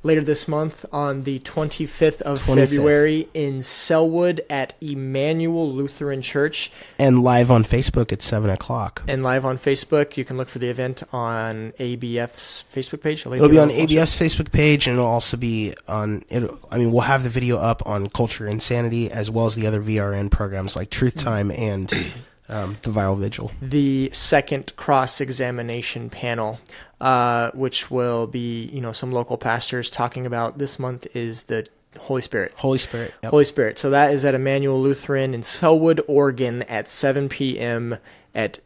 Later 0.03 0.21
this 0.21 0.47
month, 0.47 0.83
on 0.91 1.23
the 1.25 1.37
25th 1.41 2.21
of 2.23 2.39
25th. 2.41 2.55
February 2.55 3.29
in 3.35 3.59
Sellwood 3.59 4.39
at 4.49 4.73
Emmanuel 4.81 5.71
Lutheran 5.71 6.23
Church, 6.23 6.71
And 6.97 7.21
live 7.23 7.51
on 7.51 7.63
Facebook 7.63 8.11
at 8.11 8.23
seven 8.23 8.49
o'clock. 8.49 9.03
and 9.07 9.21
live 9.21 9.45
on 9.45 9.59
Facebook. 9.59 10.17
You 10.17 10.25
can 10.25 10.37
look 10.37 10.49
for 10.49 10.57
the 10.57 10.69
event 10.69 11.03
on 11.13 11.73
ABF's 11.79 12.63
Facebook 12.73 13.01
page. 13.03 13.27
I'll 13.27 13.33
It'll 13.33 13.47
be 13.47 13.59
on. 13.59 13.69
ABS 13.69 14.17
Facebook 14.19 14.51
page, 14.51 14.87
and 14.87 14.95
it'll 14.97 15.07
also 15.07 15.37
be 15.37 15.75
on. 15.87 16.25
It, 16.29 16.49
I 16.71 16.79
mean, 16.79 16.91
we'll 16.91 17.01
have 17.01 17.21
the 17.23 17.29
video 17.29 17.57
up 17.57 17.85
on 17.85 18.09
Culture 18.09 18.47
Insanity 18.47 19.11
as 19.11 19.29
well 19.29 19.45
as 19.45 19.53
the 19.53 19.67
other 19.67 19.81
VRN 19.83 20.31
programs 20.31 20.75
like 20.75 20.89
Truth 20.89 21.17
Mm. 21.17 21.23
Time 21.23 21.51
and 21.51 21.93
um, 22.51 22.75
the 22.81 22.91
Viral 22.91 23.17
Vigil. 23.17 23.51
the 23.61 24.09
second 24.13 24.75
cross 24.75 25.21
examination 25.21 26.09
panel, 26.09 26.59
uh, 26.99 27.51
which 27.53 27.89
will 27.89 28.27
be 28.27 28.65
you 28.65 28.81
know 28.81 28.91
some 28.91 29.11
local 29.11 29.37
pastors 29.37 29.89
talking 29.89 30.25
about 30.25 30.57
this 30.57 30.77
month 30.77 31.07
is 31.15 31.43
the 31.43 31.67
Holy 31.97 32.21
Spirit. 32.21 32.53
Holy 32.55 32.77
Spirit. 32.77 33.13
Yep. 33.23 33.31
Holy 33.31 33.45
Spirit. 33.45 33.79
So 33.79 33.89
that 33.89 34.13
is 34.13 34.23
at 34.23 34.35
Emmanuel 34.35 34.81
Lutheran 34.81 35.33
in 35.33 35.41
Sellwood, 35.41 36.01
Oregon, 36.07 36.61
at 36.63 36.87
7 36.87 37.27
p.m. 37.27 37.97
at 38.33 38.59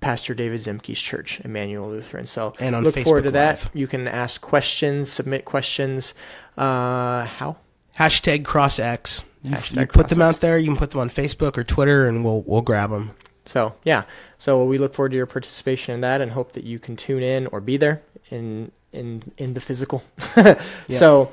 Pastor 0.00 0.34
David 0.34 0.60
Zemke's 0.60 1.00
church, 1.00 1.40
Emmanuel 1.44 1.88
Lutheran. 1.88 2.26
So 2.26 2.54
And 2.60 2.74
on 2.74 2.82
look 2.82 2.96
forward 2.96 3.22
Facebook 3.22 3.26
to 3.26 3.30
that. 3.32 3.62
Live. 3.64 3.70
You 3.74 3.86
can 3.86 4.08
ask 4.08 4.40
questions, 4.40 5.10
submit 5.10 5.44
questions. 5.44 6.14
Uh, 6.56 7.24
how? 7.24 7.56
Hashtag 7.98 8.42
CrossX. 8.42 9.22
You, 9.42 9.56
you 9.80 9.86
put 9.86 10.08
them 10.08 10.22
out 10.22 10.40
there. 10.40 10.56
You 10.56 10.68
can 10.68 10.76
put 10.76 10.92
them 10.92 11.00
on 11.00 11.08
Facebook 11.08 11.58
or 11.58 11.64
Twitter, 11.64 12.06
and 12.06 12.24
we'll 12.24 12.42
we'll 12.42 12.62
grab 12.62 12.90
them. 12.90 13.10
So 13.44 13.74
yeah, 13.84 14.04
so 14.38 14.64
we 14.64 14.78
look 14.78 14.94
forward 14.94 15.10
to 15.10 15.16
your 15.16 15.26
participation 15.26 15.94
in 15.94 16.00
that, 16.02 16.20
and 16.20 16.30
hope 16.30 16.52
that 16.52 16.64
you 16.64 16.78
can 16.78 16.96
tune 16.96 17.22
in 17.22 17.46
or 17.48 17.60
be 17.60 17.76
there 17.76 18.02
in 18.30 18.70
in 18.92 19.22
in 19.38 19.54
the 19.54 19.60
physical. 19.60 20.02
So, 20.88 21.32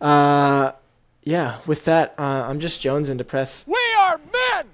uh, 0.00 0.72
yeah. 1.22 1.58
With 1.66 1.84
that, 1.86 2.14
uh, 2.18 2.22
I'm 2.48 2.60
just 2.60 2.80
Jones 2.80 3.08
and 3.08 3.18
depressed. 3.18 3.66
We 3.66 3.80
are 3.98 4.18
men, 4.18 4.64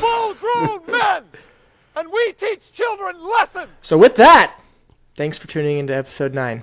full 0.00 0.34
grown 0.34 0.80
men, 0.88 1.24
and 1.96 2.12
we 2.12 2.32
teach 2.32 2.72
children 2.72 3.16
lessons. 3.26 3.70
So 3.82 3.96
with 3.98 4.16
that, 4.16 4.58
thanks 5.16 5.38
for 5.38 5.48
tuning 5.48 5.78
into 5.78 5.94
episode 5.94 6.34
nine. 6.34 6.62